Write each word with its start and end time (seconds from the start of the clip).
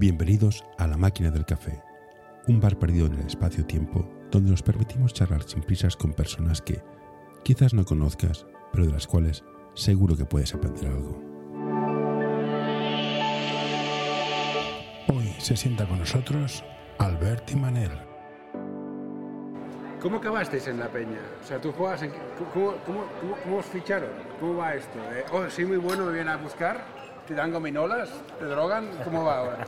Bienvenidos 0.00 0.64
a 0.78 0.86
La 0.86 0.96
Máquina 0.96 1.30
del 1.30 1.44
Café, 1.44 1.82
un 2.48 2.58
bar 2.58 2.78
perdido 2.78 3.04
en 3.04 3.16
el 3.16 3.26
espacio-tiempo 3.26 4.08
donde 4.30 4.50
nos 4.50 4.62
permitimos 4.62 5.12
charlar 5.12 5.42
sin 5.42 5.60
prisas 5.60 5.94
con 5.94 6.14
personas 6.14 6.62
que 6.62 6.82
quizás 7.44 7.74
no 7.74 7.84
conozcas, 7.84 8.46
pero 8.72 8.86
de 8.86 8.92
las 8.92 9.06
cuales 9.06 9.44
seguro 9.74 10.16
que 10.16 10.24
puedes 10.24 10.54
aprender 10.54 10.86
algo. 10.86 11.22
Hoy 15.08 15.34
se 15.36 15.54
sienta 15.54 15.86
con 15.86 15.98
nosotros 15.98 16.64
Albert 16.96 17.50
y 17.50 17.56
Manel. 17.56 17.92
¿Cómo 20.00 20.16
acabasteis 20.16 20.66
en 20.68 20.78
la 20.78 20.88
peña? 20.88 21.20
O 21.42 21.46
sea, 21.46 21.60
tú 21.60 21.72
juegas. 21.72 22.00
¿Cómo, 22.54 22.72
cómo, 22.86 23.04
cómo, 23.44 23.58
os 23.58 23.66
ficharon? 23.66 24.08
¿Cómo 24.40 24.56
va 24.56 24.74
esto? 24.74 24.98
Eh, 25.12 25.26
oh, 25.30 25.50
soy 25.50 25.66
muy 25.66 25.76
bueno, 25.76 26.06
me 26.06 26.12
vienen 26.14 26.32
a 26.32 26.36
buscar, 26.38 26.82
te 27.30 27.36
dan 27.36 27.52
gominolas, 27.52 28.10
te 28.40 28.44
drogan, 28.46 28.90
¿cómo 29.04 29.24
va 29.24 29.38
ahora? 29.38 29.58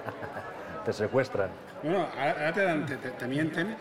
te 0.85 0.93
secuestran. 0.93 1.49
Bueno, 1.81 2.09
ahora, 2.19 2.53
te, 2.53 2.61
dan, 2.65 2.85
te, 2.87 2.97
te- 2.97 3.11
te 3.13 3.27
mienten 3.29 3.77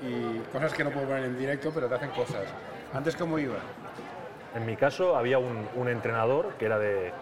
y 0.00 0.38
cosas 0.52 0.72
que 0.72 0.84
no 0.84 0.90
puedo 0.90 1.08
poner 1.08 1.24
en 1.24 1.36
directo, 1.36 1.72
pero 1.74 1.88
te 1.88 1.96
hacen 1.96 2.10
cosas. 2.10 2.44
Antes, 2.92 3.16
¿cómo 3.16 3.40
iba? 3.40 3.56
En 4.54 4.64
mi 4.66 4.76
caso 4.76 5.16
había 5.16 5.40
un, 5.40 5.68
un 5.74 5.88
entrenador 5.88 6.52
que 6.58 6.66
era 6.66 6.78
de, 6.78 7.12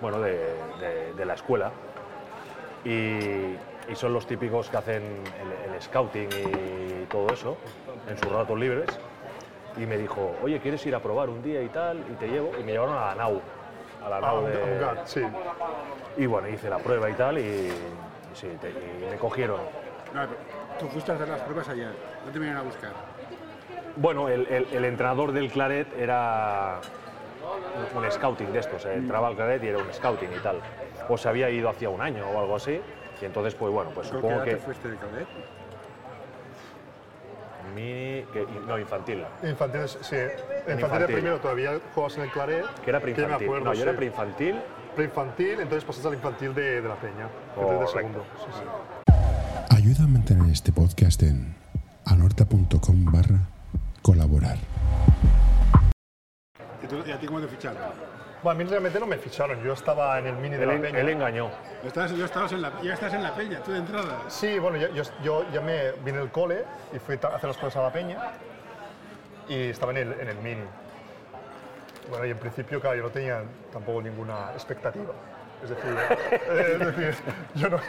bueno, 0.00 0.20
de, 0.20 0.32
de- 0.80 1.12
de 1.12 1.26
la 1.26 1.34
escuela 1.34 1.70
y, 2.82 3.58
y 3.92 3.94
son 3.94 4.14
los 4.14 4.26
típicos 4.26 4.70
que 4.70 4.76
hacen 4.78 5.02
el, 5.42 5.74
el 5.74 5.82
scouting 5.82 6.30
y 6.32 7.04
todo 7.10 7.30
eso 7.34 7.58
en 8.08 8.16
sus 8.16 8.32
ratos 8.32 8.58
libres 8.58 8.98
y 9.76 9.84
me 9.84 9.98
dijo, 9.98 10.34
oye, 10.42 10.58
¿quieres 10.60 10.86
ir 10.86 10.94
a 10.94 11.00
probar 11.00 11.28
un 11.28 11.42
día 11.42 11.62
y 11.62 11.68
tal? 11.68 11.98
Y 12.10 12.14
te 12.14 12.26
llevo 12.28 12.54
y 12.58 12.62
me 12.62 12.72
llevaron 12.72 12.96
a 12.96 13.08
la 13.08 13.14
NAU, 13.16 13.42
a 14.06 14.08
la 14.08 14.16
Ah, 14.18 14.32
NAU 14.34 14.38
un, 14.44 14.80
GAT, 14.80 15.06
sí. 15.06 15.20
y 16.16 16.26
bueno, 16.26 16.48
hice 16.48 16.70
la 16.70 16.78
prueba 16.78 17.10
y 17.10 17.14
tal 17.14 17.38
y, 17.38 17.42
y 17.42 18.34
sí, 18.34 18.48
te- 18.60 18.70
y 18.70 19.10
me 19.10 19.16
cogieron. 19.18 19.60
No, 20.14 20.26
tú 20.78 20.88
fuiste 20.88 21.12
a 21.12 21.14
hacer 21.16 21.28
las 21.28 21.40
pruebas 21.42 21.68
allá, 21.68 21.92
no 22.24 22.30
te 22.32 22.38
vienen 22.38 22.56
a 22.56 22.62
buscar. 22.62 22.92
Bueno, 23.96 24.28
el, 24.28 24.46
el- 24.46 24.66
el 24.72 24.84
entrenador 24.84 25.32
del 25.32 25.50
Claret 25.50 25.86
era 25.98 26.80
un, 27.94 28.10
scouting 28.10 28.52
de 28.52 28.60
estos, 28.60 28.84
eh, 28.86 28.94
entraba 28.94 29.28
al 29.28 29.36
Claret 29.36 29.62
y 29.64 29.68
era 29.68 29.78
un 29.78 29.92
scouting 29.92 30.30
y 30.32 30.40
tal. 30.40 30.60
O 31.08 31.16
se 31.16 31.28
había 31.28 31.50
ido 31.50 31.68
hacía 31.68 31.88
un 31.90 32.00
año 32.00 32.26
o 32.28 32.38
algo 32.40 32.56
así, 32.56 32.80
y 33.20 33.24
entonces, 33.24 33.54
pues 33.54 33.72
bueno, 33.72 33.90
pues 33.94 34.08
¿Con 34.08 34.20
qué 34.20 34.26
supongo 34.26 34.44
que. 34.44 34.50
te 34.52 34.56
fuiste 34.58 34.88
de 34.88 34.96
cadet? 34.98 35.28
Mini, 37.76 38.24
que- 38.32 38.46
no, 38.66 38.78
infantil, 38.78 39.22
Infantil, 39.42 39.82
sí. 39.86 40.16
Infantil, 40.16 40.72
infantil. 40.80 41.06
primero 41.14 41.38
todavía 41.40 41.78
juegas 41.94 42.16
en 42.16 42.22
el 42.24 42.30
Claret. 42.30 42.64
que 42.82 42.90
era 42.90 43.00
que 43.00 43.06
me 43.06 43.12
preinfantil. 43.14 43.46
acuerdo, 43.46 43.64
no, 43.66 43.72
yo 43.74 43.82
sí. 43.82 43.88
era 43.88 43.96
preinfantil, 43.96 44.56
Preinfantil, 44.96 45.60
entonces 45.60 45.84
pasas 45.84 46.06
al 46.06 46.14
infantil 46.14 46.54
de, 46.54 46.80
de 46.80 46.88
la 46.88 46.94
Peña. 46.96 47.28
Infantil 47.54 47.80
de 47.80 47.86
segundo. 47.88 48.24
Sí, 48.38 48.50
sí. 48.58 49.74
Ayuda 49.76 50.04
a 50.04 50.06
mantener 50.06 50.50
este 50.50 50.72
podcast 50.72 51.22
en 51.22 51.54
anorta.com 52.06 53.04
barra 53.12 53.40
colaborar. 54.00 54.56
¿Y, 56.82 56.86
tú- 56.86 57.02
y 57.06 57.10
a 57.12 57.18
ti 57.20 57.26
cómo 57.26 57.40
te 57.40 57.48
ficharon? 57.48 57.78
Bueno, 58.46 58.60
a 58.60 58.62
mí 58.62 58.70
realmente 58.70 59.00
no 59.00 59.06
me 59.06 59.18
ficharon, 59.18 59.60
yo 59.64 59.72
estaba 59.72 60.16
en 60.20 60.28
el 60.28 60.36
mini 60.36 60.54
de 60.54 60.66
la 60.66 60.80
Peña. 60.80 61.00
él 61.00 61.08
engañó. 61.08 61.50
Estabas, 61.82 62.12
yo 62.12 62.24
estabas 62.24 62.52
en 62.52 62.62
la, 62.62 62.80
ya 62.80 62.94
estás 62.94 63.12
en 63.12 63.24
la 63.24 63.34
peña, 63.34 63.58
tú 63.58 63.72
de 63.72 63.78
entrada. 63.78 64.20
Sí, 64.28 64.60
bueno, 64.60 64.76
yo, 64.76 64.86
yo, 64.90 65.02
yo 65.20 65.44
ya 65.52 65.60
me 65.60 65.90
vine 66.04 66.18
del 66.18 66.30
cole 66.30 66.62
y 66.94 67.00
fui 67.00 67.18
a 67.20 67.26
hacer 67.26 67.48
las 67.48 67.56
cosas 67.56 67.74
a 67.74 67.82
la 67.82 67.92
Peña 67.92 68.18
y 69.48 69.70
estaba 69.70 69.90
en 69.90 69.98
el, 69.98 70.20
en 70.20 70.28
el 70.28 70.36
mini. 70.36 70.62
Bueno, 72.08 72.24
y 72.24 72.30
en 72.30 72.38
principio, 72.38 72.80
claro, 72.80 72.94
yo 72.94 73.02
no 73.02 73.10
tenía 73.10 73.42
tampoco 73.72 74.00
ninguna 74.00 74.52
expectativa. 74.52 75.12
Es 75.64 75.70
decir, 75.70 75.96
eh, 76.48 76.78
es 76.80 76.96
decir, 76.96 77.14
yo 77.56 77.68
no. 77.68 77.80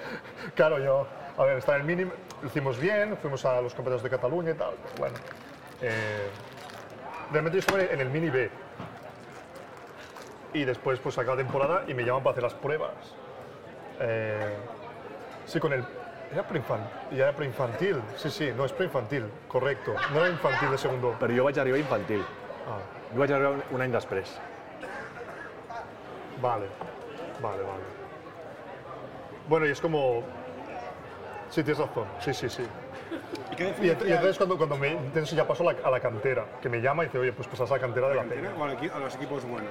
claro, 0.54 0.78
yo. 0.78 1.06
A 1.36 1.44
ver, 1.44 1.58
estaba 1.58 1.76
en 1.76 1.82
el 1.82 1.94
mini, 1.94 2.10
lo 2.40 2.46
hicimos 2.48 2.80
bien, 2.80 3.18
fuimos 3.18 3.44
a 3.44 3.60
los 3.60 3.74
campeonatos 3.74 4.02
de 4.02 4.08
Cataluña 4.08 4.52
y 4.52 4.54
tal. 4.54 4.72
pues 4.82 4.98
bueno. 4.98 5.16
eh, 5.82 6.30
realmente 7.30 7.56
yo 7.56 7.60
estuve 7.60 7.92
en 7.92 8.00
el 8.00 8.08
mini 8.08 8.30
B. 8.30 8.50
Y 10.56 10.64
después, 10.64 10.98
pues, 11.00 11.18
acaba 11.18 11.36
la 11.36 11.42
temporada 11.42 11.84
y 11.86 11.92
me 11.92 12.02
llaman 12.02 12.22
para 12.22 12.32
hacer 12.32 12.42
las 12.44 12.54
pruebas. 12.54 12.94
Eh, 14.00 14.56
sí, 15.44 15.60
con 15.60 15.70
el. 15.74 15.84
Era 16.32 16.42
preinfantil. 16.44 16.88
Ya 17.12 17.24
era 17.24 17.32
preinfantil. 17.36 18.00
Sí, 18.16 18.30
sí, 18.30 18.52
no 18.56 18.64
es 18.64 18.72
preinfantil, 18.72 19.26
correcto. 19.48 19.94
No 20.14 20.20
era 20.20 20.30
infantil 20.30 20.70
de 20.70 20.78
segundo. 20.78 21.14
Pero 21.20 21.34
yo 21.34 21.44
vaig 21.44 21.58
arribar 21.60 21.78
infantil. 21.78 22.24
Ah, 22.66 22.78
Jo 23.12 23.20
vaig 23.20 23.32
arribar 23.32 23.52
un, 23.52 23.62
un 23.76 23.82
any 23.82 23.92
després. 23.92 24.32
vale, 26.40 26.66
vale, 27.42 27.62
vale. 27.62 27.84
Bueno, 29.48 29.66
y 29.66 29.70
es 29.70 29.80
como. 29.80 30.22
Sí, 31.50 31.62
tienes 31.62 31.78
razón. 31.78 32.06
Sí, 32.20 32.32
sí, 32.32 32.48
sí. 32.48 32.64
¿Y 33.52 33.56
qué 33.56 33.64
Y, 33.64 33.66
ent- 33.68 33.78
y 33.78 33.82
diferencia 33.82 34.14
entonces 34.16 34.36
cuando, 34.38 34.56
cuando 34.56 34.76
me, 34.78 34.92
entonces 34.92 35.36
ya 35.36 35.46
paso 35.46 35.68
a 35.68 35.72
la, 35.74 35.78
a 35.84 35.90
la 35.90 36.00
cantera, 36.00 36.44
que 36.62 36.68
me 36.70 36.80
llama 36.80 37.04
y 37.04 37.06
dice, 37.06 37.18
oye, 37.18 37.32
pues 37.32 37.46
pasas 37.46 37.70
a 37.70 37.74
la 37.74 37.80
cantera 37.80 38.08
de 38.08 38.14
la 38.16 38.22
hay 38.22 38.28
peña. 38.28 38.50
a 38.94 38.98
los 38.98 39.14
equipos 39.14 39.44
buenos? 39.44 39.70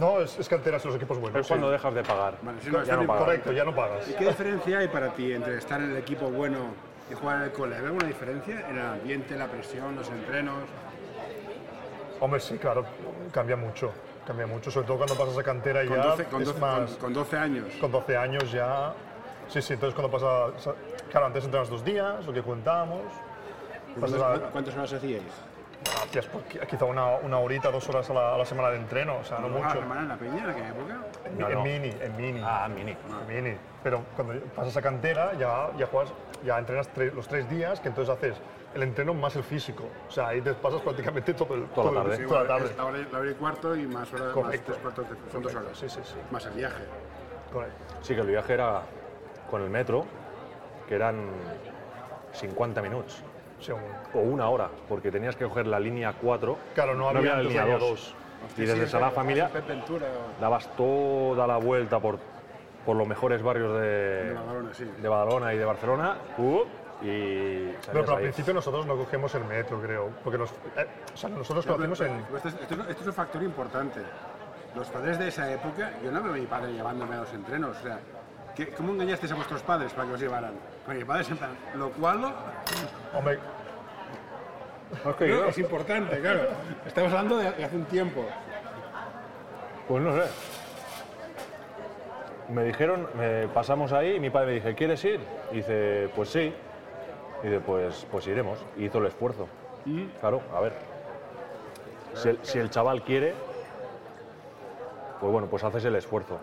No, 0.00 0.18
es, 0.20 0.38
es 0.38 0.48
cantera, 0.48 0.78
son 0.78 0.88
los 0.92 0.96
equipos 0.96 1.18
buenos. 1.18 1.38
Es 1.40 1.46
sí. 1.46 1.50
cuando 1.52 1.70
dejas 1.70 1.94
de 1.94 2.02
pagar. 2.02 2.38
Vale, 2.40 2.58
no, 2.72 2.82
ya 2.82 2.96
no 2.96 3.06
pagas. 3.06 3.22
Correcto, 3.24 3.52
ya 3.52 3.64
no 3.64 3.74
pagas. 3.74 4.08
¿Y 4.08 4.14
qué 4.14 4.28
diferencia 4.28 4.78
hay 4.78 4.88
para 4.88 5.10
ti 5.12 5.32
entre 5.32 5.58
estar 5.58 5.78
en 5.80 5.90
el 5.90 5.96
equipo 5.98 6.30
bueno 6.30 6.58
y 7.10 7.14
jugar 7.14 7.36
en 7.36 7.42
el 7.42 7.52
cole? 7.52 7.76
¿Hay 7.76 7.84
alguna 7.84 8.06
diferencia 8.06 8.66
en 8.68 8.78
el 8.78 8.86
ambiente, 8.86 9.36
la 9.36 9.46
presión, 9.46 9.94
los 9.96 10.08
entrenos? 10.08 10.64
Hombre, 12.18 12.40
sí, 12.40 12.56
claro, 12.56 12.86
cambia 13.30 13.56
mucho. 13.56 13.92
Cambia 14.26 14.46
mucho, 14.46 14.70
sobre 14.70 14.86
todo 14.86 14.96
cuando 14.98 15.14
pasas 15.16 15.36
a 15.38 15.42
cantera 15.42 15.84
Con 15.86 15.96
ya 15.96 16.02
12, 16.04 16.24
con 16.24 16.42
es 16.42 16.48
12 16.48 16.60
más... 16.60 16.90
con- 16.92 16.98
con 17.00 17.12
12 17.14 17.36
años. 17.38 17.64
con 17.80 17.92
12 17.92 18.16
años 18.16 18.52
ya. 18.52 18.94
Sí, 19.48 19.60
sí, 19.60 19.74
entonces 19.74 19.94
cuando 19.94 20.10
pasa. 20.10 20.74
Claro, 21.10 21.26
antes 21.26 21.44
entrenas 21.44 21.68
dos 21.68 21.84
días, 21.84 22.24
lo 22.24 22.32
que 22.32 22.42
contábamos. 22.42 23.02
Pasas 24.00 24.18
¿Cuántas, 24.18 24.48
a, 24.48 24.50
cuántas 24.52 24.74
horas 24.76 24.92
hacíais? 24.92 25.22
Pues, 25.82 26.66
quizá 26.68 26.84
una, 26.84 27.16
una 27.16 27.38
horita, 27.38 27.70
dos 27.70 27.88
horas 27.88 28.08
a 28.10 28.14
la, 28.14 28.34
a 28.34 28.38
la 28.38 28.44
semana 28.44 28.70
de 28.70 28.76
entreno, 28.76 29.18
o 29.18 29.24
sea, 29.24 29.38
no 29.38 29.46
¿Una 29.46 29.58
mucho. 29.58 29.80
semana 29.80 30.00
en 30.02 30.08
la 30.08 30.16
peña 30.16 30.44
en 30.44 30.50
aquella 30.50 30.68
época? 30.68 30.96
En, 31.24 31.38
No, 31.38 31.48
en 31.48 31.54
no. 31.54 31.62
mini, 31.64 31.94
en 32.00 32.16
mini. 32.16 32.42
Ah, 32.44 32.68
mini. 32.68 32.96
en 33.28 33.34
mini. 33.44 33.56
Pero 33.82 34.04
cuando 34.14 34.34
pasas 34.54 34.76
a 34.76 34.82
cantera 34.82 35.32
ya, 35.34 35.70
ya 35.78 35.86
juegas, 35.86 36.12
ya 36.44 36.58
entrenas 36.58 36.88
tre- 36.94 37.12
los 37.12 37.26
tres 37.28 37.48
días, 37.48 37.80
que 37.80 37.88
entonces 37.88 38.14
haces 38.14 38.36
el 38.74 38.82
entreno 38.82 39.14
más 39.14 39.34
el 39.36 39.42
físico. 39.42 39.84
O 40.08 40.10
sea, 40.10 40.28
ahí 40.28 40.40
te 40.42 40.52
pasas 40.54 40.80
prácticamente 40.82 41.32
todo 41.34 41.54
el, 41.54 41.64
Toda 41.68 41.90
la 41.92 42.00
todo 42.02 42.12
el- 42.12 42.18
tarde. 42.18 42.26
toda 42.26 42.42
la 42.42 42.48
tarde. 42.48 42.74
la 42.76 42.84
hora, 42.84 42.98
la 43.10 43.18
hora 43.18 43.30
y 43.30 43.34
cuarto 43.34 43.76
y 43.76 43.86
más 43.86 44.12
horas, 44.12 44.36
más 44.36 44.50
tres 44.50 44.78
cuartos, 44.78 45.08
de- 45.08 45.32
son 45.32 45.42
dos 45.42 45.54
horas. 45.54 45.78
Sí, 45.78 45.88
sí, 45.88 46.00
sí. 46.04 46.14
Más 46.30 46.44
el 46.46 46.52
viaje. 46.52 46.82
Correcto. 47.52 47.84
Sí, 48.02 48.14
que 48.14 48.20
el 48.20 48.26
viaje 48.28 48.52
era 48.54 48.82
con 49.50 49.62
el 49.62 49.70
metro, 49.70 50.04
que 50.88 50.94
eran 50.94 51.26
50 52.32 52.80
minuts. 52.82 53.22
Sí, 53.60 53.72
o 53.72 54.18
una 54.18 54.48
hora, 54.48 54.68
porque 54.88 55.10
tenías 55.10 55.36
que 55.36 55.44
coger 55.44 55.66
la 55.66 55.78
línea 55.78 56.14
4. 56.20 56.56
Claro, 56.74 56.94
no 56.94 57.08
había 57.08 57.36
la 57.36 57.42
línea 57.42 57.64
línea 57.64 57.78
2. 57.78 57.90
dos. 57.90 58.14
Y 58.56 58.62
desde 58.62 58.88
Sagrada 58.88 59.12
Familia 59.12 59.50
dabas 60.40 60.74
toda 60.76 61.46
la 61.46 61.58
vuelta 61.58 62.00
por, 62.00 62.18
por 62.86 62.96
los 62.96 63.06
mejores 63.06 63.42
barrios 63.42 63.74
de 63.78 64.24
de, 64.28 64.32
Badalona, 64.34 64.74
sí. 64.74 64.84
de 64.84 65.08
Badalona 65.08 65.54
y 65.54 65.58
de 65.58 65.64
Barcelona 65.66 66.16
uh, 66.38 66.62
y 67.02 67.72
No, 67.92 68.00
pero 68.00 68.16
al 68.16 68.22
principio 68.22 68.54
nosotros 68.54 68.86
no 68.86 68.96
cogemos 68.96 69.34
el 69.34 69.44
metro, 69.44 69.80
creo. 69.80 70.08
Porque 70.24 70.38
nos, 70.38 70.50
eh, 70.50 70.86
o 71.12 71.16
sea, 71.16 71.28
nosotros 71.30 71.66
conocemos 71.66 72.00
en. 72.00 72.12
Esto 72.34 72.48
es, 72.48 72.54
esto 72.54 72.74
es- 72.74 72.80
esto 72.88 73.00
es 73.02 73.06
un 73.06 73.12
factor 73.14 73.42
importante. 73.42 74.00
Los 74.74 74.88
padres 74.88 75.18
de 75.18 75.28
esa 75.28 75.50
época, 75.52 75.92
yo 76.02 76.10
no 76.12 76.22
veo 76.22 76.32
a 76.32 76.36
mi 76.36 76.46
padre 76.46 76.72
llevándome 76.72 77.14
a 77.16 77.20
los 77.20 77.32
entrenos. 77.34 77.76
O 77.78 77.82
sea, 77.82 77.98
¿qué- 78.54 78.68
¿cómo 78.68 78.92
engañasteis 78.92 79.32
a 79.32 79.34
vuestros 79.34 79.62
padres 79.62 79.92
para 79.92 80.08
que 80.08 80.14
os 80.14 80.20
llevaran? 80.20 80.52
Con 80.86 80.96
mi 80.96 81.04
padre 81.04 81.24
siempre, 81.24 81.48
lo 81.76 81.90
cual 81.90 82.34
Hombre, 83.14 83.38
es 85.48 85.58
importante, 85.58 86.20
claro. 86.20 86.48
Estamos 86.86 87.12
hablando 87.12 87.36
de, 87.36 87.52
de 87.52 87.64
hace 87.64 87.76
un 87.76 87.84
tiempo. 87.84 88.24
Pues 89.86 90.02
no 90.02 90.12
sé. 90.14 90.28
Me 92.48 92.64
dijeron, 92.64 93.08
me 93.14 93.46
pasamos 93.48 93.92
ahí 93.92 94.16
y 94.16 94.20
mi 94.20 94.30
padre 94.30 94.46
me 94.46 94.52
dice, 94.54 94.74
¿quieres 94.74 95.04
ir? 95.04 95.20
Y 95.52 95.56
dice, 95.56 96.10
pues 96.16 96.30
sí. 96.30 96.52
Y 97.42 97.46
dice, 97.46 97.60
pues, 97.60 98.06
pues 98.10 98.26
iremos. 98.26 98.58
Y 98.76 98.86
hizo 98.86 98.98
el 98.98 99.06
esfuerzo. 99.06 99.46
Claro, 100.20 100.42
a 100.54 100.60
ver. 100.60 100.72
Si 102.14 102.28
el, 102.28 102.38
si 102.42 102.58
el 102.58 102.70
chaval 102.70 103.02
quiere, 103.02 103.34
pues 105.20 105.32
bueno, 105.32 105.46
pues 105.48 105.62
haces 105.62 105.84
el 105.84 105.94
esfuerzo. 105.94 106.38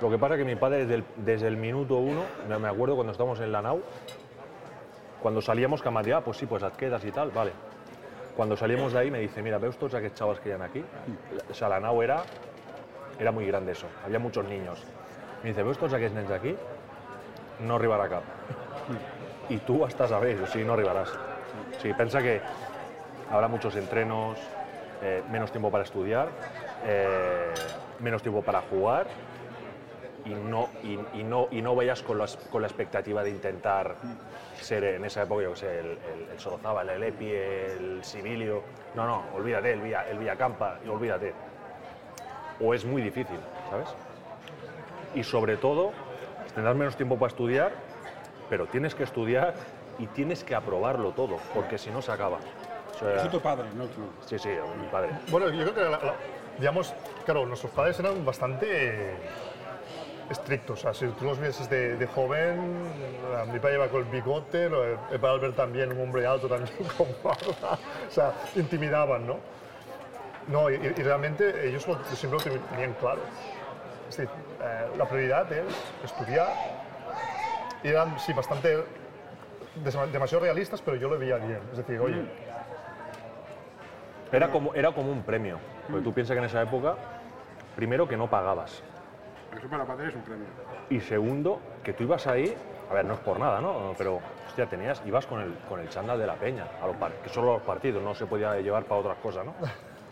Lo 0.00 0.08
que 0.08 0.18
pasa 0.18 0.34
es 0.34 0.38
que 0.38 0.44
mi 0.44 0.54
padre 0.54 0.86
desde 1.16 1.48
el, 1.48 1.56
minuto 1.56 1.96
uno, 1.96 2.22
me 2.46 2.68
acuerdo 2.68 2.94
cuando 2.94 3.10
estábamos 3.10 3.40
en 3.40 3.50
la 3.50 3.62
nau, 3.62 3.82
cuando 5.20 5.40
salíamos 5.40 5.82
que 5.82 5.88
ah, 5.88 6.20
pues 6.20 6.36
sí, 6.36 6.46
pues 6.46 6.62
et 6.62 6.76
quedes 6.76 7.04
i 7.04 7.10
tal, 7.10 7.32
vale. 7.32 7.50
Cuando 8.36 8.56
salimos 8.56 8.92
de 8.92 9.00
ahí 9.00 9.10
me 9.10 9.18
dice, 9.18 9.42
mira, 9.42 9.58
¿veus 9.58 9.76
tots 9.76 9.94
aquests 9.94 10.16
chavals 10.16 10.38
que 10.38 10.52
ha 10.52 10.64
aquí? 10.64 10.84
O 11.50 11.54
sea, 11.54 11.68
la 11.68 11.80
nau 11.80 12.00
era, 12.02 12.22
era 13.18 13.32
muy 13.32 13.44
grande 13.46 13.72
eso, 13.72 13.88
había 14.04 14.20
muchos 14.20 14.44
niños. 14.44 14.84
Me 15.42 15.50
dice, 15.50 15.64
¿veus 15.64 15.78
tots 15.78 15.94
aquests 15.94 16.14
nens 16.14 16.30
aquí? 16.30 16.54
No 17.66 17.74
arribarà 17.74 18.08
cap. 18.08 18.22
I 19.50 19.58
tu 19.66 19.82
estàs 19.84 20.12
a 20.12 20.20
ver, 20.20 20.38
o 20.38 20.46
no 20.64 20.74
arribaràs. 20.74 21.10
O 21.10 21.80
sigui, 21.80 21.94
pensa 21.94 22.22
que 22.22 22.40
habrá 23.32 23.48
muchos 23.48 23.74
entrenos, 23.74 24.38
eh, 25.02 25.24
menos 25.28 25.50
tiempo 25.50 25.72
para 25.72 25.82
estudiar, 25.82 26.28
eh, 26.86 27.52
menos 27.98 28.22
tiempo 28.22 28.42
para 28.42 28.60
jugar 28.62 29.08
y 30.24 30.30
no, 30.30 30.68
y, 30.82 30.98
y 31.20 31.22
no, 31.24 31.48
y 31.50 31.62
no 31.62 31.74
vayas 31.74 32.02
con, 32.02 32.18
las- 32.18 32.36
con 32.36 32.62
la 32.62 32.68
expectativa 32.68 33.22
de 33.22 33.30
intentar 33.30 33.94
ser 34.60 34.84
en 34.84 35.04
esa 35.04 35.22
época, 35.22 35.42
yo 35.44 35.50
qué 35.52 35.56
sé, 35.60 35.78
el, 35.80 35.86
el, 35.86 36.28
el 36.32 36.38
Sorozábal, 36.40 36.88
el 36.90 37.02
Epi, 37.02 37.30
el 37.30 38.00
Sibilio. 38.02 38.62
No, 38.94 39.06
no, 39.06 39.22
olvídate, 39.34 39.72
el, 39.72 39.80
Villa, 39.80 40.08
el 40.08 40.18
Villacampa, 40.18 40.78
y 40.84 40.88
olvídate. 40.88 41.32
O 42.60 42.74
es 42.74 42.84
muy 42.84 43.00
difícil, 43.02 43.38
¿sabes? 43.70 43.88
Y 45.14 45.22
sobre 45.22 45.56
todo, 45.56 45.92
tendrás 46.54 46.74
menos 46.74 46.96
tiempo 46.96 47.16
para 47.16 47.28
estudiar, 47.28 47.72
pero 48.50 48.66
tienes 48.66 48.94
que 48.94 49.04
estudiar 49.04 49.54
y 49.98 50.06
tienes 50.08 50.42
que 50.44 50.54
aprobarlo 50.54 51.12
todo, 51.12 51.36
porque 51.54 51.78
si 51.78 51.90
no 51.90 52.02
se 52.02 52.10
acaba. 52.12 52.38
O 52.94 52.98
sea, 52.98 53.14
Es 53.24 53.30
tu 53.30 53.40
padre, 53.40 53.66
no 53.76 53.84
tú. 53.86 54.02
sí, 54.26 54.38
sí, 54.38 54.48
mi 54.80 54.88
padre. 54.88 55.10
Bueno, 55.30 55.50
yo 55.50 55.62
creo 55.62 55.74
que, 55.74 55.80
la- 55.82 55.90
la- 56.04 56.14
digamos, 56.58 56.92
claro, 57.24 57.46
nuestros 57.46 57.70
padres 57.72 57.98
eran 58.00 58.24
bastante 58.24 59.12
estrictos. 60.30 60.78
O 60.80 60.82
sea, 60.82 60.94
si 60.94 61.06
tú 61.18 61.24
los 61.24 61.38
vieses 61.40 61.68
de, 61.70 62.06
joven, 62.14 62.82
mi 63.52 63.58
padre 63.58 63.76
iba 63.76 63.88
con 63.88 64.00
el 64.02 64.10
bigote, 64.10 64.68
lo- 64.68 64.84
el 64.84 65.20
padre 65.20 65.52
también, 65.52 65.92
un 65.92 66.00
hombre 66.00 66.26
alto 66.26 66.48
también 66.48 66.70
barba. 67.24 67.78
O 68.08 68.10
sea, 68.10 68.32
intimidaban, 68.56 69.26
¿no? 69.26 69.36
No, 70.48 70.70
y, 70.70 70.76
realmente 70.78 71.68
ellos 71.68 71.86
lo, 71.86 72.02
siempre 72.14 72.40
lo 72.54 72.60
tenían 72.60 72.94
claro. 72.94 73.20
Es 74.08 74.16
decir, 74.16 74.30
eh, 74.62 74.86
la 74.96 75.04
prioridad 75.04 75.50
es 75.52 75.64
estudiar. 76.04 76.48
Y 77.82 77.88
eran, 77.88 78.18
sí, 78.18 78.32
bastante 78.32 78.82
demasiado 80.12 80.42
realistas, 80.44 80.80
pero 80.82 80.96
yo 80.96 81.08
lo 81.08 81.18
veía 81.18 81.36
bien. 81.36 81.60
Es 81.70 81.76
decir, 81.78 82.00
oye, 82.00 82.22
Era 84.32 84.50
como, 84.50 84.74
era 84.74 84.92
como 84.92 85.12
un 85.12 85.22
premio. 85.22 85.58
Porque 85.86 86.02
tú 86.02 86.12
piensas 86.12 86.34
que 86.34 86.38
en 86.38 86.44
esa 86.44 86.62
época, 86.62 86.96
primero 87.76 88.08
que 88.08 88.16
no 88.16 88.28
pagabas. 88.28 88.82
Eso 89.56 89.68
para 89.68 89.84
padre 89.84 90.08
es 90.08 90.14
un 90.14 90.22
premio. 90.22 90.46
Y 90.90 91.00
segundo, 91.00 91.60
que 91.82 91.92
tú 91.92 92.04
ibas 92.04 92.26
ahí, 92.26 92.54
a 92.90 92.94
ver, 92.94 93.04
no 93.04 93.14
es 93.14 93.20
por 93.20 93.38
nada, 93.38 93.60
¿no? 93.60 93.94
Pero, 93.98 94.20
hostia, 94.46 94.66
tenías, 94.66 95.02
ibas 95.06 95.26
con 95.26 95.40
el, 95.40 95.54
con 95.68 95.80
el 95.80 95.88
chándal 95.88 96.18
de 96.18 96.26
la 96.26 96.34
peña, 96.34 96.64
a 96.82 96.86
los 96.86 96.96
par- 96.96 97.12
que 97.22 97.28
solo 97.28 97.50
a 97.50 97.54
los 97.54 97.62
partidos, 97.62 98.02
no 98.02 98.14
se 98.14 98.26
podía 98.26 98.54
llevar 98.60 98.84
para 98.84 99.00
otras 99.00 99.16
cosas, 99.18 99.44
¿no? 99.44 99.54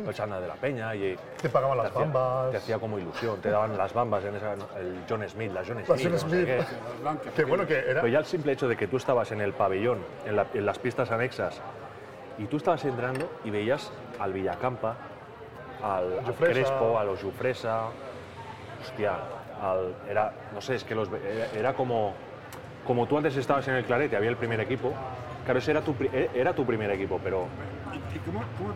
El 0.07 0.13
chándal 0.13 0.43
de 0.43 0.49
la 0.49 0.55
peña 0.57 0.95
y 0.95 1.17
te 1.41 1.49
pagaban 1.49 1.79
te 1.79 1.83
las 1.85 1.91
hacía, 1.93 2.03
bambas. 2.05 2.51
te 2.51 2.57
hacía 2.59 2.79
como 2.79 2.99
ilusión, 2.99 3.41
te 3.41 3.49
daban 3.49 3.79
las 3.79 3.95
bambas 3.95 4.23
en 4.27 4.37
esa, 4.37 4.53
el 4.79 5.01
John 5.09 5.27
Smith, 5.27 5.53
la 5.53 5.61
John 5.67 5.77
Smith, 5.79 5.89
Las 5.89 6.03
John 6.03 6.13
no 6.13 6.19
sé 6.19 6.27
Smith. 6.29 7.33
qué. 7.35 7.45
Bueno 7.47 7.67
que 7.67 7.79
era. 7.79 8.03
Pero 8.03 8.09
ya 8.09 8.19
el 8.19 8.27
simple 8.27 8.53
hecho 8.53 8.69
de 8.69 8.77
que 8.77 8.89
tú 8.89 8.99
estabas 8.99 9.33
en 9.33 9.41
el 9.41 9.55
pabellón, 9.55 10.01
en, 10.27 10.37
la- 10.37 10.47
en 10.53 10.67
las 10.67 10.79
pistas 10.79 11.11
anexas, 11.11 11.63
y 12.37 12.45
tú 12.45 12.59
estabas 12.59 12.85
entrando 12.85 13.27
y 13.45 13.51
veías 13.51 13.91
al 14.21 14.35
Villacampa, 14.35 14.97
al, 15.83 16.19
al. 16.27 16.35
Crespo, 16.35 16.99
a 16.99 17.05
los 17.05 17.23
Jufresa, 17.23 17.85
hostia, 18.87 19.13
al- 19.63 19.95
era, 20.09 20.33
no 20.55 20.61
sé, 20.61 20.77
es 20.77 20.85
que 20.85 20.95
los, 20.95 21.09
era, 21.13 21.47
era 21.59 21.75
como, 21.75 22.15
como 22.87 23.07
tú 23.07 23.17
antes 23.19 23.37
estabas 23.37 23.67
en 23.69 23.75
el 23.75 23.85
Clarete, 23.85 24.17
había 24.17 24.31
el 24.31 24.37
primer 24.37 24.61
equipo, 24.61 24.93
claro, 25.45 25.59
ese 25.59 25.73
era 25.73 25.81
tu, 25.83 25.95
e- 26.13 26.31
era 26.35 26.53
tu 26.55 26.65
primer 26.65 26.91
equipo, 26.91 27.21
pero 27.23 27.47
¿Y, 27.93 28.19
cómo, 28.21 28.41
cómo 28.59 28.75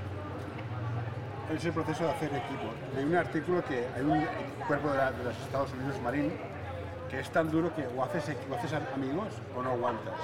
es 1.54 1.64
el 1.64 1.72
proceso 1.72 2.04
de 2.04 2.10
hacer 2.10 2.28
equipo? 2.28 2.70
Hay 2.96 3.04
un 3.04 3.16
artículo 3.16 3.64
que 3.64 3.86
hay 3.96 4.02
un 4.02 4.24
cuerpo 4.66 4.90
de, 4.90 4.98
la- 4.98 5.12
de 5.12 5.24
los 5.24 5.36
Estados 5.38 5.72
Unidos 5.72 6.00
Marine 6.02 6.30
que 7.08 7.18
es 7.20 7.30
tan 7.30 7.50
duro 7.50 7.74
que 7.74 7.86
o 7.96 8.04
haces, 8.04 8.36
o 8.50 8.54
haces 8.54 8.72
amigos 8.94 9.26
o 9.56 9.62
no 9.62 9.70
aguantas. 9.70 10.14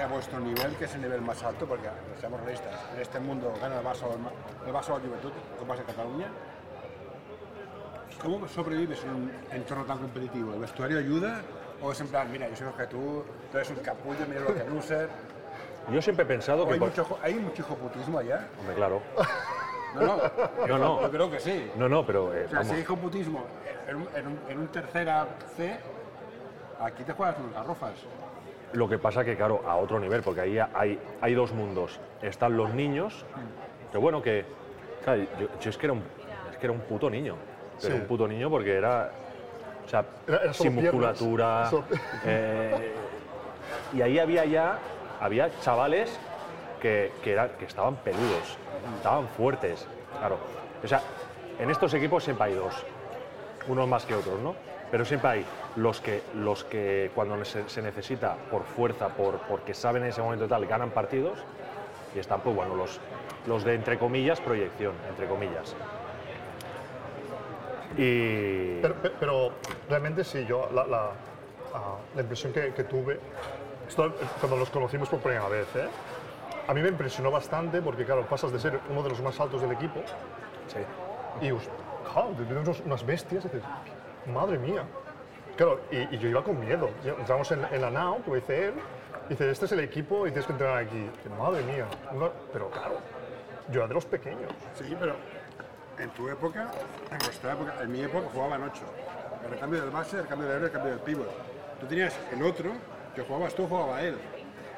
A 0.00 0.06
vuestro 0.06 0.38
nivel, 0.38 0.76
que 0.76 0.84
es 0.84 0.94
el 0.94 1.02
nivel 1.02 1.20
más 1.20 1.42
alto, 1.42 1.66
porque 1.66 1.88
seamos 2.20 2.40
realistas, 2.42 2.72
en 2.94 3.00
este 3.02 3.18
mundo 3.18 3.52
gana 3.60 3.80
el 3.80 3.84
Barça 3.84 4.06
el, 4.66 4.72
Barça 4.72 4.94
el 4.96 5.02
Juventud, 5.02 5.32
Copas 5.58 5.78
de 5.80 5.84
Cataluña. 5.84 6.26
¿Cómo 8.22 8.46
sobrevives 8.48 9.02
en 9.04 9.10
un 9.10 9.32
entorno 9.52 9.84
tan 9.84 9.98
competitivo? 9.98 10.52
¿El 10.54 10.60
vestuario 10.60 10.98
ayuda? 10.98 11.40
¿O 11.80 11.92
es 11.92 12.00
en 12.00 12.08
plan, 12.08 12.30
mira, 12.30 12.48
yo 12.48 12.56
soy 12.56 12.66
mejor 12.66 12.80
que 12.82 12.86
tú, 12.88 13.24
tú 13.50 13.56
eres 13.56 13.70
un 13.70 13.76
capullo, 13.76 14.18
mira 14.28 14.40
lo 14.40 14.54
que 14.54 14.64
loser? 14.64 15.08
yo 15.90 16.00
siempre 16.02 16.24
he 16.24 16.28
pensado 16.28 16.64
¿O 16.64 16.66
que... 16.68 16.74
hay, 16.74 16.78
por- 16.78 16.88
mucho, 16.90 17.18
¿Hay 17.22 17.34
mucho 17.34 17.62
hijoputismo 17.62 18.18
allá? 18.18 18.46
Hombre, 18.58 18.74
claro. 18.74 19.02
No, 19.92 20.02
no. 20.02 20.66
Yo 20.68 20.78
no. 20.78 21.02
Yo 21.02 21.10
creo 21.10 21.28
que 21.32 21.40
sí. 21.40 21.68
No, 21.76 21.88
no, 21.88 22.06
pero 22.06 22.32
eh, 22.32 22.44
O 22.44 22.48
sea, 22.48 22.58
vamos. 22.58 22.68
si 22.68 22.74
hay 22.76 22.82
hijoputismo 22.82 23.44
en 23.88 23.96
un, 23.96 24.08
en, 24.14 24.26
un, 24.28 24.38
en 24.48 24.58
un 24.60 24.68
tercera 24.68 25.26
C, 25.56 25.76
aquí 26.78 27.02
te 27.02 27.12
juegas 27.12 27.36
unas 27.40 27.54
garrofas. 27.54 27.94
Lo 28.72 28.88
que 28.88 28.98
pasa 28.98 29.24
que, 29.24 29.36
claro, 29.36 29.64
a 29.66 29.74
otro 29.78 29.98
nivel, 29.98 30.22
porque 30.22 30.42
ahí 30.42 30.60
hay, 30.74 31.00
hay 31.20 31.34
dos 31.34 31.50
mundos. 31.52 31.98
Están 32.22 32.56
los 32.56 32.72
niños, 32.72 33.24
que 33.90 33.98
bueno, 33.98 34.22
que... 34.22 34.44
claro, 35.02 35.22
yo, 35.40 35.48
yo 35.60 35.70
es, 35.70 35.76
que 35.76 35.86
era 35.86 35.92
un, 35.94 36.04
es 36.52 36.56
que 36.58 36.66
era 36.66 36.72
un 36.72 36.80
puto 36.82 37.10
niño. 37.10 37.34
Pero 37.80 37.94
Sí. 37.94 38.00
un 38.00 38.06
puto 38.06 38.28
niño 38.28 38.50
porque 38.50 38.74
era... 38.76 39.10
O 39.86 39.88
sea, 39.88 40.04
Era- 40.26 40.42
era 40.44 40.52
solo 40.52 40.70
sin 40.70 40.74
musculatura. 40.74 41.70
Solo- 41.70 41.84
eh, 42.24 42.94
y 43.94 44.02
ahí 44.02 44.18
había 44.18 44.44
ya... 44.44 44.78
Había 45.20 45.50
chavales 45.60 46.18
que, 46.80 47.12
que, 47.22 47.32
era- 47.32 47.48
que 47.58 47.66
estaban 47.66 47.96
peludos, 47.96 48.56
estaban 48.96 49.28
fuertes, 49.28 49.86
claro. 50.18 50.38
O 50.82 50.88
sea, 50.88 51.02
en 51.58 51.68
estos 51.68 51.92
equipos 51.92 52.24
siempre 52.24 52.46
hay 52.46 52.54
dos 52.54 52.74
unos 53.68 53.86
más 53.86 54.06
que 54.06 54.14
otros, 54.14 54.40
¿no? 54.40 54.54
Pero 54.90 55.04
siempre 55.04 55.30
hay 55.30 55.44
los 55.76 56.00
que, 56.00 56.22
los 56.36 56.64
que 56.64 57.10
cuando 57.14 57.44
se, 57.44 57.68
se 57.68 57.82
necesita 57.82 58.34
por 58.50 58.64
fuerza, 58.64 59.08
por, 59.08 59.36
porque 59.40 59.74
saben 59.74 60.04
en 60.04 60.08
ese 60.08 60.22
momento 60.22 60.48
tal, 60.48 60.64
ganan 60.64 60.88
partidos, 60.88 61.38
y 62.16 62.18
están, 62.18 62.40
pues 62.40 62.56
bueno, 62.56 62.74
los, 62.74 62.98
los 63.46 63.62
de, 63.62 63.74
entre 63.74 63.98
comillas, 63.98 64.40
proyección, 64.40 64.94
entre 65.10 65.26
comillas. 65.26 65.76
Y... 67.96 68.80
Pero, 68.80 68.94
pe- 68.94 69.12
pero 69.18 69.50
realmente 69.88 70.24
sí, 70.24 70.44
yo 70.46 70.68
la, 70.72 70.86
la, 70.86 71.10
ah, 71.74 71.96
la 72.14 72.20
impresión 72.20 72.52
que, 72.52 72.72
que 72.72 72.84
tuve, 72.84 73.18
esto, 73.88 74.06
eh, 74.06 74.12
cuando 74.38 74.56
los 74.56 74.70
conocimos 74.70 75.08
por 75.08 75.20
primera 75.20 75.48
vez, 75.48 75.66
¿eh? 75.76 75.88
a 76.68 76.74
mí 76.74 76.80
me 76.82 76.88
impresionó 76.88 77.30
bastante 77.30 77.82
porque, 77.82 78.04
claro, 78.04 78.24
pasas 78.26 78.52
de 78.52 78.60
ser 78.60 78.78
uno 78.90 79.02
de 79.02 79.08
los 79.08 79.20
más 79.20 79.38
altos 79.40 79.60
del 79.60 79.72
equipo 79.72 80.00
sí. 80.68 80.78
y, 81.44 81.50
claro, 82.12 82.30
unas 82.86 83.04
bestias 83.04 83.44
y 83.44 83.48
dices, 83.48 83.62
madre 84.32 84.58
mía. 84.58 84.84
Claro, 85.56 85.80
y, 85.90 86.14
y 86.14 86.18
yo 86.18 86.28
iba 86.28 86.42
con 86.44 86.58
miedo. 86.60 86.88
Entramos 87.04 87.50
en, 87.52 87.64
en 87.70 87.82
la 87.82 87.90
nao, 87.90 88.18
como 88.22 88.36
dice 88.36 88.68
él, 88.68 88.74
y 89.26 89.30
dice, 89.30 89.50
este 89.50 89.64
es 89.66 89.72
el 89.72 89.80
equipo 89.80 90.26
y 90.26 90.30
tienes 90.30 90.46
que 90.46 90.52
entrenar 90.52 90.78
aquí. 90.78 91.10
Y, 91.26 91.28
madre 91.38 91.62
mía. 91.64 91.86
Una- 92.12 92.30
pero 92.52 92.70
claro, 92.70 92.94
yo 93.70 93.80
era 93.80 93.88
de 93.88 93.94
los 93.94 94.06
pequeños. 94.06 94.50
Sí, 94.74 94.96
pero 94.98 95.16
en 96.00 96.10
tu 96.10 96.28
época, 96.28 96.70
en 97.10 97.18
vuestra 97.18 97.52
época, 97.52 97.74
en 97.82 97.92
mi 97.92 98.00
época 98.02 98.28
jugaban 98.32 98.62
ocho. 98.62 98.82
El 99.50 99.58
cambio 99.58 99.80
del 99.80 99.90
base, 99.90 100.18
el 100.18 100.26
cambio 100.26 100.46
del 100.48 100.56
héroe, 100.56 100.66
el 100.68 100.72
cambio 100.72 100.90
del 100.92 101.00
pívot. 101.00 101.28
Tú 101.80 101.86
tenías 101.86 102.18
el 102.32 102.42
otro, 102.42 102.70
que 103.14 103.22
jugabas 103.22 103.54
tú, 103.54 103.66
jugaba 103.66 104.00
él. 104.02 104.16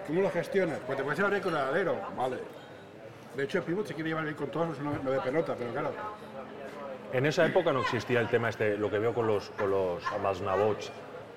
¿Cómo 0.07 0.21
lo 0.21 0.31
gestionas? 0.31 0.79
Pues 0.87 0.97
te 0.99 1.05
puedes 1.05 1.19
llevar 1.19 1.33
bien 1.33 1.43
con 1.43 1.52
el 1.55 1.61
alero, 1.61 1.97
vale. 2.17 2.38
De 3.37 3.45
hecho, 3.45 3.59
el 3.59 3.64
pívot 3.64 3.87
se 3.87 3.95
quiere 3.95 4.11
llevar 4.11 4.25
bien 4.25 4.37
con 4.37 4.49
todos 4.49 4.79
los 4.79 5.05
de 5.05 5.21
pelota, 5.21 5.55
pero 5.59 5.73
claro, 5.73 5.93
En 7.12 7.26
esa 7.26 7.45
época 7.47 7.73
no 7.73 7.81
existía 7.81 8.21
el 8.21 8.29
tema 8.29 8.49
este, 8.49 8.76
lo 8.76 8.91
que 8.91 8.99
veo 8.99 9.14
con 9.14 9.26
los, 9.26 9.50
con 9.50 9.71
los 9.71 10.02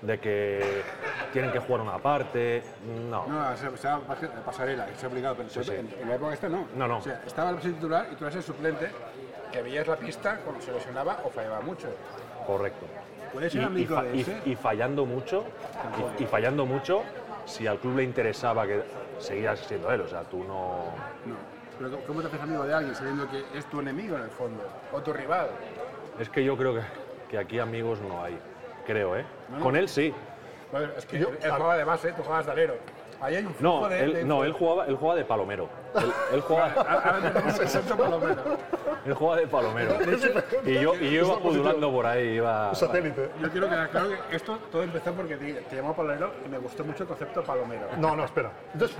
de 0.02 0.20
que 0.20 0.84
tienen 1.34 1.52
que 1.52 1.60
jugar 1.60 1.82
una 1.82 1.98
parte, 1.98 2.64
no. 3.10 3.26
No, 3.28 3.58
se, 3.58 3.76
se 3.78 3.88
llama 3.88 4.04
base- 4.08 4.28
pasarela, 4.46 4.88
es 4.90 5.04
obligado, 5.04 5.36
pero 5.38 5.50
Sí, 5.50 5.64
sí. 5.64 5.72
En, 5.74 6.08
la 6.08 6.16
época 6.16 6.34
esta 6.34 6.50
no. 6.50 6.68
No, 6.76 6.88
no. 6.88 6.98
O 6.98 7.02
sea, 7.02 7.22
estaba 7.26 7.50
el 7.52 7.58
titular 7.58 8.08
y 8.12 8.16
tú 8.16 8.26
eras 8.26 8.36
el 8.36 8.44
suplente 8.44 8.92
que 9.56 9.62
veías 9.62 9.88
la 9.88 9.96
pista 9.96 10.38
cuando 10.44 10.62
se 10.62 10.72
lesionaba 10.74 11.20
o 11.24 11.30
fallaba 11.30 11.62
mucho. 11.62 11.88
Correcto. 12.46 12.86
¿Puedes 13.32 13.54
ser 13.54 13.62
y, 13.62 13.66
amigo 13.66 13.96
fa- 13.96 14.04
de 14.04 14.18
y- 14.18 14.22
ese? 14.22 14.42
y 14.46 14.56
fallando 14.56 15.06
mucho, 15.06 15.46
y, 16.20 16.24
y 16.24 16.26
fallando 16.26 16.66
mucho, 16.66 17.04
si 17.46 17.66
al 17.66 17.78
club 17.80 17.96
le 17.98 18.04
interesaba 18.04 18.68
que 18.68 18.84
seguías 19.20 19.60
siendo 19.62 19.90
él, 19.94 20.02
o 20.02 20.08
sea, 20.10 20.24
tú 20.24 20.44
no... 20.44 20.86
No. 21.26 21.56
Pero 21.80 22.00
¿cómo 22.06 22.22
te 22.22 22.28
haces 22.28 22.42
amigo 22.42 22.64
de 22.66 22.74
alguien 22.74 22.96
sabiendo 22.96 23.30
que 23.30 23.44
es 23.58 23.66
tu 23.70 23.80
enemigo 23.80 24.18
en 24.18 24.24
el 24.24 24.30
fondo? 24.30 24.62
O 24.92 25.02
tu 25.02 25.14
rival. 25.14 25.48
Es 26.20 26.30
que 26.30 26.44
yo 26.44 26.58
creo 26.58 26.74
que, 26.76 26.82
que 27.30 27.38
aquí 27.38 27.60
amigos 27.60 28.00
no 28.02 28.22
hay, 28.24 28.38
creo, 28.86 29.16
¿eh? 29.16 29.26
No, 29.50 29.58
no. 29.58 29.64
Con 29.64 29.76
él 29.78 29.88
sí. 29.88 30.14
Bueno, 30.72 30.90
es 30.98 31.06
que 31.06 31.20
Yo- 31.20 31.30
él 31.30 31.38
jugaba 31.52 31.78
de 31.78 31.84
base, 31.86 32.12
tú 32.12 32.24
jugabas 32.24 32.46
de 32.46 32.52
alero. 32.52 32.76
Ahí 33.26 33.36
hay 33.38 33.46
un 33.46 33.56
flujo 33.56 33.82
No, 33.82 33.90
de... 33.90 34.04
él, 34.04 34.14
de- 34.14 34.24
no, 34.24 34.44
él 34.44 34.54
jugaba, 34.54 34.86
él 34.86 34.96
jugaba 34.98 35.18
de 35.18 35.26
palomero. 35.26 35.68
Él, 35.96 36.14
él 36.34 36.42
jugaba, 36.42 36.74
Ahora 36.76 37.34
tenemos 37.34 37.60
el 37.60 38.20
menos. 38.20 38.46
él 39.04 39.14
jugaba 39.16 39.38
de 39.42 39.48
palomero. 39.48 39.96
Y 40.64 40.74
yo, 40.76 40.94
y 40.96 41.10
yo 41.12 41.26
iba 41.26 41.40
pudulando 41.40 41.92
por 41.92 42.06
ahí, 42.06 42.36
iba... 42.36 42.70
Un 42.70 42.76
satélite. 42.76 43.32
Yo 43.42 43.50
quiero 43.50 43.68
quedar 43.68 43.90
claro 43.90 44.10
que 44.30 44.36
esto 44.36 44.60
todo 44.72 44.84
empezó 44.84 45.12
porque 45.14 45.38
te, 45.38 45.54
te 45.54 45.76
llamó 45.76 45.96
palomero 45.96 46.34
y 46.46 46.50
me 46.50 46.60
gustó 46.60 46.84
mucho 46.84 47.02
el 47.02 47.10
concepto 47.10 47.44
palomero. 47.44 47.88
No, 47.98 48.16
no, 48.16 48.26
espera. 48.26 48.52
Entonces, 48.74 48.96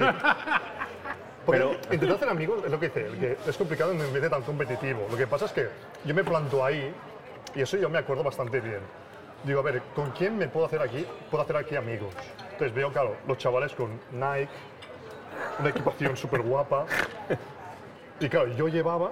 porque 1.46 1.62
Pero- 1.62 1.72
intentar 1.92 2.16
hacer 2.16 2.30
amigos 2.30 2.64
es 2.66 2.72
lo 2.72 2.80
que 2.80 2.88
dice, 2.90 3.08
que 3.20 3.38
es 3.48 3.58
complicado 3.58 3.92
en 3.92 3.98
un 4.00 4.06
ambiente 4.06 4.30
tan 4.32 4.42
competitivo. 4.42 5.06
Lo 5.12 5.18
que 5.18 5.28
pasa 5.28 5.46
es 5.46 5.52
que 5.52 5.70
yo 6.04 6.16
me 6.16 6.24
planto 6.24 6.66
ahí 6.66 6.92
y 7.54 7.62
eso 7.62 7.78
yo 7.78 7.90
me 7.92 8.00
acuerdo 8.00 8.24
bastante 8.24 8.60
bien. 8.60 8.80
Digo, 9.46 9.60
a 9.60 9.64
ver, 9.64 9.82
¿con 9.96 10.10
quién 10.12 10.38
me 10.38 10.48
puedo 10.48 10.66
hacer 10.66 10.82
aquí? 10.82 11.06
Puedo 11.30 11.44
hacer 11.44 11.58
aquí 11.58 11.76
amigos. 11.76 12.14
Entonces 12.52 12.74
veo, 12.74 12.92
claro, 12.92 13.16
los 13.28 13.38
chavales 13.38 13.74
con 13.74 14.00
Nike, 14.12 14.50
una 15.60 15.70
equipación 15.70 16.18
súper 16.18 16.42
guapa. 16.42 16.86
Y 18.20 18.28
claro, 18.30 18.48
yo 18.56 18.68
llevaba 18.68 19.12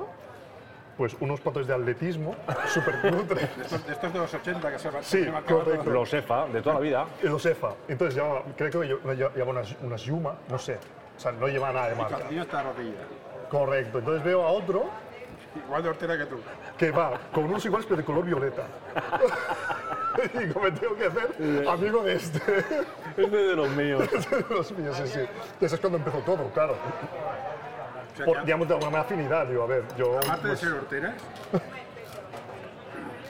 pues 0.98 1.16
unos 1.20 1.40
pantalones 1.42 1.68
de 1.68 1.74
atletismo 1.74 2.36
súper 2.68 3.02
cutres. 3.02 3.50
Estos, 3.90 4.14
de 4.14 4.20
los 4.20 4.34
80 4.34 4.72
que 4.72 4.80
se 4.80 4.90
va 4.92 5.02
Sí, 5.04 5.26
correcto. 5.48 5.90
Los 5.90 6.14
EFA, 6.14 6.48
de 6.48 6.62
toda 6.62 6.76
la 6.76 6.82
vida. 6.82 7.06
Los 7.24 7.46
EFA. 7.46 7.74
Entonces 7.88 8.16
llevaba, 8.16 8.44
creo 8.56 8.70
que 8.72 8.78
lle- 8.78 9.34
llevaba 9.34 9.52
unas, 9.52 9.76
unas 9.82 10.02
Yuma, 10.04 10.36
no 10.50 10.58
sé. 10.60 10.78
O 11.16 11.20
sea, 11.20 11.32
no 11.32 11.48
lleva 11.48 11.72
nada 11.74 11.88
de 11.90 11.94
Y 11.94 11.98
marca. 11.98 12.18
hasta 12.42 12.64
la 12.64 12.72
rodilla. 12.74 13.02
Correcto. 13.50 14.00
Entonces 14.00 14.24
veo 14.24 14.44
a 14.44 14.50
otro 14.52 14.90
Igual 15.66 15.84
de 15.84 15.90
hortera 15.90 16.18
que 16.18 16.26
tú. 16.26 16.40
que 16.78 16.90
va 16.92 17.12
con 17.32 17.44
unos 17.44 17.64
iguales 17.66 17.86
pero 17.88 17.98
de 17.98 18.04
color 18.06 18.26
violeta. 18.26 18.64
y 20.34 20.38
digo, 20.38 20.60
me 20.62 20.72
tengo 20.72 20.96
que 20.96 21.06
hacer 21.06 21.68
amigo 21.68 22.04
de 22.04 22.16
este. 22.16 22.40
Es 23.18 23.32
de 23.32 23.56
los 23.56 23.70
míos. 23.72 24.10
Los 24.50 24.72
míos, 24.72 24.98
sí, 24.98 25.08
sí. 25.08 25.20
Y 25.62 25.66
eso 25.66 25.76
es 25.76 25.82
cuando 25.82 26.00
empezó 26.00 26.18
todo, 26.20 26.50
claro. 26.52 26.76
Por, 28.26 28.44
digamos, 28.44 28.68
de 28.68 28.74
alguna 28.74 29.02
afinidad, 29.02 29.46
digo, 29.46 29.64
a 29.64 29.68
ver, 29.68 29.84
yo... 29.96 30.18
aparte 30.18 30.42
de 30.42 30.48
pues, 30.50 30.60
ser 30.60 30.74
horteras, 30.74 31.14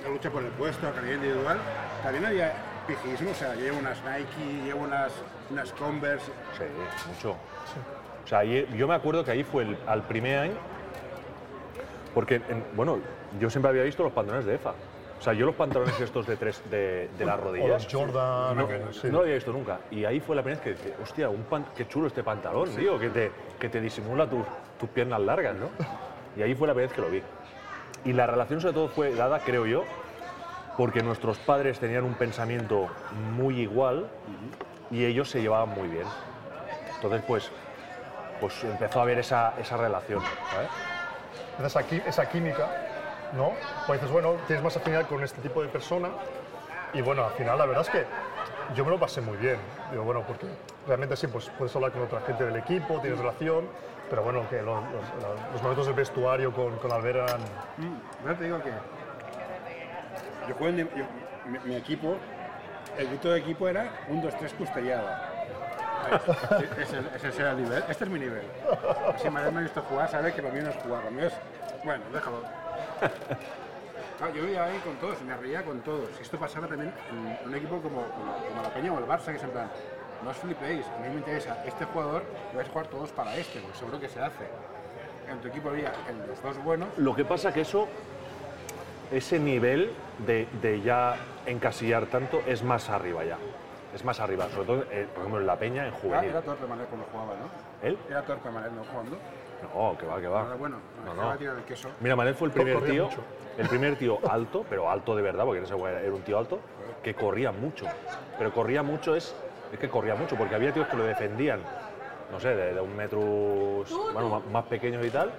la 0.03 0.09
lucha 0.09 0.29
por 0.29 0.41
el 0.43 0.51
puesto, 0.51 0.85
la 0.85 0.93
calidad 0.93 1.15
individual, 1.15 1.57
también 2.01 2.25
había 2.25 2.53
pijismo. 2.87 3.31
O 3.31 3.35
sea, 3.35 3.55
llevo 3.55 3.79
unas 3.79 3.97
Nike, 4.03 4.63
llevo 4.65 4.83
unas, 4.83 5.11
unas 5.49 5.71
Converse. 5.73 6.31
Sí, 6.57 6.63
mucho. 7.09 7.31
O 7.31 8.27
sea, 8.27 8.43
yo 8.45 8.87
me 8.87 8.95
acuerdo 8.95 9.23
que 9.25 9.31
ahí 9.31 9.43
fue 9.43 9.63
el, 9.63 9.77
al 9.85 10.03
primer 10.03 10.39
año, 10.39 10.55
porque, 12.13 12.35
en- 12.35 12.65
bueno, 12.73 12.99
yo 13.39 13.49
siempre 13.49 13.69
había 13.69 13.83
visto 13.83 14.01
los 14.03 14.13
pantalones 14.13 14.45
de 14.45 14.55
EFA. 14.55 14.73
O 15.23 15.25
sea, 15.25 15.31
yo 15.31 15.45
los 15.45 15.55
pantalones 15.55 15.97
estos 16.01 16.27
de 16.27 16.35
tres 16.35 16.61
de, 16.69 17.09
de 17.17 17.25
las 17.25 17.39
o 17.39 17.43
rodillas. 17.45 17.69
los 17.85 17.87
Jordan, 17.89 18.57
No, 18.57 18.67
sí. 18.91 19.07
lo 19.09 19.21
había 19.21 19.35
visto 19.35 19.53
nunca. 19.53 19.79
Y 19.89 20.03
ahí 20.03 20.19
fue 20.19 20.35
la 20.35 20.43
primera 20.43 20.61
vez 20.61 20.75
que 20.77 20.83
dije, 20.83 20.97
hostia, 21.01 21.29
un 21.29 21.43
pan- 21.43 21.65
qué 21.77 21.87
chulo 21.87 22.07
este 22.07 22.23
pantalón, 22.23 22.67
tío, 22.75 22.99
que 22.99 23.09
te, 23.09 23.31
que 23.57 23.69
te 23.69 23.79
disimula 23.79 24.27
tus, 24.29 24.43
tus 24.77 24.89
piernas 24.89 25.21
largas, 25.21 25.55
¿no? 25.55 25.69
Y 26.35 26.41
ahí 26.41 26.53
fue 26.55 26.67
la 26.67 26.73
primera 26.73 26.89
vez 26.89 26.93
que 26.97 27.01
lo 27.01 27.09
vi. 27.09 27.23
Y 28.03 28.11
la 28.11 28.27
relación 28.27 28.59
sobre 28.59 28.73
todo 28.73 28.89
fue 28.89 29.15
dada, 29.15 29.39
creo 29.39 29.65
yo, 29.65 29.85
porque 30.75 31.01
nuestros 31.01 31.37
padres 31.37 31.79
tenían 31.79 32.03
un 32.03 32.15
pensamiento 32.15 32.89
muy 33.33 33.61
igual 33.61 34.09
y 34.91 35.05
ellos 35.05 35.29
se 35.29 35.41
llevaban 35.41 35.69
muy 35.69 35.87
bien. 35.87 36.05
Entonces, 36.95 37.23
pues, 37.25 37.49
pues 38.41 38.61
empezó 38.65 38.99
a 38.99 39.03
haber 39.03 39.19
esa, 39.19 39.53
esa 39.57 39.77
relación, 39.77 40.19
¿sabes? 40.51 40.69
esa, 41.65 42.09
esa 42.09 42.27
química, 42.29 42.67
¿no? 43.33 43.51
Pues 43.87 43.99
dices, 43.99 44.11
bueno, 44.11 44.35
tienes 44.47 44.63
más 44.63 44.75
afinidad 44.77 45.07
con 45.07 45.23
este 45.23 45.41
tipo 45.41 45.61
de 45.61 45.67
persona 45.69 46.09
y 46.93 47.01
bueno, 47.01 47.25
al 47.25 47.31
final 47.31 47.57
la 47.57 47.65
verdad 47.65 47.83
es 47.83 47.89
que 47.89 48.05
yo 48.75 48.85
me 48.85 48.91
lo 48.91 48.99
pasé 48.99 49.21
muy 49.21 49.37
bien. 49.37 49.57
Digo, 49.91 50.03
bueno, 50.03 50.21
porque 50.27 50.47
realmente 50.87 51.15
sí, 51.17 51.27
pues 51.27 51.49
puedes 51.57 51.75
hablar 51.75 51.91
con 51.91 52.03
otra 52.03 52.21
gente 52.21 52.45
del 52.45 52.55
equipo, 52.55 52.99
tienes 53.01 53.19
relación, 53.19 53.67
pero 54.09 54.23
bueno, 54.23 54.47
que 54.49 54.61
los, 54.61 54.83
los- 54.83 55.51
los 55.53 55.61
momentos 55.61 55.85
del 55.87 55.95
vestuario 55.95 56.51
con, 56.53 56.77
con 56.77 56.91
Albert 56.91 57.15
eran... 57.15 57.41
Mm, 57.77 58.27
Yo 58.27 58.35
te 58.35 58.43
digo 58.43 58.61
que 58.61 58.71
yo 60.47 60.55
juego 60.55 60.77
en 60.77 60.89
yo- 60.89 61.05
mi, 61.45 61.59
mi 61.59 61.75
equipo, 61.75 62.15
el 62.97 63.07
grito 63.07 63.31
de 63.31 63.39
equipo 63.39 63.67
era 63.67 63.89
1, 64.09 64.21
2, 64.21 64.33
3, 64.39 64.53
custellada. 64.53 65.29
Ese, 66.77 66.99
ese, 66.99 67.27
ese 67.29 67.41
era 67.41 67.51
el 67.51 67.63
nivel. 67.63 67.83
Este 67.87 68.03
es 68.03 68.09
mi 68.09 68.19
nivel. 68.19 68.43
Si 69.17 69.29
me 69.29 69.49
me 69.51 69.59
ha 69.59 69.63
visto 69.63 69.81
jugar, 69.83 70.09
sabe 70.09 70.33
que 70.33 70.41
lo 70.41 70.49
mío 70.49 70.63
no 70.63 70.69
es 70.69 70.75
jugar, 70.77 71.03
lo 71.05 71.11
mío 71.11 71.27
es. 71.27 71.33
Bueno, 71.83 72.03
déjalo. 72.11 72.41
Claro, 74.17 74.33
yo 74.36 74.48
iba 74.48 74.63
ahí 74.65 74.77
con 74.79 74.95
todos, 74.98 75.22
me 75.22 75.36
reía 75.38 75.63
con 75.63 75.79
todos. 75.81 76.10
Esto 76.22 76.38
pasaba 76.38 76.67
también 76.67 76.93
en 77.12 77.48
un 77.48 77.55
equipo 77.55 77.79
como, 77.81 78.01
como, 78.03 78.33
como 78.50 78.62
la 78.62 78.69
Peña 78.74 78.93
o 78.93 79.00
el 79.00 79.05
Barça, 79.05 79.25
que 79.31 79.38
es 79.38 79.43
en 79.43 79.50
plan, 79.51 79.69
no 80.24 80.29
os 80.29 80.38
flipéis, 80.38 80.86
a 80.88 81.00
mí 81.01 81.10
me 81.10 81.15
interesa 81.15 81.63
este 81.65 81.86
jugador 81.86 82.24
vais 82.55 82.67
a 82.67 82.72
jugar 82.72 82.88
todos 82.88 83.12
para 83.12 83.36
este, 83.36 83.60
porque 83.60 83.77
seguro 83.77 84.00
que 84.00 84.07
se 84.10 84.22
hace. 84.22 84.45
En 85.29 85.39
tu 85.39 85.48
equipo 85.48 85.69
había 85.69 85.91
en 86.10 86.27
los 86.27 86.41
dos 86.41 86.57
buenos, 86.63 86.89
Lo 86.98 87.15
que 87.15 87.24
pasa 87.25 87.53
que 87.53 87.62
eso, 87.62 87.88
ese 89.12 89.39
nivel 89.39 89.91
de, 90.25 90.48
de 90.62 90.81
ya 90.81 91.15
encasillar 91.45 92.05
tanto 92.07 92.41
es 92.45 92.63
más 92.63 92.89
arriba 92.89 93.24
ya. 93.24 93.38
Es 93.93 94.03
más 94.03 94.19
arriba, 94.19 94.50
sobre 94.50 94.65
todo, 94.65 94.83
eh, 94.91 95.07
por 95.13 95.19
ejemplo, 95.22 95.39
en 95.39 95.45
La 95.48 95.55
Peña, 95.57 95.86
en 95.88 95.93
Ah, 95.93 95.98
juvenil. 96.01 96.29
era 96.31 96.41
torpe 96.41 96.65
Manel 96.65 96.88
cuando 96.88 97.05
jugaba, 97.12 97.33
¿no? 97.36 97.88
¿Él? 97.88 97.98
Era 98.10 98.22
torpe 98.24 98.50
Manel 98.50 98.75
no 98.75 98.83
jugando. 98.86 99.17
No, 99.63 99.98
que 99.98 100.05
va, 100.05 100.20
que 100.20 100.27
va. 100.27 100.55
Bueno, 100.55 100.77
No, 101.05 101.13
no, 101.15 101.32
no. 101.32 101.38
tirar 101.38 101.58
el 101.58 101.63
queso. 101.63 101.89
Mira, 102.01 102.15
Manel 102.15 102.36
fue 102.36 102.48
el 102.48 102.53
primer 102.53 102.84
tío, 102.84 103.05
mucho. 103.05 103.22
el 103.58 103.67
primer 103.70 103.96
tío 103.98 104.20
alto, 104.29 104.65
pero 104.70 104.89
alto 104.89 105.15
de 105.15 105.22
verdad, 105.22 105.46
porque 105.46 105.60
en 105.60 105.65
ese 105.65 105.75
era 105.75 106.13
un 106.13 106.22
tío 106.22 106.38
alto, 106.38 106.60
que 107.01 107.13
corría 107.13 107.51
mucho. 107.51 107.86
Pero 108.38 108.51
corría 108.51 108.84
mucho 108.84 109.15
es, 109.15 109.36
es 109.72 109.79
que 109.79 109.89
corría 109.89 110.15
mucho, 110.15 110.36
porque 110.36 110.55
había 110.55 110.72
tíos 110.74 110.88
que 110.88 110.98
lo 110.98 111.03
defendían, 111.03 111.60
no 112.32 112.39
sé, 112.39 112.55
de, 112.55 112.74
de 112.74 112.82
un 112.82 112.96
metro, 112.96 113.20
bueno, 114.13 114.29
más, 114.29 114.46
más 114.51 114.63
pequeños 114.65 115.05
y 115.05 115.10
tal, 115.10 115.32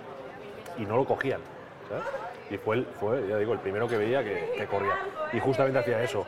y 0.78 0.82
no 0.86 0.96
lo 0.96 1.04
cogían, 1.04 1.40
¿sabes? 1.88 2.04
Y 2.50 2.56
fue, 2.58 2.76
el, 2.76 2.84
fue, 2.86 3.26
ya 3.28 3.36
digo, 3.38 3.52
el 3.52 3.58
primero 3.58 3.88
que 3.88 3.96
veía 3.96 4.22
que, 4.22 4.48
que 4.56 4.66
corría. 4.66 4.96
Y 5.32 5.40
justamente 5.40 5.78
hacía 5.78 6.02
eso. 6.02 6.26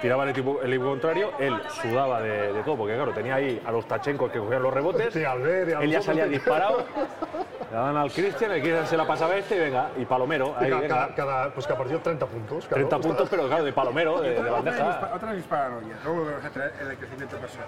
Tiraba 0.00 0.22
el 0.24 0.30
equipo, 0.30 0.60
el 0.62 0.72
equipo 0.72 0.90
contrario, 0.90 1.32
él 1.40 1.60
sudaba 1.82 2.20
de, 2.20 2.52
de 2.52 2.62
todo, 2.62 2.76
porque 2.76 2.94
claro, 2.94 3.12
tenía 3.12 3.34
ahí 3.34 3.60
a 3.66 3.72
los 3.72 3.86
tachencos 3.88 4.30
que 4.30 4.38
cogían 4.38 4.62
los 4.62 4.72
rebotes. 4.72 5.12
Sí, 5.12 5.22
Él 5.24 5.90
ya 5.90 6.00
salía 6.02 6.26
disparado. 6.26 6.84
Le 7.70 7.76
daban 7.76 7.96
al 7.98 8.10
Cristian, 8.10 8.50
el 8.52 8.60
Cristian 8.62 8.86
se 8.86 8.96
la 8.96 9.06
pasaba 9.06 9.34
a 9.34 9.36
este 9.38 9.56
y 9.56 9.58
venga, 9.58 9.90
y 9.98 10.04
Palomero. 10.06 10.54
Ahí, 10.58 10.70
cada, 10.70 10.80
venga. 10.80 10.94
cada- 10.94 11.14
cada- 11.14 11.50
pues 11.54 11.66
que 11.66 11.72
a 11.72 11.76
partir 11.76 11.96
de 11.98 12.02
30 12.02 12.26
puntos. 12.26 12.64
claro. 12.66 12.88
30 12.88 12.98
puntos, 13.08 13.28
pero 13.28 13.46
claro, 13.48 13.64
de 13.64 13.72
Palomero, 13.72 14.20
de, 14.20 14.42
de 14.42 14.50
bandeja. 14.50 15.10
otra 15.14 15.30
de 15.30 15.36
mis 15.36 15.46
paranoias, 15.46 15.98
luego 16.04 16.20
volvemos 16.20 16.44
a 16.44 16.50
traer 16.50 16.72
el 16.80 16.96
crecimiento 16.96 17.36
personal. 17.36 17.66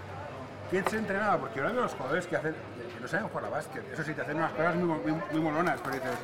¿Quién 0.70 0.86
se 0.88 0.96
entrenaba? 0.98 1.36
Porque 1.38 1.58
ahora 1.60 1.72
veo 1.72 1.82
los 1.82 1.92
jugadores 1.94 2.26
que, 2.28 2.36
hacen, 2.36 2.52
que 2.94 3.00
no 3.00 3.08
saben 3.08 3.28
jugar 3.28 3.44
a 3.46 3.48
básquet. 3.50 3.92
Eso 3.92 4.02
sí, 4.04 4.14
te 4.14 4.22
hacen 4.22 4.36
unas 4.36 4.52
cosas 4.52 4.74
muy, 4.76 4.86
muy, 4.86 5.20
muy 5.32 5.40
molonas, 5.40 5.80
pero 5.82 5.96
dices, 5.96 6.18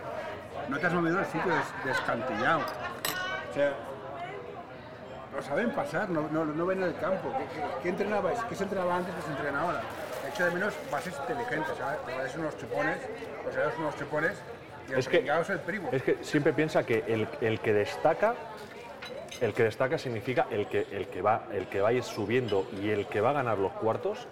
no 0.68 0.78
te 0.78 0.86
has 0.86 0.92
movido 0.94 1.16
del 1.16 1.26
sitio 1.26 1.52
des- 1.52 1.84
descantillado. 1.84 2.60
O 2.60 3.54
sea, 3.54 3.72
lo 5.36 5.42
saben 5.42 5.70
pasar, 5.70 6.08
no, 6.08 6.28
no, 6.30 6.44
no 6.46 6.66
ven 6.66 6.82
el 6.82 6.94
campo. 6.96 7.30
¿Qué, 7.36 7.44
qué, 7.54 7.66
qué 7.82 7.88
entrenabais? 7.90 8.38
¿Qué 8.48 8.54
se 8.54 8.64
entrenaba 8.64 8.96
antes 8.96 9.14
que 9.14 9.22
se 9.22 9.28
entrena 9.30 9.60
ahora? 9.60 9.82
Echo 10.26 10.44
de 10.46 10.50
menos 10.50 10.74
bases 10.90 11.14
inteligentes, 11.20 11.72
¿sabes? 11.78 12.34
Unos 12.36 12.56
chupones, 12.56 12.96
os 13.46 13.54
dais 13.54 13.74
unos 13.78 13.96
chupones 13.96 14.32
y 14.88 14.92
el 14.92 14.98
Es 14.98 15.08
que- 15.08 15.18
el 15.18 15.60
primo. 15.60 15.90
Es 15.92 16.02
que 16.02 16.18
siempre 16.22 16.52
piensa 16.54 16.84
que 16.84 17.04
el, 17.06 17.28
el 17.42 17.60
que 17.60 17.72
destaca, 17.74 18.34
el 19.40 19.52
que 19.52 19.64
destaca 19.64 19.98
significa 19.98 20.46
el 20.50 20.66
que, 20.68 20.86
el, 20.90 21.08
que 21.08 21.20
va, 21.20 21.44
el 21.52 21.66
que 21.68 21.80
va 21.82 21.90
a 21.90 21.92
ir 21.92 22.02
subiendo 22.02 22.66
y 22.80 22.88
el 22.90 23.06
que 23.06 23.20
va 23.20 23.30
a 23.30 23.34
ganar 23.34 23.58
los 23.58 23.72
cuartos 23.72 24.26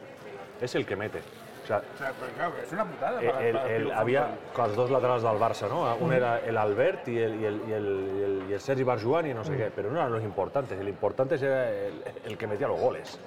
es 0.60 0.74
el 0.74 0.86
que 0.86 0.96
mete. 0.96 1.20
O 1.64 1.66
sea, 1.66 1.78
O 1.78 1.98
sea, 1.98 2.12
claro, 2.36 2.52
es 2.62 2.72
una 2.72 2.84
putada. 2.84 3.20
el- 3.20 3.26
para- 3.30 3.46
el- 3.46 3.54
para 3.54 3.70
el- 3.70 3.82
Pilu 3.84 3.92
había 3.94 4.28
con 4.52 4.66
los 4.68 4.76
dos 4.76 4.90
laterales 4.90 5.22
del 5.22 5.32
Barça, 5.32 5.68
¿no? 5.68 5.96
Uno 5.96 6.12
era 6.12 6.38
el 6.40 6.56
Albert 6.58 7.08
y 7.08 7.18
el, 7.18 7.40
y 7.40 7.44
el, 7.46 7.62
y 7.66 7.72
el, 7.72 7.84
y 8.18 8.22
el- 8.22 8.44
y 8.50 8.52
el 8.52 8.60
Sergi 8.60 8.82
Barjuan 8.82 9.26
y 9.26 9.34
no 9.34 9.42
sé 9.44 9.56
qué, 9.56 9.70
pero 9.74 9.90
no 9.90 9.98
eran 9.98 10.12
los 10.12 10.22
importantes. 10.22 10.78
El 10.78 10.88
importante 10.88 11.36
era 11.36 11.70
el, 11.70 12.04
el 12.26 12.36
que 12.38 12.46
metía 12.46 12.68
los 12.68 12.78
goles. 12.78 13.18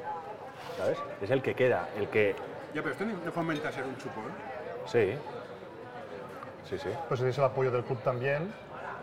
¿Sabes? 0.77 0.97
Es 1.21 1.31
el 1.31 1.41
que 1.41 1.55
queda, 1.55 1.89
el 1.97 2.07
que. 2.09 2.35
Ya, 2.75 2.81
pero 2.83 2.91
esto 2.91 3.05
no 3.05 3.13
no 3.25 3.31
fomenta 3.31 3.71
ser 3.71 3.83
un 3.83 3.97
chupón. 3.97 4.25
Sí. 4.85 5.15
Sí, 6.69 6.77
sí. 6.77 6.89
Pues 7.07 7.19
si 7.19 7.23
tienes 7.23 7.37
el 7.37 7.43
apoyo 7.45 7.71
del 7.71 7.83
club 7.83 7.99
también, 8.03 8.53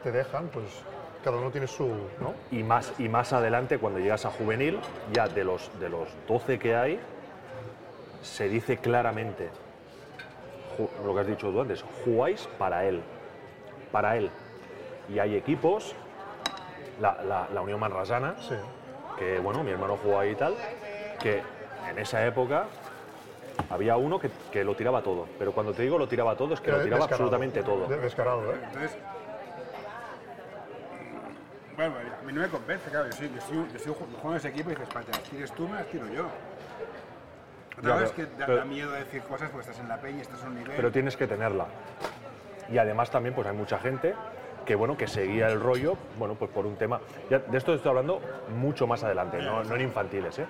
te 0.02 0.12
dejan, 0.12 0.48
pues 0.48 0.66
cada 1.24 1.38
uno 1.38 1.50
tiene 1.50 1.66
su... 1.66 1.86
¿no? 2.20 2.34
Y 2.50 2.62
más, 2.62 2.92
y 2.98 3.08
más 3.08 3.32
adelante, 3.32 3.78
cuando 3.78 3.98
llegas 3.98 4.26
a 4.26 4.30
juvenil, 4.30 4.78
ya 5.12 5.26
de 5.26 5.42
los, 5.44 5.70
de 5.80 5.88
los 5.88 6.08
12 6.28 6.58
que 6.58 6.76
hay, 6.76 7.00
se 8.24 8.48
dice 8.48 8.78
claramente 8.78 9.50
lo 11.04 11.14
que 11.14 11.20
has 11.20 11.26
dicho 11.26 11.50
tú 11.50 11.60
antes, 11.60 11.84
jugáis 12.04 12.48
para 12.58 12.84
él. 12.84 13.00
Para 13.92 14.16
él. 14.16 14.28
Y 15.08 15.18
hay 15.20 15.36
equipos, 15.36 15.94
la, 17.00 17.22
la, 17.22 17.48
la 17.52 17.60
Unión 17.60 17.78
Manrasana, 17.78 18.34
Sí. 18.40 18.54
que 19.18 19.38
bueno, 19.38 19.62
mi 19.62 19.70
hermano 19.70 19.96
jugó 20.02 20.18
ahí 20.18 20.30
y 20.30 20.34
tal, 20.34 20.54
que 21.20 21.42
en 21.88 21.98
esa 21.98 22.26
época 22.26 22.64
había 23.70 23.96
uno 23.96 24.18
que, 24.18 24.30
que 24.50 24.64
lo 24.64 24.74
tiraba 24.74 25.02
todo. 25.02 25.28
Pero 25.38 25.52
cuando 25.52 25.72
te 25.72 25.82
digo 25.82 25.96
lo 25.98 26.08
tiraba 26.08 26.34
todo, 26.36 26.54
es 26.54 26.60
que 26.60 26.70
lo 26.70 26.76
Era 26.78 26.84
tiraba 26.84 27.06
descarado. 27.06 27.24
absolutamente 27.34 27.62
todo. 27.62 27.86
De- 27.86 27.98
Descarado, 27.98 28.52
¿eh? 28.52 28.56
Entonces, 28.64 28.96
bueno, 31.76 31.94
a 32.20 32.22
mí 32.24 32.32
no 32.32 32.40
me 32.40 32.48
convence, 32.48 32.90
claro. 32.90 33.06
Yo, 33.10 33.12
sí, 33.12 33.30
yo, 33.34 33.40
sigo, 33.42 33.66
yo 33.84 33.94
jugando 33.94 34.36
ese 34.36 34.48
equipo 34.48 34.70
y 34.70 34.74
dices, 34.74 34.88
para 34.92 35.04
que 35.04 35.12
las 35.12 35.22
tires 35.24 35.52
tú, 35.52 35.68
me 35.68 35.74
las 35.76 35.86
tiro 35.86 36.06
yo. 36.08 36.24
Vez 37.76 38.12
pero- 38.12 38.14
que 38.14 38.22
da, 38.38 38.46
pero- 38.46 38.58
da 38.58 38.64
miedo 38.64 38.92
decir 38.92 39.22
cosas 39.22 39.50
porque 39.50 39.68
estás 39.68 39.80
en 39.82 39.88
la 39.88 39.96
peña, 39.98 40.22
estás 40.22 40.42
a 40.42 40.46
un 40.46 40.54
nivel. 40.56 40.72
pero 40.76 40.90
tienes 40.92 41.16
que 41.16 41.26
tenerla. 41.26 41.66
Y 42.70 42.78
además 42.78 43.10
también 43.10 43.34
pues 43.34 43.46
hay 43.46 43.54
mucha 43.56 43.78
gente 43.78 44.14
que 44.64 44.74
bueno 44.74 44.96
que 44.96 45.06
seguía 45.06 45.48
el 45.48 45.60
rollo, 45.60 45.96
bueno, 46.18 46.34
pues 46.36 46.50
por 46.50 46.64
un 46.66 46.76
tema. 46.76 47.00
Ya, 47.28 47.38
de 47.40 47.58
esto 47.58 47.74
estoy 47.74 47.90
hablando 47.90 48.20
mucho 48.56 48.86
más 48.86 49.02
adelante, 49.04 49.38
no, 49.42 49.62
no 49.62 49.74
en 49.74 49.80
infantiles, 49.82 50.38
¿eh? 50.38 50.46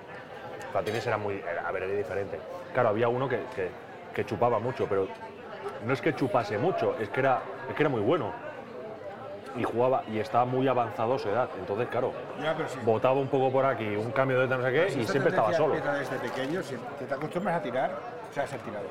Infantiles 0.67 1.05
era 1.07 1.17
muy, 1.17 1.35
era, 1.35 1.67
a 1.67 1.71
ver, 1.71 1.83
era 1.83 1.93
diferente. 1.97 2.39
Claro, 2.73 2.89
había 2.89 3.09
uno 3.09 3.27
que, 3.27 3.41
que- 3.55 3.69
que 4.13 4.25
chupaba 4.25 4.59
mucho, 4.59 4.87
pero 4.87 5.07
no 5.85 5.93
es 5.93 6.01
que 6.01 6.15
chupase 6.15 6.57
mucho, 6.57 6.95
es 6.99 7.09
que 7.09 7.19
era, 7.19 7.41
es 7.69 7.75
que 7.75 7.83
era 7.83 7.89
muy 7.89 8.01
bueno. 8.01 8.31
Y 9.57 9.63
jugaba, 9.63 10.03
y 10.07 10.19
estaba 10.19 10.43
muy 10.45 10.67
avanzado 10.67 11.15
a 11.15 11.19
su 11.19 11.29
edad. 11.29 11.49
Entonces, 11.57 11.87
claro, 11.87 12.11
Ya, 12.41 12.53
pero 12.55 12.67
sí. 12.67 12.77
botaba 12.83 13.13
un 13.15 13.27
poco 13.27 13.51
por 13.51 13.65
aquí, 13.65 13.95
un 13.95 14.11
cambio 14.11 14.39
de 14.41 14.47
no 14.47 14.61
sé 14.63 14.71
qué, 14.71 14.89
Si 14.91 14.99
y 14.99 15.07
siempre 15.07 15.29
estaba 15.29 15.53
solo. 15.53 15.73
desde 15.75 16.17
pequeño, 16.19 16.61
si 16.61 16.75
te 17.07 17.13
acostumbras 17.13 17.55
a 17.55 17.61
tirar, 17.61 17.91
o 18.29 18.33
sea, 18.33 18.45
ser 18.45 18.59
tirador. 18.59 18.89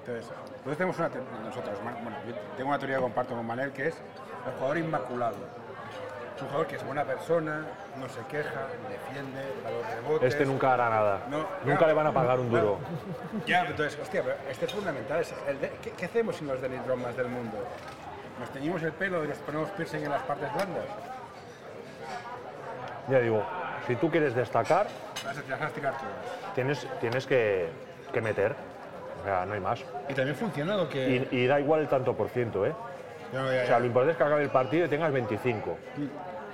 Entonces, 0.00 0.30
nosotros 0.64 0.76
tenemos 0.76 0.98
una, 0.98 1.08
nosotros, 1.44 1.78
bueno, 1.82 2.16
yo 2.26 2.34
tengo 2.56 2.68
una 2.70 2.78
teoría 2.78 2.96
que 2.96 3.02
comparto 3.02 3.34
con 3.34 3.46
Manel 3.46 3.72
que 3.72 3.88
es 3.88 3.94
el 4.46 4.52
jugador 4.54 4.78
inmaculado. 4.78 5.36
Es 6.36 6.42
un 6.42 6.48
jugador 6.48 6.66
que 6.66 6.76
es 6.76 6.84
buena 6.86 7.04
persona, 7.04 7.66
no 8.00 8.08
se 8.08 8.20
queja, 8.26 8.66
defiende, 8.88 9.40
da 9.62 9.70
los 9.70 9.86
rebotes. 9.86 10.28
Este 10.32 10.44
nunca 10.46 10.72
hará 10.74 10.88
nada. 10.90 11.18
No, 11.30 11.38
nunca 11.38 11.78
claro, 11.78 11.86
le 11.88 11.92
van 11.94 12.06
a 12.06 12.12
pagar 12.12 12.40
un 12.40 12.50
duro. 12.50 12.78
Ya, 13.46 13.64
entonces, 13.64 13.98
hostia, 14.00 14.22
pero 14.24 14.36
este 14.50 14.64
es 14.66 14.72
fundamental. 14.72 15.20
es 15.20 15.34
el 15.46 15.60
de- 15.60 15.70
¿qué, 15.82 15.90
qué 15.90 16.04
hacemos 16.06 16.36
sin 16.36 16.48
los 16.48 16.60
Dennis 16.60 16.84
Rodmans 16.86 17.16
del 17.16 17.28
mundo? 17.28 17.58
¿Nos 18.42 18.50
teñimos 18.50 18.82
el 18.82 18.90
pelo 18.90 19.24
y 19.24 19.28
nos 19.28 19.38
ponemos 19.38 19.70
piercing 19.70 20.02
en 20.02 20.10
las 20.10 20.22
partes 20.22 20.52
blandas? 20.52 20.84
Ya 23.08 23.20
digo, 23.20 23.40
si 23.86 23.94
tú 23.94 24.10
quieres 24.10 24.34
destacar, 24.34 24.88
Vas 25.24 25.38
a, 25.38 25.42
te 25.42 25.52
vas 25.52 25.62
a 25.62 25.68
tirar 25.68 25.94
todas. 25.94 26.54
tienes, 26.56 26.84
tienes 27.00 27.24
que, 27.24 27.68
que 28.12 28.20
meter. 28.20 28.56
O 29.20 29.24
sea, 29.24 29.46
no 29.46 29.54
hay 29.54 29.60
más. 29.60 29.84
Y 30.08 30.14
también 30.14 30.34
funciona 30.36 30.76
lo 30.76 30.88
que... 30.88 31.28
Y, 31.30 31.36
y 31.42 31.46
da 31.46 31.60
igual 31.60 31.82
el 31.82 31.88
tanto 31.88 32.16
por 32.16 32.28
ciento, 32.30 32.66
¿eh? 32.66 32.74
Ya, 33.32 33.44
ya, 33.54 33.62
O 33.62 33.66
sea, 33.66 33.78
lo 33.78 33.86
importante 33.86 34.10
es 34.12 34.18
que 34.18 34.24
acabe 34.24 34.42
el 34.42 34.50
partido 34.50 34.86
y 34.86 34.88
tengas 34.88 35.12
25. 35.12 35.76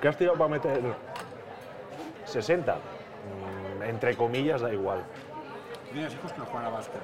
¿Qué 0.02 0.08
has 0.08 0.16
tirado 0.18 0.36
para 0.36 0.50
meter? 0.50 0.80
60. 2.26 2.74
Mm, 2.74 3.82
Entre 3.84 4.14
comillas, 4.14 4.60
da 4.60 4.70
igual. 4.70 5.02
Tienes 5.90 6.12
hijos 6.12 6.32
que 6.34 6.38
no 6.38 6.44
juegan 6.44 6.66
a 6.66 6.68
básquet, 6.68 7.00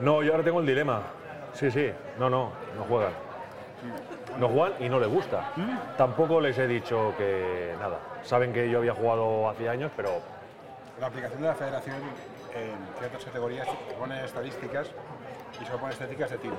¿no? 0.00 0.18
No, 0.18 0.22
yo 0.22 0.32
ahora 0.32 0.44
tengo 0.44 0.60
el 0.60 0.66
dilema. 0.66 1.00
Sí, 1.54 1.70
sí. 1.70 1.90
No, 2.18 2.28
no, 2.28 2.52
no 2.76 2.84
juegan. 2.84 3.12
No 4.38 4.48
juegan 4.48 4.72
y 4.82 4.88
no 4.88 4.98
les 4.98 5.08
gusta. 5.08 5.52
Tampoco 5.96 6.40
les 6.40 6.56
he 6.58 6.66
dicho 6.66 7.14
que 7.18 7.74
nada. 7.80 7.98
Saben 8.22 8.52
que 8.52 8.68
yo 8.70 8.78
había 8.78 8.94
jugado 8.94 9.48
hace 9.48 9.68
años, 9.68 9.90
pero 9.96 10.10
La 11.00 11.06
aplicación 11.08 11.42
de 11.42 11.48
la 11.48 11.54
federación 11.54 11.96
en 12.54 12.98
ciertas 12.98 13.24
categorías 13.24 13.66
pone 13.98 14.24
estadísticas 14.24 14.90
y 15.60 15.64
solo 15.64 15.78
pone 15.78 15.92
estadísticas 15.92 16.30
de 16.30 16.38
tiro. 16.38 16.56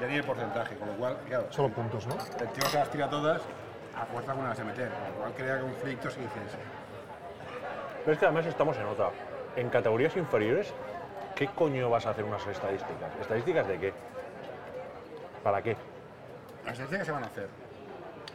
Ya 0.00 0.06
ni 0.06 0.16
el 0.16 0.24
porcentaje, 0.24 0.76
con 0.76 0.88
lo 0.88 0.94
cual, 0.94 1.16
claro, 1.28 1.46
Solo 1.50 1.68
puntos, 1.68 2.06
¿no? 2.06 2.14
el 2.14 2.48
tío 2.48 2.64
se 2.68 2.78
las 2.78 2.88
tira 2.90 3.08
todas, 3.10 3.42
a 3.94 4.06
fuerza 4.06 4.30
alguna 4.32 4.48
las 4.48 4.58
de 4.58 4.64
meter, 4.64 4.88
con 4.88 5.04
lo 5.04 5.20
cual 5.20 5.32
crea 5.34 5.60
conflictos 5.60 6.16
y 6.16 6.20
dices, 6.20 6.58
Pero 8.04 8.12
es 8.14 8.18
que 8.18 8.24
además 8.24 8.46
estamos 8.46 8.76
en 8.78 8.86
otra. 8.86 9.10
En 9.56 9.68
categorías 9.68 10.16
inferiores, 10.16 10.72
¿qué 11.34 11.48
coño 11.48 11.90
vas 11.90 12.06
a 12.06 12.10
hacer 12.10 12.24
unas 12.24 12.46
estadísticas? 12.46 13.10
¿Estadísticas 13.20 13.68
de 13.68 13.78
qué? 13.78 13.92
¿Para 15.42 15.60
qué? 15.62 15.76
Las 16.64 16.72
estadísticas 16.72 17.06
se 17.06 17.12
van 17.12 17.22
a 17.24 17.26
hacer. 17.26 17.48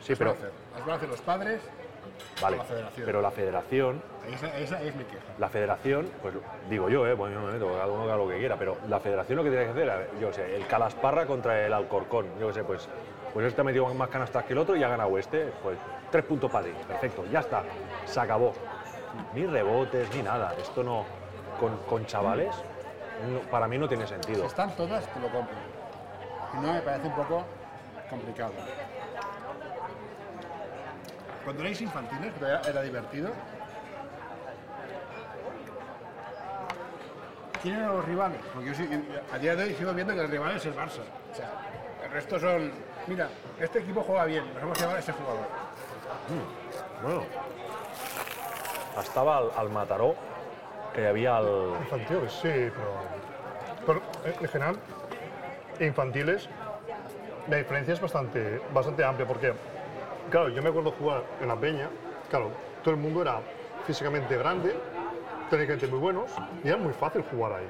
Sí, 0.01 0.13
van 0.13 0.17
pero. 0.19 0.29
a 0.31 0.33
hacer. 0.33 0.51
Las 0.73 0.81
van 0.81 0.89
a 0.89 0.95
hacer 0.95 1.09
los 1.09 1.21
padres, 1.21 1.61
Vale. 2.41 2.57
la. 2.57 2.63
Pero 2.95 3.21
la 3.21 3.31
federación, 3.31 4.01
esa, 4.27 4.57
esa 4.57 4.81
es 4.81 4.95
mi 4.95 5.03
queja. 5.05 5.23
la 5.37 5.49
federación, 5.49 6.09
pues 6.21 6.33
digo 6.69 6.89
yo, 6.89 7.07
¿eh? 7.07 7.15
Meto, 7.15 7.71
cada 7.73 7.87
uno 7.87 8.03
haga 8.03 8.17
lo 8.17 8.27
que 8.27 8.37
quiera, 8.37 8.55
pero 8.57 8.77
la 8.87 8.99
federación 8.99 9.37
lo 9.37 9.43
que 9.43 9.49
tiene 9.49 9.65
que 9.65 9.71
hacer, 9.71 10.09
yo 10.19 10.31
sé, 10.33 10.55
el 10.55 10.67
Calasparra 10.67 11.25
contra 11.25 11.65
el 11.65 11.73
Alcorcón, 11.73 12.27
yo 12.39 12.47
qué 12.47 12.53
sé, 12.53 12.63
pues. 12.63 12.87
Pues 13.33 13.47
este 13.47 13.59
ha 13.59 13.63
metido 13.65 13.93
más 13.93 14.07
canastas 14.07 14.45
que 14.45 14.53
el 14.53 14.59
otro 14.59 14.77
y 14.77 14.83
ha 14.83 14.87
ganado 14.87 15.17
este, 15.17 15.51
pues 15.61 15.77
tres 16.09 16.23
puntos 16.23 16.49
para 16.49 16.67
ti, 16.67 16.71
perfecto, 16.87 17.25
ya 17.29 17.41
está, 17.41 17.63
se 18.05 18.17
acabó. 18.17 18.53
Ni 19.33 19.45
rebotes, 19.45 20.09
ni 20.15 20.21
nada, 20.21 20.53
esto 20.57 20.81
no, 20.85 21.03
con, 21.59 21.75
con 21.79 22.05
chavales, 22.05 22.55
no- 23.29 23.41
para 23.51 23.67
mí 23.67 23.77
no 23.77 23.89
tiene 23.89 24.07
sentido. 24.07 24.39
Si 24.39 24.47
están 24.47 24.73
todas, 24.77 25.05
te 25.13 25.19
lo 25.19 25.27
compro. 25.27 25.53
No 26.61 26.71
me 26.71 26.79
parece 26.81 27.07
un 27.07 27.13
poco 27.13 27.43
complicado. 28.09 28.53
Cuando 31.43 31.61
erais 31.61 31.79
infantiles, 31.81 32.33
que 32.33 32.39
todavía 32.39 32.69
era 32.69 32.81
divertido, 32.81 33.31
¿quién 37.61 37.75
eran 37.75 37.95
los 37.95 38.05
rivales? 38.05 38.39
Porque 38.53 38.69
yo 38.69 38.73
sí- 38.75 38.89
a 39.33 39.37
día 39.37 39.55
de 39.55 39.63
hoy 39.63 39.73
sigo 39.75 39.93
viendo 39.93 40.13
que 40.13 40.21
el 40.21 40.29
rival 40.29 40.55
es 40.55 40.65
el 40.65 40.75
Barça. 40.75 41.01
O 41.31 41.35
sea, 41.35 41.49
el 42.03 42.11
resto 42.11 42.39
son, 42.39 42.71
mira, 43.07 43.29
este 43.59 43.79
equipo 43.79 44.01
juega 44.01 44.25
bien, 44.25 44.45
nos 44.53 44.61
vamos 44.61 44.77
a 44.77 44.81
llevar 44.81 44.95
a 44.95 44.99
este 44.99 45.11
jugador. 45.11 45.45
Bueno, 47.03 47.23
estaba 48.99 49.37
al, 49.37 49.51
al 49.57 49.69
Mataró, 49.69 50.15
que 50.93 51.01
hi 51.01 51.05
havia 51.05 51.37
el... 51.39 51.73
Infantiles, 51.81 52.31
sí, 52.33 52.41
pero, 52.73 52.95
pero 53.85 53.99
eh, 54.25 54.35
en 54.41 54.47
general, 54.47 54.77
infantiles, 55.79 56.49
la 57.49 57.57
diferencia 57.57 57.93
es 57.93 58.01
bastante, 58.01 58.61
bastante 58.73 59.03
amplia 59.03 59.27
porque, 59.27 59.53
claro, 60.29 60.49
yo 60.49 60.61
me 60.61 60.69
acuerdo 60.69 60.91
jugar 60.91 61.23
en 61.41 61.47
la 61.47 61.55
peña, 61.55 61.89
claro, 62.29 62.51
todo 62.83 62.93
el 62.93 62.99
mundo 62.99 63.21
era 63.21 63.39
físicamente 63.85 64.37
grande, 64.37 64.75
técnicamente 65.49 65.87
muy 65.87 65.99
buenos 65.99 66.31
y 66.63 66.67
era 66.67 66.77
muy 66.77 66.93
fácil 66.93 67.23
jugar 67.29 67.53
ahí. 67.53 67.67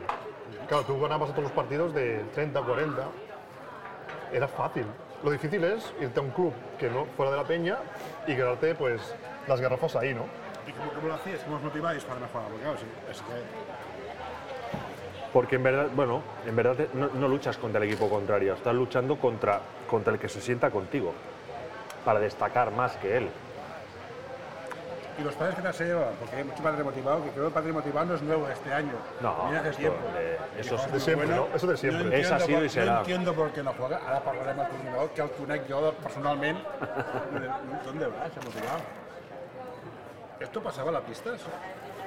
Claro, 0.67 0.83
tú 0.83 0.99
ganabas 0.99 1.29
todos 1.31 1.43
los 1.43 1.51
partidos 1.51 1.93
de 1.93 2.23
30, 2.33 2.61
40, 2.61 3.03
era 4.31 4.47
fácil. 4.47 4.85
Lo 5.23 5.31
difícil 5.31 5.63
es 5.63 5.93
irte 5.99 6.19
a 6.19 6.23
un 6.23 6.31
club 6.31 6.53
que 6.79 6.89
no 6.89 7.05
fuera 7.17 7.31
de 7.31 7.38
la 7.38 7.43
peña 7.43 7.77
y 8.27 8.35
quedarte 8.35 8.75
pues 8.75 9.15
las 9.47 9.59
garrafas 9.59 9.95
ahí, 9.95 10.13
¿no? 10.13 10.25
¿Y 10.67 10.71
cómo, 10.71 10.91
cómo 10.91 11.07
lo 11.07 11.13
hacéis? 11.15 11.39
¿Cómo 11.41 11.57
os 11.57 11.63
motiváis 11.63 12.03
para 12.03 12.19
mejorar? 12.19 12.47
Porque 12.47 12.63
claro, 12.63 12.77
sí, 12.77 12.85
es 13.11 13.21
que 13.21 13.94
Porque 15.35 15.57
en 15.57 15.63
verdad, 15.63 15.87
bueno, 15.93 16.21
en 16.47 16.55
verdad 16.55 16.77
no, 16.93 17.09
no 17.09 17.27
luchas 17.27 17.57
contra 17.57 17.83
el 17.83 17.89
equipo 17.89 18.07
contrario, 18.09 18.53
estás 18.53 18.73
luchando 18.73 19.17
contra, 19.17 19.59
contra 19.85 20.13
el 20.13 20.17
que 20.17 20.29
se 20.29 20.39
sienta 20.39 20.71
contigo, 20.71 21.11
para 22.05 22.21
destacar 22.21 22.71
más 22.71 22.95
que 22.95 23.17
él. 23.17 23.27
¿Y 25.19 25.23
los 25.23 25.33
padres 25.33 25.55
que 25.57 25.61
tal 25.61 25.73
se 25.73 25.87
llevan? 25.87 26.13
Porque 26.21 26.37
hay 26.37 26.45
mucho 26.45 26.63
padre 26.63 26.85
motivado, 26.85 27.21
que 27.21 27.31
creo 27.31 27.41
que 27.43 27.47
el 27.47 27.53
padre 27.53 27.73
motivado 27.73 28.05
no 28.05 28.15
es 28.15 28.21
nuevo 28.21 28.47
este 28.47 28.73
año. 28.73 28.93
No, 29.19 29.43
Viene 29.43 29.57
hace 29.59 29.69
esto 29.71 29.81
tiempo. 29.81 29.99
de- 30.13 30.61
eso 30.61 30.75
es 30.77 30.91
de 30.93 30.99
siempre, 31.01 31.27
¿no? 31.27 31.47
Eso 31.53 31.67
de 31.67 31.77
siempre. 31.77 32.03
No 32.05 32.39
sido 32.39 32.57
por- 32.57 32.65
i 32.65 32.69
serà. 32.69 32.85
No 32.93 32.99
entiendo 32.99 33.33
por 33.33 33.51
qué 33.51 33.61
no 33.61 33.73
juega. 33.73 33.97
Ara 34.07 34.21
parlarem 34.21 34.57
el 34.61 34.67
coordinador, 34.69 35.09
que 35.09 35.21
el 35.21 35.31
conec 35.31 35.69
jo 35.69 35.91
personalment. 36.01 36.59
¿Dónde 37.85 38.07
va 38.07 38.25
ese 38.27 38.39
motivado? 38.39 38.79
¿Esto 40.39 40.63
pasaba 40.63 40.87
en 40.87 40.93
la 40.93 41.01
pista? 41.01 41.35
eso? 41.35 41.47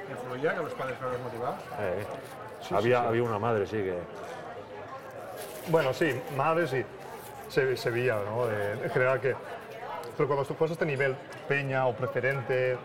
¿Influía 0.09 0.55
que 0.55 0.63
los 0.63 0.73
padres 0.73 0.97
fueran 0.97 1.21
motivados? 1.21 1.59
Eh, 1.79 2.05
había, 2.71 3.01
había 3.03 3.23
una 3.23 3.39
madre, 3.39 3.65
sí, 3.65 3.77
que... 3.77 3.97
Bueno, 5.67 5.93
sí, 5.93 6.19
madre 6.35 6.67
sí. 6.67 6.83
Se, 7.47 7.75
se 7.77 7.89
veía, 7.89 8.15
¿no? 8.25 8.47
Eh, 8.49 8.73
en 8.83 8.89
general 8.91 9.19
que. 9.19 9.35
Pero 10.15 10.27
cuando 10.27 10.45
tú 10.45 10.53
juegas 10.55 10.71
a 10.71 10.73
este 10.73 10.85
nivel 10.85 11.15
peña 11.47 11.87
o 11.87 11.95
preferente, 11.95 12.77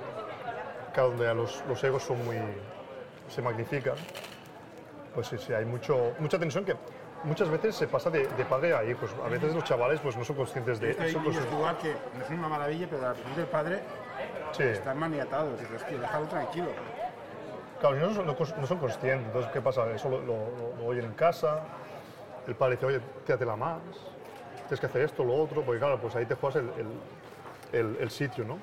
que 0.94 1.00
donde 1.00 1.34
los, 1.34 1.62
los 1.68 1.82
egos 1.84 2.02
son 2.02 2.24
muy. 2.24 2.36
se 3.28 3.42
magnifican, 3.42 3.94
pues 5.14 5.26
sí, 5.28 5.36
sí, 5.38 5.52
hay 5.52 5.64
mucho, 5.66 6.12
mucha 6.18 6.38
tensión 6.38 6.64
que 6.64 6.76
muchas 7.24 7.48
veces 7.50 7.74
se 7.74 7.86
pasa 7.88 8.08
de, 8.10 8.26
de 8.26 8.44
padre 8.44 8.74
a 8.74 8.84
hijos. 8.84 9.10
A 9.24 9.28
veces 9.28 9.54
los 9.54 9.64
chavales 9.64 10.00
pues 10.00 10.16
no 10.16 10.24
son 10.24 10.36
conscientes 10.36 10.80
de 10.80 10.90
Este 10.90 11.12
son 11.12 11.22
niño 11.24 11.34
conscientes- 11.34 11.54
jugar 11.58 11.78
que 11.78 11.92
no 12.18 12.24
es 12.24 12.30
una 12.30 12.48
maravilla, 12.48 12.86
pero 12.90 13.14
final 13.14 13.36
del 13.36 13.46
padre 13.46 13.80
Sí, 14.52 14.62
están 14.62 14.98
maniatados. 14.98 15.58
Dices, 15.58 15.76
hostia, 15.82 15.98
déjalo 15.98 16.26
tranquilo. 16.26 16.66
Claro, 17.90 18.14
son, 18.14 18.26
no 18.26 18.66
son 18.66 18.78
conscientes. 18.78 19.26
Entonces, 19.26 19.50
¿qué 19.52 19.60
pasa? 19.60 19.90
Eso 19.94 20.08
lo, 20.08 20.20
lo- 20.22 20.86
oyen 20.86 21.04
en 21.04 21.12
casa, 21.12 21.60
el 22.46 22.54
padre 22.54 22.76
dice, 22.76 22.86
oye, 22.86 23.00
tíratela 23.26 23.56
más, 23.56 23.80
tienes 24.68 24.80
que 24.80 24.86
hacer 24.86 25.02
esto, 25.02 25.24
lo 25.24 25.34
otro, 25.34 25.62
porque 25.62 25.78
claro, 25.80 25.98
pues 25.98 26.14
ahí 26.16 26.24
te 26.26 26.34
juegas 26.34 26.56
el, 26.62 26.70
el- 26.78 27.80
el- 27.80 27.96
el 28.00 28.10
sitio, 28.10 28.44
¿no? 28.44 28.58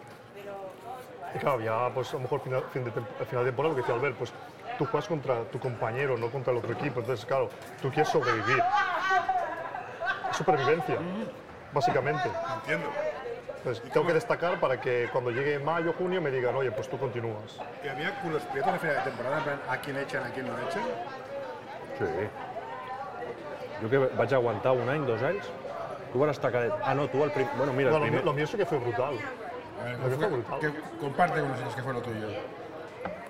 Y 1.36 1.40
claro, 1.40 1.62
ya 1.62 1.90
pues 1.94 2.10
a 2.10 2.14
lo 2.18 2.24
mejor 2.24 2.42
final, 2.42 2.64
fin 2.74 2.84
de 2.84 2.92
final 2.92 3.46
de 3.46 3.52
temporada, 3.52 3.70
lo 3.70 3.76
que 3.76 3.82
decía 3.82 3.96
Albert, 3.96 4.18
pues 4.18 4.34
tú 4.78 4.86
juegas 4.86 5.08
contra 5.08 5.44
tu 5.46 5.60
compañero, 5.60 6.18
no 6.18 6.30
contra 6.30 6.52
el 6.52 6.60
otro 6.60 6.74
equipo, 6.74 7.00
entonces 7.00 7.26
claro, 7.26 7.50
tú 7.82 7.90
quieres 7.90 8.10
sobrevivir. 8.10 8.64
Supervivencia, 10.34 10.98
básicamente. 11.74 12.32
Entiendo. 12.56 12.90
Entonces 13.64 13.92
tengo 13.92 14.08
que 14.08 14.14
destacar 14.14 14.60
para 14.60 14.82
que 14.82 15.08
cuando 15.12 15.30
llegue 15.30 15.60
mayo, 15.60 15.94
junio 15.94 16.20
me 16.20 16.32
digan, 16.32 16.56
oye, 16.56 16.72
pues 16.72 16.90
tú 16.90 16.98
continúas. 16.98 17.60
¿Y 17.84 17.88
había 17.88 18.12
culos 18.22 18.42
prietos 18.44 18.74
a 18.74 18.80
final 18.80 18.96
de 18.96 19.02
temporada? 19.04 19.38
en 19.38 19.44
plan, 19.44 19.60
¿A 19.70 19.78
quién 19.78 19.98
echan, 19.98 20.24
a 20.24 20.30
quién 20.30 20.48
no 20.48 20.54
echan? 20.68 20.82
Sí. 22.00 22.06
Jo 23.84 23.90
que 23.90 23.98
vaig 23.98 24.34
aguantar 24.34 24.72
un 24.74 24.90
any, 24.90 25.06
dos 25.06 25.22
anys, 25.22 25.46
tu 26.12 26.20
vas 26.20 26.32
estar 26.32 26.52
cadet. 26.52 26.74
Ah, 26.84 26.96
no, 26.96 27.08
tu 27.08 27.24
el 27.24 27.32
primer... 27.32 27.54
Bueno, 27.56 27.74
mira, 27.74 27.90
el 27.90 27.94
Bueno, 27.94 28.06
lo, 28.06 28.10
primer... 28.10 28.24
mío- 28.24 28.32
lo 28.32 28.34
mío 28.34 28.48
sí 28.48 28.58
que 28.58 28.66
fue 28.66 28.80
brutal. 28.80 29.14
A 29.80 29.84
ver, 29.86 30.00
Lo 30.00 30.10
que 30.10 30.16
fue- 30.16 30.28
fue 30.28 30.38
brutal. 30.38 30.60
que 30.60 31.00
comparte 31.00 31.40
con 31.42 31.50
nosotros 31.50 31.76
que 31.76 31.82
fue 31.84 31.94
lo 31.94 32.02
tuyo. 32.02 32.28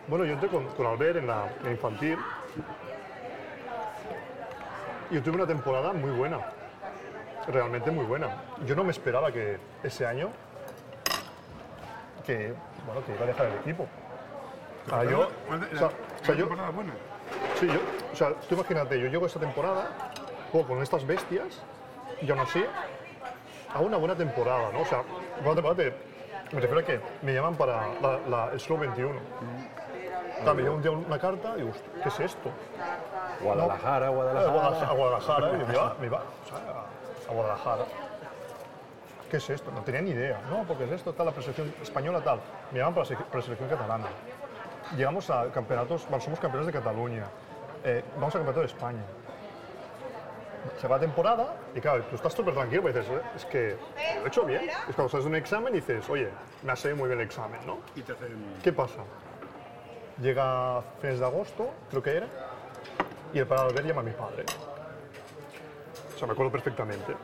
Bueno, 0.08 0.26
yo 0.26 0.34
entré 0.34 0.48
con, 0.50 0.65
con 0.67 0.86
Albert 0.88 1.17
en 1.17 1.28
la, 1.28 1.44
en 1.65 1.72
infantil 1.72 2.17
y 5.10 5.15
yo 5.15 5.22
tuve 5.24 5.36
una 5.36 5.48
temporada 5.48 5.91
muy 5.94 6.12
buena, 6.12 6.39
realmente 7.47 7.91
muy 7.91 8.06
buena. 8.06 8.43
Yo 8.65 8.75
no 8.75 8.84
me 8.84 8.91
esperaba 8.91 9.32
que 9.32 9.58
ese 9.84 10.06
año 10.06 10.30
que, 12.25 12.54
bueno, 12.86 13.04
que 13.06 13.13
iba 13.13 13.23
a 13.23 13.27
dejar 13.27 13.47
el 13.47 13.54
equipo. 13.56 13.88
Ah, 14.91 15.04
yo, 15.04 15.30
¿Cuál- 15.47 15.63
o 15.73 15.77
sea, 15.77 15.88
o 15.88 16.25
sea, 16.25 16.36
yo, 16.36 16.45
temporada 16.47 16.69
buena? 16.71 16.93
sí, 17.60 17.67
yo, 17.67 17.80
o 18.12 18.15
sea, 18.15 18.34
tú 18.47 18.56
imagínate, 18.56 18.99
yo 18.99 19.08
llego 19.08 19.25
a 19.25 19.27
esta 19.27 19.39
temporada, 19.39 19.89
juego 20.51 20.67
con 20.67 20.82
estas 20.84 21.06
bestias 21.06 21.62
y 22.21 22.30
aún 22.30 22.39
así 22.39 22.63
hago 23.73 23.86
una 23.86 23.97
buena 23.97 24.15
temporada, 24.15 24.69
¿no? 24.73 24.82
O 24.82 24.86
sea, 24.86 25.04
buena 25.43 25.62
temporada 25.62 25.75
te- 25.75 26.12
me 26.56 26.60
refiero 26.60 26.80
a 26.80 26.84
que 26.84 26.99
me 27.21 27.34
llaman 27.34 27.56
para 27.56 27.88
la- 28.01 28.19
la- 28.27 28.49
el 28.54 28.60
Slow 28.60 28.77
21. 28.80 29.19
Claro, 30.41 30.56
me 30.56 30.62
llega 30.63 30.73
un 30.75 30.82
día 30.82 30.91
una 30.91 31.19
carta 31.19 31.54
y 31.56 31.58
digo, 31.58 31.69
"Hostia, 31.69 31.91
¿qué 32.04 32.10
es 32.10 32.19
esto? 32.19 32.49
Guadalajara, 33.41 34.08
A 34.08 34.10
Guadalajara. 34.10 34.51
Guadalajara, 34.51 34.88
a 34.89 34.93
Guadalajara, 34.93 35.49
y 35.49 35.65
me 35.67 35.73
iba, 35.73 35.95
me 36.01 36.08
o 36.08 36.12
sea, 36.49 36.84
a- 37.27 37.31
a 37.31 37.34
Guadalajara. 37.34 37.86
¿Qué 39.29 39.38
es 39.38 39.49
esto? 39.49 39.71
No 39.71 39.81
tenía 39.81 40.01
ni 40.01 40.12
idea. 40.12 40.41
No, 40.49 40.63
porque 40.63 40.84
es 40.86 40.91
esto, 40.91 41.13
tal, 41.13 41.27
la 41.27 41.31
preselección 41.31 41.73
española, 41.81 42.21
tal. 42.21 42.39
Me 42.71 42.79
llaman 42.79 42.93
para 42.93 43.10
la 43.10 43.15
sele- 43.15 43.25
preselección 43.31 43.69
catalana. 43.69 44.07
Llegamos 44.97 45.29
a 45.29 45.49
campeonatos, 45.51 46.05
bueno, 46.10 46.21
somos 46.23 46.39
campeones 46.39 46.67
de 46.67 46.73
Cataluña. 46.73 47.23
Eh, 47.84 48.03
vamos 48.15 48.36
al 48.36 48.41
campeonato 48.41 48.60
de 48.60 48.65
España. 48.65 49.01
Se 50.79 50.88
va 50.88 50.97
la 50.97 51.01
temporada 51.01 51.55
y 51.73 51.79
claro, 51.79 52.03
tú 52.03 52.15
estás 52.17 52.34
súper 52.34 52.53
tranquilo 52.53 52.81
porque 52.84 52.99
dices, 52.99 53.13
"Eh, 53.15 53.21
es 53.36 53.45
que 53.45 53.77
lo 54.19 54.25
he 54.25 54.27
hecho 54.27 54.43
bien. 54.45 54.69
Es 54.89 54.95
cuando 54.95 55.10
sales 55.10 55.23
de 55.25 55.29
un 55.29 55.36
examen 55.36 55.73
y 55.73 55.77
dices, 55.79 56.07
oye, 56.10 56.29
me 56.63 56.71
ha 56.73 56.75
salido 56.75 56.97
muy 56.97 57.07
bien 57.07 57.19
el 57.19 57.25
examen, 57.25 57.60
¿no? 57.65 57.79
Y 57.95 58.01
te 58.01 58.12
hacen... 58.12 58.57
¿Qué 58.62 58.71
pasa? 58.73 58.99
Llega 60.21 60.81
fines 60.99 61.19
de 61.19 61.25
agosto, 61.25 61.71
creo 61.89 62.03
que 62.03 62.17
era, 62.17 62.27
y 63.34 63.39
el 63.39 63.51
Albert 63.51 63.86
llama 63.88 64.01
a 64.01 64.03
mi 64.03 64.12
padre. 64.12 64.45
Sea, 66.21 66.27
me 66.27 66.34
acuerdo 66.34 66.51
perfectamente. 66.51 67.15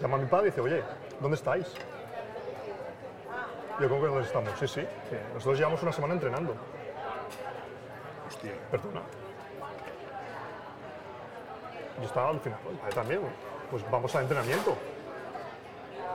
Llama 0.00 0.16
a 0.16 0.18
mi 0.18 0.26
padre 0.26 0.48
y 0.48 0.50
dice, 0.50 0.60
oye, 0.60 0.82
¿dónde 1.20 1.36
estáis? 1.36 1.72
Yo, 3.78 3.88
¿cómo 3.88 4.00
que 4.00 4.08
dónde 4.08 4.24
estamos? 4.24 4.50
Sí, 4.58 4.66
sí, 4.66 4.80
sí. 5.08 5.16
Nosotros 5.32 5.56
llevamos 5.58 5.80
una 5.84 5.92
semana 5.92 6.14
entrenando. 6.14 6.56
Hostia. 8.26 8.54
Perdona. 8.72 9.02
Yo 11.98 12.06
estaba 12.06 12.32
el 12.32 12.38
padre 12.40 12.56
también. 12.92 13.20
Pues 13.70 13.88
vamos 13.88 14.12
al 14.16 14.22
entrenamiento. 14.22 14.76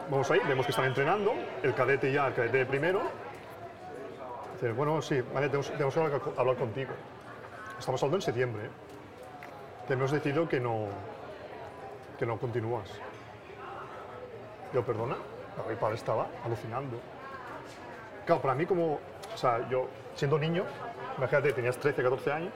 Vamos 0.10 0.30
ahí, 0.30 0.42
vemos 0.46 0.66
que 0.66 0.72
están 0.72 0.86
entrenando, 0.88 1.34
el 1.64 1.74
cadete 1.74 2.12
ya, 2.12 2.28
el 2.28 2.34
cadete 2.34 2.58
de 2.58 2.66
primero. 2.66 3.02
Dice, 4.56 4.74
bueno, 4.74 5.02
sí, 5.02 5.22
vale, 5.22 5.48
tenemos, 5.48 5.72
tenemos 5.72 5.94
que 5.94 6.00
hablar, 6.02 6.22
hablar 6.36 6.56
contigo. 6.58 6.92
Estamos 7.80 8.04
hablando 8.04 8.18
en 8.18 8.22
septiembre. 8.22 8.66
¿eh? 8.66 8.85
Que 9.88 9.94
hemos 9.94 10.12
decidido 10.12 10.48
que 10.50 10.60
no, 10.60 10.88
que 12.18 12.26
no 12.26 12.38
continúas. 12.40 12.90
Yo, 14.74 14.84
perdona, 14.84 15.16
mi 15.70 15.76
padre 15.76 15.96
estaba 15.96 16.28
alucinando. 16.44 16.98
Claro, 18.26 18.42
para 18.42 18.56
mí 18.56 18.66
como, 18.66 18.94
o 19.34 19.38
sea, 19.38 19.68
yo 19.70 19.88
siendo 20.16 20.40
niño, 20.40 20.64
imagínate, 21.18 21.54
tenías 21.54 21.78
13, 21.78 22.02
14 22.02 22.32
años, 22.32 22.54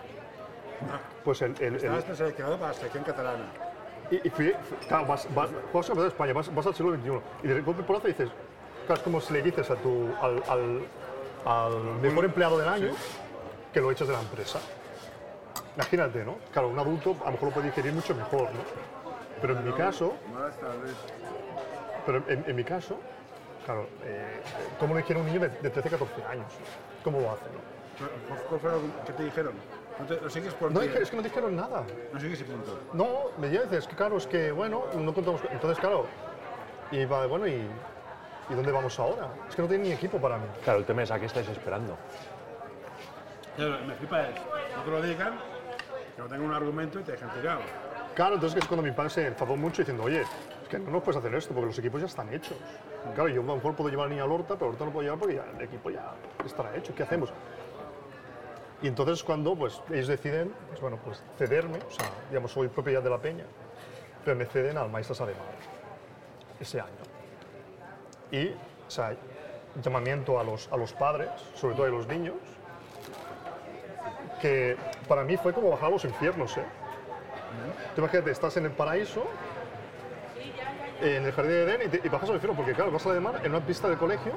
pues 1.23 1.41
el, 1.43 1.51
el- 1.59 1.75
el- 1.75 1.75
Estabas 1.75 2.17
seleccionado 2.17 2.57
para 2.57 2.69
la 2.69 2.73
selección 2.73 3.03
catalana. 3.03 3.45
y, 4.09 4.27
y 4.27 4.29
fui, 4.31 4.53
claro, 4.87 5.05
vas, 5.05 5.27
vas, 5.35 5.49
juegas 5.71 5.87
campeonato 5.87 6.01
de 6.01 6.07
España, 6.07 6.33
vas, 6.33 6.53
vas 6.55 6.65
al 6.65 6.73
siglo 6.73 6.95
XXI, 6.95 7.19
y 7.43 7.47
de 7.47 7.61
golpe 7.61 7.83
por 7.83 8.01
dices, 8.01 8.29
claro, 8.87 8.95
es 8.99 9.03
como 9.03 9.21
si 9.21 9.33
le 9.33 9.43
dices 9.43 9.69
a 9.69 9.75
tu, 9.75 10.09
al, 10.19 10.41
al, 10.49 10.81
al 11.45 11.83
mejor 12.01 12.25
empleado 12.25 12.57
del 12.57 12.67
año 12.69 12.89
que 13.71 13.79
lo 13.81 13.91
echas 13.91 14.07
de 14.07 14.13
la 14.15 14.21
empresa. 14.21 14.59
Imagínate, 15.75 16.23
¿no? 16.25 16.35
Claro, 16.51 16.69
un 16.69 16.79
adulto 16.79 17.11
a 17.21 17.25
lo 17.27 17.31
mejor 17.33 17.47
lo 17.49 17.53
puede 17.53 17.67
digerir 17.67 17.93
mucho 17.93 18.13
mejor, 18.15 18.53
¿no? 18.53 18.65
Pero 19.41 19.53
en 19.57 19.63
mi 19.63 19.73
caso, 19.73 20.17
pero 22.05 22.17
en, 22.29 22.49
en 22.49 22.55
mi 22.55 22.63
caso, 22.63 22.99
claro, 23.63 23.87
eh, 24.03 24.41
¿cómo 24.77 24.93
le 24.95 25.01
dijeron 25.01 25.21
a 25.21 25.25
un 25.25 25.31
niño 25.31 25.39
de, 25.41 25.49
de 25.49 25.69
13, 25.69 25.89
14 25.89 26.23
años? 26.25 26.51
¿Cómo 27.03 27.19
lo 27.21 27.31
hace, 27.31 27.49
no? 27.49 27.61
¿Cuál 28.47 28.59
fue 28.59 28.71
lo 28.71 29.05
que 29.05 29.13
te 29.13 29.23
dijeron? 29.23 29.53
¿No, 29.99 30.05
te, 30.05 30.19
lo 30.19 30.29
sigues 30.29 30.53
por 30.55 30.71
No, 30.71 30.79
qué? 30.81 30.87
dije- 30.87 31.03
es 31.03 31.09
que 31.09 31.17
no 31.17 31.21
dijeron 31.23 31.55
nada. 31.55 31.85
No 32.11 32.19
sigues 32.19 32.41
y 32.41 32.43
punto. 32.43 32.77
No, 32.93 33.07
me 33.37 33.47
dices, 33.49 33.71
es 33.71 33.87
que 33.87 33.95
claro, 33.95 34.17
es 34.17 34.27
que 34.27 34.51
bueno, 34.51 34.83
no 34.95 35.13
contamos. 35.13 35.41
con- 35.41 35.51
Entonces, 35.53 35.79
claro, 35.79 36.07
y 36.91 37.05
va, 37.05 37.25
bueno, 37.27 37.47
¿y, 37.47 37.51
¿y 38.49 38.53
dónde 38.53 38.71
vamos 38.71 38.99
ahora? 38.99 39.29
Es 39.47 39.55
que 39.55 39.61
no 39.61 39.67
tiene 39.67 39.85
ni 39.85 39.91
equipo 39.91 40.19
para 40.19 40.37
mí. 40.37 40.47
Claro, 40.63 40.79
el 40.79 40.85
tema 40.85 41.03
es 41.03 41.11
a 41.11 41.19
qué 41.19 41.25
estáis 41.25 41.47
esperando. 41.49 41.97
Claro, 43.55 43.83
me 43.85 43.93
flipa 43.95 44.29
es, 44.29 44.37
no 44.75 44.83
te 44.83 44.89
lo 44.91 45.01
digan, 45.01 45.33
que 46.19 46.23
no 46.23 46.29
tengan 46.29 46.49
un 46.49 46.53
argumento 46.53 46.99
y 46.99 47.03
te 47.03 47.13
dejan 47.13 47.31
tirado. 47.31 47.61
Claro, 48.13 48.35
entonces 48.35 48.61
es 48.61 48.67
cuando 48.67 48.83
mi 48.83 48.91
padre 48.91 49.09
se 49.09 49.27
enfadó 49.27 49.55
mucho 49.55 49.81
diciendo, 49.81 50.03
oye, 50.03 50.21
es 50.21 50.67
que 50.67 50.77
no 50.77 50.91
nos 50.91 51.01
puedes 51.01 51.17
hacer 51.17 51.33
esto 51.33 51.53
porque 51.53 51.67
los 51.67 51.79
equipos 51.79 52.01
ya 52.01 52.07
están 52.07 52.33
hechos. 52.33 52.57
Claro, 53.15 53.29
yo 53.29 53.41
a 53.41 53.45
lo 53.45 53.55
mejor 53.55 53.75
puedo 53.75 53.89
llevar 53.89 54.05
al 54.05 54.11
niño 54.11 54.25
al 54.25 54.31
Horta, 54.31 54.55
pero 54.55 54.71
Horta 54.71 54.85
no 54.85 54.91
puedo 54.91 55.03
llevar 55.03 55.19
porque 55.19 55.35
ya 55.35 55.45
el 55.55 55.61
equipo 55.61 55.89
ya 55.89 56.13
estará 56.45 56.75
hecho. 56.75 56.93
¿Qué 56.93 57.03
hacemos? 57.03 57.31
Y 58.81 58.87
entonces 58.87 59.23
cuando 59.23 59.55
pues, 59.55 59.81
ellos 59.89 60.07
deciden, 60.07 60.53
pues, 60.67 60.81
bueno, 60.81 60.99
pues 61.03 61.23
cederme, 61.37 61.77
o 61.77 61.91
sea, 61.91 62.09
digamos, 62.29 62.51
soy 62.51 62.67
propiedad 62.67 63.01
de 63.01 63.09
la 63.09 63.19
peña, 63.19 63.45
pero 64.25 64.35
me 64.35 64.45
ceden 64.45 64.77
al 64.77 64.89
Maestras 64.89 65.21
Alemán 65.21 65.43
ese 66.59 66.81
año. 66.81 66.89
Y, 68.31 68.49
o 68.49 68.91
sea, 68.91 69.15
llamamiento 69.81 70.39
a 70.39 70.43
los, 70.43 70.69
a 70.71 70.75
los 70.75 70.91
padres, 70.91 71.29
sobre 71.55 71.75
todo 71.75 71.85
a 71.85 71.89
los 71.89 72.07
niños, 72.07 72.35
que 74.41 74.77
para 75.09 75.23
mí 75.25 75.35
fue 75.35 75.51
como 75.51 75.69
bajar 75.71 75.87
a 75.87 75.89
los 75.89 76.05
infiernos, 76.05 76.55
¿eh? 76.57 76.63
Tú 77.95 78.01
imagínate, 78.01 78.31
estás 78.31 78.55
en 78.57 78.65
el 78.65 78.71
paraíso, 78.71 79.25
en 81.01 81.25
el 81.25 81.31
jardín 81.33 81.51
de 81.51 81.63
Edén, 81.63 81.81
y, 81.87 81.89
te- 81.89 82.01
y 82.05 82.09
bajas 82.09 82.29
al 82.29 82.35
infierno, 82.35 82.55
porque 82.55 82.73
claro, 82.73 82.91
vas 82.91 83.05
a 83.05 83.09
la 83.09 83.15
de 83.15 83.21
mar 83.21 83.41
en 83.43 83.51
una 83.53 83.65
pista 83.65 83.89
de 83.89 83.97
colegio. 83.97 84.33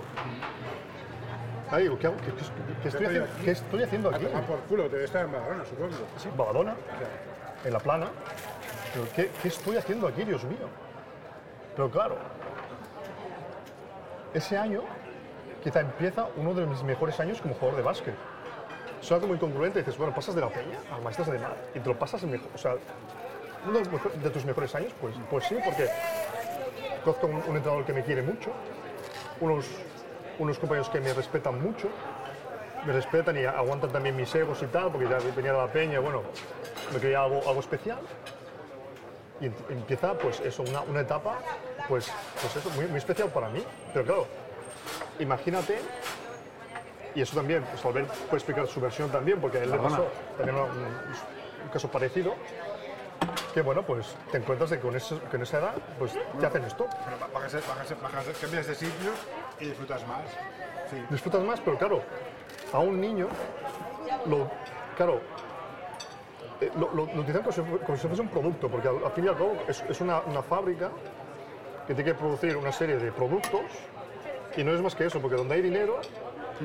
Ahí 1.70 1.84
digo, 1.84 1.98
¿qué, 1.98 2.06
hago? 2.06 2.16
¿Qué- 2.16 2.32
qué- 2.32 2.82
qué 2.82 2.88
estoy, 2.88 3.06
haciendo, 3.06 3.28
qué 3.44 3.50
estoy 3.50 3.82
haciendo 3.82 4.08
aquí? 4.10 4.26
Ah, 4.34 4.40
por 4.40 4.58
culo, 4.60 4.88
debe 4.88 5.04
estar 5.04 5.24
en 5.24 5.32
Badalona, 5.32 5.64
supongo. 5.66 5.90
Sí, 6.16 6.28
Badalona, 6.36 6.74
en 7.64 7.72
la 7.72 7.78
plana. 7.78 8.06
Pero 8.94 9.06
¿qué, 9.14 9.30
qué 9.40 9.48
estoy 9.48 9.76
haciendo 9.76 10.06
aquí, 10.08 10.24
Dios 10.24 10.42
mío? 10.44 10.68
Pero 11.76 11.90
claro, 11.90 12.16
ese 14.34 14.56
año 14.58 14.82
quizá 15.62 15.80
empieza 15.80 16.26
uno 16.36 16.54
de 16.54 16.66
mis 16.66 16.82
mejores 16.82 17.18
años 17.20 17.40
como 17.40 17.54
jugador 17.54 17.76
de 17.76 17.82
básquet. 17.82 18.14
Suena 19.02 19.20
como 19.20 19.34
incongruente, 19.34 19.80
dices, 19.80 19.98
bueno, 19.98 20.14
pasas 20.14 20.34
de 20.34 20.40
la 20.40 20.48
peña 20.48 20.78
al 20.94 21.02
maestras 21.02 21.30
de 21.30 21.38
mar 21.38 21.56
y 21.74 21.80
te 21.80 21.88
lo 21.88 21.98
pasas 21.98 22.22
mejor, 22.22 22.48
o 22.54 22.58
sea, 22.58 22.76
uno 23.66 23.78
de, 23.80 24.30
tus 24.30 24.44
mejores 24.44 24.74
años, 24.74 24.92
pues, 25.00 25.14
pues 25.28 25.44
sí, 25.44 25.56
porque 25.64 25.88
conozco 27.04 27.26
un, 27.26 27.34
un 27.34 27.56
entrenador 27.56 27.84
que 27.84 27.92
me 27.92 28.02
quiere 28.02 28.22
mucho, 28.22 28.50
unos, 29.40 29.66
unos 30.38 30.58
compañeros 30.58 30.88
que 30.88 31.00
me 31.00 31.12
respetan 31.12 31.60
mucho, 31.60 31.88
me 32.86 32.92
respetan 32.92 33.36
y 33.36 33.44
aguantan 33.44 33.90
también 33.90 34.16
mis 34.16 34.34
egos 34.34 34.62
y 34.62 34.66
tal, 34.66 34.90
porque 34.90 35.08
ya 35.08 35.18
venía 35.34 35.52
de 35.52 35.58
la 35.58 35.68
peña, 35.68 36.00
bueno, 36.00 36.22
me 36.92 36.98
creía 36.98 37.22
algo, 37.22 37.40
algo 37.46 37.60
especial. 37.60 38.00
Y 39.40 39.46
em- 39.46 39.54
empieza, 39.70 40.14
pues 40.14 40.40
eso, 40.40 40.62
una, 40.62 40.80
una 40.82 41.00
etapa, 41.00 41.38
pues, 41.88 42.12
pues 42.40 42.56
eso, 42.56 42.70
muy, 42.70 42.86
muy 42.86 42.98
especial 42.98 43.28
para 43.28 43.48
mí. 43.48 43.62
Pero 43.92 44.04
claro, 44.04 44.26
imagínate, 45.18 45.78
y 47.14 47.22
eso 47.22 47.36
también, 47.36 47.62
pues 47.64 47.84
Albert 47.84 48.08
puede 48.12 48.36
explicar 48.36 48.66
su 48.66 48.80
versión 48.80 49.10
también, 49.10 49.40
porque 49.40 49.58
a 49.58 49.62
él 49.64 49.70
le 49.70 49.78
pasó 49.78 50.06
también 50.36 50.56
un, 50.56 50.62
un 50.64 51.68
caso 51.72 51.88
parecido, 51.90 52.34
que 53.54 53.62
bueno, 53.62 53.82
pues 53.82 54.14
te 54.30 54.38
encuentras 54.38 54.70
de 54.70 54.76
que 54.76 54.82
con, 54.82 54.96
eso- 54.96 55.20
con 55.30 55.42
esa 55.42 55.58
edad, 55.58 55.74
pues 55.98 56.12
te 56.40 56.46
hacen 56.46 56.64
esto. 56.64 56.86
Pero 57.04 57.18
ba- 57.18 57.28
bajas, 57.32 57.52
bajas, 57.68 58.00
bajas, 58.02 58.26
cambias 58.40 58.66
de 58.66 58.74
sitio 58.74 59.10
y 59.60 59.66
disfrutas 59.66 60.06
más. 60.06 60.22
Sí. 60.90 60.96
disfrutas 61.10 61.42
más, 61.42 61.60
pero 61.60 61.78
claro, 61.78 62.02
a 62.72 62.78
un 62.78 63.00
niño, 63.00 63.26
lo, 64.26 64.50
claro, 64.96 65.20
eh, 66.60 66.70
lo, 66.76 66.88
lo- 66.92 67.06
lo 67.06 67.20
utilizan 67.20 67.42
como 67.42 67.52
si, 67.52 67.60
fu- 67.62 67.78
como 67.78 67.96
si 67.98 68.06
fuese 68.06 68.22
un 68.22 68.28
producto, 68.28 68.68
porque 68.68 68.88
al, 68.88 69.04
al 69.04 69.12
fin 69.12 69.24
y 69.24 69.28
al 69.28 69.36
cabo 69.36 69.56
es, 69.68 69.82
es 69.88 70.00
una, 70.00 70.20
una 70.20 70.42
fábrica 70.42 70.90
que 71.86 71.94
tiene 71.94 72.12
que 72.12 72.18
producir 72.18 72.56
una 72.56 72.72
serie 72.72 72.96
de 72.96 73.10
productos 73.12 73.62
y 74.56 74.64
no 74.64 74.72
es 74.74 74.80
más 74.82 74.94
que 74.94 75.06
eso, 75.06 75.20
porque 75.20 75.36
donde 75.36 75.54
hay 75.54 75.62
dinero, 75.62 76.00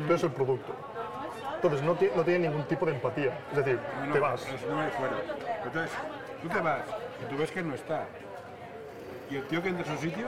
tú 0.06 0.14
eres 0.14 0.24
el 0.24 0.32
producto. 0.32 0.74
Entonces 1.56 1.82
no, 1.82 1.98
no 2.16 2.24
tiene 2.24 2.48
ningún 2.48 2.64
tipo 2.66 2.86
de 2.86 2.94
empatía, 2.94 3.38
es 3.52 3.58
decir, 3.58 3.80
No, 4.02 4.06
no, 4.08 4.14
te 4.14 4.20
vas. 4.20 4.42
es- 4.48 4.66
no 4.68 4.80
hay 4.80 4.90
fuera. 4.92 5.16
Entonces, 5.66 5.92
tú 6.42 6.50
te 6.50 6.62
vas 6.62 6.82
y 7.22 7.26
tú 7.30 7.38
ves 7.38 7.52
que 7.52 7.64
no 7.64 7.74
está. 7.74 8.06
Y 9.30 9.36
el 9.38 9.48
tío 9.48 9.62
que 9.64 9.70
entra 9.70 9.92
a 9.92 9.96
su 9.98 10.02
sitio. 10.02 10.28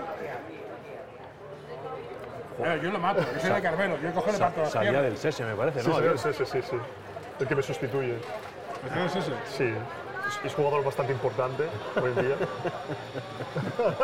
Eh, 2.62 2.80
yo 2.84 2.92
lo 2.92 3.00
mato, 3.00 3.22
yo 3.34 3.40
soy 3.40 3.52
de 3.52 3.62
Carmelo, 3.62 3.98
yo 4.02 4.12
cojo 4.14 4.32
parto 4.38 4.62
las 4.62 4.72
salía 4.72 5.02
del 5.02 5.18
SESE, 5.18 5.46
me 5.46 5.56
parece, 5.56 5.82
Sí, 5.82 5.88
¿no? 5.88 5.94
sí, 5.96 6.00
Adiós. 6.02 6.22
sí, 6.22 6.34
sí. 6.62 6.78
El 7.40 7.48
que 7.48 7.56
me 7.56 7.64
sustituye. 7.64 8.18
¿Me 8.94 9.06
es 9.06 9.16
ese? 9.16 9.32
Sí, 9.50 9.74
es, 10.28 10.46
es 10.46 10.54
jugador 10.56 10.84
bastante 10.84 11.14
importante 11.14 11.64
hoy 12.02 12.12
en 12.18 12.28
día. 12.28 12.36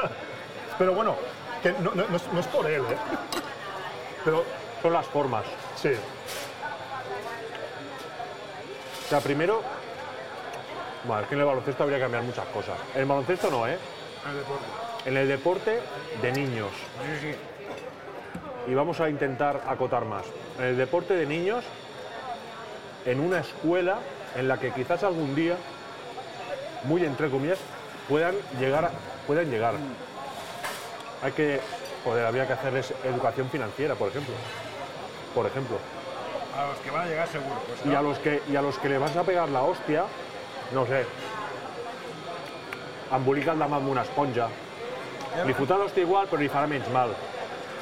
Pero 0.77 0.93
bueno, 0.93 1.15
que 1.61 1.71
no, 1.73 1.93
no- 1.95 2.05
no 2.07 2.15
es, 2.15 2.31
no 2.31 2.39
es 2.39 2.47
por 2.47 2.65
él, 2.65 2.81
¿eh? 2.81 2.97
Pero 4.23 4.43
Son 4.85 4.93
las 4.93 5.07
formas. 5.07 5.43
sí, 5.81 5.89
O 9.03 9.09
sea, 9.09 9.19
primero, 9.19 9.63
bueno, 11.05 11.23
es 11.23 11.27
que 11.27 11.33
en 11.33 11.39
el 11.41 11.47
baloncesto 11.47 11.81
habría 11.81 11.97
que 11.97 12.03
cambiar 12.03 12.21
muchas 12.21 12.45
cosas. 12.49 12.77
En 12.93 13.01
el 13.01 13.07
baloncesto 13.07 13.49
no, 13.49 13.67
¿eh? 13.67 13.79
El 14.29 14.37
deporte. 14.37 14.65
En 15.05 15.17
el 15.17 15.27
deporte 15.27 15.79
de 16.21 16.31
niños. 16.33 16.69
Sí, 17.03 17.31
sí. 17.31 18.71
Y 18.71 18.75
vamos 18.75 18.99
a 18.99 19.09
intentar 19.09 19.63
acotar 19.67 20.05
más. 20.05 20.25
En 20.59 20.65
el 20.65 20.77
deporte 20.77 21.15
de 21.15 21.25
niños, 21.25 21.65
en 23.07 23.21
una 23.21 23.39
escuela 23.39 23.97
en 24.35 24.47
la 24.47 24.59
que 24.59 24.71
quizás 24.71 25.01
algún 25.01 25.33
día, 25.33 25.55
muy 26.83 27.03
entre 27.03 27.31
comillas, 27.31 27.57
puedan 28.07 28.35
llegar. 28.59 28.91
puedan 29.25 29.49
llegar. 29.49 29.73
Hay 31.23 31.31
que. 31.31 31.59
Joder, 32.03 32.27
había 32.27 32.45
que 32.45 32.53
hacerles 32.53 32.93
educación 33.03 33.49
financiera, 33.49 33.95
por 33.95 34.09
ejemplo. 34.09 34.35
Por 35.35 35.45
ejemplo. 35.45 35.77
A 36.57 36.67
los 36.67 36.77
que 36.79 36.89
van 36.89 37.01
a 37.01 37.05
llegar 37.05 37.27
seguro. 37.27 37.55
Pues, 37.67 37.85
Y 37.85 37.93
a 37.93 38.01
los 38.01 38.17
que, 38.19 38.41
y 38.49 38.55
a 38.55 38.61
los 38.61 38.79
que 38.79 38.89
le 38.89 38.97
vas 38.97 39.15
a 39.15 39.23
pegar 39.23 39.49
la 39.49 39.61
hostia, 39.61 40.05
no 40.73 40.85
sé, 40.87 41.05
embolicar 43.13 43.55
la 43.57 43.67
mà 43.69 43.79
amb 43.81 43.91
una 43.91 44.03
esponja. 44.05 44.47
Li 45.45 45.53
fotrà 45.57 45.77
l'hòstia 45.77 46.05
igual, 46.05 46.29
però 46.31 46.41
li 46.41 46.49
farà 46.51 46.67
menys 46.71 46.87
mal. 46.93 47.13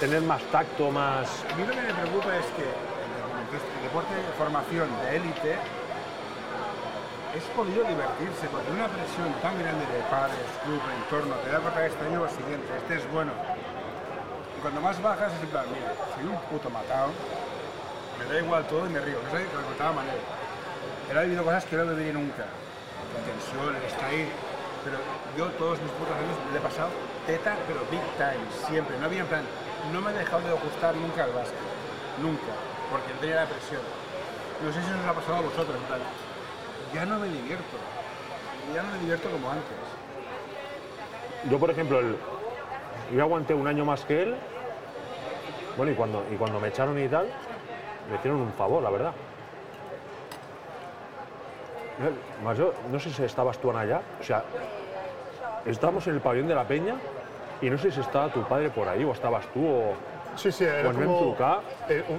Tener 0.01 0.21
más 0.25 0.41
tacto, 0.51 0.89
más... 0.91 1.29
A 1.51 1.55
mí 1.55 1.65
lo 1.65 1.73
que 1.73 1.81
me 1.81 1.93
preocupa 1.93 2.35
es 2.35 2.45
que 2.57 2.65
el, 2.65 3.83
deporte 3.83 4.15
de 4.15 4.33
formación 4.37 4.89
de 5.01 5.15
élite 5.15 5.53
es 7.37 7.43
podido 7.55 7.83
divertirse, 7.85 8.47
porque 8.51 8.71
una 8.71 8.87
presión 8.87 9.29
tan 9.41 9.57
grande 9.59 9.85
de 9.85 10.01
padres, 10.09 10.49
club, 10.65 10.81
entorno, 10.97 11.35
te 11.45 11.51
da 11.51 11.59
para 11.59 11.85
este 11.85 12.05
año 12.05 12.21
lo 12.21 12.29
siguiente, 12.29 12.67
este 12.77 12.95
es 12.97 13.11
bueno. 13.11 13.31
Cuando 14.63 14.79
más 14.79 14.95
bajas 15.01 15.27
es 15.33 15.43
en 15.43 15.49
plan, 15.49 15.65
mira, 15.75 15.91
soy 16.15 16.23
un 16.23 16.39
puto 16.47 16.69
matado, 16.69 17.11
me 18.17 18.23
da 18.31 18.39
igual 18.39 18.63
todo 18.63 18.87
y 18.87 18.89
me 18.95 19.01
río, 19.01 19.19
que 19.19 19.43
es 19.43 19.53
lo 19.53 19.61
contaba 19.61 19.91
Manuel. 19.91 20.23
Él 21.11 21.17
ha 21.17 21.21
vivido 21.23 21.43
cosas 21.43 21.65
que 21.65 21.75
no 21.75 21.83
viviría 21.83 22.13
nunca. 22.13 22.47
La 22.47 23.19
tensión, 23.27 23.75
el 23.75 23.83
ahí. 23.83 24.31
Pero 24.87 25.03
yo 25.35 25.51
todos 25.59 25.81
mis 25.83 25.91
putos 25.91 26.15
años 26.15 26.39
le 26.53 26.59
he 26.59 26.61
pasado 26.61 26.87
teta, 27.27 27.57
pero 27.67 27.83
big 27.91 27.99
time, 28.15 28.47
siempre. 28.63 28.97
No 28.99 29.07
había 29.07 29.19
en 29.19 29.27
plan, 29.27 29.43
no 29.91 29.99
me 29.99 30.11
he 30.11 30.13
dejado 30.13 30.47
de 30.47 30.53
gustar 30.55 30.95
nunca 30.95 31.25
el 31.25 31.33
básquet. 31.35 31.59
Nunca. 32.23 32.55
Porque 32.87 33.11
él 33.11 33.19
tenía 33.19 33.43
la 33.43 33.47
presión. 33.51 33.83
No 34.63 34.71
sé 34.71 34.79
si 34.79 34.87
os 34.87 35.03
ha 35.03 35.11
pasado 35.11 35.35
a 35.35 35.41
vosotros, 35.41 35.75
en 35.75 35.87
plan, 35.91 35.99
ya 36.95 37.05
no 37.05 37.19
me 37.19 37.27
divierto. 37.27 37.75
Ya 38.73 38.81
no 38.81 38.95
me 38.95 38.99
divierto 38.99 39.27
como 39.27 39.51
antes. 39.51 39.75
Yo, 41.51 41.59
por 41.59 41.69
ejemplo, 41.69 41.99
yo 43.11 43.21
aguanté 43.21 43.53
un 43.53 43.67
año 43.67 43.83
más 43.83 44.05
que 44.05 44.23
él. 44.23 44.37
Bueno, 45.77 45.91
y 45.91 45.95
cuando, 45.95 46.23
y 46.31 46.35
cuando 46.35 46.59
me 46.59 46.67
echaron 46.67 46.97
y 46.99 47.07
tal, 47.07 47.27
me 48.09 48.15
hicieron 48.17 48.41
un 48.41 48.53
favor, 48.53 48.81
la 48.83 48.89
verdad. 48.89 49.13
Más 52.43 52.57
yo, 52.57 52.73
no 52.91 52.99
sé 52.99 53.11
si 53.11 53.23
estabas 53.23 53.57
tú 53.59 53.71
allá, 53.71 54.01
o 54.19 54.23
sea, 54.23 54.43
estábamos 55.65 56.05
en 56.07 56.15
el 56.15 56.21
pabellón 56.21 56.47
de 56.47 56.55
la 56.55 56.63
Peña 56.67 56.95
y 57.61 57.69
no 57.69 57.77
sé 57.77 57.91
si 57.91 57.99
estaba 58.01 58.29
tu 58.29 58.43
padre 58.43 58.69
por 58.69 58.87
ahí 58.87 59.03
o 59.03 59.11
estabas 59.11 59.45
tú 59.53 59.65
o... 59.65 59.93
Sí, 60.35 60.51
sí, 60.51 60.63
era 60.63 60.79
en 60.89 60.93
como 60.93 61.35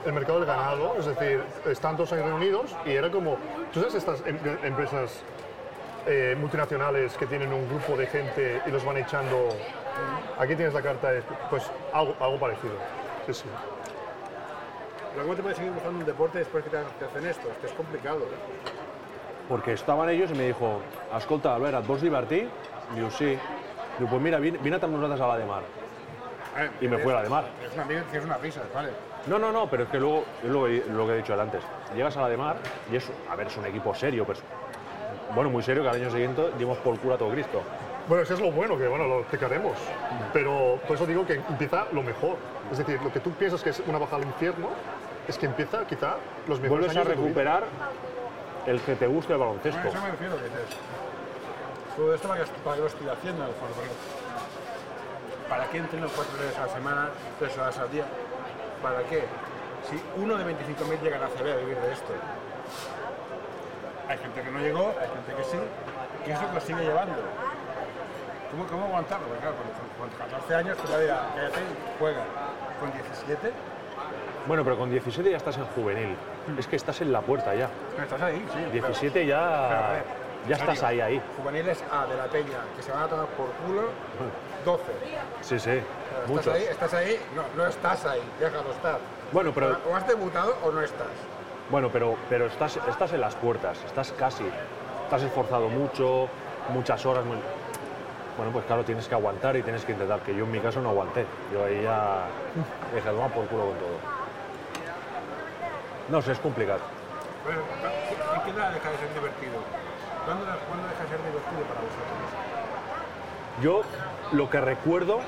el 0.07 0.13
mercado 0.13 0.39
del 0.39 0.47
ganado, 0.47 0.95
es 0.99 1.07
decir, 1.07 1.43
están 1.69 1.97
todos 1.97 2.13
ahí 2.13 2.23
reunidos 2.23 2.75
y 2.87 2.93
era 2.93 3.11
como, 3.11 3.37
¿tú 3.73 3.81
sabes 3.81 3.97
estas 3.97 4.23
em- 4.25 4.39
empresas 4.63 5.21
eh, 6.07 6.37
multinacionales 6.39 7.17
que 7.17 7.27
tienen 7.27 7.53
un 7.53 7.69
grupo 7.69 7.97
de 7.97 8.07
gente 8.07 8.63
y 8.67 8.71
los 8.71 8.85
van 8.85 8.99
echando? 8.99 9.49
Aquí 10.39 10.55
tienes 10.55 10.73
la 10.73 10.83
carta, 10.83 11.11
de- 11.11 11.23
pues 11.51 11.65
algo, 11.93 12.15
algo 12.21 12.39
parecido. 12.39 12.75
Sí, 13.27 13.35
sí. 13.35 13.45
Pero 15.13 15.23
¿cómo 15.25 15.37
te 15.37 15.43
puedes 15.43 15.57
seguir 15.59 15.73
gustando 15.73 15.99
un 16.01 16.05
deporte 16.07 16.39
después 16.39 16.65
que 16.65 16.71
te, 16.71 16.79
te 16.99 17.05
hacen 17.05 17.27
esto? 17.27 17.49
Esto 17.49 17.67
es 17.67 17.73
complicado. 17.73 18.19
¿eh? 18.19 18.37
Porque 19.49 19.73
estaban 19.73 20.09
ellos 20.09 20.31
y 20.31 20.35
me 20.35 20.47
dijo, 20.47 20.81
escolta, 21.17 21.55
Albert, 21.55 21.79
et 21.79 21.87
vols 21.87 22.03
divertir? 22.03 22.49
Diu, 22.95 23.11
sí. 23.11 23.39
Diu, 23.99 24.09
pues 24.09 24.21
mira, 24.23 24.39
vine, 24.41 24.59
vine 24.59 24.77
amb 24.81 24.95
nosaltres 24.97 25.21
a 25.21 25.29
la 25.29 25.37
de 25.39 25.45
mar. 25.45 25.63
Y 26.81 26.89
me 26.89 26.99
fui 26.99 27.13
a 27.13 27.17
la 27.17 27.23
de 27.23 27.29
mar. 27.29 27.45
Es 27.63 27.75
una 27.75 28.03
es 28.19 28.25
una 28.25 28.39
risa, 28.39 28.63
¿vale? 28.75 28.91
No, 29.27 29.39
no, 29.39 29.53
no, 29.53 29.69
pero 29.69 29.85
es 29.85 29.89
que 29.91 29.99
luego, 29.99 30.25
es 30.43 30.49
lo, 30.51 30.65
que- 30.67 30.85
lo 30.89 31.07
que 31.07 31.13
he 31.13 31.17
dicho 31.17 31.41
antes. 31.41 31.63
Llegas 31.95 32.17
a 32.17 32.23
la 32.23 32.29
de 32.29 32.37
mar 32.37 32.57
y 32.91 32.97
es, 32.97 33.11
a 33.31 33.37
ver, 33.37 33.47
es 33.47 33.57
un 33.57 33.67
equipo 33.67 33.95
serio, 33.95 34.25
pero 34.27 34.39
es- 34.39 34.45
bueno, 35.35 35.51
muy 35.51 35.63
serio, 35.63 35.83
que 35.83 35.89
al 35.91 35.97
año 35.97 36.11
siguiente 36.11 36.51
dimos 36.59 36.79
por 36.79 36.99
culo 36.99 37.15
a 37.15 37.19
todo 37.19 37.31
Cristo. 37.31 37.63
Bueno, 38.09 38.23
eso 38.23 38.35
es 38.35 38.41
lo 38.41 38.51
bueno, 38.53 38.77
que 38.77 38.87
bueno, 38.87 39.07
lo 39.07 39.21
explicaremos. 39.21 39.73
Pero 40.33 40.79
por 40.87 40.97
eso 40.97 41.07
digo 41.07 41.27
que 41.27 41.35
empieza 41.35 41.87
lo 41.93 42.03
mejor. 42.03 42.37
Es 42.71 42.79
decir, 42.79 43.01
lo 43.03 43.13
que 43.13 43.21
tú 43.21 43.31
piensas 43.33 43.63
que 43.63 43.71
es 43.71 43.83
una 43.87 43.99
bajada 43.99 44.19
al 44.19 44.25
infierno, 44.29 44.69
es 45.27 45.39
que 45.39 45.47
empieza 45.47 45.87
quizá 45.87 46.17
los 46.47 46.61
mejores 46.61 46.87
Vuelves 46.87 47.07
a 47.07 47.09
de 47.09 47.15
recuperar 47.15 47.65
el 48.67 48.81
que 48.81 48.95
te 48.95 49.07
guste 49.07 49.33
el 49.33 49.39
Bueno, 49.39 49.55
baloncesto. 49.55 49.81
a 49.81 49.91
eso 49.91 50.01
me 50.03 50.11
refiero, 50.11 50.37
que 50.37 50.45
dices. 50.45 50.77
Todo 51.97 52.15
esto 52.15 52.29
para 52.29 52.45
que, 52.45 52.51
para 52.51 52.77
que 52.77 52.83
lo 52.83 52.89
estoy 52.89 53.09
haciendo, 53.09 53.43
en 53.45 53.49
el 53.49 53.55
fondo, 53.55 53.75
porque 53.75 53.91
¿Para 55.49 55.67
qué 55.67 55.79
entreno 55.79 56.09
cuatro 56.15 56.39
veces 56.39 56.59
a 56.59 56.67
la 56.67 56.73
semana, 56.73 57.09
tres 57.39 57.57
horas 57.59 57.79
al 57.79 57.91
día? 57.91 58.05
¿Para 58.83 59.03
qué? 59.05 59.25
Si 59.89 60.01
uno 60.17 60.37
de 60.37 60.45
25.000 60.45 61.01
llega 61.03 61.17
a 61.17 61.21
la 61.21 61.29
CB 61.29 61.53
a 61.53 61.57
vivir 61.57 61.77
de 61.77 61.93
esto. 61.93 62.13
Hay 64.09 64.19
gente 64.19 64.43
que 64.43 64.51
no 64.51 64.59
llegó, 64.59 64.95
hay 65.01 65.09
gente 65.09 65.35
que 65.37 65.45
sí, 65.45 65.59
que 66.25 66.33
eso 66.33 66.43
lo 66.53 66.61
sigue 66.61 66.83
llevando. 66.83 67.15
¿Cómo, 68.55 68.67
cómo 68.69 68.85
aguantarlo? 68.87 69.27
Porque 69.27 69.41
claro, 69.43 69.57
con, 69.99 70.09
con 70.09 70.19
14 70.19 70.55
años 70.55 70.77
te 70.79 70.89
va 70.89 70.95
a 70.95 70.99
decir, 70.99 71.15
cállate, 71.35 71.61
juega. 71.99 72.21
Con 72.81 72.93
17, 72.93 73.53
Bueno, 74.47 74.63
pero 74.65 74.79
con 74.79 74.91
17 74.91 75.31
ya 75.31 75.37
estás 75.37 75.57
en 75.57 75.65
juvenil. 75.67 76.17
Es 76.59 76.67
que 76.69 76.77
estás 76.77 77.01
en 77.01 77.11
la 77.13 77.21
puerta 77.21 77.55
ya. 77.55 77.69
estás 78.01 78.21
ahí, 78.23 78.37
sí. 78.53 78.59
pero- 78.71 78.71
17 78.71 79.25
pero, 79.25 79.37
a 79.37 79.41
ya, 79.41 79.91
ver, 79.93 80.05
ya 80.49 80.57
estás 80.57 80.83
ahí, 80.85 80.99
Mario, 80.99 81.05
ahí. 81.05 81.23
Juveniles 81.39 81.85
A 81.91 82.07
de 82.07 82.17
la 82.17 82.25
Peña, 82.27 82.59
que 82.77 82.83
se 82.83 82.93
van 82.93 83.03
a 83.03 83.07
tomar 83.09 83.27
por 83.29 83.47
culo, 83.67 83.89
12. 84.65 84.83
Sí, 85.41 85.59
sí, 85.59 85.71
¿Estás 85.71 86.29
muchos. 86.29 86.55
ahí? 86.55 86.63
¿Estás 86.65 86.95
ahí? 86.95 87.19
No, 87.35 87.43
no 87.57 87.69
estás 87.69 88.05
ahí, 88.07 88.23
déjalo 88.39 88.71
estar. 88.71 88.99
Bueno, 89.33 89.51
pero, 89.55 89.79
O 89.91 89.97
has 89.97 90.07
debutado 90.07 90.55
o 90.63 90.71
no 90.71 90.81
estás. 90.83 91.07
bueno, 91.71 91.89
pero, 91.93 92.15
pero 92.29 92.47
estás, 92.47 92.77
estás 92.89 93.13
en 93.15 93.21
las 93.21 93.35
puertas, 93.35 93.83
estás 93.85 94.13
casi. 94.13 94.45
Estás 95.05 95.23
esforzado 95.23 95.69
mucho, 95.69 96.29
muchas 96.69 97.05
horas. 97.07 97.25
muy- 97.25 97.39
Bueno, 98.37 98.53
pues 98.53 98.65
claro, 98.65 98.85
tienes 98.85 99.07
que 99.07 99.15
aguantar 99.15 99.57
y 99.57 99.63
tienes 99.63 99.85
que 99.85 99.93
intentar, 99.93 100.21
que 100.21 100.35
yo 100.35 100.45
en 100.45 100.51
mi 100.51 100.59
caso 100.59 100.81
no 100.81 100.91
aguanté. 100.91 101.25
Yo 101.53 101.65
ahí 101.65 101.83
ya 101.83 102.25
dije, 102.95 103.09
toma 103.09 103.29
por 103.29 103.47
culo 103.47 103.67
con 103.67 103.79
todo. 103.79 103.99
No 106.09 106.21
sé, 106.21 106.33
es 106.33 106.39
complicado. 106.41 106.81
Pero, 107.45 107.61
¿En 107.61 108.43
qué 108.43 108.51
edad 108.51 108.73
deja 108.73 108.91
de 108.91 108.99
ser 108.99 109.15
divertido? 109.15 109.53
¿Cuándo, 110.25 110.45
¿Cuándo 110.45 110.89
deja 110.89 111.03
de 111.05 111.09
ser 111.09 111.19
divertido 111.19 111.63
para 111.69 111.81
vosotros? 111.81 112.25
Yo 113.63 113.83
lo 114.33 114.51
que 114.51 114.61
recuerdo 114.61 115.21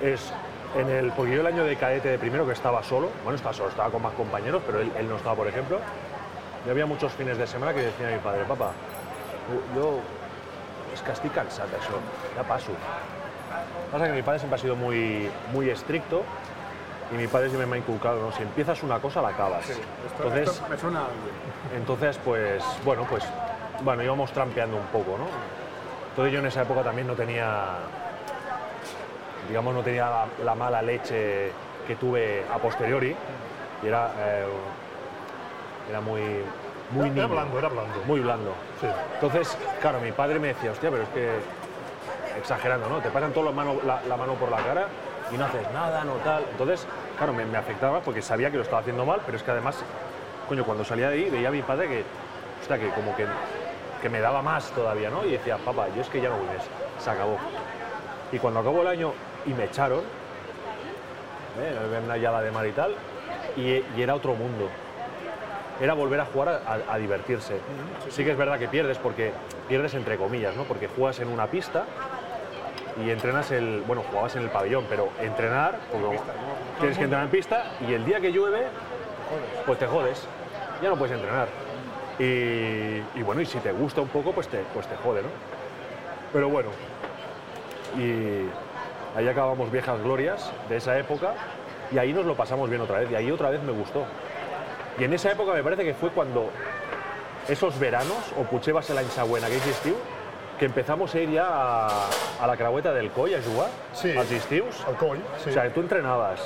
es 0.00 0.32
en 0.76 0.88
el. 0.88 1.12
Porque 1.12 1.34
yo 1.34 1.40
el 1.42 1.46
año 1.46 1.64
de 1.64 1.76
cadete 1.76 2.08
de 2.08 2.18
primero 2.18 2.46
que 2.46 2.52
estaba 2.52 2.82
solo, 2.82 3.10
bueno, 3.22 3.36
estaba 3.36 3.52
solo, 3.52 3.68
estaba 3.68 3.90
con 3.90 4.00
más 4.00 4.14
compañeros, 4.14 4.62
pero 4.64 4.80
él, 4.80 4.90
él 4.98 5.08
no 5.08 5.16
estaba, 5.16 5.36
por 5.36 5.46
ejemplo. 5.46 5.78
Y 6.66 6.70
había 6.70 6.86
muchos 6.86 7.12
fines 7.12 7.36
de 7.36 7.46
semana 7.46 7.74
que 7.74 7.82
decía 7.82 8.08
mi 8.08 8.18
padre, 8.18 8.44
papá, 8.44 8.72
yo 9.76 10.00
es 10.96 11.02
que 11.02 11.12
estoy 11.12 11.30
cansado 11.30 11.68
de 11.68 11.76
eso, 11.76 11.92
ya 12.34 12.42
paso. 12.42 12.72
Pasa 13.92 14.06
que 14.06 14.12
mi 14.12 14.22
padre 14.22 14.38
siempre 14.40 14.58
ha 14.58 14.60
sido 14.60 14.76
muy, 14.76 15.30
muy 15.52 15.70
estricto 15.70 16.22
y 17.12 17.16
mi 17.16 17.26
padre 17.28 17.48
siempre 17.48 17.66
me 17.66 17.76
ha 17.76 17.78
inculcado, 17.78 18.20
¿no? 18.20 18.32
si 18.32 18.42
empiezas 18.42 18.82
una 18.82 18.98
cosa 18.98 19.22
la 19.22 19.28
acabas. 19.28 19.68
Esto, 19.68 19.82
Entonces, 20.16 20.48
esto 20.48 20.68
me 20.68 20.78
suena 20.78 21.00
a 21.00 21.04
alguien. 21.04 21.76
entonces, 21.76 22.18
pues, 22.24 22.64
bueno, 22.84 23.06
pues, 23.08 23.24
bueno, 23.82 24.02
íbamos 24.02 24.32
trampeando 24.32 24.76
un 24.76 24.86
poco, 24.86 25.18
¿no? 25.18 25.26
Entonces 26.10 26.32
yo 26.32 26.40
en 26.40 26.46
esa 26.46 26.62
época 26.62 26.82
también 26.82 27.06
no 27.06 27.12
tenía, 27.14 27.64
digamos, 29.48 29.74
no 29.74 29.82
tenía 29.82 30.08
la, 30.08 30.26
la 30.44 30.54
mala 30.54 30.80
leche 30.82 31.52
que 31.86 31.94
tuve 31.96 32.44
a 32.52 32.58
posteriori 32.58 33.14
y 33.82 33.86
era, 33.86 34.10
eh, 34.18 34.46
era 35.90 36.00
muy, 36.00 36.22
muy 36.90 37.08
Era 37.10 37.26
blando, 37.26 37.58
era 37.58 37.68
blando. 37.68 37.94
muy 38.06 38.20
blando. 38.20 38.52
Sí. 38.80 38.86
Entonces, 39.14 39.56
claro, 39.80 40.00
mi 40.00 40.12
padre 40.12 40.38
me 40.38 40.48
decía, 40.48 40.70
hostia, 40.72 40.90
pero 40.90 41.02
es 41.02 41.08
que, 41.10 41.30
exagerando, 42.38 42.88
¿no? 42.88 42.98
Te 43.00 43.10
pasan 43.10 43.32
todos 43.32 43.46
la 43.46 43.52
mano, 43.52 43.76
la, 43.84 44.02
la 44.08 44.16
mano 44.16 44.34
por 44.34 44.50
la 44.50 44.58
cara 44.58 44.86
y 45.32 45.36
no 45.36 45.44
haces 45.46 45.70
nada, 45.72 46.04
no 46.04 46.12
tal. 46.24 46.44
Entonces, 46.50 46.86
claro, 47.16 47.32
me, 47.32 47.44
me 47.44 47.58
afectaba 47.58 48.00
porque 48.00 48.22
sabía 48.22 48.50
que 48.50 48.56
lo 48.58 48.62
estaba 48.62 48.80
haciendo 48.80 49.04
mal, 49.04 49.20
pero 49.24 49.36
es 49.36 49.42
que 49.42 49.50
además, 49.50 49.76
coño, 50.48 50.64
cuando 50.64 50.84
salía 50.84 51.08
de 51.08 51.14
ahí 51.14 51.30
veía 51.30 51.48
a 51.48 51.52
mi 51.52 51.62
padre 51.62 51.88
que, 51.88 52.04
hostia, 52.60 52.78
que 52.78 52.90
como 52.90 53.16
que, 53.16 53.26
que 54.02 54.08
me 54.08 54.20
daba 54.20 54.42
más 54.42 54.70
todavía, 54.70 55.10
¿no? 55.10 55.24
Y 55.24 55.32
decía, 55.32 55.56
papá, 55.58 55.86
yo 55.94 56.02
es 56.02 56.08
que 56.08 56.20
ya 56.20 56.28
no 56.28 56.36
voy 56.36 56.46
más, 56.46 56.66
se 57.02 57.10
acabó. 57.10 57.36
Y 58.32 58.38
cuando 58.38 58.60
acabó 58.60 58.82
el 58.82 58.88
año 58.88 59.12
y 59.46 59.54
me 59.54 59.64
echaron, 59.64 60.00
¿eh? 61.60 62.18
Ya 62.20 62.30
la 62.30 62.42
de 62.42 62.50
mar 62.50 62.66
y 62.66 62.72
tal, 62.72 62.94
y, 63.56 63.82
y 63.96 64.02
era 64.02 64.14
otro 64.14 64.34
mundo 64.34 64.68
era 65.80 65.94
volver 65.94 66.20
a 66.20 66.24
jugar 66.26 66.48
a, 66.48 66.72
a- 66.72 66.94
a 66.94 66.98
divertirse. 66.98 67.60
Sí 68.10 68.24
que 68.24 68.30
es 68.32 68.36
verdad 68.36 68.58
que 68.58 68.68
pierdes 68.68 68.98
porque 68.98 69.32
pierdes 69.68 69.94
entre 69.94 70.16
comillas, 70.16 70.54
¿no? 70.56 70.64
Porque 70.64 70.88
juegas 70.88 71.20
en 71.20 71.28
una 71.28 71.46
pista 71.48 71.84
y 73.04 73.10
entrenas 73.10 73.50
el, 73.50 73.82
bueno, 73.86 74.02
jugabas 74.08 74.36
en 74.36 74.42
el 74.42 74.48
pabellón, 74.50 74.86
pero 74.88 75.10
entrenar, 75.20 75.78
tienes 76.80 76.96
que 76.96 77.04
entrenar 77.04 77.24
en 77.26 77.30
pista 77.30 77.64
y 77.86 77.92
el 77.92 78.04
día 78.04 78.20
que 78.20 78.32
llueve, 78.32 78.64
pues 79.66 79.78
te 79.78 79.86
jodes, 79.86 80.26
ya 80.82 80.88
no 80.88 80.96
puedes 80.96 81.14
entrenar. 81.14 81.48
Y, 82.18 83.18
y 83.18 83.22
bueno, 83.22 83.42
y 83.42 83.46
si 83.46 83.58
te 83.58 83.72
gusta 83.72 84.00
un 84.00 84.08
poco, 84.08 84.32
pues 84.32 84.48
te, 84.48 84.62
pues 84.72 84.86
te 84.86 84.96
jode, 84.96 85.22
¿no? 85.22 85.28
Pero 86.32 86.48
bueno, 86.48 86.70
y 87.98 88.46
ahí 89.18 89.28
acabamos 89.28 89.70
viejas 89.70 90.02
glorias 90.02 90.50
de 90.68 90.76
esa 90.78 90.98
época 90.98 91.32
y 91.92 91.98
ahí 91.98 92.12
nos 92.14 92.24
lo 92.24 92.34
pasamos 92.34 92.68
bien 92.70 92.80
otra 92.82 92.98
vez 93.00 93.10
y 93.10 93.14
ahí 93.14 93.30
otra 93.30 93.50
vez 93.50 93.62
me 93.62 93.72
gustó. 93.72 94.04
Y 94.98 95.04
en 95.04 95.12
esa 95.12 95.30
època 95.30 95.52
me 95.52 95.62
parece 95.62 95.84
que 95.84 95.94
fue 95.94 96.10
cuando 96.10 96.50
esos 97.48 97.78
veranos, 97.78 98.32
o 98.38 98.42
potser 98.44 98.74
va 98.74 98.82
ser 98.82 98.96
l'any 98.96 99.08
següent, 99.12 99.44
aquell 99.44 99.68
estiu, 99.70 99.94
que 100.58 100.64
empezamos 100.64 101.14
a 101.14 101.20
ir 101.20 101.30
ya 101.30 101.44
a, 101.46 102.08
a 102.40 102.46
la 102.46 102.56
creueta 102.56 102.92
del 102.94 103.10
Coll 103.10 103.34
a 103.34 103.42
jugar, 103.42 103.68
Sí. 103.92 104.16
als 104.16 104.30
estius. 104.32 104.80
Al 104.86 104.96
coll, 104.96 105.18
sí. 105.44 105.50
O 105.50 105.52
sea, 105.52 105.68
tú 105.72 105.80
entrenabas, 105.80 106.40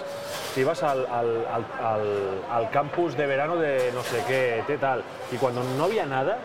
te 0.55 0.61
ibas 0.63 0.83
al, 0.83 1.07
al- 1.07 1.47
al- 2.51 2.71
campus 2.71 3.17
de 3.17 3.27
verano 3.27 3.57
de 3.57 3.93
no 3.95 4.03
sé 4.03 4.23
qué, 4.27 4.65
qué 4.67 4.79
tal, 4.79 5.05
y 5.31 5.37
cuando 5.37 5.63
no 5.79 5.85
había 5.85 6.05
nada, 6.07 6.39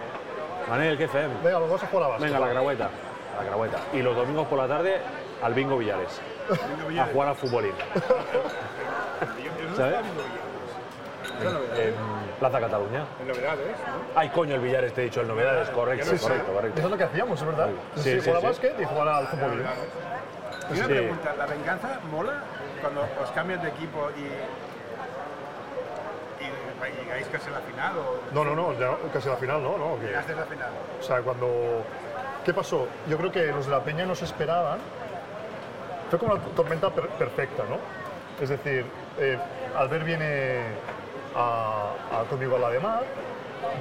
Manel, 0.70 0.98
¿qué 0.98 1.06
hacemos? 1.06 1.41
Venga, 1.44 1.60
los 1.60 1.70
dos 1.70 1.84
a 1.84 1.88
jugar 1.88 2.12
a. 2.12 2.18
Venga, 2.18 2.38
a 2.38 2.39
la 2.39 2.50
creueta, 2.52 2.89
a 3.39 3.44
la 3.44 3.50
creueta. 3.50 3.78
Y 3.94 4.02
los 4.04 4.15
domingos 4.15 4.48
por 4.48 4.58
la 4.60 4.68
tarde 4.68 4.98
al 5.44 5.54
Bingo 5.54 5.78
Villares, 5.78 6.22
a 7.00 7.06
jugar 7.12 7.30
al 7.30 7.36
futbolín. 7.36 7.74
¿Sabes? 9.76 9.96
En 11.41 11.93
Plaza 12.39 12.60
Cataluña. 12.60 13.06
En 13.21 13.28
novedades, 13.28 13.78
¿no? 13.88 14.19
Ay, 14.19 14.30
coño, 14.30 14.56
el 14.56 14.62
Villares, 14.62 14.93
te 14.93 15.02
he 15.02 15.04
dicho, 15.06 15.21
el 15.21 15.28
novedades, 15.28 15.69
correcto, 15.69 16.06
Sí, 16.06 16.17
sí. 16.17 16.24
correcto, 16.24 16.54
correcto. 16.54 16.78
Eso 16.80 16.88
es 16.88 16.91
lo 16.91 16.98
que 16.98 17.04
hacíamos, 17.04 17.39
es 17.41 17.48
verdad. 17.48 17.69
Sí, 17.95 18.02
Sí, 18.02 18.12
sí, 18.21 18.26
jugar 18.26 18.41
sí. 18.41 18.45
a 18.45 18.50
básquet 18.50 18.80
y 18.80 18.86
jugar 18.86 19.08
al 19.08 19.28
fútbol. 19.28 19.65
Y 20.71 20.78
una 20.78 20.88
pregunta, 20.88 21.36
¿la 21.38 21.45
venganza 21.45 22.00
mola 22.12 22.34
cuando 22.82 23.02
os 23.24 23.32
cambias 23.32 23.62
de 23.62 23.69
equipo 23.69 24.10
y, 24.17 24.21
y 26.43 27.04
llegáis 27.04 27.28
casi 27.28 27.50
a 27.50 27.54
la 27.54 27.60
final 27.62 27.98
o 27.98 28.19
No, 28.34 28.43
no, 28.43 28.56
no, 28.56 28.74
ya 28.80 28.95
casi 29.13 29.30
la 29.30 29.36
final, 29.38 29.62
no, 29.63 29.78
no. 29.78 30.00
que- 30.00 30.08
llegaste 30.08 30.34
a 30.34 30.38
la 30.38 30.45
final? 30.45 30.69
o 31.00 31.04
sea, 31.04 31.21
cuando. 31.21 31.84
¿Qué 32.43 32.54
pasó? 32.54 32.88
Yo 33.10 33.17
creo 33.17 33.32
que 33.32 33.45
los 33.48 33.65
de 33.65 33.71
la 33.71 33.80
Peña 33.84 34.06
no 34.06 34.13
se 34.15 34.26
esperaban. 34.26 34.78
Fue 36.12 36.19
como 36.19 36.34
una 36.36 36.43
tormenta 36.56 36.89
per- 36.91 37.08
perfecta, 37.10 37.63
¿no? 37.67 37.78
Es 38.41 38.50
decir, 38.50 38.86
eh, 39.17 39.38
Albert 39.76 40.06
viene 40.06 40.62
a, 41.36 41.91
a- 42.12 42.24
conmigo 42.30 42.56
a 42.56 42.60
la 42.60 42.69
de 42.69 42.80
mar, 42.80 43.04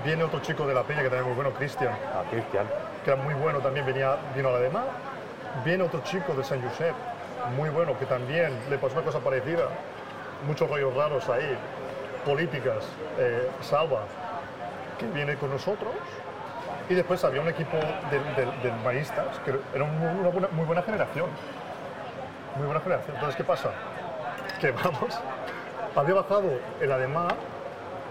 viene 0.04 0.24
otro 0.24 0.40
chico 0.40 0.66
de 0.66 0.74
la 0.74 0.82
Peña 0.82 1.02
que 1.02 1.08
también 1.08 1.22
es 1.22 1.26
muy 1.28 1.36
bueno, 1.36 1.50
Cristian, 1.56 1.92
A 1.92 2.28
Cristian. 2.30 2.66
que 3.04 3.10
era 3.12 3.20
muy 3.22 3.34
bueno, 3.34 3.58
también 3.60 3.86
venía, 3.86 4.16
vino 4.34 4.48
a 4.48 4.52
la 4.52 4.58
de 4.58 4.70
mar. 4.70 4.84
Viene 5.64 5.84
otro 5.84 6.00
chico 6.02 6.34
de 6.34 6.42
San 6.42 6.60
Josep, 6.62 6.94
muy 7.56 7.68
bueno, 7.70 7.96
que 7.98 8.06
también 8.06 8.58
le 8.68 8.76
pasó 8.78 8.94
una 8.94 9.04
cosa 9.04 9.20
parecida. 9.20 9.68
Muchos 10.46 10.68
rollos 10.68 10.94
raros 10.94 11.28
ahí, 11.28 11.56
políticas, 12.24 12.84
eh, 13.18 13.48
Salva, 13.60 14.00
que 14.98 15.06
viene 15.06 15.36
con 15.36 15.50
nosotros. 15.50 15.92
Y 16.88 16.94
después 16.94 17.22
había 17.24 17.40
un 17.40 17.48
equipo 17.48 17.76
de, 17.76 18.18
de- 18.44 18.52
de 18.62 18.72
maristas, 18.84 19.26
que 19.44 19.54
era 19.74 19.84
un- 19.84 20.18
una 20.20 20.28
buena- 20.28 20.48
muy 20.52 20.64
buena 20.66 20.82
generación. 20.82 21.26
Muy 22.56 22.66
buena 22.66 22.80
generación. 22.80 23.14
Entonces, 23.14 23.36
¿qué 23.36 23.44
pasa? 23.44 23.70
Que 24.60 24.70
vamos, 24.72 25.18
había 25.96 26.14
bajado 26.14 26.50
el 26.80 26.92
Ademar 26.92 27.34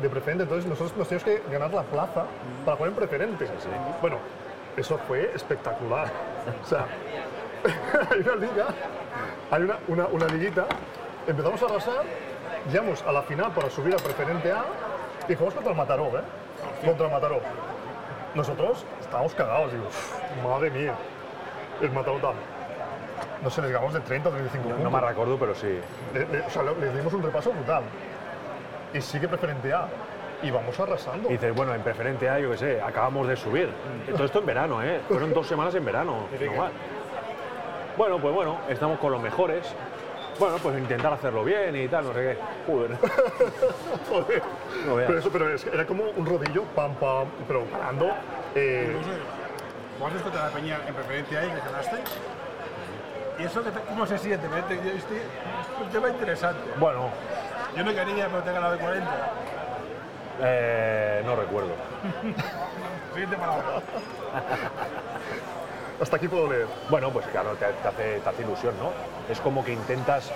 de 0.02 0.10
preferente, 0.10 0.43
entonces 0.43 0.67
nosotros 0.69 0.96
nos 0.98 1.08
teníamos 1.08 1.24
que 1.43 1.52
ganar 1.52 1.72
la 1.74 1.84
plaza 1.84 2.26
para 2.65 2.78
jugar 2.78 2.89
en 2.91 2.96
preferente. 2.96 3.48
Bueno, 4.02 4.17
eso 4.76 4.98
fue 5.08 5.32
espectacular. 5.36 6.08
O 6.63 6.65
sea, 6.67 6.86
hay 8.12 8.19
una 8.22 8.36
liga, 8.36 8.65
hay 9.52 9.63
una, 9.63 9.78
una, 9.88 10.08
una 10.08 10.26
liguita, 10.28 10.65
empezamos 11.28 11.62
a 11.62 11.65
arrasar, 11.65 12.04
llegamos 12.72 13.04
a 13.04 13.12
la 13.12 13.22
final 13.22 13.52
para 13.52 13.69
subir 13.69 13.93
a 13.93 13.98
preferente 13.98 14.52
A 14.52 14.63
y 15.30 15.34
jugamos 15.36 15.54
contra 15.54 15.72
el 15.72 15.78
Mataró, 15.78 16.06
¿eh? 16.08 16.22
Contra 16.86 17.06
el 17.08 17.12
Mataró. 17.12 17.39
Nosotros 18.36 18.84
estábamos 19.00 19.34
cagados, 19.36 19.72
digo, 19.72 19.86
"Uf, 19.86 20.43
madre 20.43 20.72
mía, 20.72 20.96
el 21.82 21.91
Mataró 21.91 22.17
tal. 22.17 22.34
No 23.41 23.49
sé, 23.49 23.62
les 23.62 23.71
ganamos 23.71 23.93
de 23.93 23.99
30 24.01 24.29
o 24.29 24.31
35 24.31 24.69
No 24.69 24.75
puntos. 24.75 24.91
me 24.93 25.07
recuerdo, 25.07 25.38
pero 25.38 25.55
sí. 25.55 25.79
Le- 26.13 26.25
le- 26.27 26.41
o 26.45 26.49
sea, 26.49 26.63
le- 26.63 26.75
les 26.79 26.95
dimos 26.95 27.13
un 27.13 27.23
repaso 27.23 27.51
brutal. 27.51 27.83
Y 28.93 29.01
sigue 29.01 29.27
preferente 29.27 29.73
A. 29.73 29.88
Y 30.41 30.51
vamos 30.51 30.77
arrasando. 30.79 31.29
Y 31.29 31.33
dices, 31.33 31.55
bueno, 31.55 31.73
en 31.73 31.81
preferente 31.81 32.29
A, 32.29 32.38
yo 32.39 32.51
qué 32.51 32.57
sé, 32.57 32.81
acabamos 32.81 33.27
de 33.27 33.36
subir. 33.38 33.69
Todo 34.12 34.25
esto 34.25 34.39
en 34.39 34.45
verano, 34.45 34.83
¿eh? 34.83 34.99
Fueron 35.07 35.33
dos 35.33 35.47
semanas 35.47 35.73
en 35.75 35.86
verano. 35.86 36.27
no. 36.31 36.69
Bueno, 37.95 38.17
pues 38.19 38.33
bueno, 38.33 38.57
estamos 38.69 38.99
con 38.99 39.12
los 39.12 39.21
mejores. 39.21 39.73
Bueno, 40.39 40.57
pues 40.57 40.75
intentar 40.79 41.13
hacerlo 41.13 41.43
bien 41.43 41.75
y 41.75 41.88
tal, 41.88 42.05
no 42.05 42.13
sé 42.13 42.19
qué. 42.21 42.38
Joder. 42.71 42.91
Joder. 44.09 44.41
No. 44.88 44.95
Pero 44.95 45.19
eso 45.19 45.29
pero 45.31 45.53
es 45.53 45.63
que 45.63 45.69
era 45.69 45.86
como 45.86 46.05
un 46.05 46.25
rodillo, 46.25 46.63
pam, 46.75 46.95
pam, 46.95 47.27
pero 47.47 47.63
parando. 47.65 48.09
eh, 48.55 48.95
Jugaste 49.99 50.21
contra 50.23 50.45
la 50.45 50.49
Peña 50.49 50.79
en 50.88 50.93
preferencia 50.95 51.39
ahí, 51.39 51.49
que 51.49 51.59
ganaste. 51.69 51.97
¿Y 53.39 53.43
eso 53.43 53.63
que 53.63 53.72
te- 53.72 53.80
cómo 53.82 54.06
se 54.06 54.17
siente? 54.17 54.48
Me 54.48 54.60
este 54.60 55.22
un 55.82 55.89
tema 55.89 56.10
interesante. 56.10 56.62
Bueno, 56.80 57.10
Yo 57.76 57.84
no 57.84 57.91
quería, 57.93 58.28
pero 58.28 58.43
te 58.43 58.50
he 58.50 58.54
ganado 58.54 58.74
de 58.74 58.80
40. 58.80 59.10
eh, 60.41 61.22
no 61.26 61.36
recuerdo. 61.36 61.69
Siguiente 63.13 63.36
palabra. 63.38 63.65
hasta 66.02 66.15
aquí 66.17 66.28
puedo 66.28 66.52
leer. 66.52 66.67
Bueno, 66.89 67.12
pues 67.12 67.26
claro, 67.28 67.52
te, 67.56 67.65
te 67.65 67.88
hace, 67.88 68.19
te 68.19 68.30
hace 68.30 68.41
ilusión, 68.43 68.76
¿no? 68.80 68.91
Es 69.32 69.39
como 69.39 69.63
que 69.63 69.74
intentas. 69.74 70.32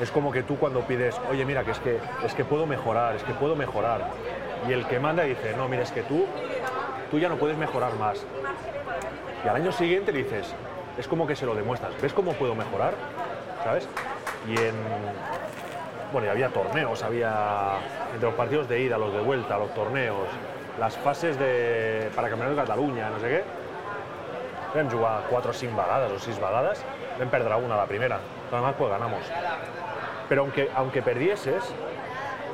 Es 0.00 0.10
como 0.10 0.30
que 0.30 0.42
tú 0.42 0.58
cuando 0.58 0.80
pides, 0.82 1.18
oye, 1.30 1.44
mira, 1.46 1.64
que 1.64 1.70
es 1.70 1.78
que, 1.80 1.98
es 2.24 2.34
que 2.34 2.44
puedo 2.44 2.66
mejorar, 2.66 3.16
es 3.16 3.22
que 3.22 3.32
puedo 3.32 3.56
mejorar. 3.56 4.08
Y 4.68 4.72
el 4.72 4.86
que 4.86 5.00
manda 5.00 5.22
dice, 5.22 5.54
no, 5.56 5.68
mira, 5.68 5.82
es 5.84 5.90
que 5.92 6.02
tú, 6.02 6.26
tú 7.10 7.18
ya 7.18 7.28
no 7.30 7.36
puedes 7.36 7.56
mejorar 7.56 7.94
más. 7.94 8.18
Y 9.44 9.48
al 9.48 9.56
año 9.56 9.72
siguiente 9.72 10.12
le 10.12 10.18
dices, 10.24 10.54
es 10.98 11.06
como 11.08 11.26
que 11.26 11.36
se 11.36 11.46
lo 11.46 11.54
demuestras, 11.54 11.92
¿ves 12.00 12.12
cómo 12.12 12.32
puedo 12.32 12.54
mejorar? 12.54 12.94
¿Sabes? 13.64 13.88
Y 14.48 14.52
en. 14.52 14.74
Bueno, 16.12 16.28
y 16.28 16.30
había 16.30 16.48
torneos, 16.50 17.02
había. 17.02 17.78
Entre 18.14 18.26
los 18.28 18.34
partidos 18.34 18.68
de 18.68 18.80
ida, 18.80 18.96
los 18.96 19.12
de 19.12 19.20
vuelta, 19.20 19.58
los 19.58 19.74
torneos, 19.74 20.28
las 20.78 20.96
fases 20.96 21.38
de, 21.38 22.10
para 22.14 22.28
Campeonato 22.28 22.56
de 22.60 22.62
Cataluña, 22.66 23.10
no 23.10 23.18
sé 23.18 23.28
qué. 23.28 23.44
Vam 24.74 24.90
jugar 24.90 25.22
4 25.30 25.50
o 25.50 25.54
5 25.54 25.76
vegades 25.76 26.12
o 26.12 26.18
6 26.18 26.36
vegades, 26.36 26.84
vam 27.18 27.28
perdre 27.28 27.54
una 27.56 27.76
la 27.76 27.86
primera, 27.86 28.18
pero 28.46 28.58
además 28.58 28.74
pues 28.78 28.90
ganamos. 28.90 29.20
Pero 30.28 30.42
aunque, 30.42 30.70
aunque 30.74 31.02
perdieses, 31.02 31.62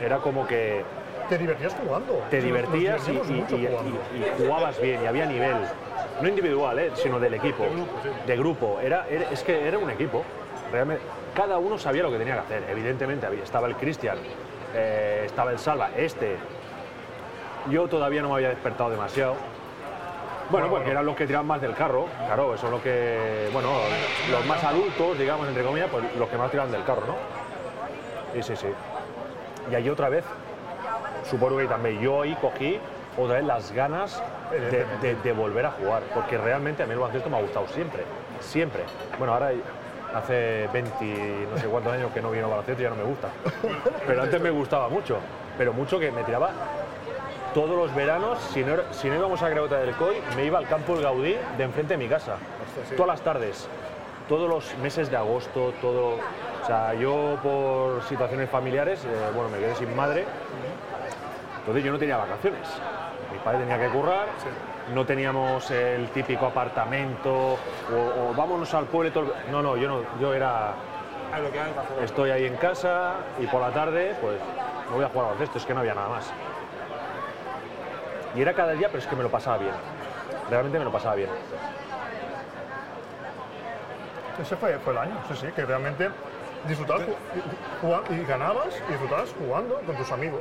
era 0.00 0.18
como 0.18 0.46
que 0.46 0.84
Te 1.28 1.38
divertías 1.38 1.74
jugando. 1.74 2.22
te 2.30 2.40
divertías 2.40 3.08
y 3.08 3.14
jugabas 4.38 4.80
bien 4.80 5.02
y 5.02 5.06
había 5.06 5.26
nivel, 5.26 5.56
no 6.20 6.28
individual, 6.28 6.78
¿eh? 6.78 6.90
sino 6.94 7.18
del 7.18 7.34
equipo, 7.34 7.64
de 8.26 8.36
grupo. 8.36 8.78
Era, 8.80 9.06
era- 9.08 9.30
es 9.30 9.42
que 9.42 9.66
era 9.66 9.78
un 9.78 9.90
equipo. 9.90 10.22
Realmente, 10.70 11.02
cada 11.34 11.58
uno 11.58 11.78
sabía 11.78 12.02
lo 12.02 12.10
que 12.10 12.18
tenía 12.18 12.34
que 12.34 12.40
hacer. 12.40 12.64
Evidentemente, 12.70 13.26
estaba 13.42 13.66
el 13.66 13.76
Cristian, 13.76 14.18
eh, 14.74 15.22
estaba 15.26 15.50
el 15.52 15.58
Salva, 15.58 15.90
este. 15.96 16.36
Yo 17.70 17.86
todavía 17.88 18.22
no 18.22 18.28
me 18.30 18.34
había 18.36 18.48
despertado 18.48 18.90
demasiado. 18.90 19.34
Bueno, 20.50 20.68
porque 20.68 20.90
eran 20.90 21.06
los 21.06 21.16
que 21.16 21.26
tiraban 21.26 21.46
más 21.46 21.60
del 21.62 21.74
carro, 21.74 22.06
claro, 22.26 22.54
eso 22.54 22.66
es 22.66 22.72
lo 22.72 22.82
que, 22.82 23.48
bueno, 23.52 23.70
los 24.30 24.44
más 24.44 24.62
adultos, 24.64 25.16
digamos, 25.18 25.48
entre 25.48 25.62
comillas, 25.62 25.88
pues 25.90 26.04
los 26.18 26.28
que 26.28 26.36
más 26.36 26.50
tiraban 26.50 26.70
del 26.72 26.84
carro, 26.84 27.02
¿no? 27.06 27.14
Sí, 28.34 28.42
sí, 28.42 28.56
sí. 28.56 28.66
Y 29.70 29.74
ahí 29.74 29.88
otra 29.88 30.08
vez, 30.10 30.24
supongo 31.24 31.56
que 31.58 31.66
también 31.66 32.00
yo 32.00 32.22
ahí 32.22 32.34
cogí 32.40 32.78
otra 33.16 33.36
vez 33.36 33.44
las 33.44 33.72
ganas 33.72 34.22
de, 34.50 34.84
de- 35.00 35.14
de 35.22 35.32
volver 35.32 35.66
a 35.66 35.72
jugar, 35.72 36.02
porque 36.14 36.38
realmente 36.38 36.82
a 36.82 36.86
mí 36.86 36.92
el 36.92 36.98
baloncesto 36.98 37.28
me 37.30 37.38
ha 37.38 37.40
gustado 37.42 37.66
siempre, 37.68 38.02
siempre. 38.40 38.82
Bueno, 39.18 39.34
ahora 39.34 39.50
hace 40.14 40.68
20, 40.72 41.46
no 41.52 41.58
sé 41.58 41.66
cuántos 41.68 41.92
años 41.92 42.10
que 42.12 42.20
no 42.20 42.30
vino 42.30 42.44
al 42.44 42.50
baloncesto 42.50 42.80
y 42.80 42.84
ya 42.84 42.90
no 42.90 42.96
me 42.96 43.04
gusta. 43.04 43.28
Pero 44.06 44.22
antes 44.22 44.40
me 44.40 44.50
gustaba 44.50 44.88
mucho, 44.88 45.18
pero 45.58 45.72
mucho 45.72 45.98
que 45.98 46.10
me 46.10 46.22
tiraba 46.24 46.50
todos 47.54 47.70
los 47.76 47.94
veranos, 47.94 48.38
si 48.52 48.62
no, 48.64 48.76
si 48.92 49.08
no 49.10 49.16
íbamos 49.16 49.42
a 49.42 49.48
Greuta 49.50 49.78
del 49.78 49.94
Coy, 49.96 50.16
me 50.36 50.44
iba 50.46 50.58
al 50.58 50.66
campo 50.66 50.94
El 50.94 51.02
Gaudí 51.02 51.36
de 51.58 51.64
enfrente 51.64 51.94
de 51.94 51.98
mi 51.98 52.08
casa. 52.08 52.36
Todas 52.96 53.08
las 53.08 53.20
tardes, 53.20 53.68
todos 54.28 54.48
los 54.48 54.74
meses 54.78 55.10
de 55.10 55.16
agosto, 55.18 55.74
todo. 55.82 56.14
O 56.62 56.66
sea, 56.66 56.94
yo 56.94 57.36
por 57.42 58.02
situaciones 58.04 58.48
familiares, 58.48 59.04
eh, 59.04 59.08
bueno, 59.34 59.50
me 59.50 59.58
quedé 59.58 59.74
sin 59.74 59.94
madre, 59.96 60.24
entonces 61.62 61.84
yo 61.84 61.92
no 61.92 61.98
tenía 61.98 62.16
vacaciones. 62.16 62.60
Mi 63.32 63.38
padre 63.38 63.60
tenía 63.60 63.78
que 63.78 63.88
currar, 63.88 64.26
no 64.92 65.06
teníamos 65.06 65.70
el 65.70 66.08
típico 66.10 66.46
apartamento 66.46 67.32
o, 67.32 67.56
o 68.30 68.34
vámonos 68.36 68.74
al 68.74 68.86
pueblo. 68.86 69.12
todo 69.12 69.24
el- 69.24 69.52
No, 69.52 69.62
no, 69.62 69.76
yo 69.76 69.88
no, 69.88 70.00
yo 70.20 70.34
era 70.34 70.70
A 71.32 71.38
lo 71.40 71.50
que 71.50 71.60
hay 71.60 71.72
bajo. 71.72 71.94
estoy 72.02 72.30
ahí 72.30 72.44
en 72.46 72.56
casa 72.56 73.14
y 73.40 73.46
por 73.46 73.60
la 73.62 73.70
tarde, 73.70 74.14
pues 74.20 74.36
me 74.90 74.96
voy 74.96 75.04
a 75.04 75.08
jugar 75.08 75.24
al 75.28 75.32
baloncesto, 75.34 75.58
es 75.58 75.64
que 75.64 75.72
no 75.72 75.80
había 75.80 75.94
nada 75.94 76.08
más. 76.08 76.30
Y 78.34 78.42
era 78.42 78.52
cada 78.54 78.72
día, 78.72 78.88
pero 78.88 78.98
es 78.98 79.06
que 79.06 79.16
me 79.16 79.22
lo 79.22 79.30
pasaba 79.30 79.58
bien. 79.58 79.72
Realmente 80.50 80.78
me 80.78 80.84
lo 80.84 80.92
pasaba 80.92 81.14
bien. 81.14 81.30
Ese 84.40 84.56
fue, 84.56 84.78
fue 84.78 84.92
el 84.94 84.98
año, 84.98 85.14
sí, 85.28 85.36
sí, 85.36 85.46
que 85.54 85.64
realmente 85.64 86.10
disfrutabas 86.66 87.02
y 88.10 88.24
ganabas 88.24 88.82
y 88.88 88.92
disfrutabas 88.92 89.32
jugando 89.38 89.76
con 89.86 89.94
tus 89.96 90.10
amigos. 90.10 90.40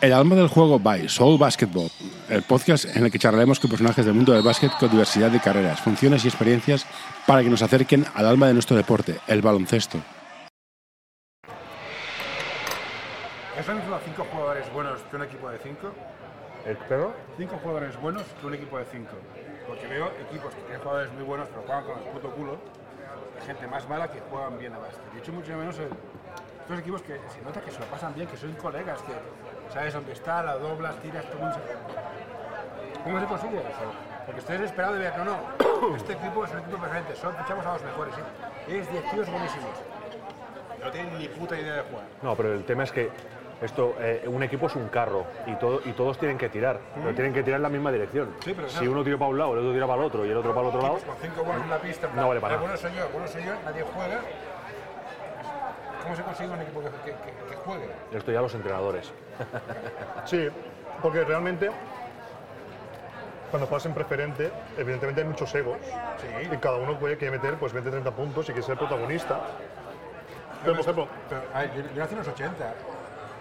El 0.00 0.12
alma 0.12 0.36
del 0.36 0.46
juego 0.46 0.78
by 0.78 1.08
Soul 1.08 1.40
Basketball, 1.40 1.90
el 2.28 2.42
podcast 2.44 2.84
en 2.94 3.04
el 3.04 3.10
que 3.10 3.18
charlaremos 3.18 3.58
con 3.58 3.68
personajes 3.68 4.04
del 4.04 4.14
mundo 4.14 4.32
del 4.32 4.44
básquet 4.44 4.70
con 4.78 4.88
diversidad 4.88 5.28
de 5.28 5.40
carreras, 5.40 5.80
funciones 5.80 6.24
y 6.24 6.28
experiencias 6.28 6.86
para 7.26 7.42
que 7.42 7.50
nos 7.50 7.62
acerquen 7.62 8.06
al 8.14 8.26
alma 8.26 8.46
de 8.46 8.52
nuestro 8.52 8.76
deporte, 8.76 9.18
el 9.26 9.42
baloncesto. 9.42 9.98
¿Es 13.58 13.66
lo 13.66 13.74
mismo 13.74 13.98
cinco 14.04 14.24
jugadores 14.30 14.72
buenos 14.72 15.00
que 15.10 15.16
un 15.16 15.22
equipo 15.24 15.50
de 15.50 15.58
cinco? 15.58 15.92
¿El 16.64 16.76
perro? 16.76 17.12
Cinco 17.36 17.58
jugadores 17.60 18.00
buenos 18.00 18.22
que 18.40 18.46
un 18.46 18.54
equipo 18.54 18.78
de 18.78 18.84
cinco. 18.84 19.16
Porque 19.66 19.88
veo 19.88 20.12
equipos 20.28 20.54
que 20.54 20.60
tienen 20.60 20.80
jugadores 20.80 21.12
muy 21.14 21.24
buenos 21.24 21.48
pero 21.48 21.62
juegan 21.62 21.84
con 21.84 21.98
el 21.98 22.04
puto 22.10 22.30
culo. 22.36 22.58
Hay 23.40 23.46
gente 23.48 23.66
más 23.66 23.88
mala 23.88 24.08
que 24.08 24.20
juegan 24.30 24.60
bien 24.60 24.74
a 24.74 24.78
básquet. 24.78 25.12
De 25.12 25.18
hecho, 25.18 25.32
mucho 25.32 25.56
menos 25.56 25.76
el, 25.80 25.88
estos 26.68 26.78
equipos 26.78 27.02
que 27.02 27.18
se 27.34 27.40
nota 27.42 27.62
que 27.62 27.70
se 27.70 27.80
lo 27.80 27.86
pasan 27.86 28.14
bien, 28.14 28.28
que 28.28 28.36
son 28.36 28.52
colegas, 28.52 29.00
que 29.00 29.12
sabes 29.72 29.94
dónde 29.94 30.12
está, 30.12 30.42
la 30.42 30.54
doblas, 30.56 30.96
tiras, 30.96 31.24
todo 31.26 31.38
mundo. 31.40 31.56
¿Cómo 33.04 33.20
se 33.20 33.26
consigue 33.26 33.58
eso? 33.58 33.92
Porque 34.26 34.40
estoy 34.40 34.58
desesperado 34.58 34.94
de 34.94 35.00
ver, 35.00 35.12
no, 35.18 35.24
no, 35.24 35.96
este 35.96 36.12
equipo 36.14 36.44
es 36.44 36.52
un 36.52 36.58
equipo 36.58 36.76
perfecto, 36.78 37.14
solo 37.16 37.36
fichamos 37.38 37.64
a 37.66 37.72
los 37.74 37.82
mejores, 37.82 38.14
¿sí? 38.14 38.74
Es 38.74 38.90
10 38.90 39.10
tíos 39.10 39.30
buenísimos. 39.30 39.70
No 40.84 40.90
tienen 40.90 41.18
ni 41.18 41.28
puta 41.28 41.58
idea 41.58 41.74
de 41.76 41.82
jugar. 41.82 42.04
No, 42.22 42.36
pero 42.36 42.52
el 42.52 42.64
tema 42.64 42.84
es 42.84 42.92
que 42.92 43.10
esto, 43.62 43.96
eh, 43.98 44.22
un 44.26 44.42
equipo 44.42 44.66
es 44.66 44.76
un 44.76 44.88
carro 44.88 45.24
y, 45.46 45.54
todo, 45.56 45.80
y 45.84 45.92
todos 45.92 46.18
tienen 46.18 46.38
que 46.38 46.48
tirar, 46.48 46.78
pero 46.94 47.14
tienen 47.14 47.32
que 47.32 47.42
tirar 47.42 47.58
en 47.58 47.62
la 47.64 47.68
misma 47.68 47.90
dirección. 47.90 48.30
Sí, 48.44 48.52
pero 48.54 48.68
si 48.68 48.86
uno 48.86 49.02
tira 49.02 49.16
para 49.18 49.30
un 49.30 49.38
lado, 49.38 49.52
el 49.54 49.58
otro 49.60 49.72
tira 49.72 49.86
para 49.86 50.00
el 50.00 50.06
otro 50.06 50.26
y 50.26 50.30
el 50.30 50.36
otro 50.36 50.54
para 50.54 50.68
el 50.68 50.74
otro 50.74 50.82
lado, 50.82 50.98
con 51.04 51.16
cinco 51.20 51.42
buenos 51.42 51.64
en 51.64 51.70
la 51.70 51.78
pista, 51.78 52.06
en 52.06 52.12
plan, 52.12 52.22
No 52.24 52.28
vale 52.28 52.40
para 52.40 52.54
"Eh, 52.54 52.56
nada. 52.58 52.68
bueno 52.68 52.80
soy 52.80 52.94
yo, 52.96 53.08
bueno 53.12 53.26
soy 53.28 53.44
yo, 53.44 53.52
nadie 53.64 53.82
juega. 53.94 54.20
¿Cómo 56.02 56.16
se 56.16 56.22
consigue 56.22 56.48
un 56.50 56.60
equipo 56.60 56.80
que, 56.80 56.88
que- 56.88 57.16
que- 57.16 57.50
que 57.50 57.56
juegue? 57.56 57.88
esto 58.12 58.32
ya 58.32 58.40
los 58.40 58.54
entrenadores. 58.54 59.12
Sí, 60.24 60.48
porque 61.02 61.24
realmente 61.24 61.70
cuando 63.50 63.66
juegas 63.66 63.86
en 63.86 63.94
preferente, 63.94 64.50
evidentemente 64.76 65.22
hay 65.22 65.26
muchos 65.26 65.54
egos. 65.54 65.78
Sí. 66.20 66.48
Y 66.52 66.56
cada 66.58 66.76
uno 66.76 66.98
puede 66.98 67.16
que 67.16 67.30
meter 67.30 67.54
pues 67.54 67.72
20, 67.72 67.90
30 67.90 68.10
puntos 68.10 68.48
y 68.48 68.52
que 68.52 68.62
ser 68.62 68.76
protagonista. 68.76 69.40
Pero, 70.62 70.72
por 70.74 70.80
ejemplo, 70.82 71.08
Pero, 71.28 71.42
a 71.54 71.60
ver, 71.60 71.74
yo, 71.74 71.82
yo 71.94 72.00
nací 72.02 72.12
en 72.12 72.18
los 72.18 72.28
80. 72.28 72.74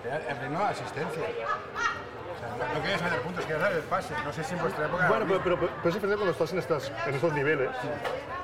Era 0.06 0.16
el 0.18 0.38
ritmo 0.40 0.60
de 0.60 0.66
asistencia. 0.66 1.24
O 1.24 2.40
sea, 2.40 2.68
no, 2.68 2.74
no 2.76 2.82
querías 2.82 3.02
meter 3.02 3.20
puntos, 3.22 3.46
querías 3.46 3.62
dar 3.64 3.74
el 3.74 3.82
pase. 3.84 4.14
No 4.24 4.32
sé 4.32 4.44
si 4.44 4.54
en 4.54 4.62
vuestra 4.62 4.86
época. 4.86 5.08
bueno, 5.10 5.26
pero, 5.28 5.42
pero- 5.44 5.58
pero 5.58 5.90
es 5.90 5.94
diferente 5.96 6.16
cuando 6.16 6.32
estás 6.32 6.54
en, 6.54 6.60
estas, 6.60 6.92
en 7.08 7.16
estos 7.16 7.34
niveles. 7.34 7.70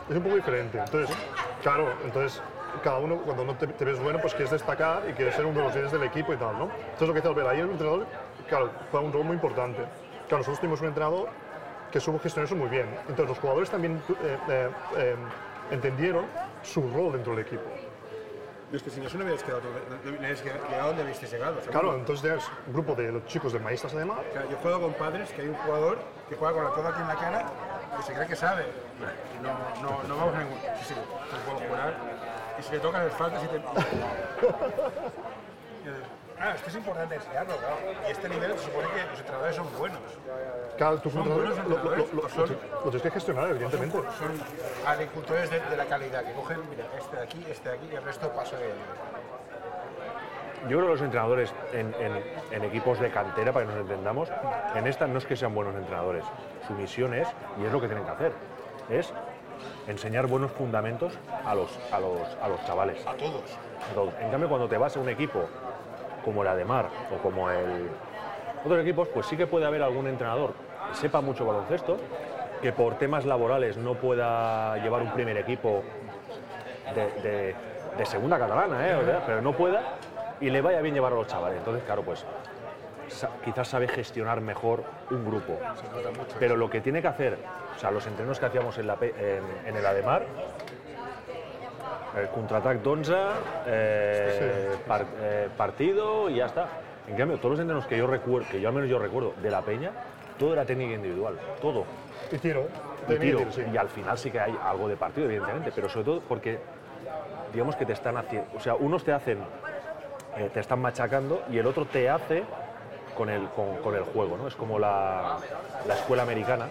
Es 0.10 0.16
un 0.18 0.24
poco 0.24 0.36
diferente. 0.36 0.80
Entonces, 0.80 1.16
claro, 1.62 1.93
entonces 2.04 2.41
cada 2.82 2.99
uno, 2.99 3.17
cuando 3.17 3.45
no 3.45 3.55
te, 3.55 3.67
te 3.67 3.86
ves 3.86 3.99
bueno, 3.99 4.19
pues 4.19 4.34
quieres 4.34 4.51
destacar 4.51 5.03
y 5.09 5.13
quieres 5.13 5.36
ser 5.36 5.45
uno 5.45 5.59
de 5.59 5.65
los 5.65 5.74
líderes 5.74 5.91
del 5.91 6.03
equipo 6.03 6.34
y 6.34 6.38
tal, 6.38 6.57
¿no? 6.57 6.63
Entonces, 6.65 7.07
lo 7.07 7.13
que 7.13 7.19
dice 7.19 7.28
Albert, 7.28 7.47
ahí 7.49 7.59
el 7.59 7.69
entrenador, 7.69 8.05
claro, 8.47 8.71
juega 8.91 9.05
un 9.05 9.13
rol 9.13 9.24
muy 9.26 9.36
importante. 9.36 9.82
Claro, 10.28 10.38
nosotros 10.38 10.59
tuvimos 10.59 10.82
un 10.82 10.88
entrenador 10.88 11.30
que 11.91 11.99
supo 11.99 12.19
gestionar 12.19 12.47
eso 12.47 12.55
muy 12.55 12.69
bien. 12.69 12.88
Entonces, 13.01 13.28
los 13.28 13.39
jugadores 13.39 13.69
también 13.69 14.01
eh, 14.24 14.38
eh, 14.49 14.69
eh, 14.97 15.15
entendieron 15.71 16.26
su 16.63 16.82
rol 16.91 17.13
dentro 17.13 17.36
del 17.36 17.45
equipo. 17.45 17.63
Es 18.71 18.82
que 18.82 18.89
si 18.89 18.99
no, 18.99 19.07
no 19.07 19.19
hubierais 19.19 19.43
quedado, 19.43 19.61
no, 19.61 20.11
no 20.11 20.17
hubierais 20.17 20.41
quedado 20.41 20.88
donde 20.88 21.03
habéis 21.03 21.21
llegado. 21.32 21.61
seguro. 21.61 21.71
Claro, 21.71 21.95
entonces 21.95 22.49
un 22.65 22.74
grupo 22.74 22.95
de 22.95 23.11
los 23.11 23.26
chicos 23.28 23.53
de 23.53 23.59
maestras 23.59 23.93
además. 23.93 24.17
O 24.28 24.34
sea, 24.34 24.49
yo 24.49 24.57
juego 24.57 24.82
con 24.82 24.93
padres 24.93 25.32
que 25.32 25.43
hay 25.43 25.49
un 25.49 25.55
jugador 25.55 25.99
que 26.28 26.36
juega 26.36 26.55
con 26.55 26.63
la 26.63 26.71
coda 26.71 26.89
aquí 26.89 27.01
en 27.01 27.07
la 27.07 27.15
cara 27.15 27.45
que 27.97 28.03
se 28.03 28.13
cree 28.13 28.28
que 28.28 28.36
sabe. 28.36 28.65
No, 29.43 29.49
no, 29.84 30.03
no 30.07 30.17
vamos 30.17 30.36
a 30.36 30.39
ningún. 30.39 30.57
Sí, 30.80 30.86
sí, 30.86 30.93
no 30.95 31.53
puedo 31.53 31.69
jurar. 31.69 31.93
Si 32.66 32.72
le 32.74 32.80
tocas 32.80 33.05
es 33.07 33.14
falta, 33.14 33.39
si 33.39 33.47
te. 33.47 33.61
Ah, 36.39 36.53
esto 36.55 36.70
es 36.70 36.76
importante 36.76 37.16
enseñarlo, 37.16 37.55
claro. 37.57 37.76
Y 38.07 38.11
este 38.11 38.28
nivel 38.28 38.51
se 38.57 38.66
supone 38.66 38.88
que 38.89 39.05
los 39.09 39.20
entrenadores 39.20 39.55
son 39.55 39.68
buenos. 39.78 39.99
Claro, 40.78 40.97
tus 40.99 41.14
Son 41.14 41.22
entrenadores 41.22 41.55
buenos 41.64 41.70
lo, 41.70 41.78
lo- 41.78 41.84
lo- 41.84 42.03
entrenadores, 42.03 42.14
lo- 42.36 42.43
o 42.43 42.47
son- 42.47 42.57
lo 42.74 42.82
tienes 42.89 43.01
que 43.01 43.11
gestionar, 43.11 43.49
evidentemente. 43.49 43.97
Son 43.97 44.41
agricultores 44.86 45.49
de, 45.49 45.59
de 45.61 45.78
la 45.78 45.86
calidad, 45.86 46.24
que 46.26 46.34
cogen, 46.34 46.57
mira, 46.70 46.86
este 46.99 47.16
de 47.16 47.24
aquí, 47.24 47.45
este 47.49 47.70
de 47.70 47.76
aquí 47.76 47.89
y 47.91 47.95
el 47.95 48.03
resto 48.03 48.30
pasa 48.34 48.57
de 48.57 48.66
ellos. 48.66 48.78
Yo 50.64 50.70
creo 50.78 50.82
que 50.82 50.88
los 50.88 51.01
entrenadores 51.01 51.53
en, 51.72 51.93
en- 51.99 52.24
en 52.51 52.64
equipos 52.66 52.99
de 52.99 53.09
cantera, 53.11 53.51
para 53.53 53.66
que 53.66 53.72
nos 53.72 53.82
entendamos, 53.82 54.30
en 54.76 54.88
esta 54.88 55.07
no 55.07 55.20
es 55.20 55.26
que 55.26 55.36
sean 55.38 55.53
buenos 55.53 55.76
entrenadores. 55.76 56.26
Su 56.68 56.74
misión 56.74 57.14
es, 57.14 57.28
y 57.61 57.66
es 57.66 57.72
lo 57.72 57.80
que 57.80 57.88
tienen 57.88 58.03
que 58.05 58.11
hacer, 58.11 58.32
es 58.89 59.14
enseñar 59.88 60.28
buenos 60.28 60.52
fundamentos 60.52 61.14
a 61.46 61.54
los, 61.56 61.70
a 61.92 62.00
los, 62.00 62.20
a 62.42 62.48
los 62.48 62.64
chavales. 62.66 63.06
A 63.06 63.14
todos. 63.14 63.42
todos. 63.94 64.14
En 64.22 64.30
cambio, 64.30 64.50
cuando 64.50 64.68
te 64.68 64.78
vas 64.78 64.96
a 64.96 65.00
un 65.00 65.10
equipo 65.10 65.48
como 66.24 66.42
el 66.42 66.48
Ademar 66.48 66.88
o 67.14 67.22
como 67.22 67.50
el 67.50 67.90
otros 68.66 68.82
equipos, 68.82 69.08
pues 69.10 69.26
sí 69.26 69.36
que 69.36 69.46
puede 69.48 69.66
haber 69.66 69.84
algún 69.84 70.08
entrenador 70.08 70.54
que 70.90 70.96
sepa 70.98 71.20
mucho 71.22 71.46
baloncesto, 71.46 71.98
que 72.62 72.72
por 72.72 72.96
temas 72.96 73.26
laborales 73.26 73.76
no 73.78 73.96
pueda 73.96 74.78
llevar 74.78 75.02
un 75.02 75.12
primer 75.12 75.36
equipo 75.38 75.84
de, 76.96 77.08
de- 77.22 77.56
de 77.98 78.06
segunda 78.06 78.40
catalana, 78.40 78.88
¿eh? 78.88 78.96
O 78.96 79.04
sea, 79.06 79.22
pero 79.26 79.42
no 79.42 79.52
pueda 79.52 79.82
y 80.42 80.50
le 80.50 80.62
vaya 80.62 80.82
bien 80.82 80.96
llevar 80.96 81.12
a 81.14 81.16
los 81.16 81.28
chavales. 81.28 81.58
Entonces, 81.60 81.84
claro, 81.84 82.02
pues 82.04 82.26
quizás 83.43 83.68
sabe 83.68 83.88
gestionar 83.88 84.41
mejor 84.41 84.84
un 85.09 85.26
grupo. 85.26 85.57
Pero 86.39 86.55
lo 86.55 86.70
que 86.70 86.82
tiene 86.82 87.01
que 87.01 87.07
hacer, 87.07 87.38
o 87.76 87.80
sea, 87.80 87.91
los 87.91 88.05
entrenos 88.07 88.39
que 88.39 88.45
hacíamos 88.45 88.78
en, 88.78 88.88
la 88.88 88.95
Pe- 88.95 89.14
en- 89.18 89.68
en 89.68 89.76
el 89.76 89.86
Ademar, 89.86 90.24
el 92.20 92.28
contraatac 92.30 92.82
d'11, 92.84 93.16
eh, 93.66 94.76
par- 94.88 95.05
eh, 95.20 95.49
partido 95.57 96.30
y 96.30 96.36
ya 96.36 96.45
está. 96.45 96.68
En 97.09 97.16
cambio, 97.18 97.38
todos 97.38 97.51
los 97.51 97.59
entrenos 97.59 97.86
que 97.86 97.97
yo 97.97 98.07
recuerdo, 98.07 98.47
que 98.49 98.61
yo 98.61 98.68
al 98.70 98.74
menos 98.76 98.89
yo 98.89 98.99
recuerdo 98.99 99.34
de 99.41 99.49
la 99.51 99.61
Peña, 99.61 99.91
todo 100.38 100.53
era 100.53 100.66
técnica 100.66 100.93
individual, 100.93 101.36
todo. 101.61 101.86
Y 102.32 102.38
tiro. 102.38 102.68
Y 103.09 103.16
tiro. 103.18 103.39
tiro, 103.39 103.51
sí. 103.51 103.64
Y 103.74 103.78
al 103.78 103.89
final 103.89 104.18
sí 104.18 104.32
que 104.32 104.39
hay 104.39 104.57
algo 104.64 104.88
de 104.88 104.95
partido, 104.95 105.26
evidentemente, 105.26 105.72
pero 105.76 105.89
sobre 105.89 106.05
todo 106.05 106.22
porque, 106.22 106.59
digamos 107.51 107.76
que 107.76 107.86
te 107.86 107.93
están 107.93 108.16
haciendo, 108.18 108.47
o 108.55 108.59
sea, 108.59 108.76
unos 108.76 109.03
te 109.03 109.11
hacen, 109.11 109.39
eh, 110.38 110.49
te 110.53 110.59
están 110.59 110.80
machacando 110.80 111.43
y 111.51 111.57
el 111.57 111.66
otro 111.68 111.86
te 111.86 112.09
hace 112.09 112.43
con 113.14 113.30
el, 113.30 113.47
con, 113.49 113.78
con 113.78 113.95
el 113.95 114.03
juego, 114.03 114.38
¿no? 114.38 114.47
Es 114.47 114.55
como 114.55 114.80
la, 114.80 115.38
la 115.88 115.93
escuela 115.95 116.24
americana 116.24 116.68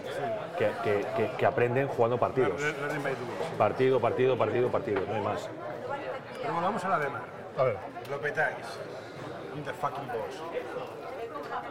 que, 0.57 0.69
que- 0.83 1.05
que- 1.15 1.31
que 1.37 1.45
aprenden 1.45 1.87
jugando 1.87 2.17
partidos. 2.17 2.61
Partido, 3.57 3.99
partido, 3.99 4.37
partido, 4.37 4.69
partido, 4.69 5.01
no 5.07 5.15
hay 5.15 5.21
más. 5.21 5.49
Pero 6.41 6.53
volvamos 6.53 6.83
a 6.83 6.89
la 6.89 6.99
demanda. 6.99 7.27
A 7.57 7.63
ver, 7.63 7.77
Lo 8.09 8.17
petáis. 8.19 8.57
In 9.55 9.63
the 9.63 9.73
fucking 9.73 10.07
boss. 10.07 10.41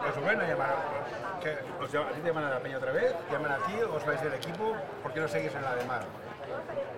¿Os 0.08 0.14
vuelven 0.22 0.40
a 0.40 0.48
llamar? 0.48 0.74
¿Qué? 1.42 1.58
¿Os 1.82 1.90
llaman, 1.92 2.08
¿A 2.08 2.12
ti 2.12 2.20
te 2.20 2.28
llaman 2.28 2.44
a 2.44 2.50
la 2.50 2.58
peña 2.60 2.76
otra 2.78 2.92
vez? 2.92 3.12
¿Te 3.28 3.32
llaman 3.34 3.52
a 3.52 3.56
ti? 3.66 3.74
¿Os 3.82 4.06
vais 4.06 4.22
del 4.22 4.34
equipo? 4.34 4.74
¿Por 5.02 5.12
qué 5.12 5.20
no 5.20 5.28
seguís 5.28 5.52
en 5.54 5.62
la 5.62 5.74
de 5.74 5.84
mar? 5.84 6.02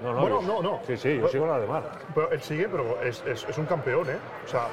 No, 0.02 0.12
no, 0.12 0.20
Bueno, 0.20 0.40
yo- 0.42 0.46
no, 0.46 0.62
no. 0.62 0.80
Sí, 0.86 0.96
sí, 0.96 1.18
yo 1.18 1.28
sigo 1.28 1.46
la 1.46 1.58
de 1.58 1.66
mar. 1.66 1.82
pero 2.14 2.30
él 2.30 2.42
sigue, 2.42 2.68
pero 2.68 3.00
es, 3.02 3.22
es- 3.26 3.46
es 3.48 3.58
un 3.58 3.64
campeón, 3.66 4.08
¿eh? 4.10 4.16
O 4.44 4.48
sea, 4.48 4.66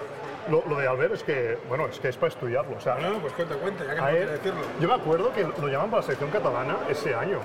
lo, 0.49 0.63
lo 0.67 0.75
de 0.77 0.87
Albert 0.87 1.13
es 1.13 1.23
que, 1.23 1.57
bueno, 1.69 1.85
es 1.87 1.99
que 1.99 2.09
es 2.09 2.17
para 2.17 2.27
estudiarlo. 2.29 2.75
O 2.75 2.81
sea, 2.81 2.95
No, 2.95 3.11
no, 3.11 3.19
pues 3.19 3.31
cuenta, 3.33 3.55
cuenta, 3.55 3.85
ya 3.85 3.95
que 3.95 4.01
no 4.01 4.07
él, 4.09 4.27
decirlo. 4.29 4.59
yo 4.79 4.87
me 4.87 4.93
acuerdo 4.95 5.31
que 5.33 5.43
lo 5.43 5.67
llaman 5.67 5.89
para 5.89 6.01
la 6.01 6.03
selección 6.03 6.29
catalana 6.31 6.77
ese 6.89 7.13
año. 7.15 7.39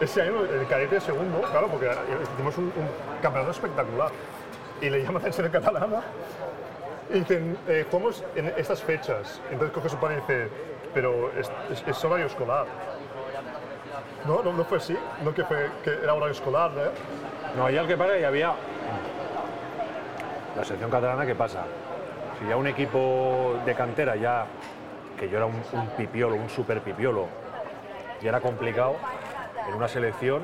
Ese 0.00 0.22
año, 0.22 0.44
el 0.44 0.66
cadete 0.68 1.00
segundo, 1.00 1.40
claro, 1.50 1.66
porque 1.66 1.90
hicimos 2.34 2.56
un, 2.56 2.64
un 2.66 2.88
campeonato 3.20 3.50
espectacular. 3.50 4.10
Y 4.80 4.88
le 4.90 5.02
llaman 5.02 5.22
a 5.24 5.26
la 5.26 5.32
selección 5.32 5.64
catalana 5.64 6.00
y 7.10 7.18
dicen, 7.18 7.58
eh, 7.66 7.84
jugamos 7.90 8.22
en 8.36 8.46
estas 8.56 8.80
fechas. 8.82 9.40
Entonces 9.50 9.74
coge 9.74 9.88
su 9.88 9.96
pan 9.96 10.12
y 10.12 10.16
dice, 10.16 10.48
pero 10.94 11.30
es, 11.36 11.50
es- 11.72 11.84
es 11.86 12.04
horario 12.04 12.26
escolar. 12.26 12.66
No, 14.26 14.42
no, 14.42 14.52
no 14.52 14.64
fue 14.64 14.78
así, 14.78 14.96
no 15.22 15.32
que, 15.32 15.44
fue, 15.44 15.70
que 15.82 15.90
era 15.90 16.14
horario 16.14 16.32
escolar, 16.32 16.70
¿eh? 16.76 16.90
No, 17.56 17.66
allá 17.66 17.80
el 17.80 17.86
que 17.86 17.96
pasa 17.96 18.18
y 18.18 18.24
había 18.24 18.52
la 20.56 20.64
selección 20.64 20.90
catalana, 20.90 21.24
¿qué 21.24 21.34
pasa? 21.34 21.62
Si 22.38 22.48
ya 22.48 22.56
un 22.56 22.66
equipo 22.66 23.54
de 23.64 23.74
cantera 23.74 24.16
ya, 24.16 24.46
que 25.18 25.28
yo 25.28 25.36
era 25.36 25.46
un, 25.46 25.62
un 25.72 25.86
pipiolo, 25.96 26.34
un 26.34 26.50
super 26.50 26.80
pipiolo, 26.80 27.26
ya 28.20 28.30
era 28.30 28.40
complicado, 28.40 28.96
en 29.68 29.74
una 29.74 29.88
selección, 29.88 30.42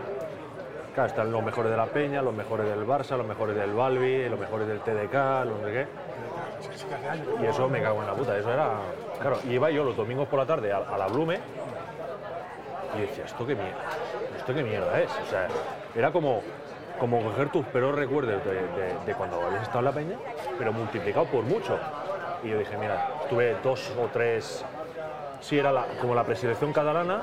claro, 0.94 1.08
están 1.08 1.32
los 1.32 1.42
mejores 1.42 1.70
de 1.70 1.76
la 1.76 1.86
Peña, 1.86 2.22
los 2.22 2.34
mejores 2.34 2.66
del 2.66 2.86
Barça, 2.86 3.16
los 3.16 3.26
mejores 3.26 3.56
del 3.56 3.72
Balbi, 3.74 4.28
los 4.28 4.38
mejores 4.38 4.68
del 4.68 4.80
TDK, 4.80 5.44
los 5.46 5.60
no 5.60 5.66
sé 5.66 5.72
qué. 5.72 5.86
Y 7.42 7.46
eso 7.46 7.68
me 7.68 7.82
cago 7.82 8.00
en 8.00 8.06
la 8.06 8.14
puta, 8.14 8.36
eso 8.38 8.52
era... 8.52 8.70
Claro, 9.20 9.38
y 9.44 9.50
iba 9.50 9.70
yo 9.70 9.84
los 9.84 9.96
domingos 9.96 10.28
por 10.28 10.38
la 10.38 10.46
tarde 10.46 10.72
a, 10.72 10.78
a 10.78 10.96
la 10.96 11.06
Blume 11.08 11.38
y 12.96 13.02
decía, 13.02 13.24
¿esto 13.24 13.46
qué 13.46 13.54
mierda? 13.54 13.80
¿Esto 14.36 14.54
qué 14.54 14.62
mierda 14.62 15.00
es? 15.00 15.10
O 15.26 15.30
sea, 15.30 15.48
era 15.94 16.10
como, 16.10 16.42
como 16.98 17.22
coger 17.22 17.48
tus 17.50 17.64
peores 17.66 17.98
recuerdos 17.98 18.42
de, 18.44 19.14
cuando 19.14 19.44
habías 19.44 19.62
estado 19.62 19.80
en 19.80 19.84
la 19.84 19.92
peña, 19.92 20.16
pero 20.58 20.72
multiplicado 20.72 21.26
por 21.26 21.44
mucho. 21.44 21.78
Y 22.42 22.50
yo 22.50 22.58
dije, 22.58 22.76
mira, 22.76 22.98
tuve 23.28 23.56
dos 23.62 23.90
o 23.98 24.08
tres, 24.12 24.64
sí, 25.40 25.58
era 25.58 25.72
como 26.00 26.14
la 26.14 26.24
preselección 26.24 26.72
catalana, 26.72 27.22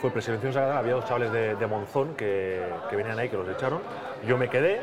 fue 0.00 0.10
preselección 0.10 0.52
sagrada, 0.52 0.78
había 0.78 0.94
dos 0.94 1.04
chavales 1.04 1.30
de, 1.32 1.54
de 1.54 1.66
Monzón 1.66 2.14
que, 2.16 2.64
que 2.90 2.96
venían 2.96 3.18
ahí, 3.18 3.28
que 3.28 3.36
los 3.36 3.48
echaron. 3.48 3.80
Yo 4.26 4.36
me 4.36 4.48
quedé 4.48 4.80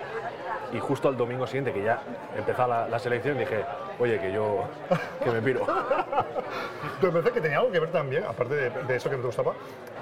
y 0.74 0.80
justo 0.80 1.07
al 1.07 1.17
domingo 1.17 1.45
siguiente, 1.47 1.74
que 1.74 1.84
ya 1.84 1.99
empezaba 2.38 2.82
la, 2.82 2.89
la 2.89 2.99
selección, 2.99 3.38
dije, 3.38 3.63
oye, 3.99 4.20
que 4.20 4.32
yo, 4.32 4.65
que 5.24 5.32
me 5.32 5.41
piro. 5.41 5.65
Me 7.01 7.09
parece 7.11 7.32
que 7.32 7.41
tenía 7.41 7.59
algo 7.59 7.72
que 7.72 7.80
ver 7.80 7.91
también, 7.91 8.24
aparte 8.26 8.55
de, 8.55 8.70
de 8.70 8.95
eso 8.95 9.09
que 9.09 9.15
no 9.15 9.22
te 9.22 9.28
gustaba, 9.28 9.53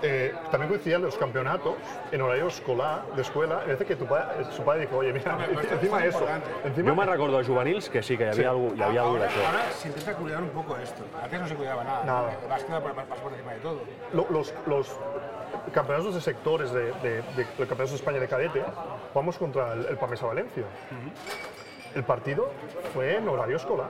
eh, 0.01 0.33
también 0.49 0.69
coincidían 0.69 1.01
los 1.03 1.15
campeonatos 1.17 1.75
en 2.11 2.21
horario 2.21 2.47
escolar, 2.47 3.03
de 3.15 3.21
escuela, 3.21 3.59
y 3.63 3.65
parece 3.67 3.85
que 3.85 3.95
tu 3.95 4.05
padre, 4.07 4.45
su 4.51 4.63
padre 4.63 4.81
dijo, 4.81 4.97
oye, 4.97 5.13
mira, 5.13 5.37
encima 5.71 6.03
es 6.03 6.15
eso, 6.15 6.25
encima 6.65 6.87
Yo 6.89 6.95
me 6.95 7.05
recuerdo 7.05 7.37
de 7.37 7.45
Juvenils 7.45 7.89
que 7.89 8.01
sí, 8.01 8.17
que 8.17 8.29
había 8.29 8.49
algo, 8.49 8.73
y 8.75 8.81
había 8.81 9.01
algo 9.01 9.15
de 9.19 9.27
eso. 9.27 9.39
ahora 9.45 9.71
se 9.71 9.87
intenta 9.89 10.13
cuidar 10.13 10.41
un 10.41 10.49
poco 10.49 10.75
esto. 10.77 11.03
Antes 11.21 11.39
no 11.39 11.47
se 11.47 11.55
cuidaba 11.55 11.83
nada. 11.83 12.03
Nada. 12.03 12.31
El 12.41 12.49
básquet 12.49 12.73
va 12.73 12.79
por, 12.79 12.95
vas 12.95 13.05
por 13.19 13.31
encima 13.33 13.53
de 13.53 13.59
todo. 13.59 13.79
lo- 14.13 14.27
los, 14.31 14.53
los 14.65 14.97
campeonatos 15.73 16.15
de 16.15 16.21
sectores 16.21 16.71
de, 16.71 16.91
de, 16.93 17.21
de- 17.21 17.21
de 17.35 17.45
campeonatos 17.57 17.91
de 17.91 17.95
España 17.97 18.19
de 18.19 18.27
cadete, 18.27 18.63
vamos 19.13 19.37
contra 19.37 19.73
el, 19.73 19.85
el 19.85 19.97
Pamesa 19.97 20.25
Valencia. 20.25 20.63
El 21.95 22.03
partido 22.03 22.49
fue 22.93 23.15
en 23.17 23.27
horario 23.27 23.57
escolar. 23.57 23.89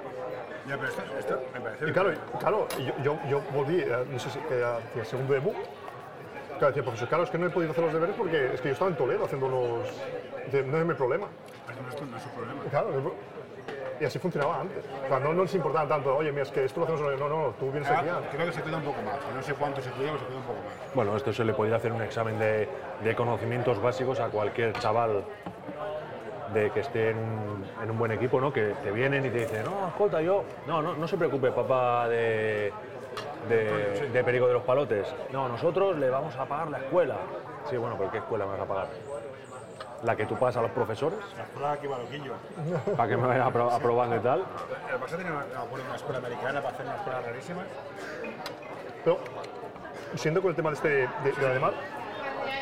Ya, 0.67 0.75
pero 0.77 0.89
esto, 0.89 1.01
esto 1.17 1.41
me 1.53 1.61
parece. 1.61 1.87
Y 1.89 1.91
claro, 1.93 2.11
claro 2.39 2.67
yo, 2.77 2.93
yo, 3.03 3.19
yo 3.29 3.41
volví, 3.53 3.79
eh, 3.79 4.05
no 4.09 4.19
sé 4.19 4.29
si 4.29 4.39
eh, 4.39 4.63
hacia 4.63 5.01
el 5.01 5.05
segundo 5.07 5.33
debut. 5.33 5.55
Claro, 6.57 6.67
decía, 6.67 6.83
profesor, 6.83 7.07
claro, 7.07 7.23
es 7.23 7.29
que 7.29 7.37
no 7.37 7.47
he 7.47 7.49
podido 7.49 7.71
hacer 7.71 7.83
los 7.83 7.93
deberes 7.93 8.15
porque 8.15 8.53
es 8.53 8.61
que 8.61 8.69
yo 8.69 8.73
estaba 8.73 8.89
en 8.91 8.97
Toledo 8.97 9.25
haciendo 9.25 9.45
unos. 9.47 9.87
No 10.51 10.77
es 10.77 10.85
mi 10.85 10.93
problema. 10.93 11.27
Pero 11.67 11.81
no, 11.81 11.89
esto 11.89 12.05
no 12.05 12.17
es 12.17 12.25
un 12.25 12.31
problema. 12.31 12.61
Claro, 12.69 12.89
es 12.89 13.03
y 13.99 14.05
así 14.05 14.19
funcionaba 14.19 14.61
antes. 14.61 14.83
O 15.05 15.07
sea, 15.07 15.19
no, 15.19 15.33
no 15.33 15.43
les 15.43 15.53
importaba 15.55 15.87
tanto, 15.87 16.15
oye, 16.15 16.31
mira, 16.31 16.43
es 16.43 16.51
que 16.51 16.65
esto 16.65 16.79
lo 16.79 16.85
hacemos. 16.85 17.01
en 17.01 17.07
horario". 17.07 17.27
No, 17.29 17.41
no, 17.47 17.49
tú 17.59 17.71
vienes 17.71 17.89
aquí. 17.89 18.07
Ahora, 18.09 18.27
a- 18.27 18.29
creo 18.31 18.45
que 18.47 18.53
se 18.53 18.61
cuida 18.61 18.77
un 18.77 18.83
poco 18.83 19.01
más. 19.01 19.17
No 19.35 19.41
sé 19.43 19.53
cuánto 19.53 19.81
se 19.81 19.89
cuida, 19.91 20.07
pero 20.11 20.19
se 20.19 20.25
cuida 20.25 20.37
un 20.39 20.43
poco 20.45 20.59
más. 20.59 20.93
Bueno, 20.95 21.15
esto 21.17 21.33
se 21.33 21.43
le 21.45 21.53
podría 21.53 21.75
hacer 21.77 21.91
un 21.91 22.01
examen 22.01 22.37
de, 22.39 22.67
de 23.03 23.15
conocimientos 23.15 23.81
básicos 23.81 24.19
a 24.19 24.27
cualquier 24.27 24.73
chaval 24.73 25.23
de 26.53 26.71
que 26.71 26.79
esté 26.79 27.09
en 27.11 27.17
un, 27.17 27.65
en 27.83 27.91
un 27.91 27.97
buen 27.97 28.11
equipo, 28.11 28.39
¿no? 28.39 28.53
Que 28.53 28.73
te 28.83 28.91
vienen 28.91 29.25
y 29.25 29.29
te 29.29 29.39
dicen, 29.39 29.65
no, 29.65 29.87
escolta, 29.89 30.21
yo... 30.21 30.43
No, 30.65 30.81
no, 30.81 30.93
no 30.95 31.07
se 31.07 31.17
preocupe, 31.17 31.51
papá 31.51 32.07
de, 32.07 32.71
de, 33.49 34.09
de 34.13 34.23
Perico 34.23 34.47
de 34.47 34.53
los 34.53 34.63
Palotes. 34.63 35.13
No, 35.33 35.49
nosotros 35.49 35.97
le 35.97 36.09
vamos 36.09 36.35
a 36.37 36.45
pagar 36.45 36.69
la 36.69 36.77
escuela. 36.77 37.15
Sí, 37.69 37.75
bueno, 37.75 37.95
pero 37.97 38.11
¿qué 38.11 38.19
escuela 38.19 38.45
me 38.45 38.51
vas 38.53 38.61
a 38.61 38.65
pagar? 38.65 38.87
La 40.03 40.15
que 40.15 40.25
tú 40.27 40.35
pagas 40.35 40.55
a 40.57 40.61
los 40.61 40.71
profesores, 40.71 41.17
La 41.37 41.43
escuela 41.43 41.71
aquí 41.71 41.87
va 41.87 41.97
loquillo. 41.97 42.33
para 42.95 43.09
que 43.09 43.17
me 43.17 43.27
vayan 43.27 43.51
apro- 43.51 43.71
aprobando 43.73 44.15
y 44.15 44.19
tal. 44.19 44.43
El 44.93 44.99
Barça 44.99 45.15
tiene 45.15 45.31
una, 45.31 45.43
una, 45.63 45.95
escuela 45.95 46.19
americana 46.19 46.61
para 46.61 46.73
hacer 46.75 46.85
unas 46.85 46.97
escuelas 46.99 47.25
rarísimas. 47.25 47.65
Pero, 49.03 49.17
siendo 50.15 50.41
con 50.41 50.51
el 50.51 50.55
tema 50.55 50.69
de 50.69 50.75
este, 50.75 50.89
de, 50.89 51.31
de 51.39 51.47
Ademar, 51.47 51.73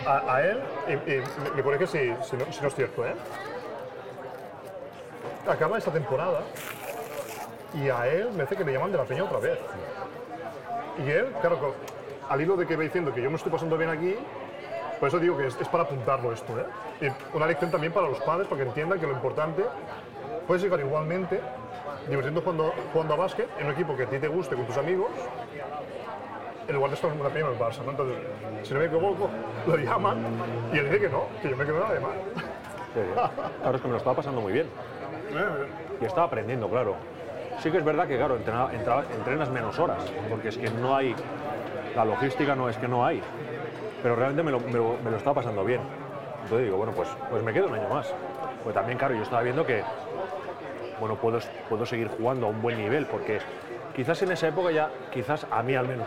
a, 0.07 0.33
a 0.35 0.41
él, 0.45 0.61
y, 0.87 0.91
y 0.93 1.23
me- 1.43 1.51
me 1.57 1.63
corrige 1.63 1.87
si, 1.87 1.97
si, 2.23 2.37
no, 2.37 2.45
si 2.51 2.61
no 2.61 2.67
es 2.69 2.75
cierto, 2.75 3.05
¿eh? 3.05 3.15
Acaba 5.47 5.77
esta 5.77 5.91
temporada 5.91 6.39
y 7.73 7.89
a 7.89 8.07
él 8.07 8.31
me 8.31 8.43
hace 8.43 8.55
que 8.55 8.63
le 8.63 8.71
llaman 8.73 8.91
de 8.91 8.97
la 8.97 9.03
peña 9.03 9.25
otra 9.25 9.39
vez. 9.39 9.59
Y 11.05 11.09
él, 11.11 11.33
claro, 11.41 11.75
al 12.29 12.41
hilo 12.41 12.55
de 12.55 12.65
que 12.65 12.75
va 12.77 12.83
diciendo 12.83 13.13
que 13.13 13.21
yo 13.21 13.29
me 13.29 13.35
estoy 13.35 13.51
pasando 13.51 13.77
bien 13.77 13.89
aquí, 13.89 14.15
por 14.99 15.07
eso 15.09 15.19
digo 15.19 15.37
que 15.37 15.47
es, 15.47 15.59
es 15.59 15.67
para 15.67 15.83
apuntarlo 15.83 16.31
esto, 16.31 16.53
¿eh? 16.59 16.65
Y 17.05 17.35
una 17.37 17.47
lección 17.47 17.71
también 17.71 17.91
para 17.93 18.07
los 18.07 18.19
padres, 18.21 18.47
para 18.47 18.61
que 18.63 18.67
entiendan 18.69 18.99
que 18.99 19.05
lo 19.07 19.13
importante 19.13 19.63
puedes 20.47 20.63
llegar 20.63 20.79
igualmente 20.79 21.39
divirtiendo 22.09 22.41
jugando, 22.41 22.73
jugando 22.93 23.13
a 23.15 23.17
básquet 23.17 23.49
en 23.59 23.65
un 23.67 23.73
equipo 23.73 23.95
que 23.95 24.03
a 24.03 24.05
ti 24.07 24.19
te 24.19 24.27
guste 24.27 24.55
con 24.55 24.65
tus 24.65 24.77
amigos 24.77 25.09
en 26.67 26.75
lugar 26.75 26.89
de 26.89 26.95
estar 26.95 27.11
en 27.11 27.19
una 27.19 27.29
en 27.29 27.37
el 27.37 27.59
Barça. 27.59 27.83
¿no? 27.83 27.91
Entonces, 27.91 28.17
si 28.63 28.73
no 28.73 28.79
me 28.79 28.85
equivoco, 28.87 29.29
lo 29.67 29.77
llaman 29.77 30.17
y 30.73 30.77
él 30.77 30.85
dice 30.85 30.99
que 31.01 31.09
no, 31.09 31.23
que 31.41 31.49
yo 31.49 31.55
me 31.57 31.65
quedo 31.65 31.79
nada 31.79 31.93
de 31.93 31.99
mal. 31.99 32.11
Sí, 32.93 33.01
Claro, 33.61 33.75
es 33.75 33.81
que 33.81 33.87
me 33.87 33.91
lo 33.93 33.97
estaba 33.97 34.15
pasando 34.15 34.41
muy 34.41 34.53
bien. 34.53 34.67
Y 36.01 36.05
estaba 36.05 36.27
aprendiendo, 36.27 36.67
claro. 36.69 36.95
Sí 37.59 37.71
que 37.71 37.77
es 37.77 37.85
verdad 37.85 38.05
que, 38.05 38.17
claro, 38.17 38.35
entrena- 38.35 38.69
entrenas 39.15 39.49
menos 39.49 39.79
horas, 39.79 40.03
porque 40.29 40.49
es 40.49 40.57
que 40.57 40.69
no 40.69 40.93
hay, 40.93 41.15
la 41.95 42.03
logística 42.03 42.53
no 42.53 42.67
es 42.67 42.75
que 42.77 42.87
no 42.89 43.05
hay, 43.05 43.21
pero 44.05 44.15
realmente 44.15 44.43
me 44.43 44.51
lo, 44.51 45.17
estaba 45.17 45.33
pasando 45.33 45.65
bien. 45.65 45.81
Entonces 46.43 46.65
digo, 46.65 46.77
bueno, 46.77 46.93
pues, 46.93 47.09
pues 47.27 47.41
me 47.41 47.51
quedo 47.51 47.65
un 47.65 47.73
año 47.73 47.89
más. 47.89 48.13
Pues 48.63 48.75
también, 48.75 48.99
claro, 48.99 49.15
yo 49.15 49.23
estaba 49.23 49.41
viendo 49.41 49.65
que, 49.65 49.81
bueno, 50.99 51.15
puedo, 51.15 51.39
puedo 51.67 51.87
seguir 51.87 52.09
jugando 52.09 52.45
a 52.45 52.49
un 52.49 52.61
buen 52.61 52.77
nivel, 52.77 53.07
porque 53.07 53.39
quizás 53.95 54.21
en 54.21 54.31
esa 54.31 54.49
época 54.49 54.69
ya, 54.69 54.91
quizás 55.11 55.47
a 55.49 55.63
mí 55.63 55.73
al 55.73 55.87
menos, 55.87 56.05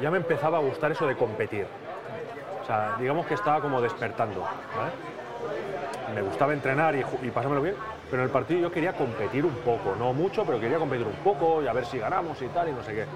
ya 0.00 0.12
me 0.12 0.18
empezaba 0.18 0.58
a 0.58 0.60
gustar 0.60 0.92
eso 0.92 1.08
de 1.08 1.16
competir. 1.16 1.66
O 2.62 2.66
sea, 2.66 2.94
digamos 3.00 3.26
que 3.26 3.34
estaba 3.34 3.60
como 3.60 3.80
despertando, 3.80 4.46
me 6.14 6.22
gustaba 6.22 6.52
entrenar 6.52 6.94
y, 6.94 7.04
y 7.20 7.30
pasármelo 7.32 7.62
bien, 7.62 7.74
pero 8.12 8.22
en 8.22 8.28
el 8.28 8.32
partido 8.32 8.60
yo 8.60 8.70
quería 8.70 8.92
competir 8.92 9.44
un 9.44 9.56
poco, 9.56 9.96
no 9.98 10.12
mucho, 10.12 10.44
pero 10.44 10.60
quería 10.60 10.78
competir 10.78 11.04
un 11.04 11.16
poco 11.24 11.64
y 11.64 11.66
a 11.66 11.72
ver 11.72 11.84
si 11.84 11.98
ganamos 11.98 12.40
y 12.40 12.46
tal 12.46 12.68
y 12.68 12.72
no 12.72 12.84
sé 12.84 12.94
qué. 12.94 13.06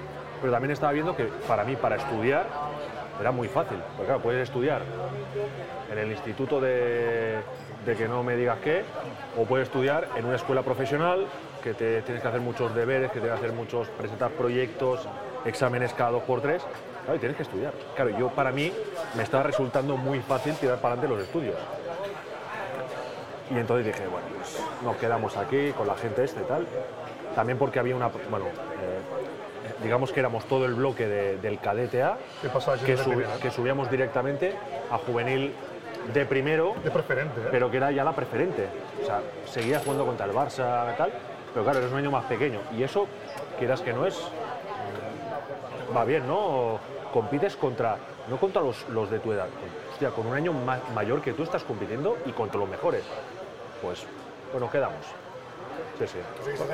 Pero 0.41 0.53
también 0.53 0.73
estaba 0.73 0.91
viendo 0.91 1.15
que 1.15 1.27
para 1.47 1.63
mí, 1.63 1.77
para 1.77 1.95
estudiar, 1.95 2.47
era 3.21 3.33
muy 3.33 3.49
fácil, 3.49 3.79
porque 3.97 4.07
claro, 4.07 4.23
puedes 4.23 4.43
estudiar 4.43 4.83
en 5.91 5.99
el 5.99 6.11
instituto 6.11 6.61
de, 6.61 7.39
que 7.85 8.09
no 8.09 8.23
me 8.23 8.37
digas 8.37 8.59
qué, 8.63 8.85
o 9.37 9.45
puedes 9.45 9.69
estudiar 9.69 10.09
en 10.17 10.25
una 10.25 10.37
escuela 10.37 10.63
profesional 10.63 11.27
que 11.63 11.75
te 11.75 12.03
tienes 12.03 12.23
que 12.23 12.29
hacer 12.29 12.41
muchos 12.41 12.75
deberes, 12.75 13.11
que 13.11 13.21
tienes 13.21 13.39
que 13.39 13.47
hacer 13.47 13.57
muchos, 13.57 13.89
presentar 13.89 14.31
proyectos, 14.33 15.09
exámenes 15.45 15.93
cada 15.95 16.13
dos 16.13 16.23
por 16.23 16.41
tres, 16.41 16.63
claro, 17.03 17.17
y 17.17 17.19
tienes 17.19 17.37
que 17.37 17.43
estudiar. 17.43 17.73
Claro, 17.97 18.17
yo 18.17 18.29
para 18.29 18.53
mí 18.53 18.73
me 19.17 19.23
estaba 19.23 19.43
resultando 19.43 19.97
muy 19.97 20.21
fácil 20.21 20.55
tirar 20.55 20.79
para 20.79 20.95
adelante 20.95 21.17
los 21.17 21.27
estudios. 21.27 21.57
Y 23.51 23.59
entonces 23.59 23.87
dije, 23.87 24.07
bueno, 24.09 24.27
pues 24.37 24.63
nos 24.85 24.97
quedamos 24.97 25.37
aquí 25.37 25.73
con 25.73 25.87
la 25.87 25.95
gente 25.95 26.25
este 26.25 26.43
y 26.43 26.45
tal. 26.45 26.67
También 27.35 27.59
porque 27.59 27.79
había 27.79 27.97
una, 27.97 28.09
bueno, 28.31 28.47
eh, 28.47 29.01
digamos 29.83 30.13
que 30.13 30.21
éramos 30.21 30.45
todo 30.47 30.65
el 30.67 30.75
bloque 30.75 31.07
de- 31.07 31.39
del 31.39 31.59
cadete 31.61 32.03
A, 32.03 32.17
¿Qué 32.43 32.49
pasa 32.49 32.75
que, 32.79 32.97
subíamos 33.51 33.91
directamente 33.91 34.55
a 34.91 34.99
juvenil 34.99 35.55
de 36.13 36.25
primero, 36.27 36.75
De 36.83 36.91
preferente, 36.91 37.41
¿eh? 37.41 37.49
pero 37.51 37.71
que 37.71 37.77
era 37.77 37.91
ya 37.91 38.03
la 38.05 38.13
preferente. 38.13 38.67
O 39.03 39.07
sea, 39.07 39.21
seguía 39.47 39.79
jugando 39.81 40.07
contra 40.07 40.27
el 40.27 40.33
Barça 40.33 40.93
y 40.95 40.97
tal, 40.97 41.13
pero 41.53 41.65
claro, 41.65 41.79
eres 41.81 41.93
un 41.93 41.99
año 41.99 42.11
más 42.11 42.25
pequeño. 42.25 42.61
Y 42.77 42.83
eso, 42.83 43.07
quieras 43.59 43.81
que 43.83 43.93
no 43.93 44.07
es, 44.07 44.17
mm, 44.19 45.97
va 45.97 46.05
bien, 46.05 46.27
¿no? 46.27 46.79
Compites 47.13 47.57
contra, 47.57 47.97
no 48.29 48.37
contra 48.39 48.63
los, 48.63 48.89
los 48.89 49.11
de 49.11 49.19
tu 49.19 49.33
edad, 49.33 49.47
con- 49.47 49.93
hostia, 49.93 50.11
con 50.11 50.27
un 50.27 50.35
año 50.35 50.53
ma- 50.53 50.81
mayor 50.95 51.21
que 51.21 51.33
tú 51.33 51.43
estás 51.43 51.63
compitiendo 51.65 52.17
y 52.27 52.33
contra 52.33 52.59
los 52.59 52.69
mejores. 52.69 53.03
Pues, 53.83 54.05
bueno, 54.53 54.71
quedamos. 54.71 55.05
Sí, 55.99 56.07
sí. 56.07 56.19
Conseguiste 56.37 56.65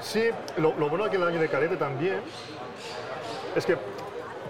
Sí, 0.00 0.30
lo, 0.56 0.74
lo 0.78 0.88
bueno 0.88 1.04
de 1.04 1.10
que 1.10 1.16
el 1.16 1.22
año 1.26 1.40
de 1.40 1.48
cadete 1.48 1.76
también 1.76 2.20
es 3.54 3.66
que 3.66 3.76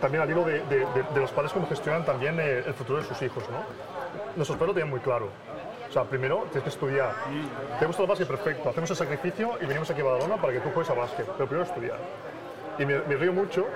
también 0.00 0.22
al 0.22 0.30
hilo 0.30 0.44
de, 0.44 0.60
de- 0.60 0.86
de- 0.86 1.04
de 1.14 1.20
los 1.20 1.30
padres 1.32 1.52
cómo 1.52 1.66
gestionan 1.68 2.04
también 2.04 2.38
eh, 2.40 2.62
el 2.66 2.74
futuro 2.74 3.00
de 3.00 3.04
sus 3.08 3.20
hijos, 3.22 3.42
¿no? 3.50 3.58
Nuestros 4.36 4.56
padres 4.58 4.68
lo 4.68 4.74
tenían 4.74 4.90
muy 4.90 5.00
claro. 5.00 5.28
O 5.88 5.92
sea, 5.92 6.04
primero 6.04 6.42
tienes 6.44 6.62
que 6.62 6.68
estudiar. 6.68 7.12
Te 7.80 7.84
gusta 7.86 8.02
el 8.02 8.08
básquet, 8.08 8.28
perfecto. 8.28 8.68
Hacemos 8.68 8.88
el 8.90 8.96
sacrificio 8.96 9.58
y 9.60 9.66
venimos 9.66 9.90
aquí 9.90 10.00
a 10.00 10.04
Badalona 10.04 10.36
para 10.36 10.52
que 10.52 10.60
tú 10.60 10.70
juegues 10.72 10.88
a 10.90 10.94
básquet. 10.94 11.26
Pero 11.26 11.46
primero 11.48 11.64
estudiar. 11.66 11.98
Y 12.78 12.86
me, 12.86 13.00
me 13.00 13.16
río 13.16 13.32
mucho 13.32 13.66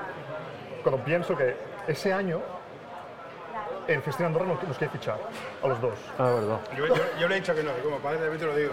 cuando 0.84 1.02
pienso 1.04 1.36
que 1.36 1.56
ese 1.88 2.12
año 2.12 2.40
en 3.88 4.00
Festina 4.02 4.28
Andorra 4.28 4.46
nos, 4.46 4.62
nos 4.62 4.78
quiere 4.78 4.92
fichar 4.92 5.18
a 5.62 5.66
los 5.66 5.80
dos. 5.80 5.98
Ah, 6.18 6.30
verdad. 6.30 6.58
Yo, 6.76 6.86
yo, 6.86 6.94
yo 7.20 7.28
le 7.28 7.36
he 7.36 7.40
dicho 7.40 7.54
que 7.54 7.62
no, 7.64 7.72
como 7.82 7.98
padre 7.98 8.18
también 8.18 8.38
te 8.38 8.46
lo 8.46 8.54
digo. 8.56 8.72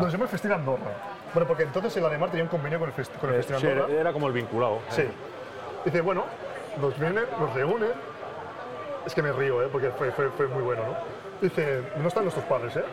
Nos 0.00 0.12
llama 0.12 0.24
el 0.24 0.30
Festina 0.30 0.54
Andorra. 0.54 0.92
Bueno, 1.34 1.46
porque 1.48 1.62
entonces 1.62 1.96
el 1.96 2.04
Alemar 2.04 2.30
tenía 2.30 2.44
un 2.44 2.50
convenio 2.50 2.78
con 2.78 2.88
el, 2.88 2.94
Fest- 2.94 3.16
con 3.20 3.30
el 3.30 3.40
Eh, 3.40 3.42
Sí, 3.42 3.54
Andorra. 3.54 3.86
era, 3.92 4.12
como 4.12 4.26
el 4.26 4.32
vinculado. 4.32 4.80
Sí. 4.90 5.04
Dice, 5.84 6.00
bueno, 6.00 6.24
nos 6.80 6.98
viene, 6.98 7.22
nos 7.38 7.52
reúne. 7.54 7.86
Es 9.06 9.14
que 9.14 9.22
me 9.22 9.32
río, 9.32 9.62
¿eh? 9.62 9.68
porque 9.72 9.90
fue, 9.90 10.12
fue, 10.12 10.28
fue 10.30 10.46
muy 10.46 10.62
bueno, 10.62 10.82
¿no? 10.86 10.94
Dice, 11.40 11.82
no 11.96 12.06
están 12.06 12.22
nuestros 12.24 12.46
padres, 12.46 12.76
¿eh? 12.76 12.84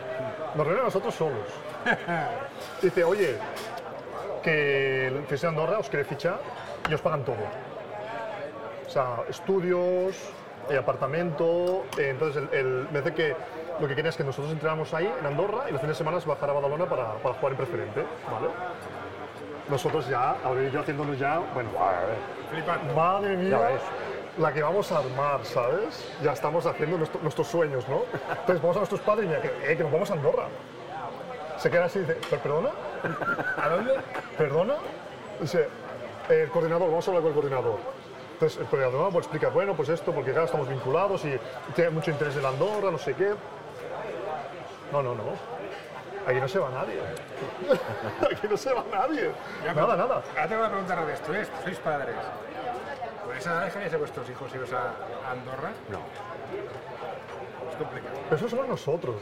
Nos 0.56 0.66
reúne 0.66 0.80
a 0.80 0.84
nosotros 0.84 1.14
solos. 1.14 1.46
Dice, 2.82 3.04
oye, 3.04 3.36
que 4.42 5.06
el 5.06 5.22
FES 5.26 5.42
de 5.42 5.48
Andorra 5.48 5.78
os 5.78 5.88
quiere 5.88 6.04
fichar 6.04 6.38
y 6.88 6.94
os 6.94 7.00
pagan 7.00 7.24
todo. 7.24 7.36
O 8.86 8.90
sea, 8.90 9.18
estudios, 9.28 10.16
eh, 10.68 10.76
apartamento. 10.76 11.84
eh, 11.96 12.08
entonces, 12.10 12.42
el, 12.50 12.58
el- 12.58 12.88
me 12.90 13.02
dice 13.02 13.14
que 13.14 13.36
lo 13.80 13.88
que 13.88 13.94
quería 13.94 14.10
es 14.10 14.16
que 14.16 14.24
nosotros 14.24 14.52
entráramos 14.52 14.92
ahí, 14.94 15.12
en 15.20 15.26
Andorra, 15.26 15.64
y 15.68 15.72
los 15.72 15.80
fines 15.80 15.96
de 15.96 16.04
semana 16.04 16.18
bajar 16.24 16.50
a 16.50 16.52
Badalona 16.52 16.86
para, 16.86 17.14
para 17.14 17.34
jugar 17.36 17.52
en 17.52 17.56
preferente, 17.56 18.04
¿vale? 18.30 18.48
Nosotros 19.68 20.08
ya, 20.08 20.36
ahora 20.44 20.62
yo 20.68 20.80
haciéndonos 20.80 21.18
ya, 21.18 21.38
bueno, 21.54 21.70
Flipando. 22.50 22.94
Madre 22.94 23.36
mía, 23.36 23.50
Ya 23.50 23.58
ves. 23.58 23.80
la 24.38 24.52
que 24.52 24.62
vamos 24.62 24.90
a 24.92 24.98
armar, 24.98 25.44
¿sabes? 25.44 26.12
Ya 26.22 26.32
estamos 26.32 26.66
haciendo 26.66 26.98
nuestro- 26.98 27.20
nuestros 27.22 27.46
sueños, 27.46 27.88
¿no? 27.88 28.02
Entonces 28.30 28.60
vamos 28.60 28.76
a 28.76 28.80
nuestros 28.80 29.00
padres 29.00 29.24
y 29.26 29.28
mira, 29.28 29.40
que, 29.40 29.48
eh, 29.72 29.76
que 29.76 29.82
nos 29.82 29.92
vamos 29.92 30.10
a 30.10 30.14
Andorra. 30.14 30.44
Se 31.58 31.70
queda 31.70 31.84
así 31.84 31.98
y 31.98 32.02
dice, 32.02 32.14
"¿Per- 32.14 32.38
¿perdona? 32.40 32.70
¿A 33.62 33.68
dónde? 33.68 33.94
¿Perdona? 34.36 34.74
Dice, 35.40 35.68
el 36.28 36.48
coordinador, 36.50 36.88
vamos 36.88 37.06
a 37.06 37.10
hablar 37.10 37.22
con 37.22 37.28
el 37.28 37.34
coordinador. 37.34 37.78
Entonces 38.32 38.58
el 38.58 38.64
entrenador 38.64 39.12
pues, 39.12 39.26
explica, 39.26 39.48
bueno, 39.50 39.74
pues 39.74 39.88
esto, 39.90 40.12
porque 40.12 40.30
claro, 40.32 40.46
estamos 40.46 40.68
vinculados 40.68 41.24
y 41.26 41.38
tiene 41.74 41.90
mucho 41.90 42.10
interés 42.10 42.34
en 42.36 42.46
Andorra, 42.46 42.90
no 42.90 42.98
sé 42.98 43.12
qué. 43.14 43.34
No, 44.92 45.02
no, 45.02 45.14
no. 45.14 45.22
Aquí 46.26 46.38
no 46.40 46.48
se 46.48 46.58
va 46.58 46.68
nadie. 46.70 47.00
Aquí 48.32 48.46
no 48.48 48.56
se 48.56 48.72
va 48.72 48.84
nadie. 48.92 49.30
Ya, 49.64 49.72
nada, 49.74 49.96
nada. 49.96 50.22
Ahora 50.30 50.48
tengo 50.48 50.60
una 50.60 50.70
pregunta 50.70 50.92
al 50.94 51.00
revés. 51.00 51.20
¿Tú 51.22 51.32
eres- 51.32 51.50
sois 51.64 51.78
padres? 51.78 52.14
¿Por 53.24 53.36
esa 53.36 53.50
edad 53.52 53.64
dejaríais 53.64 53.94
a 53.94 53.96
vuestros 53.98 54.28
hijos 54.30 54.54
iros 54.54 54.70
a 54.72 55.30
Andorra? 55.30 55.70
No. 55.88 56.00
Complicado. 57.80 58.14
Pero 58.24 58.36
eso 58.36 58.48
somos 58.48 58.68
nosotros. 58.68 59.16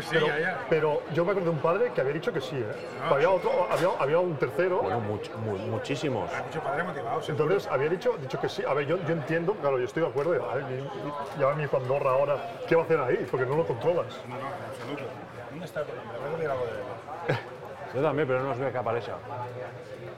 Sí, 0.00 0.06
pero, 0.10 0.26
ya, 0.28 0.38
ya. 0.38 0.58
pero 0.70 1.02
yo 1.12 1.24
me 1.24 1.32
acuerdo 1.32 1.50
de 1.50 1.56
un 1.56 1.62
padre 1.62 1.90
que 1.92 2.00
había 2.00 2.12
dicho 2.12 2.32
que 2.32 2.40
sí, 2.40 2.56
¿eh? 2.56 2.64
No, 3.08 3.14
había, 3.14 3.28
otro, 3.30 3.50
había, 3.70 3.88
había 3.98 4.18
un 4.20 4.36
tercero. 4.36 4.82
Bueno, 4.82 5.00
much- 5.00 5.34
mu- 5.36 5.58
muchísimos. 5.58 6.32
Hay 6.32 6.42
mucho 6.44 6.60
padre 6.60 6.82
motivado, 6.84 7.20
seguro. 7.22 7.44
Entonces 7.44 7.70
había 7.72 7.88
dicho, 7.88 8.16
dicho 8.18 8.40
que 8.40 8.48
sí. 8.48 8.62
A 8.66 8.72
ver, 8.74 8.86
yo, 8.86 8.96
yo 8.98 9.12
entiendo, 9.14 9.54
claro, 9.54 9.78
yo 9.78 9.84
estoy 9.84 10.02
de 10.04 10.08
acuerdo. 10.08 10.48
A 10.50 10.54
ver, 10.54 10.64
y- 10.70 10.74
y- 10.82 11.38
lleva 11.38 11.54
mi 11.54 11.64
hijo 11.64 11.76
Andorra 11.76 12.10
ahora, 12.12 12.36
¿qué 12.68 12.76
va 12.76 12.82
a 12.82 12.84
hacer 12.84 13.00
ahí? 13.00 13.26
Porque 13.30 13.46
no 13.46 13.56
lo 13.56 13.66
controlas. 13.66 14.06
No, 14.28 14.34
no, 14.36 14.40
en 14.40 14.64
absoluto. 14.70 15.02
¿Dónde 15.50 15.64
está? 15.66 15.80
Me 15.80 15.86
voy 16.18 16.28
a 16.28 16.30
decir 16.36 16.50
algo 16.50 16.64
de... 16.64 17.34
Yo 17.94 18.02
también, 18.02 18.28
pero 18.28 18.42
no 18.42 18.50
os 18.52 18.58
veo 18.58 18.72
que 18.72 18.78
aparece. 18.78 19.10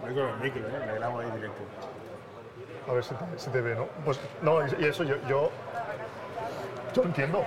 Voy 0.03 0.15
con 0.15 0.27
el 0.29 0.37
micro, 0.37 0.61
¿eh? 0.69 0.87
Le 0.87 0.95
grabo 0.95 1.19
ahí 1.21 1.31
directo. 1.33 1.63
A 2.89 2.93
ver 2.93 3.03
si 3.05 3.15
te, 3.15 3.25
si 3.39 3.51
te 3.51 3.61
ve, 3.61 3.75
¿no? 3.75 3.87
Pues 4.05 4.21
no, 4.43 4.65
y, 4.67 4.85
eso 4.85 5.03
yo, 5.03 5.17
yo, 5.29 5.51
yo 6.95 7.03
entiendo. 7.03 7.45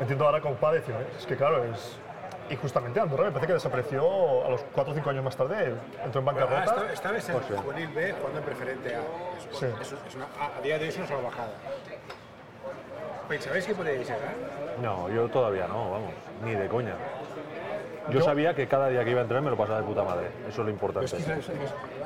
Entiendo 0.00 0.24
ahora 0.26 0.40
decir, 0.72 0.94
es 1.18 1.26
que 1.26 1.36
claro, 1.36 1.62
es... 1.64 1.98
Y 2.48 2.56
justamente 2.56 2.98
Andorra 2.98 3.24
me 3.24 3.30
parece 3.30 3.46
que 3.46 3.52
desapareció 3.52 4.44
a 4.44 4.48
los 4.50 4.62
4 4.74 4.92
o 4.92 4.96
5 4.96 5.10
años 5.10 5.22
más 5.24 5.36
tarde, 5.36 5.72
entró 6.04 6.20
en 6.20 6.28
Ah, 6.28 6.32
bancarrota. 6.32 6.64
esta, 6.64 6.92
esta 6.92 7.12
vez 7.12 7.28
en 7.28 7.40
Juvenil 7.62 7.88
B 7.94 8.12
jugando 8.14 8.38
en 8.40 8.44
preferente 8.44 8.96
A. 8.96 9.00
Sí. 9.52 9.66
es 9.80 10.14
una, 10.16 10.24
a, 10.40 10.58
a 10.58 10.60
día 10.60 10.76
de 10.78 10.84
hoy 10.84 10.88
es 10.88 10.96
una 10.98 11.06
salvajada. 11.06 11.52
¿Pensabais 13.28 13.64
que 13.64 13.74
podíais 13.74 14.00
llegar? 14.00 14.34
No, 14.82 15.08
yo 15.10 15.28
todavía 15.28 15.68
no, 15.68 15.92
vamos, 15.92 16.12
ni 16.44 16.54
de 16.56 16.66
coña. 16.66 16.94
Yo, 18.08 18.18
Yo- 18.18 18.24
sabía 18.24 18.52
que 18.54 18.66
cada 18.66 18.88
día 18.88 19.04
que 19.04 19.10
iba 19.10 19.20
a 19.20 19.22
entrenar 19.22 19.44
me 19.44 19.50
lo 19.50 19.56
pasaba 19.56 19.78
de 19.80 19.84
puta 19.86 20.02
madre. 20.02 20.30
Eso 20.48 20.62
es 20.62 20.66
lo 20.66 20.70
importante. 20.70 21.06
es 21.06 21.12
que 21.12 21.20
eso- 21.20 21.32
eso- 21.52 21.52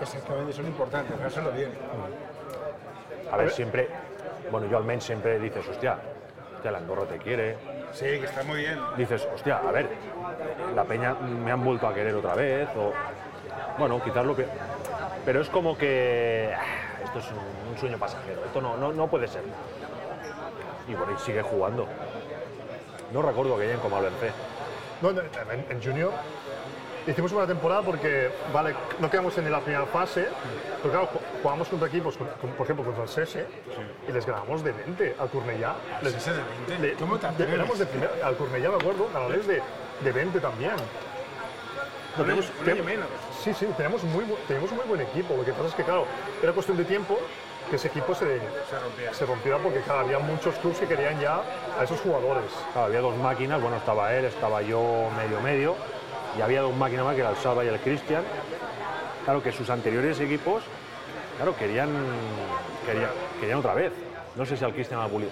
exactamente 0.03 0.53
son 0.53 0.67
importantes, 0.67 1.19
hacerlo 1.23 1.53
bien. 1.53 1.71
A 3.33 3.37
ver, 3.39 3.51
siempre, 3.51 3.89
bueno, 4.51 4.67
yo 4.67 4.77
al 4.77 4.85
menos 4.85 5.05
siempre 5.05 5.39
dices, 5.39 5.67
hostia, 5.67 5.97
hostia, 6.57 6.71
la 6.71 6.79
Andorra 6.79 7.05
te 7.07 7.17
quiere. 7.17 7.57
Sí, 7.95 8.05
que 8.05 8.25
está 8.25 8.43
muy 8.43 8.59
bien. 8.61 8.79
Dices, 8.97 9.27
hostia, 9.33 9.59
a 9.59 9.71
ver, 9.71 9.89
la 10.75 10.85
peña 10.85 11.15
me 11.15 11.51
han 11.53 11.65
vuelto 11.65 11.87
a 11.87 11.95
querer 11.95 12.15
otra 12.15 12.35
vez. 12.35 12.69
O, 12.77 12.93
bueno, 13.79 14.03
quizás 14.03 14.25
lo 14.27 14.35
que. 14.35 14.47
Pero 15.25 15.41
es 15.41 15.49
como 15.49 15.79
que. 15.79 16.53
ah, 16.57 17.05
Esto 17.05 17.19
es 17.21 17.27
un, 17.31 17.73
un 17.73 17.79
sueño 17.79 17.97
pasajero. 17.99 18.45
Esto 18.45 18.61
no, 18.61 18.77
no, 18.77 18.93
no 18.93 19.07
puede 19.07 19.29
ser. 19.29 19.43
Y 20.89 20.95
bueno, 20.95 21.13
y 21.15 21.19
sigue 21.19 21.43
jugando. 21.43 21.87
No 23.13 23.23
recuerdo 23.23 23.57
que 23.57 23.63
lleguen 23.65 23.81
como 23.81 23.97
al 23.97 24.07
en- 25.53 25.67
en 25.71 25.83
Junior 25.83 26.11
hicimos 27.07 27.33
una 27.33 27.47
temporada 27.47 27.83
porque, 27.83 28.31
vale, 28.53 28.75
no 28.99 29.11
quedamos 29.11 29.37
en 29.39 29.51
la 29.51 29.61
primera 29.61 29.87
fase, 29.87 30.27
pero 30.83 30.91
claro, 30.93 31.09
ju- 31.09 31.43
jugamos 31.43 31.69
contra 31.69 31.89
equipos, 31.89 32.17
con- 32.17 32.29
con- 32.41 32.51
por 32.51 32.65
ejemplo, 32.67 32.85
contra 32.85 33.03
el 33.05 33.09
Sese, 33.09 33.47
y 34.09 34.13
les 34.13 34.25
ganamos 34.27 34.63
de 34.65 34.73
20 34.73 35.17
al 35.19 35.29
Cornellá. 35.29 35.75
Les, 36.03 36.13
Sese 36.15 36.33
de 36.33 36.43
20? 36.67 36.79
le- 36.79 36.95
¿Cómo 36.95 37.17
te 37.19 37.27
de- 37.27 37.33
atreves? 37.33 37.55
Éramos 37.55 37.79
de 37.79 37.87
primera, 37.87 38.13
al 38.25 38.37
Cornellá, 38.37 38.69
me 38.71 38.77
acuerdo, 38.77 39.09
ganadores 39.13 39.47
de, 39.47 39.63
de 40.01 40.13
20 40.13 40.41
también. 40.41 40.73
Un 42.17 42.25
año, 42.25 42.25
tenemos- 42.27 42.53
un 42.63 42.69
año 42.71 42.83
tem- 42.83 42.85
menos. 42.87 43.07
Sí, 43.43 43.53
sí, 43.55 43.67
tenemos, 43.77 44.03
muy, 44.05 44.25
tenemos 44.47 44.71
un 44.71 44.77
muy 44.79 44.87
buen 44.87 45.01
equipo. 45.01 45.35
Lo 45.37 45.45
que 45.45 45.53
pasa 45.53 45.67
es 45.69 45.75
que, 45.75 45.83
claro, 45.83 46.07
era 46.43 46.53
cuestión 46.53 46.77
de 46.77 46.85
tiempo 46.85 47.19
que 47.69 47.77
ese 47.77 47.89
equipo 47.89 48.15
se, 48.15 48.25
Se 48.71 48.79
rompía. 48.81 49.13
se 49.15 49.27
rompiera 49.27 49.59
porque 49.59 49.81
claro, 49.81 50.01
había 50.01 50.19
muchos 50.21 50.55
clubes 50.57 50.79
que 50.79 50.87
querían 50.87 51.19
ya 51.21 51.41
a 51.79 51.83
esos 51.85 51.99
jugadores. 52.01 52.45
Claro, 52.73 52.87
había 52.87 53.01
dos 53.01 53.17
máquinas, 53.17 53.61
bueno, 53.61 53.77
estaba 53.79 54.15
él, 54.15 54.27
estaba 54.27 54.63
yo 54.63 55.09
medio 55.17 55.41
medio, 55.41 55.75
y 56.37 56.41
había 56.43 56.61
dos 56.63 56.75
máquinas 56.77 57.05
más 57.05 57.15
que 57.15 57.21
era 57.21 57.31
el 57.31 57.37
Salva 57.37 57.65
y 57.65 57.69
el 57.69 57.79
Cristian. 57.81 58.23
Claro 59.25 59.43
que 59.43 59.53
sus 59.53 59.71
anteriores 59.71 60.21
equipos, 60.21 60.63
claro, 61.37 61.57
querían, 61.57 61.91
querían, 62.87 63.11
querían 63.41 63.59
otra 63.59 63.75
vez. 63.75 63.93
No 64.37 64.45
sé 64.45 64.57
si 64.57 64.65
al 64.65 64.73
Cristian 64.75 65.01
al 65.01 65.11
Bulí. 65.11 65.29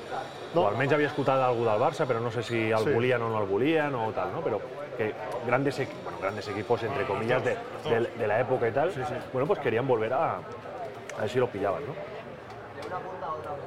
No. 0.54 0.62
O 0.62 0.68
almenys 0.68 0.92
havia 0.92 1.08
escoltat 1.08 1.40
algú 1.42 1.64
del 1.64 1.80
Barça, 1.80 2.04
però 2.06 2.20
no 2.20 2.30
sé 2.30 2.42
si 2.44 2.70
el 2.70 2.78
Sí. 2.84 2.90
volien 2.92 3.20
o 3.22 3.28
no 3.28 3.40
el 3.42 3.48
volien 3.48 3.94
o 3.94 4.12
tal, 4.12 4.30
¿no? 4.32 4.40
Pero 4.42 4.60
que 4.96 5.12
grandes, 5.46 5.76
bueno, 6.04 6.18
grandes 6.20 6.46
equipos, 6.48 6.82
entre 6.84 7.04
comillas, 7.04 7.42
de, 7.42 7.56
de- 7.88 8.10
de 8.18 8.26
la 8.28 8.38
época 8.40 8.68
y 8.68 8.70
tal, 8.72 8.92
bueno, 9.32 9.46
pues 9.48 9.58
querían 9.60 9.88
volver 9.88 10.12
a, 10.12 10.34
a 10.36 11.20
ver 11.22 11.28
si 11.28 11.38
lo 11.38 11.48
pillaban, 11.48 11.82
¿no? 11.86 11.94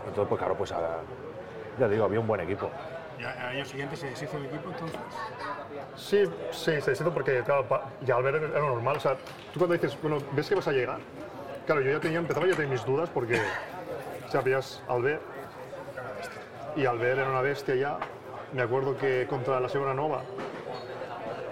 Entonces, 0.08 0.30
pues 0.30 0.40
claro, 0.40 0.56
pues 0.56 0.72
a- 0.72 1.00
ya 1.80 1.88
digo, 1.88 2.06
había 2.06 2.20
un 2.20 2.28
buen 2.28 2.42
equipo. 2.42 2.70
Al 3.24 3.48
año 3.56 3.66
siguiente 3.66 3.96
se 3.96 4.08
deshizo 4.08 4.38
el 4.38 4.46
equipo, 4.46 4.70
entonces. 4.72 5.00
Sí, 5.96 6.24
sí, 6.52 6.82
se 6.82 6.96
siento 6.96 7.14
porque, 7.14 7.42
claro, 7.44 7.66
ya 8.02 8.16
al 8.16 8.24
ver 8.24 8.36
era 8.36 8.60
lo 8.60 8.68
normal. 8.76 8.98
O 8.98 9.00
sea, 9.00 9.16
tú 9.54 9.60
cuando 9.60 9.74
dices, 9.74 9.98
bueno, 10.02 10.18
¿ves 10.34 10.50
que 10.50 10.56
vas 10.56 10.68
a 10.68 10.72
llegar? 10.72 11.00
Claro, 11.66 11.82
yo 11.82 11.92
ya 11.92 12.00
tenía, 12.00 12.20
empezaba 12.20 12.46
ya 12.46 12.54
a 12.54 12.56
tener 12.56 12.72
mis 12.72 12.86
dudas 12.86 13.10
porque, 13.12 13.40
o 14.28 14.32
sea, 14.32 14.42
veías 14.42 14.84
al 14.88 15.02
ver, 15.02 15.20
y 16.76 16.86
al 16.86 16.98
ver 17.00 17.18
era 17.20 17.30
una 17.30 17.42
bestia 17.42 17.76
ya. 17.76 17.98
Me 18.54 18.62
acuerdo 18.62 18.98
que 18.98 19.26
contra 19.30 19.60
la 19.60 19.70
Segunda 19.70 19.94
Nova 19.94 20.22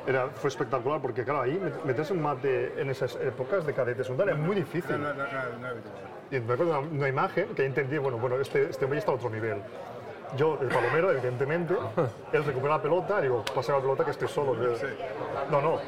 era, 0.05 0.27
fue 0.29 0.49
espectacular 0.49 1.01
porque, 1.01 1.23
claro, 1.23 1.41
ahí 1.41 1.57
met- 1.57 1.83
meterse 1.85 2.13
un 2.13 2.21
mate 2.21 2.73
en 2.79 2.89
esas 2.89 3.15
épocas 3.15 3.65
de 3.65 3.73
cadetes 3.73 4.09
un 4.09 4.17
tal, 4.17 4.29
es 4.29 4.37
muy 4.37 4.55
difícil. 4.55 4.91
No, 5.01 5.13
no, 5.13 5.13
no, 5.13 5.23
no, 5.23 5.73
no. 5.73 5.81
Y 6.29 6.39
me 6.39 6.53
acuerdo 6.53 6.79
una, 6.79 6.89
una 6.89 7.07
imagen 7.07 7.47
que 7.55 7.65
entendí, 7.65 7.97
bueno, 7.97 8.17
bueno, 8.17 8.35
este, 8.39 8.69
este 8.69 8.85
está 8.97 9.11
a 9.11 9.15
otro 9.15 9.29
nivel. 9.29 9.61
Yo, 10.37 10.57
el 10.61 10.67
palomero, 10.67 11.11
evidentemente, 11.11 11.75
él 12.31 12.43
recupera 12.43 12.77
la 12.77 12.81
pelota, 12.81 13.21
digo, 13.21 13.43
pasa 13.53 13.73
la 13.73 13.79
pelota 13.81 14.03
que 14.05 14.11
esté 14.11 14.27
solo. 14.27 14.55
No, 15.51 15.61
no, 15.61 15.79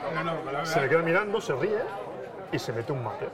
No, 0.52 0.66
se 0.66 0.80
me 0.82 0.90
queda 0.90 1.02
mirando, 1.02 1.42
se 1.42 1.54
ríe 1.56 1.80
y 2.52 2.60
se 2.60 2.72
mete 2.74 2.92
un 2.92 3.04
mate. 3.04 3.28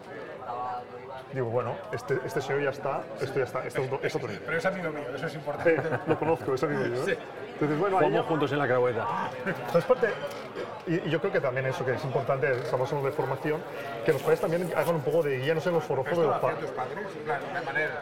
Digo, 1.34 1.48
bueno, 1.48 1.76
este, 1.94 2.20
este 2.26 2.42
señor 2.42 2.62
ya 2.64 2.70
está, 2.72 3.04
esto 3.22 3.40
ya 3.40 3.46
está, 3.46 3.66
esto 3.66 3.82
es, 3.82 3.88
otro- 3.88 4.00
es 4.06 4.16
otro 4.16 4.28
nivel. 4.28 4.44
Pero 4.46 4.58
es 4.58 4.66
amigo 4.66 4.90
mío, 4.92 5.04
eso 5.16 5.28
es 5.28 5.36
importante. 5.36 5.76
Eh, 5.76 5.82
lo 6.08 6.20
conozco, 6.20 6.54
es 6.54 6.64
amigo 6.64 6.82
mío. 6.82 7.08
¿eh? 7.08 7.18
Entonces, 7.54 7.80
bueno, 7.80 8.00
ahí 8.00 8.12
ya- 8.12 8.24
juntos 8.24 8.52
en 8.52 8.60
la 8.60 8.68
crabueta. 8.68 9.08
entonces, 9.46 9.86
parte, 9.86 10.10
y, 10.88 10.96
y 10.96 11.10
yo 11.10 11.20
creo 11.22 11.32
que 11.32 11.40
también 11.40 11.68
eso 11.68 11.86
que 11.86 11.94
es 11.94 12.04
importante, 12.04 12.52
estamos 12.52 12.90
hablando 12.90 13.10
de 13.10 13.16
formación, 13.16 13.62
que 14.06 14.12
los 14.12 14.22
padres 14.22 14.42
también 14.42 14.74
hagan 14.76 14.96
un 14.96 15.02
poco 15.02 15.24
de 15.24 15.38
guía, 15.38 15.54
no 15.56 15.62
sé, 15.62 15.70
en 15.70 15.76
los 15.76 15.84
forofos 15.86 16.18
de 16.18 16.24
los 16.26 16.38
padres. 16.40 16.60
tus 16.60 16.70
padres, 16.72 16.98
en 17.18 17.24
plan, 17.24 17.40
de 17.54 17.62
manera. 17.62 18.02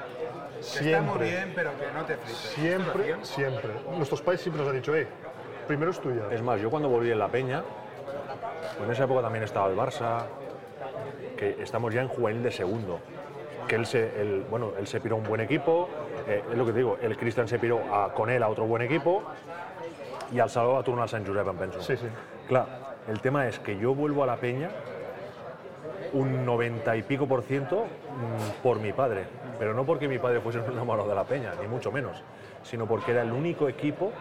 Que 0.59 0.65
está 0.91 1.01
muy 1.01 1.17
Siempre. 1.19 1.29
bien, 1.29 1.51
pero 1.55 1.71
que 1.77 1.91
no 1.93 2.05
te 2.05 2.17
flipes. 2.17 2.37
Siempre, 2.37 3.09
¿Esto 3.11 3.25
siempre. 3.25 3.69
Nuestros 3.95 4.21
padres 4.21 4.41
siempre 4.41 4.61
nos 4.61 4.69
han 4.69 4.75
dicho, 4.75 4.95
eh, 4.95 5.07
primero 5.67 5.91
estudia. 5.91 6.23
Es 6.31 6.41
más, 6.41 6.59
yo 6.61 6.69
cuando 6.69 6.89
volví 6.89 7.11
en 7.11 7.19
La 7.19 7.27
Peña, 7.29 7.63
pues 8.77 8.87
en 8.87 8.91
esa 8.93 9.05
época 9.05 9.21
también 9.21 9.43
estaba 9.43 9.69
el 9.69 9.77
Barça, 9.77 10.23
que 11.37 11.57
estamos 11.61 11.93
ya 11.93 12.01
en 12.01 12.07
juvenil 12.09 12.43
de 12.43 12.51
segundo. 12.51 12.99
Que 13.67 13.75
él 13.75 13.85
se, 13.85 14.21
él, 14.21 14.45
bueno, 14.49 14.73
él 14.77 14.87
se 14.87 14.99
piró 14.99 15.15
a 15.15 15.19
un 15.19 15.23
buen 15.25 15.41
equipo, 15.41 15.87
eh, 16.27 16.43
es 16.51 16.57
lo 16.57 16.65
que 16.65 16.71
te 16.71 16.79
digo, 16.79 16.97
el 17.01 17.15
Cristian 17.17 17.47
se 17.47 17.59
piró 17.59 17.81
a, 17.93 18.13
con 18.13 18.29
él 18.29 18.41
a 18.43 18.49
otro 18.49 18.65
buen 18.65 18.81
equipo 18.81 19.23
y 20.31 20.39
al 20.39 20.49
Salvador 20.49 20.75
va 20.77 20.79
a 20.81 20.83
turno 20.83 21.01
al 21.03 21.09
Sant 21.09 21.25
Josep, 21.27 21.47
em 21.47 21.55
penso. 21.57 21.81
Sí, 21.81 21.95
sí. 21.95 22.07
Claro, 22.47 22.67
el 23.07 23.21
tema 23.21 23.47
es 23.47 23.59
que 23.59 23.77
yo 23.77 23.93
vuelvo 23.93 24.23
a 24.23 24.27
La 24.27 24.37
Peña 24.37 24.69
un 26.13 26.45
90 26.45 26.95
y 26.95 27.03
pico 27.03 27.27
por 27.27 27.43
ciento 27.43 27.83
mm, 27.85 28.61
por 28.63 28.79
mi 28.79 28.91
padre, 28.93 29.23
pero 29.57 29.73
no 29.73 29.85
porque 29.85 30.07
mi 30.07 30.19
padre 30.19 30.39
fuese 30.41 30.59
un 30.59 30.71
enamorado 30.71 31.07
de 31.09 31.15
La 31.15 31.23
Peña, 31.23 31.51
ni 31.61 31.67
mucho 31.67 31.91
menos, 31.91 32.23
sino 32.63 32.85
porque 32.85 33.11
era 33.11 33.21
el 33.21 33.31
único 33.31 33.67
equipo 33.69 34.11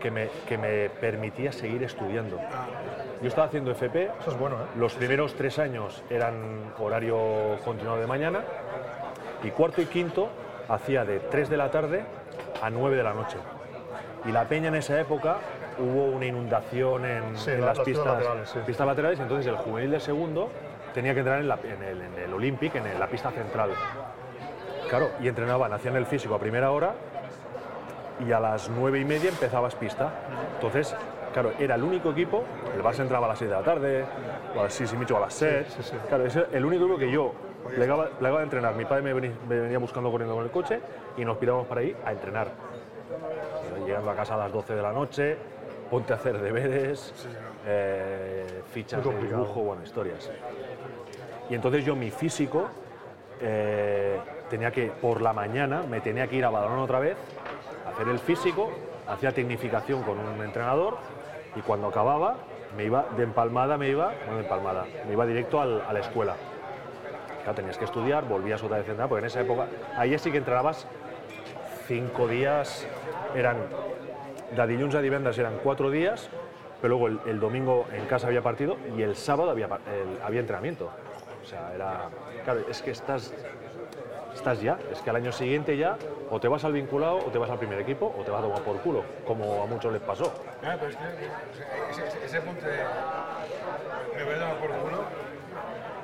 que 0.00 0.10
me, 0.10 0.28
que 0.46 0.56
me 0.56 0.88
permitía 0.90 1.50
seguir 1.52 1.82
estudiando. 1.82 2.38
Yo 3.20 3.28
estaba 3.28 3.48
haciendo 3.48 3.72
FP, 3.72 4.10
Eso 4.20 4.30
es 4.30 4.38
bueno, 4.38 4.56
¿eh? 4.56 4.66
los 4.78 4.94
primeros 4.94 5.34
tres 5.34 5.58
años 5.58 6.02
eran 6.08 6.72
horario 6.78 7.56
continuado 7.64 7.98
de 8.00 8.06
mañana 8.06 8.40
y 9.42 9.50
cuarto 9.50 9.82
y 9.82 9.86
quinto 9.86 10.28
hacía 10.68 11.04
de 11.04 11.18
3 11.18 11.48
de 11.50 11.56
la 11.56 11.70
tarde 11.70 12.02
a 12.62 12.70
9 12.70 12.96
de 12.96 13.02
la 13.02 13.14
noche. 13.14 13.38
Y 14.24 14.32
la 14.32 14.44
peña 14.44 14.68
en 14.68 14.76
esa 14.76 15.00
época 15.00 15.38
hubo 15.78 16.06
una 16.06 16.26
inundación 16.26 17.04
en, 17.04 17.36
Sí, 17.36 17.50
en 17.52 17.60
la- 17.60 17.68
las, 17.68 17.78
las 17.78 17.84
pistas 17.86 18.04
pistas 18.04 18.06
laterales, 18.22 18.48
sí. 18.50 18.58
pistas 18.66 18.86
laterales, 18.86 19.20
entonces 19.20 19.46
el 19.46 19.56
juvenil 19.56 19.90
de 19.92 20.00
segundo 20.00 20.50
tenía 20.94 21.12
que 21.14 21.20
entrar 21.20 21.40
en, 21.40 21.48
la- 21.48 21.58
en 21.62 21.82
el, 21.82 22.02
en 22.02 22.18
el 22.18 22.32
Olympic, 22.34 22.74
en 22.74 22.98
la 22.98 23.06
pista 23.06 23.30
central. 23.30 23.70
Claro, 24.88 25.10
y 25.20 25.28
entrenaban, 25.28 25.72
hacían 25.72 25.96
el 25.96 26.06
físico 26.06 26.34
a 26.34 26.38
primera 26.38 26.70
hora 26.70 26.94
y 28.26 28.32
a 28.32 28.40
las 28.40 28.68
nueve 28.70 28.98
y 29.00 29.04
media 29.04 29.28
empezabas 29.28 29.74
pista. 29.74 30.10
Entonces, 30.54 30.94
claro, 31.32 31.52
era 31.58 31.74
el 31.74 31.82
único 31.84 32.10
equipo, 32.10 32.42
el 32.74 32.82
Barça 32.82 33.00
entraba 33.00 33.26
a 33.26 33.28
las 33.30 33.38
6 33.38 33.50
de 33.50 33.56
la 33.56 33.62
tarde, 33.62 34.04
o 34.56 34.60
a 34.60 34.64
las 34.64 34.72
6 34.74 34.92
y 34.92 34.96
medio, 34.96 35.14
o 35.16 35.18
a 35.18 35.22
las 35.22 35.34
7. 35.34 35.66
sí, 35.68 35.82
sí. 35.82 35.96
Claro, 36.08 36.24
es 36.24 36.36
el 36.36 36.64
único 36.64 36.84
equipo 36.84 36.98
que 36.98 37.10
yo 37.10 37.32
plegaba, 37.74 38.06
plegaba 38.08 38.38
de 38.40 38.44
entrenar. 38.44 38.74
Mi 38.74 38.86
padre 38.86 39.02
me 39.02 39.12
venía, 39.12 39.32
me 39.48 39.60
venía 39.60 39.78
buscando 39.78 40.10
corriendo 40.10 40.34
con 40.34 40.44
el 40.44 40.50
coche 40.50 40.80
y 41.16 41.24
nos 41.24 41.36
pirábamos 41.36 41.66
para 41.68 41.82
ahí 41.82 41.94
a 42.04 42.12
entrenar. 42.12 42.48
Llegando 43.86 44.10
a 44.10 44.14
casa 44.16 44.34
a 44.34 44.38
las 44.38 44.52
12 44.52 44.74
de 44.74 44.82
la 44.82 44.92
noche, 44.92 45.36
ponte 45.90 46.12
a 46.12 46.16
hacer 46.16 46.38
deberes, 46.38 47.12
eh, 47.66 48.62
fichas 48.72 49.02
de 49.04 49.10
dibujo, 49.38 49.60
bueno, 49.62 49.82
historias. 49.82 50.30
Y 51.50 51.54
entonces 51.54 51.84
yo 51.84 51.96
mi 51.96 52.10
físico, 52.10 52.68
eh, 53.40 54.18
tenía 54.50 54.70
que, 54.70 54.86
por 54.88 55.20
la 55.22 55.32
mañana, 55.32 55.82
me 55.88 56.00
tenía 56.00 56.26
que 56.26 56.36
ir 56.36 56.44
a 56.44 56.50
Badalona 56.50 56.82
otra 56.82 56.98
vez, 57.00 57.16
hacer 57.92 58.08
el 58.08 58.18
físico, 58.18 58.70
hacía 59.06 59.32
tecnificación 59.32 60.02
con 60.02 60.18
un 60.18 60.42
entrenador 60.42 60.96
y 61.56 61.60
cuando 61.60 61.88
acababa, 61.88 62.36
me 62.76 62.84
iba 62.84 63.06
de 63.16 63.22
empalmada, 63.22 63.78
me 63.78 63.88
iba, 63.88 64.12
no 64.28 64.34
de 64.36 64.42
empalmada, 64.42 64.84
me 65.06 65.12
iba 65.14 65.24
directo 65.24 65.60
al- 65.60 65.82
a 65.88 65.92
la 65.92 66.00
escuela. 66.00 66.34
Claro, 67.42 67.54
tenías 67.54 67.78
que 67.78 67.86
estudiar, 67.86 68.24
volvías 68.28 68.62
otra 68.62 68.76
vez 68.76 68.86
a 68.86 68.90
entrenar, 68.90 69.08
porque 69.08 69.20
en 69.20 69.26
esa 69.26 69.40
época, 69.40 69.66
ahí 69.96 70.18
sí 70.18 70.30
que 70.30 70.38
entrenabas 70.38 70.86
cinco 71.86 72.28
días, 72.28 72.86
eran, 73.34 73.56
de 74.54 74.66
dilluns 74.66 74.94
a 74.94 75.00
divendres 75.00 75.38
eran 75.38 75.58
cuatro 75.62 75.90
días, 75.90 76.28
pero 76.80 76.98
luego 76.98 77.20
el, 77.26 77.40
domingo 77.40 77.86
en 77.92 78.06
casa 78.06 78.28
había 78.28 78.42
partido 78.42 78.76
y 78.96 79.02
el 79.02 79.16
sábado 79.16 79.50
había, 79.50 79.68
había 80.24 80.40
entrenamiento. 80.40 80.90
O 81.42 81.46
sea, 81.46 81.72
era, 81.74 82.08
es 82.68 82.82
que 82.82 82.90
estás, 82.90 83.32
estás 84.34 84.60
ya, 84.60 84.78
es 84.92 85.00
que 85.00 85.10
al 85.10 85.16
año 85.16 85.32
siguiente 85.32 85.76
ya 85.76 85.96
o 86.30 86.38
te 86.40 86.48
vas 86.48 86.64
al 86.64 86.72
vinculado 86.72 87.18
o 87.18 87.30
te 87.30 87.38
vas 87.38 87.50
al 87.50 87.58
primer 87.58 87.80
equipo 87.80 88.14
o 88.18 88.22
te 88.22 88.30
vas 88.30 88.40
a 88.40 88.42
tomar 88.46 88.62
por 88.62 88.76
culo, 88.80 89.04
como 89.26 89.62
a 89.62 89.66
muchos 89.66 89.92
les 89.92 90.02
pasó. 90.02 90.32
Que 90.60 92.26
ese, 92.26 92.40
punto 92.40 92.66
de. 92.66 92.78
Me 94.16 94.24
voy 94.24 94.34
a 94.34 94.38
dar 94.38 94.56
por 94.58 94.70
culo. 94.70 95.04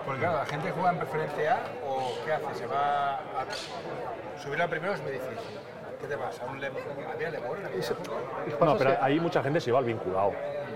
Porque 0.04 0.20
claro, 0.20 0.38
la 0.38 0.46
gente 0.46 0.70
juega 0.70 0.90
en 0.90 0.98
preferente 0.98 1.48
A 1.48 1.62
o 1.86 2.12
¿qué 2.24 2.32
hace? 2.32 2.54
¿Se 2.54 2.66
va 2.66 3.14
a 3.14 3.46
subir 4.42 4.60
a 4.60 4.68
primero 4.68 4.92
es 4.92 5.02
muy 5.02 5.12
difícil. 5.12 5.38
¿Qué 6.04 6.14
te 6.14 6.18
pasa? 6.18 6.44
¿Un? 6.44 6.62
¿Había 6.62 7.28
época? 7.30 8.64
No, 8.64 8.76
pero 8.76 8.90
ahí 9.00 9.18
mucha 9.18 9.42
gente 9.42 9.60
se 9.60 9.70
iba 9.70 9.78
al 9.78 9.84
vinculado. 9.86 10.32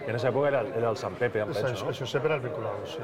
En 0.07 0.16
esa 0.16 0.29
época 0.31 0.49
era, 0.49 0.61
el- 0.61 0.72
era 0.72 0.89
el 0.91 0.97
San 0.97 1.12
Pepe, 1.16 1.43
això 1.45 2.07
sempre 2.07 2.29
era 2.29 2.37
el 2.37 2.41
vinculado, 2.41 2.76
sí. 2.87 2.97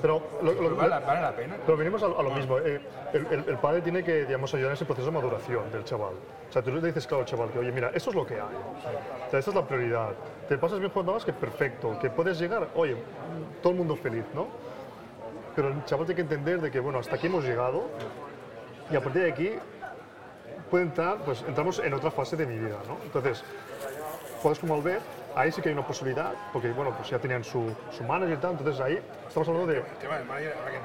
Pero, 0.00 0.22
lo, 0.40 0.76
vale, 0.76 0.88
la- 0.88 1.00
vale 1.00 1.20
la 1.20 1.32
pena. 1.36 1.56
pero 1.66 1.76
venimos 1.76 2.02
a, 2.02 2.06
a 2.06 2.22
lo 2.22 2.30
mismo. 2.30 2.58
eh, 2.58 2.80
el, 3.12 3.26
el- 3.30 3.44
el 3.48 3.58
padre 3.58 3.82
tiene 3.82 4.02
que, 4.02 4.24
digamos, 4.24 4.54
ayudar 4.54 4.70
en 4.70 4.74
ese 4.76 4.86
proceso 4.86 5.06
de 5.08 5.12
maduración 5.12 5.70
del 5.70 5.84
chaval. 5.84 6.14
O 6.48 6.52
sea, 6.52 6.62
tú 6.62 6.70
le 6.70 6.80
dices, 6.80 7.06
claro, 7.06 7.20
al 7.24 7.26
chaval, 7.28 7.50
que 7.50 7.58
oye, 7.58 7.70
mira, 7.70 7.90
esto 7.92 8.08
es 8.10 8.16
lo 8.16 8.24
que 8.24 8.34
hay. 8.34 8.40
O 8.40 9.30
sea, 9.30 9.40
esta 9.40 9.50
es 9.50 9.54
la 9.54 9.66
prioridad. 9.66 10.08
Te 10.48 10.56
pasas 10.56 10.78
bien 10.78 10.90
jugando 10.90 11.12
a 11.12 11.14
básquet, 11.16 11.34
perfecto. 11.34 11.98
Que 12.00 12.08
puedes 12.08 12.38
llegar, 12.38 12.66
oye, 12.74 12.96
todo 13.62 13.72
el 13.72 13.78
mundo 13.78 13.94
feliz, 13.96 14.24
¿no? 14.34 14.46
Pero 15.54 15.68
el 15.68 15.84
chaval 15.84 16.06
tiene 16.06 16.16
que 16.16 16.22
entender 16.22 16.60
de 16.62 16.70
que, 16.70 16.80
bueno, 16.80 17.00
hasta 17.00 17.16
aquí 17.16 17.26
hemos 17.26 17.44
llegado 17.44 17.82
y 18.90 18.96
a 18.96 19.02
partir 19.02 19.22
de 19.24 19.30
aquí 19.32 19.52
puede 20.68 20.84
entrar, 20.84 21.18
pues 21.24 21.44
entramos 21.46 21.78
en 21.80 21.92
otra 21.94 22.10
fase 22.10 22.36
de 22.36 22.46
mi 22.46 22.58
vida, 22.58 22.76
¿no? 22.86 22.96
Entonces, 23.04 23.42
juegas 24.42 24.58
como 24.58 24.74
Albert, 24.74 25.02
ahí 25.34 25.50
sí 25.52 25.60
que 25.62 25.68
hay 25.70 25.74
una 25.74 25.86
posibilidad, 25.86 26.32
porque 26.52 26.70
bueno, 26.70 26.92
pues 26.96 27.10
ya 27.10 27.18
tenían 27.18 27.42
su, 27.44 27.72
su 27.90 28.04
manager 28.04 28.36
y 28.38 28.40
tal, 28.40 28.50
entonces 28.52 28.80
ahí 28.80 28.98
estamos 29.26 29.48
hablando 29.48 29.72
de... 29.72 29.78
El 29.78 29.84
tema 30.00 30.16
del 30.18 30.26
manager, 30.26 30.54
ahora 30.58 30.70
que. 30.70 30.78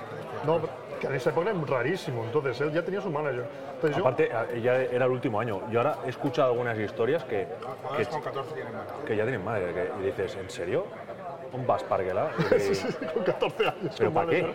No, 0.45 0.83
que 0.99 1.07
en 1.07 1.15
esa 1.15 1.29
época 1.31 1.49
era 1.49 1.59
rarísimo, 1.65 2.23
entonces 2.23 2.59
él 2.61 2.71
ya 2.71 2.81
tenía 2.83 3.01
su 3.01 3.09
manager. 3.09 3.45
Entonces 3.75 3.99
Aparte, 3.99 4.31
a- 4.31 4.53
ya 4.55 4.75
era 4.77 5.05
el 5.05 5.11
último 5.11 5.39
año. 5.39 5.61
Yo 5.69 5.79
ahora 5.79 5.97
he 6.05 6.09
escuchado 6.09 6.51
algunas 6.51 6.77
historias 6.77 7.23
que, 7.25 7.47
que, 7.47 7.55
Jugadores 7.83 8.07
con 8.07 8.21
14 8.21 8.53
tienen 8.53 8.73
mano. 8.73 8.85
que 9.05 9.15
ya 9.17 9.23
tienen 9.23 9.43
madre. 9.43 9.73
Que, 9.73 9.91
y 9.99 10.05
dices, 10.05 10.35
¿en 10.37 10.49
serio? 10.49 10.85
¿Un 11.51 11.67
vas 11.67 11.83
parguela? 11.83 12.31
con 13.13 13.23
14 13.23 13.67
años. 13.67 13.95
¿Pero 13.97 14.11
para 14.13 14.29
qué? 14.29 14.53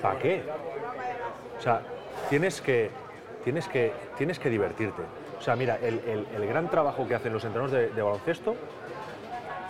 ¿Para 0.00 0.18
qué? 0.20 0.42
O 1.58 1.60
sea, 1.60 1.82
tienes 2.30 2.60
que, 2.60 2.90
tienes 3.44 3.68
que, 3.68 3.92
tienes 4.16 4.38
que 4.38 4.48
divertirte. 4.50 5.02
O 5.38 5.42
sea, 5.42 5.56
mira, 5.56 5.76
el, 5.82 5.98
el- 6.06 6.26
el 6.34 6.46
gran 6.46 6.68
trabajo 6.70 7.06
que 7.06 7.14
hacen 7.14 7.32
los 7.32 7.44
entrenadores 7.44 7.88
de, 7.90 7.94
de 7.94 8.02
baloncesto, 8.02 8.54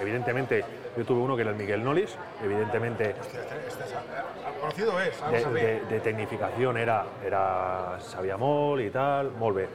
evidentemente, 0.00 0.64
yo 0.96 1.04
tuve 1.04 1.20
uno 1.20 1.36
que 1.36 1.42
era 1.42 1.50
el 1.52 1.56
Miguel 1.56 1.82
Nolis, 1.82 2.16
evidentemente 2.44 3.10
Este, 3.10 3.38
este 3.68 3.84
es, 3.84 3.94
al 3.94 4.54
conocido 4.60 5.00
es, 5.00 5.22
algo 5.22 5.36
de, 5.36 5.42
sabía. 5.42 5.62
de, 5.64 5.80
de 5.86 6.00
tecnificación 6.00 6.76
era, 6.76 7.04
era 7.24 7.98
sabía 8.00 8.36
molt 8.36 8.82
y 8.84 8.90
tal, 8.90 9.30
molt 9.32 9.56
bé. 9.56 9.68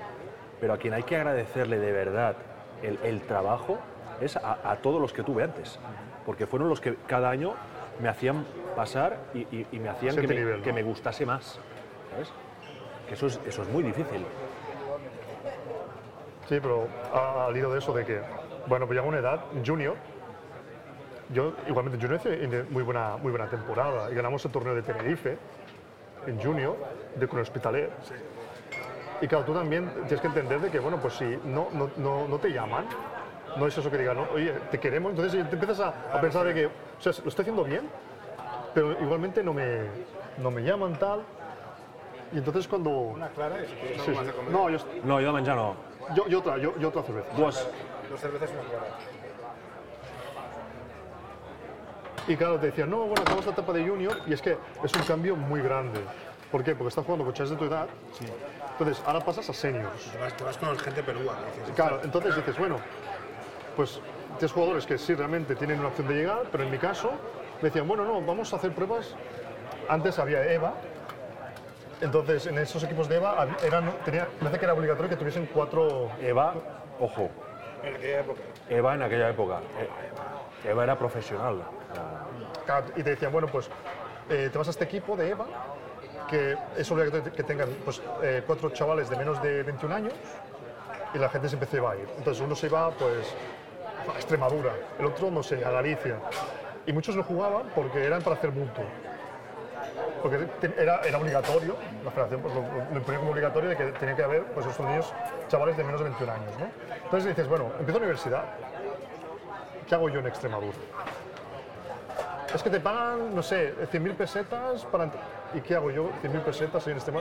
Pero 0.59 0.73
a 0.73 0.77
quien 0.77 0.93
hay 0.93 1.03
que 1.03 1.15
agradecerle 1.15 1.79
de 1.79 1.91
verdad 1.91 2.35
el, 2.83 2.99
el 3.03 3.21
trabajo 3.21 3.79
es 4.21 4.35
a, 4.37 4.57
a 4.63 4.75
todos 4.77 5.01
los 5.01 5.13
que 5.13 5.23
tuve 5.23 5.43
antes, 5.43 5.79
porque 6.25 6.45
fueron 6.45 6.69
los 6.69 6.81
que 6.81 6.95
cada 7.07 7.29
año 7.29 7.53
me 7.99 8.09
hacían 8.09 8.45
pasar 8.75 9.17
y, 9.33 9.39
y- 9.55 9.67
y 9.71 9.79
me 9.79 9.89
hacían 9.89 10.15
que 10.15 10.27
me, 10.27 10.61
que 10.61 10.73
me 10.73 10.83
gustase 10.83 11.25
más, 11.25 11.59
¿sabes? 12.11 12.31
Que 13.07 13.13
eso 13.13 13.27
es, 13.27 13.39
eso 13.45 13.61
es 13.63 13.69
muy 13.69 13.83
difícil. 13.83 14.25
Sí, 16.47 16.59
pero 16.61 16.87
al 17.13 17.55
hilo 17.55 17.71
de 17.71 17.79
eso 17.79 17.93
de 17.93 18.05
que, 18.05 18.21
bueno, 18.67 18.85
pues 18.85 18.97
llega 18.97 19.07
una 19.07 19.19
edad, 19.19 19.41
junior, 19.65 19.95
yo 21.33 21.53
igualmente 21.67 21.97
en 21.97 22.01
junior 22.01 22.21
hice 22.21 22.63
muy 22.69 22.83
buena, 22.83 23.17
muy 23.17 23.31
buena 23.31 23.49
temporada 23.49 24.09
y 24.09 24.15
ganamos 24.15 24.43
el 24.45 24.51
torneo 24.51 24.73
de 24.75 24.81
Tenerife 24.81 25.37
en 26.25 26.41
junior 26.41 26.77
de 27.15 27.27
con 27.27 27.39
el 27.39 27.43
Hospitalet. 27.43 27.91
Y 29.19 29.27
claro, 29.27 29.45
tú 29.45 29.53
también 29.53 29.89
tienes 30.07 30.21
que 30.21 30.27
entender 30.27 30.61
de 30.61 30.69
que, 30.69 30.79
bueno, 30.79 30.97
pues 30.97 31.15
si 31.15 31.37
no, 31.43 31.67
no, 31.73 31.89
no, 31.97 32.27
no 32.27 32.37
te 32.37 32.49
llaman, 32.49 32.85
no 33.57 33.67
es 33.67 33.77
eso 33.77 33.89
que 33.89 33.97
digan, 33.97 34.17
¿no? 34.17 34.27
oye, 34.33 34.53
te 34.69 34.79
queremos, 34.79 35.11
entonces 35.11 35.49
te 35.49 35.55
empiezas 35.55 35.79
a, 35.79 35.93
a 36.13 36.21
pensar 36.21 36.45
de 36.45 36.53
que, 36.53 36.65
o 36.67 36.71
sea, 36.99 37.11
lo 37.23 37.29
estoy 37.29 37.43
haciendo 37.43 37.63
bien, 37.63 37.89
pero 38.73 38.91
igualmente 39.01 39.43
no 39.43 39.53
me, 39.53 39.81
no 40.37 40.51
me 40.51 40.61
llaman 40.61 40.97
tal. 40.99 41.21
Y 42.33 42.37
entonces 42.39 42.67
cuando... 42.67 42.89
Una 42.89 43.29
clara 43.29 43.61
y 43.63 43.67
si 43.67 43.73
quieres 43.75 44.01
Sí, 44.03 44.11
sí. 44.15 44.25
de 44.25 44.31
comer. 44.33 44.51
No, 44.51 44.69
yo, 44.69 44.77
No, 45.03 45.21
yo 45.21 45.27
de 45.27 45.33
menjar 45.33 45.55
no. 45.55 45.75
yo, 46.15 46.27
yo 46.27 46.39
otra, 46.39 46.57
yo, 46.57 46.77
yo 46.77 46.89
otra 46.89 47.03
cerveza. 47.03 47.27
Dues. 47.37 47.67
Dos 48.09 48.19
cervezas 48.19 48.49
y 48.49 48.53
una 48.53 48.63
clara. 48.63 48.85
Y 52.27 52.35
claro, 52.35 52.59
te 52.59 52.65
decían, 52.67 52.89
no, 52.89 52.97
bueno, 52.99 53.21
acabamos 53.21 53.45
la 53.45 53.51
etapa 53.53 53.71
de 53.73 53.87
junior 53.87 54.17
y 54.25 54.33
es 54.33 54.41
que 54.41 54.57
es 54.83 54.93
un 54.93 55.03
cambio 55.03 55.35
muy 55.35 55.61
grande. 55.61 56.01
¿Por 56.51 56.63
qué? 56.63 56.75
Porque 56.75 56.89
estás 56.89 57.05
jugando 57.05 57.23
con 57.25 57.33
chavales 57.33 57.51
de 57.51 57.65
tu 57.65 57.73
edad. 57.73 57.87
Entonces, 58.71 59.01
ahora 59.05 59.21
pasas 59.21 59.49
a 59.49 59.53
seniors. 59.53 60.11
Te 60.11 60.17
vas, 60.17 60.33
te 60.35 60.43
vas 60.43 60.57
con 60.57 60.77
gente 60.77 61.03
pelúa. 61.03 61.35
Dices, 61.59 61.75
Claro, 61.75 62.01
entonces 62.03 62.35
dices, 62.35 62.57
bueno, 62.57 62.77
pues 63.75 63.99
tienes 64.37 64.51
jugadores 64.51 64.85
que 64.85 64.97
sí 64.97 65.13
realmente 65.15 65.55
tienen 65.55 65.79
una 65.79 65.87
opción 65.87 66.07
de 66.07 66.15
llegar, 66.15 66.43
pero 66.51 66.63
en 66.63 66.71
mi 66.71 66.77
caso 66.77 67.11
me 67.61 67.69
decían, 67.69 67.87
bueno, 67.87 68.03
no, 68.03 68.21
vamos 68.21 68.51
a 68.53 68.57
hacer 68.57 68.73
pruebas. 68.73 69.15
Antes 69.89 70.19
había 70.19 70.43
EVA, 70.51 70.73
entonces 72.01 72.45
en 72.47 72.57
esos 72.57 72.83
equipos 72.83 73.07
de 73.09 73.17
EVA 73.17 73.47
eran, 73.63 73.91
tenía, 74.05 74.27
me 74.35 74.39
parece 74.39 74.59
que 74.59 74.65
era 74.65 74.73
obligatorio 74.73 75.09
que 75.09 75.15
tuviesen 75.15 75.47
cuatro. 75.53 76.09
Eva, 76.21 76.53
ojo, 76.99 77.29
En 77.83 77.95
aquella 77.95 78.19
época. 78.19 78.41
Eva 78.69 78.95
en 78.95 79.01
aquella 79.03 79.29
época. 79.29 79.59
eh, 79.79 80.69
Eva 80.69 80.83
era 80.83 80.97
profesional. 80.97 81.61
Claro, 82.65 82.87
Y 82.95 83.03
te 83.03 83.11
decían, 83.11 83.31
bueno, 83.31 83.47
pues 83.47 83.69
eh, 84.29 84.49
te 84.51 84.57
vas 84.57 84.67
a 84.67 84.71
este 84.71 84.83
equipo 84.83 85.15
de 85.15 85.29
EVA, 85.29 85.45
que 86.29 86.57
es 86.75 86.91
obligatorio 86.91 87.31
que 87.31 87.43
tengan 87.43 87.69
pues, 87.85 88.01
eh, 88.21 88.43
cuatro 88.45 88.69
chavales 88.71 89.09
de 89.09 89.15
menos 89.15 89.41
de 89.41 89.63
21 89.63 89.95
años, 89.95 90.13
y 91.13 91.17
la 91.17 91.29
gente 91.29 91.47
se 91.47 91.55
empezó 91.55 91.87
a 91.87 91.95
ir. 91.95 92.07
Entonces 92.17 92.43
uno 92.43 92.55
se 92.55 92.67
iba 92.67 92.89
pues, 92.91 93.33
a 94.13 94.15
Extremadura, 94.17 94.73
el 94.99 95.05
otro, 95.05 95.31
no 95.31 95.41
sé, 95.41 95.63
a 95.63 95.71
Galicia. 95.71 96.17
Y 96.85 96.91
muchos 96.93 97.15
no 97.15 97.23
jugaban 97.23 97.69
porque 97.73 98.03
eran 98.03 98.21
para 98.21 98.35
hacer 98.35 98.51
mutuo. 98.51 98.83
Porque 100.21 100.47
era, 100.77 101.01
era 101.01 101.17
obligatorio, 101.17 101.75
la 102.03 102.11
federación 102.11 102.41
pues, 102.41 102.53
lo, 102.53 102.61
lo 102.61 102.97
imponía 102.97 103.19
como 103.19 103.31
obligatorio 103.31 103.69
de 103.69 103.75
que 103.77 103.85
tenía 103.93 104.15
que 104.15 104.23
haber 104.23 104.43
pues, 104.45 104.65
estos 104.65 104.85
niños, 104.85 105.13
chavales 105.47 105.77
de 105.77 105.83
menos 105.83 105.99
de 105.99 106.05
21 106.05 106.31
años. 106.31 106.51
¿no? 106.59 106.69
Entonces 107.03 107.29
dices, 107.29 107.47
bueno, 107.47 107.71
empiezo 107.79 107.99
universidad, 107.99 108.43
¿qué 109.87 109.95
hago 109.95 110.09
yo 110.09 110.19
en 110.19 110.27
Extremadura? 110.27 110.77
Es 112.53 112.63
que 112.63 112.69
te 112.69 112.79
pagan, 112.79 113.35
no 113.35 113.43
sé, 113.43 113.75
100.000 113.75 114.15
pesetas 114.15 114.85
para... 114.85 115.11
¿Y 115.53 115.61
qué 115.61 115.75
hago 115.75 115.91
yo? 115.91 116.09
100.000 116.23 116.41
pesetas 116.41 116.87
en 116.87 116.97
este... 116.97 117.11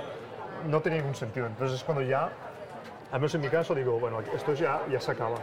No 0.69 0.81
tenía 0.81 0.99
ningún 0.99 1.15
sentido. 1.15 1.47
Entonces 1.47 1.79
es 1.79 1.85
cuando 1.85 2.03
ya, 2.03 2.31
al 3.11 3.21
menos 3.21 3.35
en 3.35 3.41
mi 3.41 3.49
caso, 3.49 3.75
digo, 3.75 3.99
bueno, 3.99 4.21
esto 4.35 4.55
ya, 4.55 4.81
ya 4.91 5.01
se 5.01 5.11
acaba. 5.11 5.37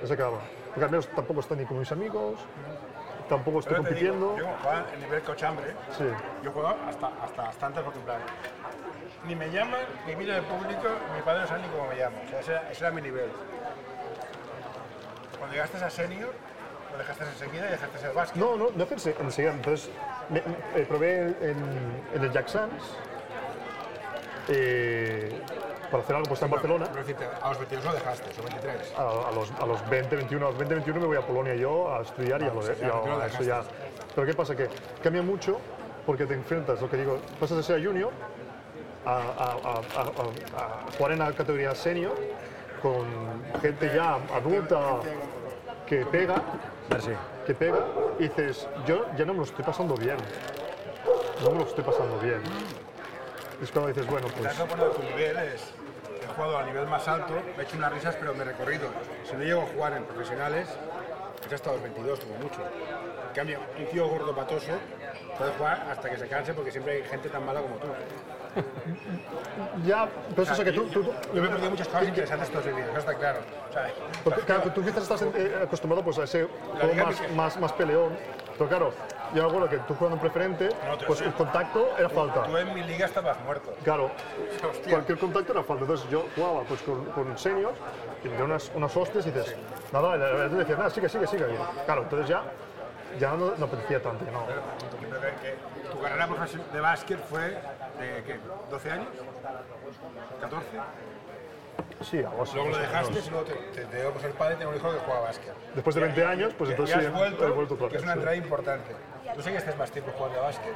Ya 0.00 0.06
se 0.06 0.14
acaba. 0.14 0.38
Porque 0.68 0.84
al 0.84 0.90
menos 0.90 1.08
tampoco 1.08 1.40
estoy 1.40 1.58
ni 1.58 1.66
con 1.66 1.78
mis 1.78 1.90
amigos, 1.90 2.38
tampoco 3.30 3.60
estoy 3.60 3.74
digo, 3.76 3.84
compitiendo. 3.86 4.36
yo 4.36 4.44
como 4.44 4.56
jugaba 4.58 4.84
en 4.92 5.00
nivel 5.00 5.22
cochambre, 5.22 5.66
Sí. 5.96 6.04
yo 6.42 6.52
jugaba 6.52 6.76
hasta, 6.88 7.06
hasta, 7.24 7.48
hasta 7.48 7.66
antes 7.66 7.82
porque 7.82 7.98
en 7.98 8.04
plan, 8.04 8.20
ni 9.26 9.34
me 9.34 9.50
llaman, 9.50 9.80
ni 10.06 10.16
miro 10.16 10.34
el 10.36 10.42
público, 10.42 10.88
mi 11.16 11.22
padre 11.22 11.40
no 11.42 11.46
sabe 11.46 11.62
ni 11.62 11.68
cómo 11.68 11.86
me 11.88 11.94
llamo. 11.96 12.16
O 12.26 12.28
sea, 12.28 12.40
ese, 12.40 12.50
era- 12.52 12.70
ese 12.70 12.84
era 12.84 12.90
mi 12.92 13.00
nivel. 13.02 13.30
Cuando 15.38 15.54
llegaste 15.54 15.82
a 15.82 15.90
senior, 15.90 16.32
lo 16.92 16.98
dejaste 16.98 17.24
enseguida 17.24 17.68
y 17.68 17.70
dejaste 17.70 18.06
el 18.06 18.12
básquet. 18.12 18.42
No, 18.42 18.56
no, 18.56 18.68
no 18.74 18.84
hacerse 18.84 19.16
enseguida. 19.20 19.52
Entonces, 19.52 19.90
me, 20.28 20.42
me- 20.42 20.80
eh, 20.82 20.86
probé 20.86 21.20
en, 21.40 22.02
en 22.14 22.24
el 22.24 22.32
Jack 22.32 22.48
Sands 22.48 22.84
eh, 24.48 25.40
para 25.90 26.02
hacer 26.02 26.16
algo 26.16 26.28
pues, 26.28 26.42
en 26.42 26.50
Barcelona. 26.50 26.88
Pero 26.92 27.18
a 27.42 27.48
los 27.50 27.58
22 27.58 27.84
lo 27.84 27.92
dejaste, 27.92 28.40
o 28.40 28.42
23. 28.44 28.94
A, 28.96 29.28
a 29.28 29.32
los, 29.32 29.50
a 29.52 29.66
los 29.66 29.88
20, 29.90 30.16
21, 30.16 30.46
a 30.46 30.48
los 30.50 30.58
20, 30.58 30.74
21 30.76 31.00
me 31.00 31.06
voy 31.06 31.16
a 31.16 31.20
Polonia 31.26 31.54
yo 31.54 31.92
a 31.94 32.02
estudiar 32.02 32.40
y 32.40 32.44
a 32.44 32.52
lo 32.52 32.62
de, 32.64 32.74
sí, 32.74 32.80
ya, 32.80 32.86
y 32.86 32.90
a- 32.90 33.00
tú 33.02 33.06
lo 33.08 33.18
a 33.20 33.26
eso 33.26 33.42
ya. 33.42 33.62
Pero 34.14 34.26
¿qué 34.26 34.34
pasa? 34.34 34.56
Que 34.56 34.68
cambia 35.02 35.22
mucho 35.22 35.58
porque 36.06 36.26
te 36.26 36.34
enfrentas, 36.34 36.80
lo 36.80 36.88
que 36.88 36.96
digo, 36.96 37.18
pasas 37.38 37.56
de 37.58 37.62
ser 37.62 37.84
junior 37.84 38.10
a, 39.04 39.10
a- 39.10 39.16
a- 39.18 39.82
a- 39.96 40.60
a- 40.60 40.88
a 40.88 40.92
jugar 40.96 41.12
en 41.12 41.18
la 41.20 41.32
categoría 41.32 41.74
senior 41.74 42.16
con 42.82 43.04
gente 43.60 43.90
ya 43.94 44.14
adulta 44.34 45.00
que 45.86 46.06
pega, 46.06 46.36
Merci. 46.88 47.10
que 47.46 47.54
pega 47.54 47.78
y 48.18 48.22
dices, 48.24 48.66
yo 48.86 49.04
ya 49.16 49.24
no 49.24 49.32
me 49.32 49.38
lo 49.40 49.44
estoy 49.44 49.64
pasando 49.64 49.96
bien. 49.96 50.16
No 51.42 51.50
me 51.52 51.58
lo 51.58 51.64
estoy 51.64 51.84
pasando 51.84 52.18
bien. 52.20 52.40
es 53.62 53.70
cuando 53.70 53.88
dices, 53.88 54.06
bueno, 54.06 54.26
Te 54.28 54.32
pues 54.40 54.56
jugado 56.40 56.58
a 56.58 56.62
nivel 56.64 56.86
más 56.86 57.06
alto, 57.06 57.34
he 57.58 57.62
hecho 57.62 57.76
unas 57.76 57.92
risas, 57.92 58.16
pero 58.16 58.32
me 58.34 58.42
he 58.42 58.44
recorrido. 58.46 58.88
Si 59.28 59.36
no 59.36 59.42
llego 59.44 59.62
a 59.62 59.66
jugar 59.66 59.92
en 59.94 60.04
profesionales, 60.04 60.68
he 61.50 61.54
hasta 61.54 61.72
los 61.72 61.82
22 61.82 62.20
como 62.20 62.34
mucho. 62.38 62.60
En 63.28 63.34
cambio, 63.34 63.58
un 63.78 63.86
tío 63.86 64.08
gordo 64.08 64.34
patoso 64.34 64.72
puede 65.36 65.52
jugar 65.52 65.86
hasta 65.90 66.08
que 66.10 66.16
se 66.16 66.28
canse 66.28 66.54
porque 66.54 66.70
siempre 66.70 66.94
hay 66.94 67.04
gente 67.04 67.28
tan 67.28 67.44
mala 67.44 67.60
como 67.60 67.74
tú. 67.76 67.88
ya, 69.86 70.08
pero 70.30 70.42
eso 70.42 70.52
es 70.54 70.60
que 70.60 70.72
tú, 70.72 70.84
tú- 70.88 71.02
tú- 71.04 71.12
Yo 71.34 71.42
me 71.42 71.48
he 71.48 71.50
perdido 71.50 71.70
muchas 71.70 71.88
cosas 71.88 72.08
interesantes 72.08 72.48
estos 72.48 72.64
vídeos, 72.64 72.88
eso 72.88 72.98
está 72.98 73.14
claro. 73.14 73.38
O 73.68 73.72
sea, 73.72 73.90
Porque, 74.24 74.40
claro, 74.46 74.72
tú 74.72 74.82
quizás 74.82 75.02
estás 75.02 75.22
eh, 75.22 75.60
acostumbrado 75.62 76.02
pues, 76.04 76.18
a 76.18 76.24
ese 76.24 76.48
juego 76.80 76.94
más, 77.04 77.30
más, 77.34 77.60
más 77.60 77.72
peleón, 77.74 78.16
pero 78.56 78.68
claro, 78.68 78.92
yo 79.34 79.42
me 79.42 79.48
acuerdo 79.48 79.68
que 79.68 79.78
tú 79.78 79.94
jugando 79.94 80.16
en 80.16 80.20
preferente, 80.20 80.68
No, 80.88 80.98
pues 81.06 81.20
el 81.20 81.32
contacto 81.34 81.88
era 81.98 82.08
falta. 82.08 82.42
tú 82.44 82.56
en 82.56 82.74
mi 82.74 82.82
liga 82.82 83.06
estabas 83.06 83.38
muerto. 83.44 83.72
Claro, 83.84 84.10
Hostia. 84.70 84.90
cualquier 84.92 85.18
contacto 85.18 85.52
era 85.52 85.62
falta. 85.62 85.82
Entonces 85.82 86.08
yo 86.10 86.24
jugaba 86.34 86.62
pues, 86.64 86.82
con, 86.82 87.04
con 87.06 87.38
seniors 87.38 87.76
y 88.22 88.24
me 88.24 88.30
dieron 88.30 88.50
unas, 88.50 88.70
unas 88.74 88.96
hostias 88.96 89.26
y 89.26 89.30
dices, 89.30 89.54
nada, 89.92 90.16
la 90.16 90.26
verdad 90.26 90.50
te 90.50 90.56
decías, 90.56 90.78
nada, 90.78 90.90
sigue, 90.90 91.08
sigue, 91.08 91.26
sigue. 91.26 91.44
Y, 91.52 91.84
claro, 91.84 92.02
entonces 92.02 92.28
ya, 92.28 92.42
ya 93.18 93.30
no, 93.32 93.52
no 93.56 93.64
apetecía 93.66 94.02
tanto. 94.02 94.24
No. 94.30 94.44
Pero 94.46 95.20
que- 95.20 95.40
que 95.40 95.88
tu 95.90 96.00
carrera 96.00 96.26
profesional 96.26 96.66
de 96.72 96.80
básquet 96.80 97.18
fue 97.28 97.40
de 97.98 98.22
¿qué? 98.24 98.40
¿12 98.70 98.90
años? 98.92 99.08
¿14? 100.40 100.60
Sí, 102.00 102.18
algo 102.18 102.42
así. 102.42 102.54
Luego 102.54 102.70
lo 102.70 102.78
dejaste 102.78 103.18
y 103.18 103.30
luego 103.30 103.44
te, 103.44 103.52
te, 103.54 103.84
te 103.86 103.96
dio 104.00 104.10
por 104.12 104.20
ser 104.22 104.30
padre 104.32 104.56
tengo 104.56 104.70
un 104.70 104.76
hijo 104.76 104.90
que 104.90 104.98
juega 104.98 105.20
básquet. 105.20 105.52
Después 105.74 105.94
de 105.94 106.00
20 106.02 106.24
años, 106.24 106.54
pues 106.56 106.70
entonces 106.70 106.96
y 106.96 107.00
sí, 107.00 107.06
has 107.06 107.12
vuelto, 107.12 107.46
he 107.46 107.50
vuelto 107.50 107.74
otra 107.74 107.88
que 107.88 107.96
es 107.96 108.02
una 108.02 108.12
sí. 108.12 108.18
entrada 108.18 108.36
importante. 108.36 108.90
¿Tú 109.34 109.42
seguiste 109.42 109.74
más 109.76 109.90
tiempo 109.90 110.10
jugando 110.16 110.38
a 110.40 110.42
básquet? 110.44 110.72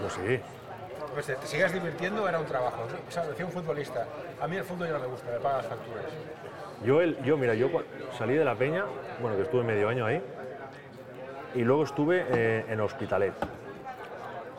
Yo 0.00 0.10
sí. 0.10 0.40
Pues, 1.14 1.26
¿Te 1.26 1.46
sigues 1.46 1.72
divirtiendo 1.72 2.24
o 2.24 2.28
era 2.28 2.38
un 2.38 2.46
trabajo? 2.46 2.82
O 3.08 3.10
sea, 3.10 3.24
decía 3.24 3.46
un 3.46 3.52
futbolista, 3.52 4.06
a 4.40 4.46
mí 4.46 4.56
el 4.56 4.64
fútbol 4.64 4.86
ya 4.88 4.94
no 4.94 5.00
me 5.00 5.06
gusta, 5.06 5.30
me 5.30 5.38
paga 5.38 5.58
las 5.58 5.66
facturas. 5.66 6.04
Yo, 6.84 7.00
el, 7.00 7.16
yo 7.22 7.36
mira, 7.38 7.54
yo 7.54 7.70
salí 8.18 8.34
de 8.34 8.44
la 8.44 8.54
peña, 8.54 8.84
bueno, 9.20 9.36
que 9.36 9.44
estuve 9.44 9.62
medio 9.64 9.88
año 9.88 10.04
ahí, 10.04 10.22
y 11.54 11.60
luego 11.60 11.84
estuve 11.84 12.26
eh, 12.28 12.66
en 12.68 12.80
Hospitalet, 12.80 13.32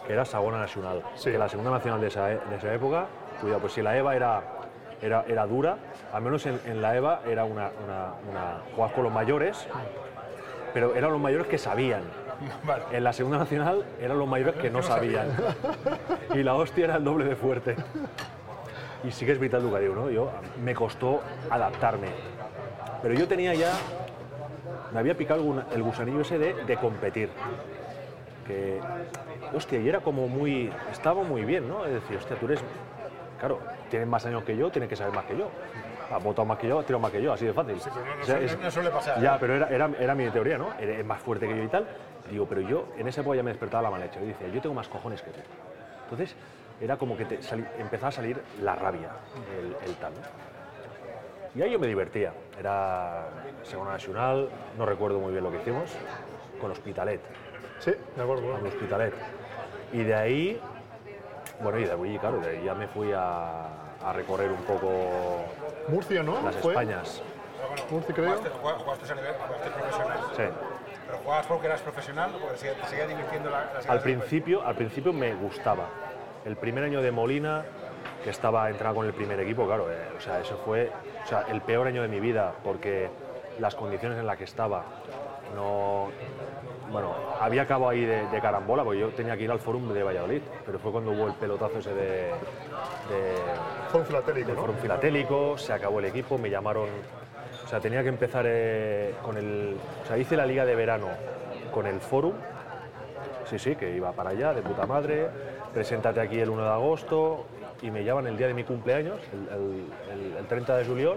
que 0.07 0.13
era 0.13 0.25
Sagona 0.25 0.57
Nacional, 0.59 1.03
Sí. 1.15 1.31
que 1.31 1.37
la 1.37 1.47
segunda 1.47 1.69
nacional 1.69 2.01
de 2.01 2.07
esa, 2.07 2.31
e- 2.31 2.39
de 2.49 2.55
esa 2.55 2.73
época, 2.73 3.05
cuidado, 3.39 3.61
pues 3.61 3.73
si 3.73 3.83
la 3.83 3.95
EVA 3.95 4.15
era, 4.15 4.41
era, 5.01 5.25
era 5.27 5.45
dura, 5.45 5.77
al 6.13 6.21
menos 6.21 6.45
en, 6.45 6.59
en 6.65 6.81
la 6.81 6.95
EVA 6.95 7.21
era 7.27 7.45
una, 7.45 7.69
una, 7.83 8.13
una 8.29 8.61
jugabas 8.71 8.93
con 8.93 9.03
los 9.03 9.13
mayores, 9.13 9.67
pero 10.73 10.95
eran 10.95 11.11
los 11.11 11.21
mayores 11.21 11.47
que 11.47 11.57
sabían. 11.57 12.01
Vale. 12.63 12.83
En 12.91 13.03
la 13.03 13.13
segunda 13.13 13.37
nacional 13.37 13.85
eran 13.99 14.17
los 14.17 14.27
mayores 14.27 14.55
que 14.55 14.69
no 14.69 14.83
sabían. 14.83 15.27
Y 16.33 16.43
la 16.43 16.55
hostia 16.55 16.85
era 16.85 16.95
el 16.97 17.03
doble 17.03 17.25
de 17.25 17.35
fuerte. 17.35 17.75
Y 19.03 19.11
sí 19.11 19.25
que 19.25 19.31
es 19.31 19.39
vital 19.39 19.61
educativo, 19.61 19.95
¿no? 19.95 20.09
Yo, 20.09 20.31
me 20.63 20.73
costó 20.73 21.21
adaptarme. 21.49 22.07
Pero 23.01 23.13
yo 23.13 23.27
tenía 23.27 23.53
ya, 23.53 23.71
me 24.91 24.99
había 24.99 25.15
picado 25.15 25.63
el 25.73 25.83
gusanillo 25.83 26.21
ese 26.21 26.37
de, 26.37 26.53
de 26.65 26.77
competir. 26.77 27.29
Que, 28.45 28.79
hostia, 29.53 29.79
y 29.79 29.87
era 29.87 29.99
como 29.99 30.27
muy, 30.27 30.71
estaba 30.91 31.23
muy 31.23 31.43
bien, 31.43 31.67
¿no? 31.67 31.85
Es 31.85 31.93
decir, 31.93 32.17
hostia, 32.17 32.37
tú 32.37 32.45
eres, 32.47 32.61
claro, 33.39 33.59
tienes 33.89 34.07
más 34.07 34.25
años 34.25 34.43
que 34.43 34.55
yo, 34.55 34.69
tienes 34.71 34.89
que 34.89 34.95
saber 34.95 35.13
más 35.13 35.25
que 35.25 35.37
yo. 35.37 35.49
Ha 36.09 36.17
votado 36.19 36.45
más 36.45 36.57
que 36.57 36.67
yo, 36.67 36.79
ha 36.79 36.83
tirado 36.83 36.99
más 36.99 37.11
que 37.11 37.21
yo, 37.21 37.33
así 37.33 37.45
de 37.45 37.53
fácil. 37.53 37.77
pero 37.83 37.95
no- 38.05 38.15
no 38.15 38.21
O 38.21 38.25
sea, 38.25 38.37
suele- 38.37 38.63
no 38.63 38.71
suele 38.71 38.89
pasar, 38.91 39.21
Ya, 39.21 39.35
¿eh? 39.35 39.37
pero 39.39 39.55
era, 39.55 39.67
era, 39.69 39.89
era 39.99 40.15
mi 40.15 40.29
teoría, 40.29 40.57
¿no? 40.57 40.73
Eres 40.79 41.05
más 41.05 41.21
fuerte 41.21 41.47
que 41.47 41.55
yo 41.57 41.63
y 41.63 41.67
tal. 41.67 41.87
Digo, 42.29 42.45
pero 42.47 42.61
yo 42.61 42.87
en 42.97 43.07
esa 43.07 43.21
época 43.21 43.35
ya 43.37 43.43
me 43.43 43.51
despertaba 43.51 43.83
la 43.83 43.91
mala 43.91 44.05
leche. 44.05 44.19
Y 44.23 44.27
dice, 44.27 44.51
yo 44.51 44.61
tengo 44.61 44.75
más 44.75 44.87
cojones 44.87 45.21
que 45.21 45.31
tú. 45.31 45.39
Entonces, 46.03 46.35
era 46.79 46.97
como 46.97 47.17
que 47.17 47.25
te 47.25 47.41
sali- 47.41 47.65
empezaba 47.77 48.09
a 48.09 48.11
salir 48.11 48.41
la 48.61 48.75
rabia, 48.75 49.09
el, 49.59 49.75
el 49.89 49.95
tal. 49.95 50.13
¿no? 50.13 50.19
Y 51.55 51.61
ahí 51.63 51.71
yo 51.71 51.79
me 51.79 51.87
divertía. 51.87 52.33
Era 52.59 53.25
Segunda 53.63 53.93
Nacional, 53.93 54.49
no 54.77 54.85
recuerdo 54.85 55.19
muy 55.19 55.31
bien 55.31 55.43
lo 55.43 55.51
que 55.51 55.57
hicimos, 55.57 55.91
con 56.61 56.71
Hospitalet, 56.71 57.21
Sí, 57.79 57.91
de 58.15 58.21
acuerdo. 58.21 58.51
con 58.53 58.65
Hospitalet. 58.67 59.13
Y 59.93 60.03
de 60.03 60.15
ahí, 60.15 60.61
bueno, 61.61 61.79
y 61.79 61.85
de 61.85 61.91
ahí, 61.91 62.19
claro, 62.19 62.39
de 62.39 62.49
ahí 62.49 62.63
ya 62.63 62.73
me 62.73 62.87
fui 62.87 63.11
a, 63.13 63.65
a 64.03 64.13
recorrer 64.13 64.51
un 64.51 64.63
poco 64.63 64.89
Murcia, 65.87 66.23
¿no? 66.23 66.41
las 66.41 66.55
Fue 66.57 66.73
Españas. 66.73 67.21
Murcia, 67.89 68.13
creo. 68.15 68.35
Jugaste, 68.35 68.49
jugaste, 68.49 69.11
a 69.11 69.15
nivel, 69.15 69.33
jugaste 69.33 69.69
profesional. 69.69 70.19
Sí. 70.35 70.43
¿Pero 71.05 71.17
jugabas 71.19 71.45
porque 71.47 71.67
eras 71.67 71.81
profesional 71.81 72.31
o 72.35 72.39
porque 72.39 72.69
te 72.69 72.87
seguía 72.87 73.07
divirtiendo 73.07 73.49
la, 73.49 73.71
las 73.73 73.89
Al 73.89 74.01
principio, 74.01 74.61
al 74.63 74.75
principio 74.75 75.13
me 75.13 75.33
gustaba. 75.35 75.87
El 76.45 76.57
primer 76.57 76.83
año 76.83 77.01
de 77.01 77.11
Molina, 77.11 77.63
que 78.23 78.29
estaba 78.29 78.69
entrando 78.69 78.95
con 78.97 79.05
el 79.05 79.13
primer 79.13 79.39
equipo, 79.39 79.65
claro, 79.65 79.91
eh, 79.91 80.09
o 80.17 80.21
sea, 80.21 80.39
eso 80.39 80.57
fue 80.65 80.91
o 81.23 81.27
sea, 81.27 81.45
el 81.49 81.61
peor 81.61 81.87
año 81.87 82.01
de 82.01 82.07
mi 82.07 82.19
vida 82.19 82.53
porque 82.63 83.09
las 83.59 83.75
condiciones 83.75 84.17
en 84.19 84.27
las 84.27 84.37
que 84.37 84.43
estaba 84.43 84.83
no. 85.55 86.09
Bueno, 86.91 87.13
había 87.41 87.63
acabado 87.63 87.89
ahí 87.89 88.05
de, 88.05 88.27
de 88.27 88.41
carambola, 88.41 88.83
porque 88.83 88.99
yo 88.99 89.09
tenía 89.09 89.35
que 89.35 89.43
ir 89.43 89.51
al 89.51 89.59
Fórum 89.59 89.91
de 89.93 90.03
Valladolid, 90.03 90.41
pero 90.65 90.79
fue 90.79 90.91
cuando 90.91 91.11
hubo 91.11 91.27
el 91.27 91.33
pelotazo 91.33 91.79
ese 91.79 91.93
de, 91.93 92.03
de. 92.03 93.35
Fórum 94.61 94.75
Filatélico, 94.77 95.57
se 95.57 95.73
acabó 95.73 95.99
el 95.99 96.05
equipo, 96.05 96.37
me 96.37 96.49
llamaron. 96.49 96.87
O 97.65 97.67
sea, 97.69 97.81
tenía 97.81 98.01
que 98.03 98.09
empezar 98.09 98.45
eh, 98.47 99.15
con 99.21 99.35
el. 99.37 99.75
O 100.03 100.07
sea, 100.07 100.17
hice 100.17 100.37
la 100.37 100.45
liga 100.45 100.65
de 100.65 100.75
verano 100.75 101.07
con 101.73 101.85
el 101.87 101.99
Fórum. 101.99 102.33
Sí, 103.49 103.59
sí, 103.59 103.75
que 103.75 103.93
iba 103.95 104.11
para 104.13 104.29
allá, 104.31 104.53
de 104.53 104.61
puta 104.61 104.85
madre. 104.85 105.27
Preséntate 105.73 106.21
aquí 106.21 106.39
el 106.39 106.49
1 106.49 106.63
de 106.63 106.69
agosto 106.69 107.45
y 107.81 107.91
me 107.91 108.03
llaman 108.03 108.27
el 108.27 108.37
día 108.37 108.47
de 108.47 108.53
mi 108.53 108.63
cumpleaños, 108.63 109.19
el, 109.33 109.47
el- 109.53 110.21
el- 110.31 110.37
el 110.37 110.45
30 110.47 110.77
de 110.77 110.85
julio. 110.85 111.15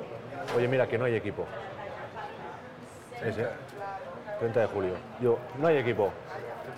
Oye, 0.57 0.66
mira, 0.68 0.87
que 0.89 0.99
no 0.99 1.05
hay 1.05 1.14
equipo. 1.14 1.45
Ese, 3.25 3.47
30 4.41 4.61
de 4.61 4.66
julio. 4.66 4.95
Yo, 5.20 5.38
no 5.59 5.68
hay 5.68 5.76
equipo. 5.76 6.11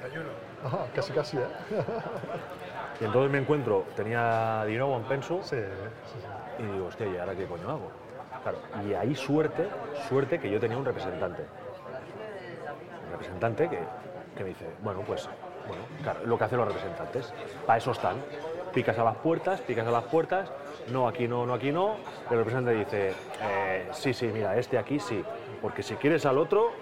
31. 0.00 0.28
Ajá, 0.64 0.86
casi, 0.94 1.12
casi, 1.12 1.36
¿eh? 1.38 1.46
Y 3.00 3.04
entonces 3.04 3.32
me 3.32 3.38
encuentro, 3.38 3.84
tenía 3.96 4.64
dinero 4.64 4.94
en 4.94 5.02
penso 5.04 5.40
Sí, 5.42 5.56
sí, 5.56 6.18
sí. 6.20 6.62
Y 6.62 6.66
digo, 6.66 6.86
hostia, 6.86 7.06
¿y 7.06 7.16
ahora 7.16 7.34
qué 7.34 7.46
coño 7.46 7.68
hago? 7.68 7.90
Claro, 8.42 8.58
y 8.86 8.94
ahí 8.94 9.14
suerte, 9.14 9.68
suerte 10.08 10.38
que 10.38 10.50
yo 10.50 10.60
tenía 10.60 10.76
un 10.76 10.84
representante. 10.84 11.42
Un 13.06 13.12
representante 13.12 13.68
que, 13.68 13.78
que 14.36 14.42
me 14.42 14.50
dice, 14.50 14.66
bueno, 14.82 15.00
pues, 15.06 15.28
bueno, 15.66 15.82
claro, 16.02 16.20
lo 16.26 16.38
que 16.38 16.44
hacen 16.44 16.58
los 16.58 16.68
representantes. 16.68 17.32
Para 17.66 17.78
eso 17.78 17.92
están. 17.92 18.16
Picas 18.72 18.98
a 18.98 19.04
las 19.04 19.16
puertas, 19.16 19.60
picas 19.60 19.86
a 19.86 19.90
las 19.90 20.04
puertas, 20.04 20.50
no, 20.90 21.08
aquí 21.08 21.28
no, 21.28 21.44
no, 21.46 21.54
aquí 21.54 21.72
no. 21.72 21.96
El 22.30 22.38
representante 22.38 22.78
dice, 22.78 23.14
eh, 23.42 23.88
sí, 23.92 24.14
sí, 24.14 24.26
mira, 24.26 24.56
este 24.56 24.78
aquí 24.78 24.98
sí. 24.98 25.24
Porque 25.60 25.82
si 25.82 25.94
quieres 25.96 26.24
al 26.26 26.38
otro, 26.38 26.72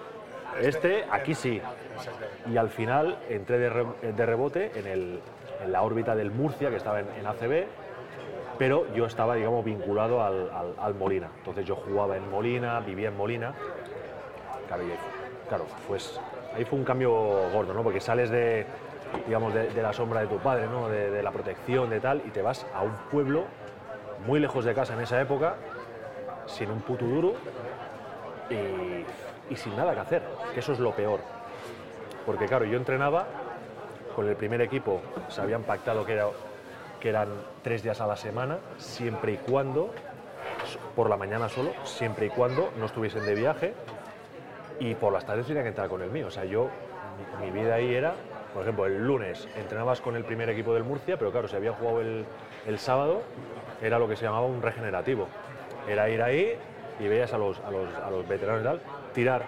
este 0.61 1.05
aquí 1.11 1.34
sí. 1.34 1.61
Y 2.51 2.57
al 2.57 2.70
final 2.70 3.16
entré 3.28 3.59
de, 3.59 3.70
de 4.12 4.26
rebote 4.26 4.72
en, 4.74 4.86
el- 4.86 5.20
en 5.64 5.72
la 5.72 5.82
órbita 5.82 6.14
del 6.16 6.30
Murcia, 6.30 6.70
que 6.70 6.76
estaba 6.76 7.01
en, 7.01 7.07
en 7.18 7.26
ACB, 7.26 7.66
pero 8.59 8.86
yo 8.94 9.07
estaba, 9.07 9.34
digamos, 9.34 9.64
vinculado 9.64 10.22
al, 10.22 10.51
al- 10.78 10.94
Molina. 10.94 11.28
Entonces 11.38 11.66
yo 11.66 11.76
jugaba 11.76 12.16
en 12.16 12.30
Molina, 12.30 12.80
vivía 12.80 13.09
en 13.09 13.16
Molina. 13.16 13.53
Claro, 14.68 14.82
claro, 15.48 15.64
pues 15.88 16.18
ahí 16.57 16.64
fue 16.64 16.78
un 16.78 16.84
cambio 16.84 17.11
gordo, 17.53 17.74
¿no? 17.74 17.82
Porque 17.82 18.01
sales 18.01 18.30
de, 18.30 18.64
digamos, 19.26 19.53
de, 19.53 19.68
de 19.70 19.82
la 19.82 19.92
sombra 19.92 20.20
de 20.20 20.26
tu 20.28 20.38
padre, 20.38 20.66
¿no? 20.66 20.88
De, 20.88 21.11
de 21.11 21.22
la 21.22 21.30
protección, 21.30 21.90
de 21.90 22.01
tal, 22.01 22.22
y 22.26 22.30
te 22.30 22.40
vas 22.42 22.64
a 22.74 22.82
un 22.82 22.92
pueblo 23.11 23.44
muy 24.26 24.40
lejos 24.40 24.64
de 24.64 24.74
casa 24.74 24.94
en 24.94 25.01
esa 25.01 25.20
época, 25.20 25.55
sin 26.46 26.70
un 26.70 26.80
puto 26.80 27.05
duro 27.05 27.34
y, 28.51 29.05
y 29.51 29.57
sin 29.57 29.76
nada 29.76 29.92
que 29.92 30.01
hacer, 30.01 30.22
que 30.55 30.61
eso 30.61 30.72
es 30.72 30.78
lo 30.78 30.92
peor. 30.92 31.20
Porque 32.24 32.46
claro, 32.46 32.64
yo 32.64 32.76
entrenaba 32.76 33.26
con 34.14 34.28
el 34.28 34.36
primer 34.36 34.61
equipo, 34.61 35.01
se 35.28 35.40
habían 35.40 35.62
pactado 35.64 36.07
que, 36.07 36.14
era, 36.14 36.26
que 37.01 37.09
eran 37.09 37.28
tres 37.62 37.82
días 37.82 38.01
a 38.01 38.07
la 38.07 38.16
semana, 38.16 38.59
siempre 38.78 39.32
y 39.32 39.36
cuando, 39.36 39.92
por 40.94 41.11
la 41.11 41.16
mañana 41.16 41.48
solo, 41.48 41.72
siempre 41.84 42.26
y 42.26 42.30
cuando 42.30 42.70
no 42.78 42.86
estuviesen 42.86 43.26
de 43.26 43.34
viaje, 43.34 43.74
y 44.78 44.94
por 44.94 45.12
las 45.12 45.26
tardes 45.26 45.46
tenía 45.46 45.62
que 45.62 45.68
entrar 45.68 45.88
con 45.88 46.01
el 46.03 46.11
mío. 46.11 46.28
O 46.28 46.30
sea, 46.30 46.44
yo, 46.44 46.68
mi, 47.40 47.51
mi 47.51 47.61
vida 47.61 47.74
ahí 47.74 47.94
era, 47.94 48.14
por 48.55 48.62
ejemplo, 48.62 48.86
el 48.86 49.07
lunes 49.07 49.48
entrenabas 49.57 50.01
con 50.01 50.16
el 50.16 50.24
primer 50.24 50.48
equipo 50.51 50.72
del 50.74 50.84
Murcia, 50.84 51.18
pero 51.18 51.30
claro, 51.30 51.48
si 51.48 51.57
había 51.57 51.72
jugado 51.72 52.01
el, 52.01 52.24
el 52.66 52.78
sábado, 52.78 53.22
era 53.82 53.98
lo 53.98 54.09
que 54.09 54.16
se 54.16 54.24
llamaba 54.24 54.46
un 54.46 54.62
regenerativo. 54.62 55.28
Era 55.88 56.09
ir 56.09 56.22
ahí 56.22 56.57
y 56.98 57.09
veías 57.09 57.32
a 57.32 57.38
los, 57.38 57.61
a 57.61 57.70
los, 57.70 57.94
a 57.94 58.11
los 58.11 58.26
veteranos 58.28 58.62
y 58.62 58.64
tal, 58.64 58.80
tirar, 59.12 59.42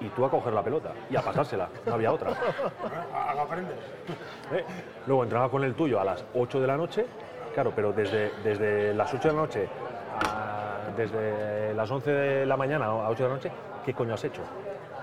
y 0.00 0.08
tú 0.08 0.24
a 0.24 0.30
coger 0.30 0.52
la 0.52 0.62
pelota 0.62 0.92
y 1.10 1.16
a 1.16 1.22
pasársela, 1.22 1.68
no 1.86 1.94
había 1.94 2.12
otra. 2.12 2.30
Aprendes. 3.38 3.76
¿eh? 4.52 4.64
Luego 5.06 5.24
entraba 5.24 5.48
con 5.50 5.64
el 5.64 5.74
tuyo 5.74 6.00
a 6.00 6.04
las 6.04 6.24
8 6.34 6.60
de 6.60 6.66
la 6.66 6.76
noche, 6.76 7.06
claro, 7.54 7.72
pero 7.74 7.92
desde, 7.92 8.32
desde 8.42 8.94
las 8.94 9.12
8 9.12 9.28
de 9.28 9.34
la 9.34 9.40
noche, 9.40 9.68
a- 10.24 10.90
desde 10.96 11.74
las 11.74 11.90
11 11.90 12.10
de 12.10 12.46
la 12.46 12.56
mañana 12.56 12.86
a 12.86 13.08
8 13.10 13.24
de 13.24 13.28
la 13.28 13.34
noche, 13.34 13.50
¿qué 13.84 13.94
coño 13.94 14.14
has 14.14 14.24
hecho? 14.24 14.42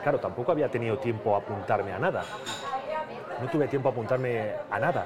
Claro, 0.03 0.19
tampoco 0.19 0.51
había 0.51 0.69
tenido 0.69 0.97
tiempo 0.97 1.35
a 1.35 1.39
apuntarme 1.39 1.91
a 1.93 1.99
nada. 1.99 2.23
No 3.41 3.47
tuve 3.49 3.67
tiempo 3.67 3.89
a 3.89 3.91
apuntarme 3.91 4.51
a 4.71 4.79
nada, 4.79 5.05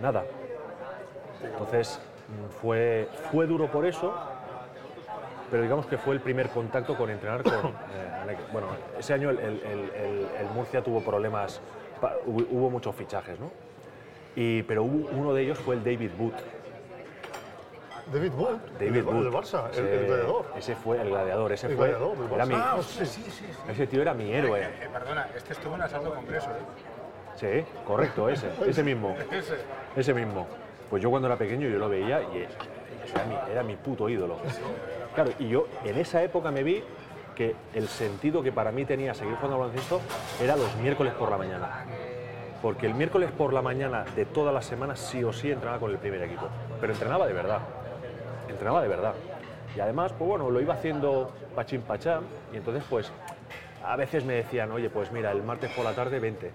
nada. 0.00 0.24
Entonces 1.44 2.00
mm, 2.28 2.50
fue, 2.60 3.08
fue 3.30 3.46
duro 3.46 3.66
por 3.68 3.86
eso, 3.86 4.12
pero 5.52 5.62
digamos 5.64 5.84
que 5.86 5.98
fue 5.98 6.14
el 6.14 6.20
primer 6.20 6.48
contacto 6.48 6.96
con 6.96 7.10
entrenar 7.10 7.42
con... 7.42 7.52
eh, 7.54 8.36
bueno, 8.52 8.68
ese 8.98 9.12
año 9.12 9.28
el, 9.28 9.38
el- 9.38 9.60
el- 10.40 10.46
Murcia 10.54 10.82
tuvo 10.82 11.02
problemas, 11.04 11.60
pa- 12.00 12.14
hubo, 12.26 12.70
muchos 12.70 12.94
fichajes, 12.96 13.38
¿no? 13.38 13.50
Y, 14.34 14.62
pero 14.62 14.82
hubo- 14.82 15.10
uno 15.12 15.34
de 15.34 15.42
ellos 15.42 15.58
fue 15.58 15.74
el 15.74 15.84
David 15.84 16.10
Booth. 16.18 16.32
David 18.12 18.32
Bull, 18.32 18.58
David 18.78 18.86
el, 18.96 18.96
el 18.96 19.24
del 19.24 19.32
Barça, 19.32 19.64
el, 19.66 19.72
Ese- 19.72 19.94
el 20.00 20.06
gladiador. 20.06 20.44
Ese 20.56 20.74
fue 20.76 21.00
el 21.02 21.08
gladiador, 21.10 21.52
ese 21.52 21.66
El 21.68 21.76
fue... 21.76 21.88
gladiador 21.88 22.18
del 22.18 22.28
Barça. 22.30 22.46
mi- 22.48 22.54
Ah, 22.56 22.76
sí, 22.82 23.06
sí, 23.06 23.22
sí. 23.30 23.44
ese 23.68 23.86
tío 23.86 24.02
era 24.02 24.14
mi 24.14 24.32
héroe. 24.32 24.62
Eh, 24.62 24.88
perdona, 24.92 25.28
este 25.36 25.52
estuvo 25.52 25.74
en 25.74 25.82
Asalto 25.82 26.14
Congreso, 26.14 26.48
¿eh? 26.50 26.54
Sí, 27.36 27.64
correcto, 27.86 28.28
ese, 28.30 28.48
ese 28.66 28.82
mismo. 28.82 29.14
Ese. 29.30 29.56
Ese 29.96 30.14
mismo. 30.14 30.46
Pues 30.90 31.02
yo 31.02 31.10
cuando 31.10 31.28
era 31.28 31.36
pequeño 31.36 31.68
yo 31.68 31.78
lo 31.78 31.88
veía 31.90 32.22
y 32.22 32.46
era 33.14 33.24
mi, 33.26 33.52
era 33.52 33.62
mi 33.62 33.76
puto 33.76 34.08
ídolo. 34.08 34.38
Claro, 35.14 35.30
y 35.38 35.48
yo 35.48 35.66
en 35.84 35.98
esa 35.98 36.22
época 36.22 36.50
me 36.50 36.62
vi 36.62 36.82
que 37.34 37.54
el 37.74 37.88
sentido 37.88 38.42
que 38.42 38.52
para 38.52 38.72
mí 38.72 38.84
tenía 38.84 39.14
seguir 39.14 39.34
jugando 39.34 39.56
al 39.56 39.60
baloncesto 39.60 40.00
era 40.40 40.56
los 40.56 40.74
miércoles 40.76 41.12
por 41.14 41.30
la 41.30 41.36
mañana. 41.36 41.84
Porque 42.62 42.86
el 42.86 42.94
miércoles 42.94 43.30
por 43.32 43.52
la 43.52 43.60
mañana 43.60 44.04
de 44.14 44.24
todas 44.24 44.54
las 44.54 44.64
semanas 44.64 45.00
sí 45.00 45.22
o 45.24 45.32
sí 45.32 45.50
entrenaba 45.50 45.80
con 45.80 45.90
el 45.90 45.98
primer 45.98 46.22
equipo. 46.22 46.46
Pero 46.80 46.92
entrenaba 46.92 47.26
de 47.26 47.32
verdad. 47.32 47.58
Entrenaba 48.48 48.82
de 48.82 48.88
verdad. 48.88 49.14
Y 49.76 49.80
además, 49.80 50.12
pues 50.16 50.28
bueno, 50.28 50.50
lo 50.50 50.60
iba 50.60 50.74
haciendo 50.74 51.32
pachín 51.54 51.82
pachán. 51.82 52.22
Y 52.52 52.56
entonces, 52.56 52.84
pues, 52.88 53.10
a 53.84 53.96
veces 53.96 54.24
me 54.24 54.34
decían, 54.34 54.70
oye, 54.70 54.88
pues 54.90 55.10
mira, 55.10 55.32
el 55.32 55.42
martes 55.42 55.72
por 55.72 55.84
la 55.84 55.92
tarde 55.92 56.20
vente. 56.20 56.52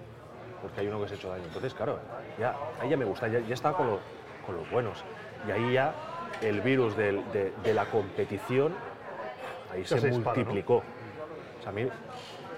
Porque 0.61 0.81
hay 0.81 0.87
uno 0.87 1.01
que 1.01 1.09
se 1.09 1.15
ha 1.15 1.17
hecho 1.17 1.29
daño. 1.29 1.43
Entonces, 1.43 1.73
claro, 1.73 1.99
ya, 2.39 2.55
ahí 2.79 2.89
ya 2.89 2.97
me 2.97 3.05
gusta, 3.05 3.27
ya, 3.27 3.39
ya 3.39 3.53
estaba 3.53 3.77
con, 3.77 3.99
con 4.45 4.55
los 4.55 4.69
buenos. 4.71 5.03
Y 5.47 5.51
ahí 5.51 5.73
ya 5.73 5.93
el 6.41 6.61
virus 6.61 6.95
del- 6.95 7.23
de, 7.31 7.51
de 7.63 7.73
la 7.73 7.85
competición, 7.85 8.73
ahí 9.71 9.85
se, 9.85 9.99
se 9.99 10.07
dispara, 10.09 10.37
¿no? 10.37 10.43
multiplicó. 10.45 10.75
O 10.77 11.61
sea, 11.61 11.69
a 11.69 11.73
mí, 11.73 11.87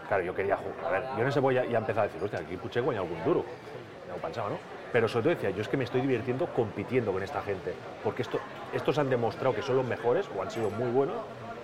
claro, 0.07 0.23
yo 0.23 0.33
quería 0.35 0.57
jugar. 0.57 0.85
A 0.85 0.89
ver, 0.91 1.03
yo 1.15 1.21
en 1.23 1.27
ese 1.29 1.39
voy 1.39 1.55
ya, 1.55 1.65
ya 1.65 1.77
empezaba 1.77 2.03
a 2.03 2.07
decir, 2.07 2.23
hostia, 2.23 2.39
aquí 2.39 2.57
puché 2.57 2.81
guanya 2.81 3.01
algún 3.01 3.23
duro. 3.23 3.43
Ya 4.07 4.13
lo 4.15 4.19
pensaba, 4.21 4.49
¿no? 4.49 4.57
Pero 4.91 5.07
sobre 5.07 5.23
todo 5.23 5.35
decía, 5.35 5.49
yo 5.51 5.61
es 5.61 5.67
que 5.67 5.77
me 5.77 5.83
estoy 5.83 6.01
divirtiendo 6.01 6.47
compitiendo 6.47 7.11
con 7.11 7.21
esta 7.21 7.41
gente. 7.41 7.73
Porque 8.03 8.23
esto, 8.23 8.39
estos 8.73 8.97
han 8.97 9.09
demostrado 9.09 9.53
que 9.53 9.61
son 9.61 9.77
los 9.77 9.85
mejores 9.85 10.27
o 10.35 10.41
han 10.41 10.49
sido 10.49 10.69
muy 10.71 10.89
buenos. 10.91 11.15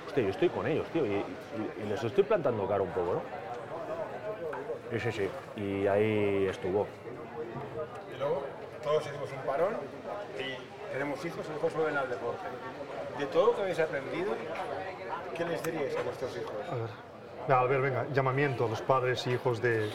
Hostia, 0.07 0.23
yo 0.23 0.29
estoy 0.29 0.49
con 0.49 0.67
ellos, 0.67 0.85
tío, 0.89 1.05
y, 1.05 1.09
y- 1.09 1.23
y 1.83 1.89
les 1.89 2.03
estoy 2.03 2.23
plantando 2.23 2.67
cara 2.67 2.83
un 2.83 2.91
poco, 2.91 3.13
¿no? 3.15 3.21
Sí, 4.91 4.99
sí, 4.99 5.11
sí. 5.11 5.61
Y 5.61 5.87
ahí 5.87 6.45
estuvo. 6.47 6.85
Y 8.15 8.19
luego 8.19 8.43
todos 8.83 9.03
hicimos 9.07 9.29
un 9.31 9.39
parón 9.45 9.73
tenemos 10.95 11.23
hijos 11.25 11.45
y 11.51 11.57
hijos 11.57 11.73
vuelven 11.73 11.97
al 11.97 12.09
deporte. 12.09 12.39
De 13.19 13.25
todo 13.25 13.47
lo 13.47 13.55
que 13.55 13.61
habéis 13.63 13.79
aprendido, 13.79 14.31
¿qué 15.35 15.43
les 15.45 15.61
diríais 15.63 15.95
a 15.97 16.01
vuestros 16.03 16.31
hijos? 16.37 16.53
A 16.71 16.75
ver. 16.75 16.89
Venga, 17.47 17.59
Albert, 17.59 17.81
venga, 17.83 18.05
llamamiento 18.13 18.65
a 18.65 18.69
los 18.69 18.81
padres 18.81 19.27
y 19.27 19.31
hijos 19.33 19.61
de, 19.61 19.89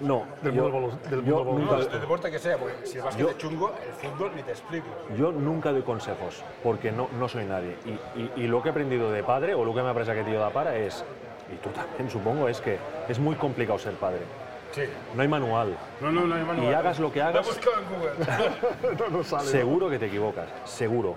No, 0.00 0.24
del 0.42 0.54
yo, 0.54 0.68
mundo 0.70 0.96
del 1.10 1.24
yo 1.24 1.44
mundo 1.44 1.52
nunca, 1.74 1.76
No, 1.92 1.98
deporte 2.00 2.30
que 2.30 2.38
sea, 2.38 2.56
porque 2.56 2.86
si 2.86 2.98
el 2.98 3.04
básquet 3.04 3.24
Yo- 3.24 3.30
es 3.30 3.38
chungo, 3.38 3.72
el 3.84 3.92
fútbol 4.10 4.30
ni 4.36 4.42
te 4.42 4.52
explico. 4.52 4.86
yo 5.18 5.32
nunca 5.32 5.70
doy 5.72 5.82
consejos, 5.82 6.42
porque 6.62 6.90
no, 6.92 7.08
no 7.18 7.28
soy 7.28 7.44
nadie. 7.44 7.76
Y, 7.84 7.90
y- 8.20 8.32
y 8.36 8.46
lo 8.46 8.62
que 8.62 8.68
he 8.68 8.70
aprendido 8.70 9.10
de 9.10 9.22
padre, 9.24 9.54
o 9.54 9.64
lo 9.64 9.74
que 9.74 9.82
me 9.82 9.90
apresa 9.90 10.14
que 10.14 10.22
tío 10.24 10.38
da 10.40 10.50
para, 10.50 10.76
es, 10.76 11.04
y 11.52 11.56
tú 11.56 11.68
también 11.70 12.08
supongo, 12.08 12.48
es 12.48 12.60
que 12.60 12.78
es 13.08 13.18
muy 13.18 13.34
complicado 13.36 13.78
ser 13.78 13.94
padre. 13.94 14.20
Sí. 14.72 14.82
No 15.14 15.22
hay 15.22 15.28
manual. 15.28 15.76
No, 16.00 16.10
no, 16.10 16.26
no 16.26 16.34
hay 16.34 16.42
manual. 16.44 16.70
Y 16.70 16.74
hagas 16.74 16.98
lo 16.98 17.12
que 17.12 17.22
hagas, 17.22 17.46
buscado 17.46 17.76
en 17.78 17.88
Google. 17.88 18.96
no 18.98 19.08
nos 19.18 19.26
sale. 19.26 19.46
seguro 19.48 19.88
que 19.90 19.98
te 19.98 20.06
equivocas, 20.06 20.48
seguro. 20.64 21.16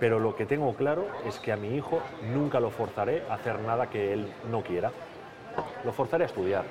Pero 0.00 0.18
lo 0.18 0.34
que 0.34 0.46
tengo 0.46 0.74
claro 0.74 1.06
es 1.26 1.38
que 1.38 1.52
a 1.52 1.56
mi 1.56 1.76
hijo 1.76 2.00
nunca 2.32 2.58
lo 2.58 2.70
forzaré 2.70 3.22
a 3.30 3.34
hacer 3.34 3.60
nada 3.60 3.88
que 3.88 4.12
él 4.12 4.32
no 4.50 4.62
quiera. 4.62 4.90
Lo 5.84 5.92
forzaré 5.92 6.24
a 6.24 6.26
estudiar. 6.26 6.64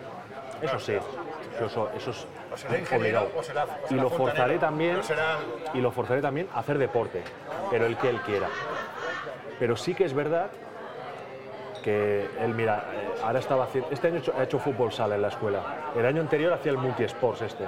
Eso 0.61 0.77
sí, 0.79 0.93
eso, 1.63 1.89
eso 1.95 2.11
es 2.11 2.27
O 2.53 2.57
será 2.57 2.77
ingeniero, 2.77 3.21
obligado. 3.21 3.39
o 3.39 3.43
será- 3.43 3.63
o 3.65 3.93
Y 3.93 3.95
lo 3.95 4.09
forzaré 4.09 4.59
también 4.59 5.01
será 5.03 5.37
y 5.73 5.79
lo 5.79 5.91
forzaré 5.91 6.21
también 6.21 6.47
a 6.53 6.59
hacer 6.59 6.77
deporte, 6.77 7.23
pero 7.71 7.85
el 7.87 7.97
que 7.97 8.09
él 8.09 8.19
quiera. 8.21 8.47
Pero 9.59 9.75
sí 9.75 9.95
que 9.95 10.05
es 10.05 10.13
verdad 10.13 10.49
que 11.81 12.27
él, 12.43 12.53
mira, 12.55 12.83
eh, 12.93 13.13
ahora 13.23 13.39
estaba 13.39 13.65
haciendo, 13.65 13.89
este 13.91 14.07
año 14.07 14.21
ha 14.37 14.43
hecho, 14.43 14.59
fútbol 14.59 14.91
sala 14.91 15.15
en 15.15 15.21
la 15.21 15.27
escuela. 15.29 15.61
El 15.95 16.05
año 16.05 16.21
anterior 16.21 16.53
hacía 16.53 16.71
el 16.71 16.77
multi-sports 16.77 17.41
este. 17.41 17.65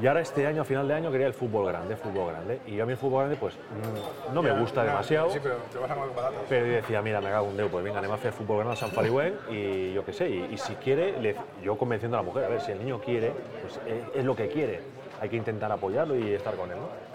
Y 0.00 0.06
ahora 0.06 0.20
este 0.20 0.46
año, 0.46 0.62
a 0.62 0.64
final 0.64 0.86
de 0.86 0.94
año, 0.94 1.10
quería 1.10 1.26
el 1.26 1.34
fútbol 1.34 1.66
grande, 1.66 1.96
fútbol 1.96 2.32
grande. 2.32 2.60
Y 2.66 2.76
yo 2.76 2.84
a 2.84 2.86
mí 2.86 2.92
el 2.92 2.98
fútbol 2.98 3.20
grande, 3.20 3.36
pues, 3.36 3.54
mm, 3.54 4.34
no 4.34 4.42
me 4.42 4.52
gusta 4.52 4.84
demasiado. 4.84 5.30
Sí, 5.30 5.40
pero 5.42 5.56
te 5.72 5.78
vas 5.78 5.90
a 5.90 5.94
comer 5.94 6.10
patatas. 6.10 6.42
Pero 6.48 6.66
yo 6.66 6.72
decía, 6.74 7.02
mira, 7.02 7.20
me 7.20 7.30
cago 7.30 7.48
un 7.48 7.56
dedo, 7.56 7.68
pues 7.68 7.82
venga, 7.84 7.98
anem 7.98 8.12
a 8.12 8.16
fer 8.16 8.32
fútbol 8.32 8.58
grande 8.58 8.74
a 8.74 8.76
Sant 8.76 8.92
Feliuenc 8.94 9.34
y 9.50 9.92
yo 9.92 10.04
qué 10.04 10.12
sé, 10.12 10.30
y, 10.30 10.52
y 10.52 10.56
si 10.56 10.74
quiere, 10.76 11.18
le- 11.18 11.34
yo 11.62 11.76
convenciendo 11.76 12.16
a 12.16 12.20
la 12.20 12.24
mujer, 12.24 12.44
a 12.44 12.48
ver, 12.48 12.60
si 12.60 12.70
el 12.72 12.78
niño 12.78 13.00
quiere, 13.00 13.32
pues 13.60 13.80
es, 13.86 14.14
es 14.14 14.24
lo 14.24 14.36
que 14.36 14.48
quiere, 14.48 14.80
hay 15.20 15.28
que 15.28 15.36
intentar 15.36 15.70
apoyarlo 15.72 16.14
y 16.16 16.32
estar 16.32 16.54
con 16.54 16.70
él, 16.70 16.76
¿no? 16.80 17.07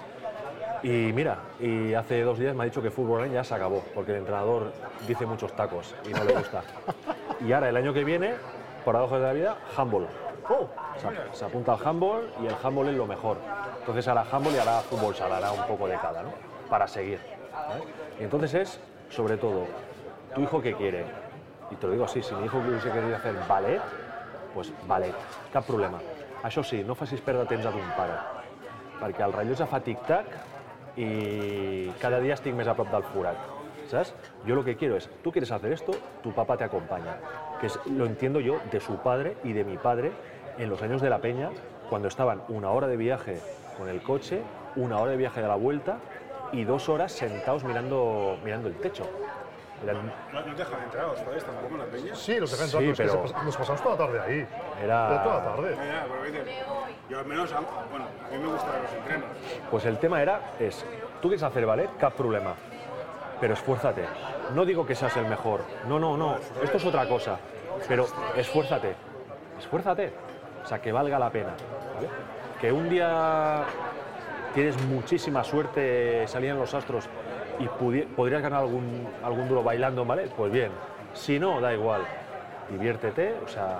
Y 0.84 1.14
mira, 1.14 1.38
y 1.62 1.94
hace 1.94 2.22
dos 2.24 2.38
días 2.38 2.54
me 2.54 2.64
ha 2.64 2.66
dicho 2.66 2.82
que 2.82 2.92
fútbol 2.92 3.32
ya 3.32 3.44
se 3.44 3.56
acabó, 3.56 3.84
porque 3.96 4.12
el 4.12 4.18
entrenador 4.18 4.74
dice 5.08 5.26
muchos 5.26 5.56
tacos 5.56 5.96
y 6.06 6.10
no 6.10 6.24
le 6.26 6.34
gusta. 6.34 6.62
Y 7.40 7.54
ahora, 7.54 7.70
el 7.70 7.78
año 7.78 7.94
que 7.94 8.04
viene, 8.04 8.36
paradojas 8.84 9.20
de 9.20 9.26
la 9.26 9.34
vida, 9.34 9.58
handball. 9.78 10.08
Oh, 10.50 10.68
Se, 10.98 11.38
se 11.38 11.46
apunta 11.46 11.74
al 11.74 11.88
handball 11.88 12.30
y 12.42 12.48
el 12.48 12.56
handball 12.62 12.90
es 12.90 12.96
lo 12.96 13.08
mejor. 13.08 13.38
Entonces 13.80 14.08
hará 14.10 14.26
handball 14.30 14.54
y 14.54 14.58
hará 14.58 14.80
fútbol 14.82 15.16
sala, 15.16 15.38
hará 15.38 15.52
un 15.54 15.64
poco 15.64 15.88
de 15.88 15.96
cada, 15.96 16.22
¿no? 16.22 16.34
Para 16.70 16.88
seguir. 16.88 17.20
¿vale? 17.52 17.84
Y 18.20 18.24
entonces 18.24 18.54
es, 18.54 18.80
sobre 19.10 19.38
todo, 19.38 19.66
tu 20.36 20.42
hijo 20.42 20.62
que 20.62 20.74
quiere. 20.74 21.06
Y 21.72 21.76
te 21.76 21.88
lo 21.88 21.94
digo 21.94 22.06
así, 22.06 22.22
si 22.22 22.36
mi 22.36 22.46
hijo 22.46 22.58
hubiese 22.58 22.92
querido 22.92 23.16
hacer 23.16 23.36
ballet, 23.48 23.82
pues 24.54 24.72
ballet, 24.86 25.16
cap 25.52 25.66
problema. 25.66 26.00
Això 26.44 26.60
sí, 26.68 26.82
no 26.84 26.92
facis 26.92 27.22
perdre 27.24 27.46
temps 27.48 27.66
a 27.66 27.72
ton 27.72 27.92
pare, 27.96 28.18
perquè 29.00 29.24
el 29.24 29.32
rellotge 29.32 29.64
fa 29.72 29.80
tic-tac 29.80 30.34
y 30.96 31.88
cada 32.00 32.20
día 32.20 32.34
estic 32.34 32.60
a 32.68 32.74
prop 32.74 32.90
del 32.90 33.04
forat. 33.04 33.38
¿Sabes? 33.88 34.16
Yo 34.46 34.56
lo 34.56 34.64
que 34.64 34.76
quiero 34.76 34.96
es, 34.96 35.10
tú 35.24 35.32
quieres 35.32 35.52
hacer 35.52 35.72
esto, 35.72 35.92
tu 36.22 36.32
papá 36.34 36.58
te 36.58 36.64
acompaña. 36.64 37.18
Que 37.60 37.68
es, 37.68 37.80
lo 37.86 38.06
entiendo 38.06 38.40
yo 38.40 38.60
de 38.72 38.80
su 38.80 38.98
padre 38.98 39.36
y 39.44 39.54
de 39.54 39.64
mi 39.64 39.78
padre 39.78 40.12
en 40.58 40.70
los 40.70 40.82
años 40.82 41.02
de 41.02 41.10
la 41.10 41.20
peña, 41.20 41.50
cuando 41.90 42.08
estaban 42.08 42.42
una 42.48 42.72
hora 42.72 42.88
de 42.88 42.98
viaje 42.98 43.40
con 43.78 43.90
el 43.90 44.02
coche, 44.02 44.42
una 44.76 45.00
hora 45.00 45.12
de 45.12 45.18
viaje 45.18 45.42
de 45.42 45.48
la 45.48 45.56
vuelta 45.56 45.98
y 46.52 46.64
dos 46.64 46.90
horas 46.90 47.12
sentados 47.12 47.64
mirando, 47.64 48.38
mirando 48.44 48.68
el 48.68 48.76
techo. 48.76 49.08
No, 49.86 50.02
no 50.32 50.44
te 50.44 50.64
dejan 50.64 50.84
entrar 50.84 51.08
los 51.08 51.20
padres 51.20 51.44
tampoco 51.44 51.74
en 51.74 51.80
la 51.80 51.86
peña. 51.86 52.16
sí, 52.16 52.40
los 52.40 52.52
dejan 52.52 52.68
Sí, 52.68 52.78
entrar, 52.78 52.96
pero, 53.08 53.26
es 53.26 53.34
que 53.34 53.44
nos 53.44 53.58
pasamos 53.58 53.84
toda 53.84 53.96
la 53.96 54.06
tarde 54.06 54.20
ahí. 54.22 54.48
Era- 54.84 55.24
Toda 55.24 55.36
la 55.38 55.44
tarde. 55.44 55.76
Ya, 55.76 56.06
pero. 56.08 56.44
Yo 57.10 57.20
al 57.20 57.26
menos, 57.26 57.52
a- 57.52 57.60
bueno, 57.90 58.06
a 58.26 58.32
mí 58.32 58.38
me 58.38 58.48
gustan 58.48 58.82
los 58.82 58.94
entrenos. 58.94 59.26
Pues 59.70 59.86
el 59.86 59.98
tema 59.98 60.22
era, 60.22 60.40
es, 60.60 60.86
tú 61.22 61.28
quieres 61.28 61.44
hacer 61.44 61.66
ballet, 61.66 61.90
cap 61.98 62.14
problema, 62.14 62.54
pero 63.42 63.54
esfuérzate. 63.54 64.06
No 64.56 64.66
digo 64.66 64.86
que 64.86 64.96
seas 64.96 65.16
el 65.18 65.26
mejor, 65.26 65.62
no, 65.88 66.00
no, 66.00 66.16
no, 66.18 66.38
esto 66.62 66.78
es 66.78 66.86
otra 66.86 67.08
cosa, 67.08 67.38
pero 67.88 68.06
esfuérzate, 68.36 68.96
esfuérzate, 69.60 70.14
o 70.64 70.68
sea, 70.68 70.82
que 70.82 70.92
valga 70.92 71.20
la 71.20 71.30
pena. 71.30 71.54
¿vale? 71.96 72.08
Que 72.60 72.72
un 72.72 72.88
día 72.90 73.64
tienes 74.54 74.80
muchísima 74.86 75.44
suerte, 75.44 76.26
salían 76.28 76.58
los 76.58 76.74
astros 76.74 77.06
y 77.60 77.68
podrías 78.16 78.42
ganar 78.42 78.62
algún, 78.62 79.08
algún 79.24 79.48
duro 79.48 79.64
bailando 79.64 80.02
en 80.02 80.08
ballet, 80.08 80.30
pues 80.32 80.52
bien, 80.52 80.72
si 81.14 81.40
no, 81.40 81.62
da 81.62 81.74
igual, 81.74 82.02
diviértete, 82.70 83.36
o 83.46 83.48
sea, 83.48 83.80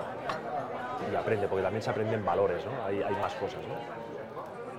y 1.10 1.14
aprende, 1.14 1.48
porque 1.48 1.62
también 1.62 1.82
se 1.82 1.90
aprenden 1.90 2.24
valores, 2.24 2.64
¿no? 2.64 2.84
Hay, 2.86 3.02
hay 3.02 3.14
más 3.16 3.34
cosas, 3.34 3.60
¿no? 3.68 3.74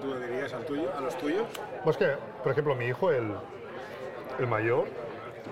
¿Tú 0.01 0.13
le 0.19 0.27
dirías 0.27 0.53
al 0.53 0.63
tuyo, 0.65 0.89
a 0.97 1.01
los 1.01 1.15
tuyos? 1.17 1.45
Pues 1.83 1.97
que, 1.97 2.07
por 2.43 2.51
ejemplo, 2.51 2.75
mi 2.75 2.85
hijo, 2.85 3.11
el, 3.11 3.31
el 4.39 4.47
mayor, 4.47 4.85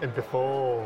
empezó. 0.02 0.82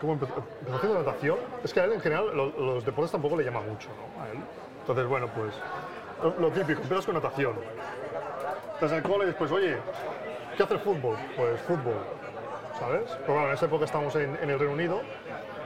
¿Cómo 0.00 0.14
empezó? 0.14 0.34
Empezó 0.60 0.76
haciendo 0.76 0.98
natación. 1.02 1.38
Es 1.62 1.72
que 1.72 1.80
a 1.80 1.84
él, 1.84 1.92
en 1.92 2.00
general, 2.00 2.34
lo- 2.36 2.50
los 2.58 2.84
deportes 2.84 3.10
tampoco 3.12 3.36
le 3.36 3.44
llaman 3.44 3.68
mucho, 3.68 3.88
¿no? 3.88 4.22
A 4.22 4.28
él. 4.30 4.38
Entonces, 4.80 5.06
bueno, 5.06 5.28
pues. 5.34 5.54
Lo, 6.22 6.40
lo 6.40 6.50
típico, 6.52 6.80
empiezas 6.82 7.04
con 7.06 7.14
natación. 7.14 7.54
Estás 8.74 8.90
en 8.92 8.98
el 8.98 9.02
cole 9.02 9.24
y 9.24 9.26
después, 9.28 9.50
oye, 9.50 9.76
¿qué 10.56 10.62
hace 10.62 10.74
el 10.74 10.80
fútbol? 10.80 11.16
Pues 11.36 11.60
fútbol, 11.62 11.94
¿sabes? 12.78 13.02
Pero 13.22 13.32
bueno, 13.34 13.48
en 13.48 13.54
esa 13.54 13.66
época 13.66 13.84
estábamos 13.84 14.14
en, 14.16 14.36
en 14.42 14.50
el 14.50 14.58
Reino 14.58 14.74
Unido 14.74 15.00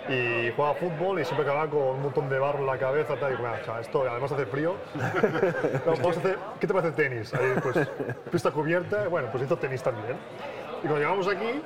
y 0.08 0.50
jugaba 0.56 0.74
fútbol 0.74 1.20
y 1.20 1.24
siempre 1.24 1.44
acababa 1.44 1.68
con 1.70 1.80
un 1.80 2.02
montón 2.02 2.28
de 2.30 2.38
barro 2.38 2.60
en 2.60 2.66
la 2.66 2.78
cabeza. 2.78 3.14
Tal, 3.16 3.32
y 3.32 3.36
digo, 3.36 3.46
"Mira, 3.46 3.62
chaval, 3.64 3.82
esto 3.82 4.08
además 4.08 4.32
hace 4.32 4.46
frío. 4.46 4.74
No, 5.86 6.08
hacer- 6.10 6.38
¿Qué 6.60 6.66
te 6.66 6.72
parece 6.74 6.92
tenis? 6.92 7.34
Ahí, 7.34 7.54
pues, 7.62 7.88
pista 8.30 8.50
cubierta, 8.50 9.08
bueno, 9.08 9.28
pues 9.30 9.44
hizo 9.44 9.56
tenis 9.56 9.82
también. 9.82 10.16
Y 10.78 10.86
cuando 10.86 10.98
llegamos 10.98 11.28
aquí, 11.28 11.62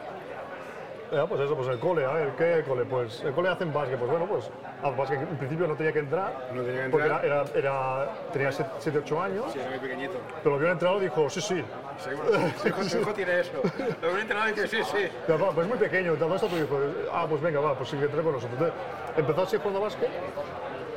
Ya, 1.12 1.26
pues 1.26 1.42
eso, 1.42 1.54
pues 1.54 1.68
el 1.68 1.78
cole, 1.78 2.06
a 2.06 2.12
ver, 2.14 2.30
¿qué 2.38 2.54
el 2.54 2.64
cole? 2.64 2.84
Pues 2.86 3.20
el 3.22 3.34
cole 3.34 3.50
hacen 3.50 3.70
básquet, 3.70 3.98
pues 3.98 4.10
bueno, 4.10 4.24
pues 4.26 4.48
haz 4.82 4.96
básquet. 4.96 5.20
En 5.20 5.36
principio 5.36 5.66
no 5.66 5.74
tenía 5.74 5.92
que 5.92 5.98
entrar, 5.98 6.48
No 6.54 6.62
tenía 6.62 6.84
que 6.84 6.88
porque 6.90 7.06
entrar. 7.06 7.24
era, 7.26 7.42
era, 7.42 7.58
era- 7.58 8.08
tenía 8.32 8.50
7, 8.50 8.98
8 9.04 9.20
años, 9.22 9.52
Sí, 9.52 9.58
era 9.60 9.68
muy 9.70 9.78
pequeñito. 9.78 10.14
pero 10.42 10.54
lo 10.54 10.58
que 10.58 10.62
había 10.64 10.72
entrado 10.72 11.00
dijo, 11.00 11.28
sí, 11.28 11.42
sí. 11.42 11.62
Su 12.02 12.12
hijo, 12.12 12.82
su 12.84 12.98
hijo 13.00 13.12
tiene 13.12 13.40
eso. 13.40 13.52
Lo 14.00 14.14
que 14.14 14.20
entrenado 14.22 14.46
dice 14.54 14.66
sí, 14.68 14.82
sí. 14.84 15.08
Ya, 15.28 15.36
pues 15.36 15.68
muy 15.68 15.76
pequeño, 15.76 16.16
¿dónde 16.16 16.36
está 16.36 16.48
tu 16.48 16.56
hijo? 16.56 16.78
Ah, 17.12 17.26
pues 17.28 17.42
venga, 17.42 17.60
va, 17.60 17.74
pues 17.76 17.90
sí 17.90 17.96
que 17.98 18.04
entré 18.04 18.22
con 18.22 18.32
nosotros. 18.32 18.58
Entonces, 18.58 18.74
empezó 19.18 19.42
así 19.42 19.56
jugando 19.58 19.80
a 19.80 19.82
básquet, 19.82 20.08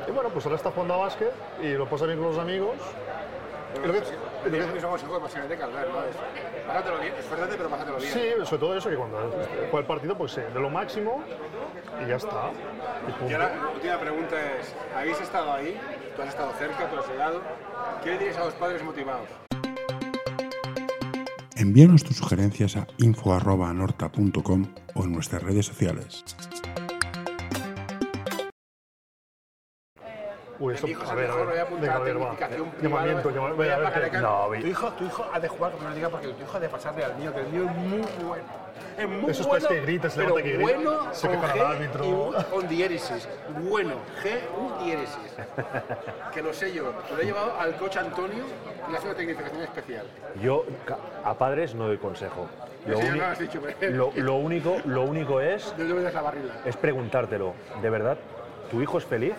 y 0.08 0.10
bueno, 0.12 0.30
pues 0.30 0.46
ahora 0.46 0.56
está 0.56 0.70
jugando 0.70 0.94
a 0.94 0.96
básquet, 0.96 1.32
y 1.60 1.72
lo 1.74 1.86
pasa 1.90 2.06
bien 2.06 2.18
con 2.18 2.28
los 2.28 2.38
amigos. 2.38 2.72
Y 3.84 3.86
lo 3.86 3.92
que- 3.92 4.00
Pero 4.44 4.56
yo 4.56 4.88
pásatelo 6.66 6.98
bien, 7.00 7.14
esfuérzate, 7.18 7.56
pero 7.56 7.68
pásatelo 7.68 7.98
bien. 7.98 8.12
Sí, 8.12 8.20
sobre 8.44 8.60
todo 8.60 8.76
eso, 8.76 8.90
que 8.90 8.96
cuando 8.96 9.18
juega 9.70 9.78
el 9.78 9.86
partido, 9.86 10.16
pues 10.16 10.32
sí, 10.32 10.40
de 10.40 10.60
lo 10.60 10.70
máximo, 10.70 11.22
y 12.02 12.08
ya 12.08 12.16
está. 12.16 12.50
Y 13.28 13.32
ahora, 13.32 13.56
la 13.56 13.68
última 13.70 13.98
pregunta 13.98 14.36
es, 14.58 14.74
¿habéis 14.94 15.20
estado 15.20 15.52
ahí? 15.52 15.78
¿Tú 16.14 16.22
has 16.22 16.28
estado 16.28 16.52
cerca? 16.58 16.90
¿Tú 16.90 16.98
has 16.98 17.08
llegado? 17.08 17.42
¿Qué 18.02 18.10
le 18.10 18.18
diréis 18.18 18.36
a 18.36 18.44
los 18.44 18.54
padres 18.54 18.82
motivados? 18.82 19.28
Envíanos 21.56 22.04
tus 22.04 22.16
sugerencias 22.16 22.76
a 22.76 22.86
info.norta.com 22.98 24.66
o 24.94 25.04
en 25.04 25.12
nuestras 25.12 25.42
redes 25.42 25.66
sociales. 25.66 26.24
Uy, 30.58 30.74
esto, 30.74 30.86
Mi 30.86 30.92
hijo 30.92 31.02
es 31.04 31.10
a 31.10 31.14
ver, 31.14 31.30
a 31.30 31.34
ver, 31.36 31.66
venga, 31.80 31.94
a 31.96 31.98
ver, 31.98 32.16
va. 32.22 32.34
Llamamiento, 32.80 33.30
llamamiento, 33.30 34.20
No, 34.20 34.46
tu, 34.48 34.66
hijo, 34.66 34.88
tu 34.92 35.04
hijo 35.04 35.26
ha 35.32 35.38
de 35.40 35.48
jugar 35.48 35.72
como 35.72 35.88
lo 35.88 35.94
diga 35.94 36.08
porque 36.08 36.28
tu 36.28 36.42
hijo 36.42 36.56
ha 36.56 36.60
de 36.60 36.68
pasarle 36.68 37.04
al 37.04 37.14
mío, 37.16 37.34
que 37.34 37.40
el 37.40 37.48
mío 37.48 37.64
es 37.68 37.76
muy 37.76 38.24
bueno. 38.24 38.44
Es 38.98 39.08
muy 39.08 39.30
Esos 39.30 39.46
bueno, 39.46 39.66
pues 39.68 39.78
que 39.80 39.84
gritas, 39.86 40.12
se 40.14 40.24
nota 40.24 40.42
que 40.42 40.52
grita, 40.52 40.62
bueno 40.78 41.14
se 41.14 41.28
con 41.28 41.36
G 41.42 41.60
árbitro. 41.60 42.04
y 42.04 42.08
U 42.12 42.34
con 42.50 42.68
diéresis. 42.68 43.28
Bueno, 43.68 43.94
G, 44.22 44.38
U, 44.58 44.84
diéresis. 44.84 45.36
Que 46.32 46.42
lo 46.42 46.52
sé 46.52 46.72
yo. 46.72 46.92
Lo 47.14 47.20
he 47.20 47.24
llevado 47.24 47.58
al 47.58 47.74
coach 47.76 47.96
Antonio 47.98 48.44
y 48.88 48.90
le 48.92 48.98
hace 48.98 49.06
una 49.08 49.16
tecnificación 49.16 49.62
especial. 49.62 50.06
Yo 50.42 50.64
a 51.24 51.34
padres 51.34 51.74
no 51.74 51.86
doy 51.86 51.98
consejo. 51.98 52.46
Lo, 52.86 52.98
Eso 52.98 53.14
lo 53.14 53.24
has 53.24 53.38
dicho, 53.38 53.60
pero- 53.80 53.94
lo- 53.96 54.12
lo 54.14 54.34
único, 54.36 54.76
lo 54.84 55.02
único 55.02 55.40
es, 55.40 55.74
No 55.78 55.94
la 55.98 56.20
barrila. 56.22 56.54
es 56.64 56.76
preguntártelo, 56.76 57.54
¿de 57.82 57.90
verdad 57.90 58.16
tu 58.70 58.80
hijo 58.80 58.98
es 58.98 59.04
feliz? 59.04 59.34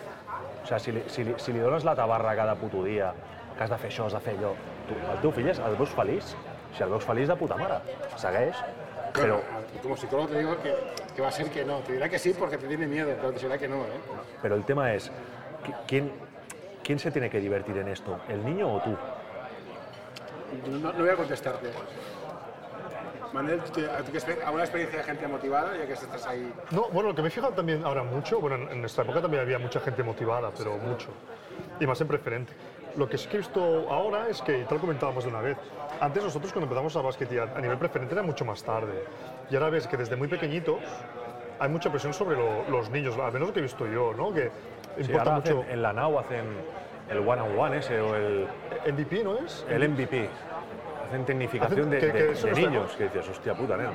O 0.68 0.70
sea, 0.70 0.80
si 0.80 0.92
li, 0.92 1.02
si, 1.08 1.24
li, 1.24 1.34
si 1.40 1.54
li 1.56 1.60
dones 1.64 1.86
la 1.88 1.94
tabarra 1.96 2.34
cada 2.36 2.54
puto 2.60 2.82
dia, 2.84 3.14
que 3.56 3.64
has 3.64 3.70
de 3.72 3.78
fer 3.80 3.88
això, 3.88 4.10
has 4.10 4.16
de 4.18 4.20
fer 4.20 4.34
allò, 4.36 4.50
tu, 4.90 4.98
el 5.14 5.22
teu 5.24 5.32
fill 5.32 5.48
és, 5.48 5.62
el 5.64 5.78
veus 5.80 5.94
feliç? 5.96 6.34
Si 6.76 6.84
el 6.84 6.90
veus 6.92 7.06
feliç 7.08 7.30
de 7.32 7.38
puta 7.40 7.56
mare, 7.56 7.78
segueix. 8.20 8.60
Claro, 9.16 9.38
como 9.82 9.96
psicólogo 9.96 10.28
te 10.28 10.40
digo 10.40 10.58
que, 10.62 10.74
que 11.16 11.22
va 11.22 11.30
a 11.30 11.32
ser 11.32 11.50
que 11.50 11.64
no. 11.64 11.78
Te 11.88 11.94
dirá 11.94 12.10
que 12.10 12.20
sí 12.20 12.34
porque 12.38 12.58
te 12.58 12.68
tiene 12.68 12.86
miedo, 12.86 13.16
pero 13.16 13.32
te 13.32 13.40
dirá 13.46 13.58
que 13.58 13.70
no, 13.70 13.78
¿eh? 13.78 14.02
pero 14.42 14.56
el 14.56 14.66
tema 14.66 14.94
es, 14.94 15.10
¿qui- 15.64 15.74
¿quién, 15.88 16.12
¿quién 16.84 17.00
se 17.00 17.12
tiene 17.12 17.30
que 17.30 17.40
divertir 17.40 17.78
en 17.78 17.88
esto? 17.88 18.20
¿El 18.28 18.44
niño 18.46 18.68
o 18.76 18.82
tú? 18.82 18.94
No, 20.70 20.92
no 20.92 21.00
voy 21.00 21.10
a 21.10 21.16
contestarte. 21.16 21.70
Manuel, 23.34 23.60
¿tú- 23.62 23.72
¿tú 23.82 24.12
qué 24.12 24.18
exper- 24.20 24.44
¿alguna 24.46 24.64
experiencia 24.64 25.00
de 25.00 25.04
gente 25.06 25.28
motivada 25.28 25.76
ya 25.78 25.86
que 25.86 25.94
estás 25.94 26.26
ahí? 26.28 26.52
No, 26.72 26.88
bueno, 26.90 27.10
lo 27.10 27.16
que 27.16 27.22
me 27.22 27.28
he 27.28 27.32
fijado 27.32 27.54
también 27.54 27.84
ahora 27.86 28.04
mucho, 28.04 28.40
bueno, 28.40 28.56
en, 28.56 28.70
en 28.72 28.80
nuestra 28.82 29.04
época 29.04 29.22
también 29.22 29.44
había 29.44 29.60
mucha 29.60 29.80
gente 29.80 30.02
motivada, 30.04 30.52
pero 30.58 30.78
mucho. 30.78 31.10
Y 31.80 31.86
más 31.86 32.00
en 32.02 32.08
preferente. 32.08 32.54
Lo 32.96 33.08
que 33.08 33.18
sí 33.18 33.28
que 33.28 33.36
he 33.36 33.40
visto 33.40 33.88
ahora 33.92 34.28
es 34.30 34.42
que, 34.42 34.60
y 34.60 34.64
tal 34.64 34.80
comentábamos 34.80 35.24
de 35.24 35.30
una 35.30 35.42
vez, 35.42 35.58
antes 36.00 36.24
nosotros 36.24 36.52
cuando 36.52 36.66
empezamos 36.66 36.96
a 36.96 37.02
basquetear 37.02 37.54
a 37.56 37.62
nivel 37.62 37.78
preferente 37.78 38.14
era 38.14 38.24
mucho 38.24 38.44
más 38.46 38.64
tarde. 38.64 39.04
Y 39.52 39.56
ahora 39.56 39.70
ves 39.70 39.88
que 39.88 39.98
desde 39.98 40.16
muy 40.16 40.28
pequeñitos 40.28 40.80
hay 41.60 41.70
mucha 41.70 41.90
presión 41.92 42.14
sobre 42.14 42.38
lo- 42.38 42.68
los 42.70 42.90
niños, 42.90 43.16
al 43.18 43.32
menos 43.34 43.50
lo 43.50 43.54
que 43.54 43.60
he 43.60 43.64
visto 43.64 43.86
yo, 43.88 44.14
¿no? 44.14 44.34
Que 44.34 44.50
Sí, 44.98 45.04
importa 45.12 45.32
mucho. 45.36 45.60
hacen- 45.62 45.72
en 45.72 45.82
la 45.82 45.94
NAU 45.94 46.18
hacen 46.20 46.46
el 47.10 47.20
one-on-one 47.20 47.78
ese 47.78 48.00
o 48.02 48.16
el, 48.16 48.48
MVP, 48.86 49.24
¿no 49.24 49.38
es? 49.38 49.66
el 49.70 49.84
MVP. 49.84 50.30
Hacen 51.08 51.26
tecnificación 51.26 51.90
de, 51.90 51.98
Hacen- 51.98 52.12
que- 52.12 52.18
de- 52.20 52.26
que 52.28 52.32
eso 52.34 52.48
de 52.48 52.52
no 52.52 52.58
está- 52.58 52.70
niños, 52.70 52.96
que 52.98 53.04
dices, 53.06 53.30
hostia 53.30 53.54
puta, 53.56 53.78
nena. 53.78 53.92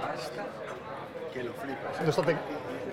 Que 1.32 1.42
lo 1.42 1.52
flipas. 1.52 2.16
No 2.24 2.38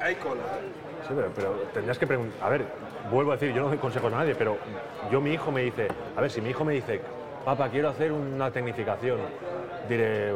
Hay 0.01 0.15
cola. 0.15 0.41
¿eh? 0.41 1.05
Sí, 1.07 1.13
pero, 1.15 1.32
pero 1.36 1.51
tendrías 1.74 1.97
que 1.97 2.07
preguntar. 2.07 2.45
A 2.45 2.49
ver, 2.49 2.65
vuelvo 3.11 3.32
a 3.32 3.36
decir, 3.36 3.53
yo 3.53 3.61
no 3.63 3.70
doy 3.70 3.78
consejos 3.78 4.11
a 4.13 4.17
nadie, 4.17 4.36
pero 4.36 4.57
yo, 5.11 5.22
mi 5.22 5.32
hijo 5.34 5.51
me 5.51 5.61
dice, 5.61 5.88
a 6.15 6.22
ver, 6.22 6.30
si 6.32 6.41
mi 6.41 6.49
hijo 6.49 6.63
me 6.65 6.74
dice, 6.74 7.01
papá, 7.45 7.70
quiero 7.70 7.89
hacer 7.89 8.11
una 8.11 8.51
tecnificación, 8.51 9.20
diré, 9.88 10.34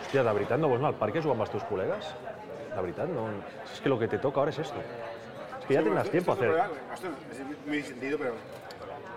hostia, 0.00 0.22
de 0.22 0.32
veritat 0.32 0.58
no 0.58 0.68
vols 0.68 0.80
anar 0.80 0.92
al 0.94 0.98
parque 0.98 1.18
a 1.18 1.22
jugar 1.22 1.34
amb 1.36 1.42
els 1.42 1.50
teus 1.50 1.64
col·legues? 1.64 2.08
De 2.74 2.80
veritat, 2.80 3.08
no. 3.08 3.26
Si 3.66 3.74
es 3.74 3.80
que 3.80 3.88
lo 3.88 3.98
que 3.98 4.08
te 4.08 4.18
toca 4.18 4.40
ahora 4.40 4.50
es 4.50 4.58
esto. 4.58 4.78
Es 5.60 5.66
que 5.66 5.74
ya 5.74 5.80
Sí, 5.80 5.84
tendrás 5.84 6.10
tiempo 6.10 6.32
a 6.32 6.34
hacer. 6.34 6.50
Esto 6.94 7.08
es 7.70 7.86
sentido, 7.86 8.18
pero 8.18 8.34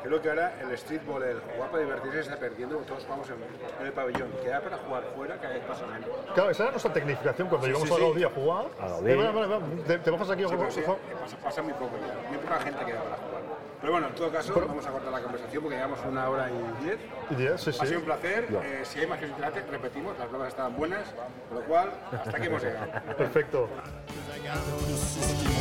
creo 0.05 0.21
que 0.21 0.29
ahora 0.29 0.53
el 0.61 0.77
streetball, 0.77 1.23
el 1.23 1.39
jugar 1.41 1.71
para 1.71 1.83
divertirse, 1.83 2.17
se 2.23 2.29
está 2.29 2.37
perdiendo. 2.39 2.77
Todos 2.79 3.03
jugamos 3.03 3.27
en, 3.29 3.35
en 3.79 3.85
el 3.85 3.93
pabellón. 3.93 4.29
Queda 4.43 4.61
para 4.61 4.77
jugar 4.77 5.03
fuera 5.15 5.35
cada 5.37 5.53
vez 5.53 5.63
pasa 5.65 5.85
menos. 5.87 6.09
Claro, 6.33 6.49
esa 6.51 6.63
era 6.63 6.71
nuestra 6.71 6.93
tecnificación 6.93 7.47
cuando 7.47 7.67
llegamos 7.67 7.87
sí, 7.87 7.93
a 7.93 7.97
sí. 7.97 8.01
Gaudí 8.03 8.23
a 8.23 8.29
jugar. 8.29 8.65
A. 8.79 8.85
Eh, 8.87 9.15
vale, 9.15 9.31
vale, 9.31 9.47
vale, 9.47 9.65
te, 9.87 9.97
te 9.99 10.11
bajas 10.11 10.29
aquí 10.29 10.43
a 10.43 10.47
jugar. 10.47 10.71
sí, 10.71 10.81
pasa, 10.81 11.37
pasa 11.43 11.61
muy 11.61 11.73
poco 11.73 11.91
ya. 11.97 12.29
Muy 12.29 12.37
poca 12.37 12.59
gente 12.61 12.85
queda 12.85 13.01
para 13.03 13.15
jugar. 13.17 13.41
Pero 13.81 13.91
bueno, 13.91 14.07
en 14.07 14.15
todo 14.15 14.31
caso, 14.31 14.53
vamos 14.67 14.85
a 14.87 14.89
cortar 14.91 15.11
la 15.11 15.21
conversación 15.21 15.61
porque 15.61 15.75
llevamos 15.77 15.99
una 16.07 16.29
hora 16.29 16.49
y 16.49 16.83
diez. 16.85 16.97
Y 17.29 17.35
diez, 17.35 17.61
sí, 17.61 17.69
Ha 17.69 17.73
sí. 17.73 17.87
sido 17.87 17.99
un 17.99 18.05
placer. 18.05 18.47
Eh, 18.63 18.81
si 18.83 18.99
hay 18.99 19.07
más 19.07 19.19
que 19.19 19.27
chocolate, 19.27 19.61
repetimos, 19.69 20.17
las 20.17 20.27
pruebas 20.27 20.47
estaban 20.49 20.75
buenas, 20.75 21.13
con 21.49 21.59
lo 21.59 21.65
cual, 21.65 21.91
hasta 22.11 22.37
aquí 22.37 22.47
hemos 22.47 22.63
llegado. 22.63 22.87
Perfecto. 23.17 23.69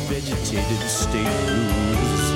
vegetated 0.09 0.81
state 0.85 1.29
blues. 1.45 2.35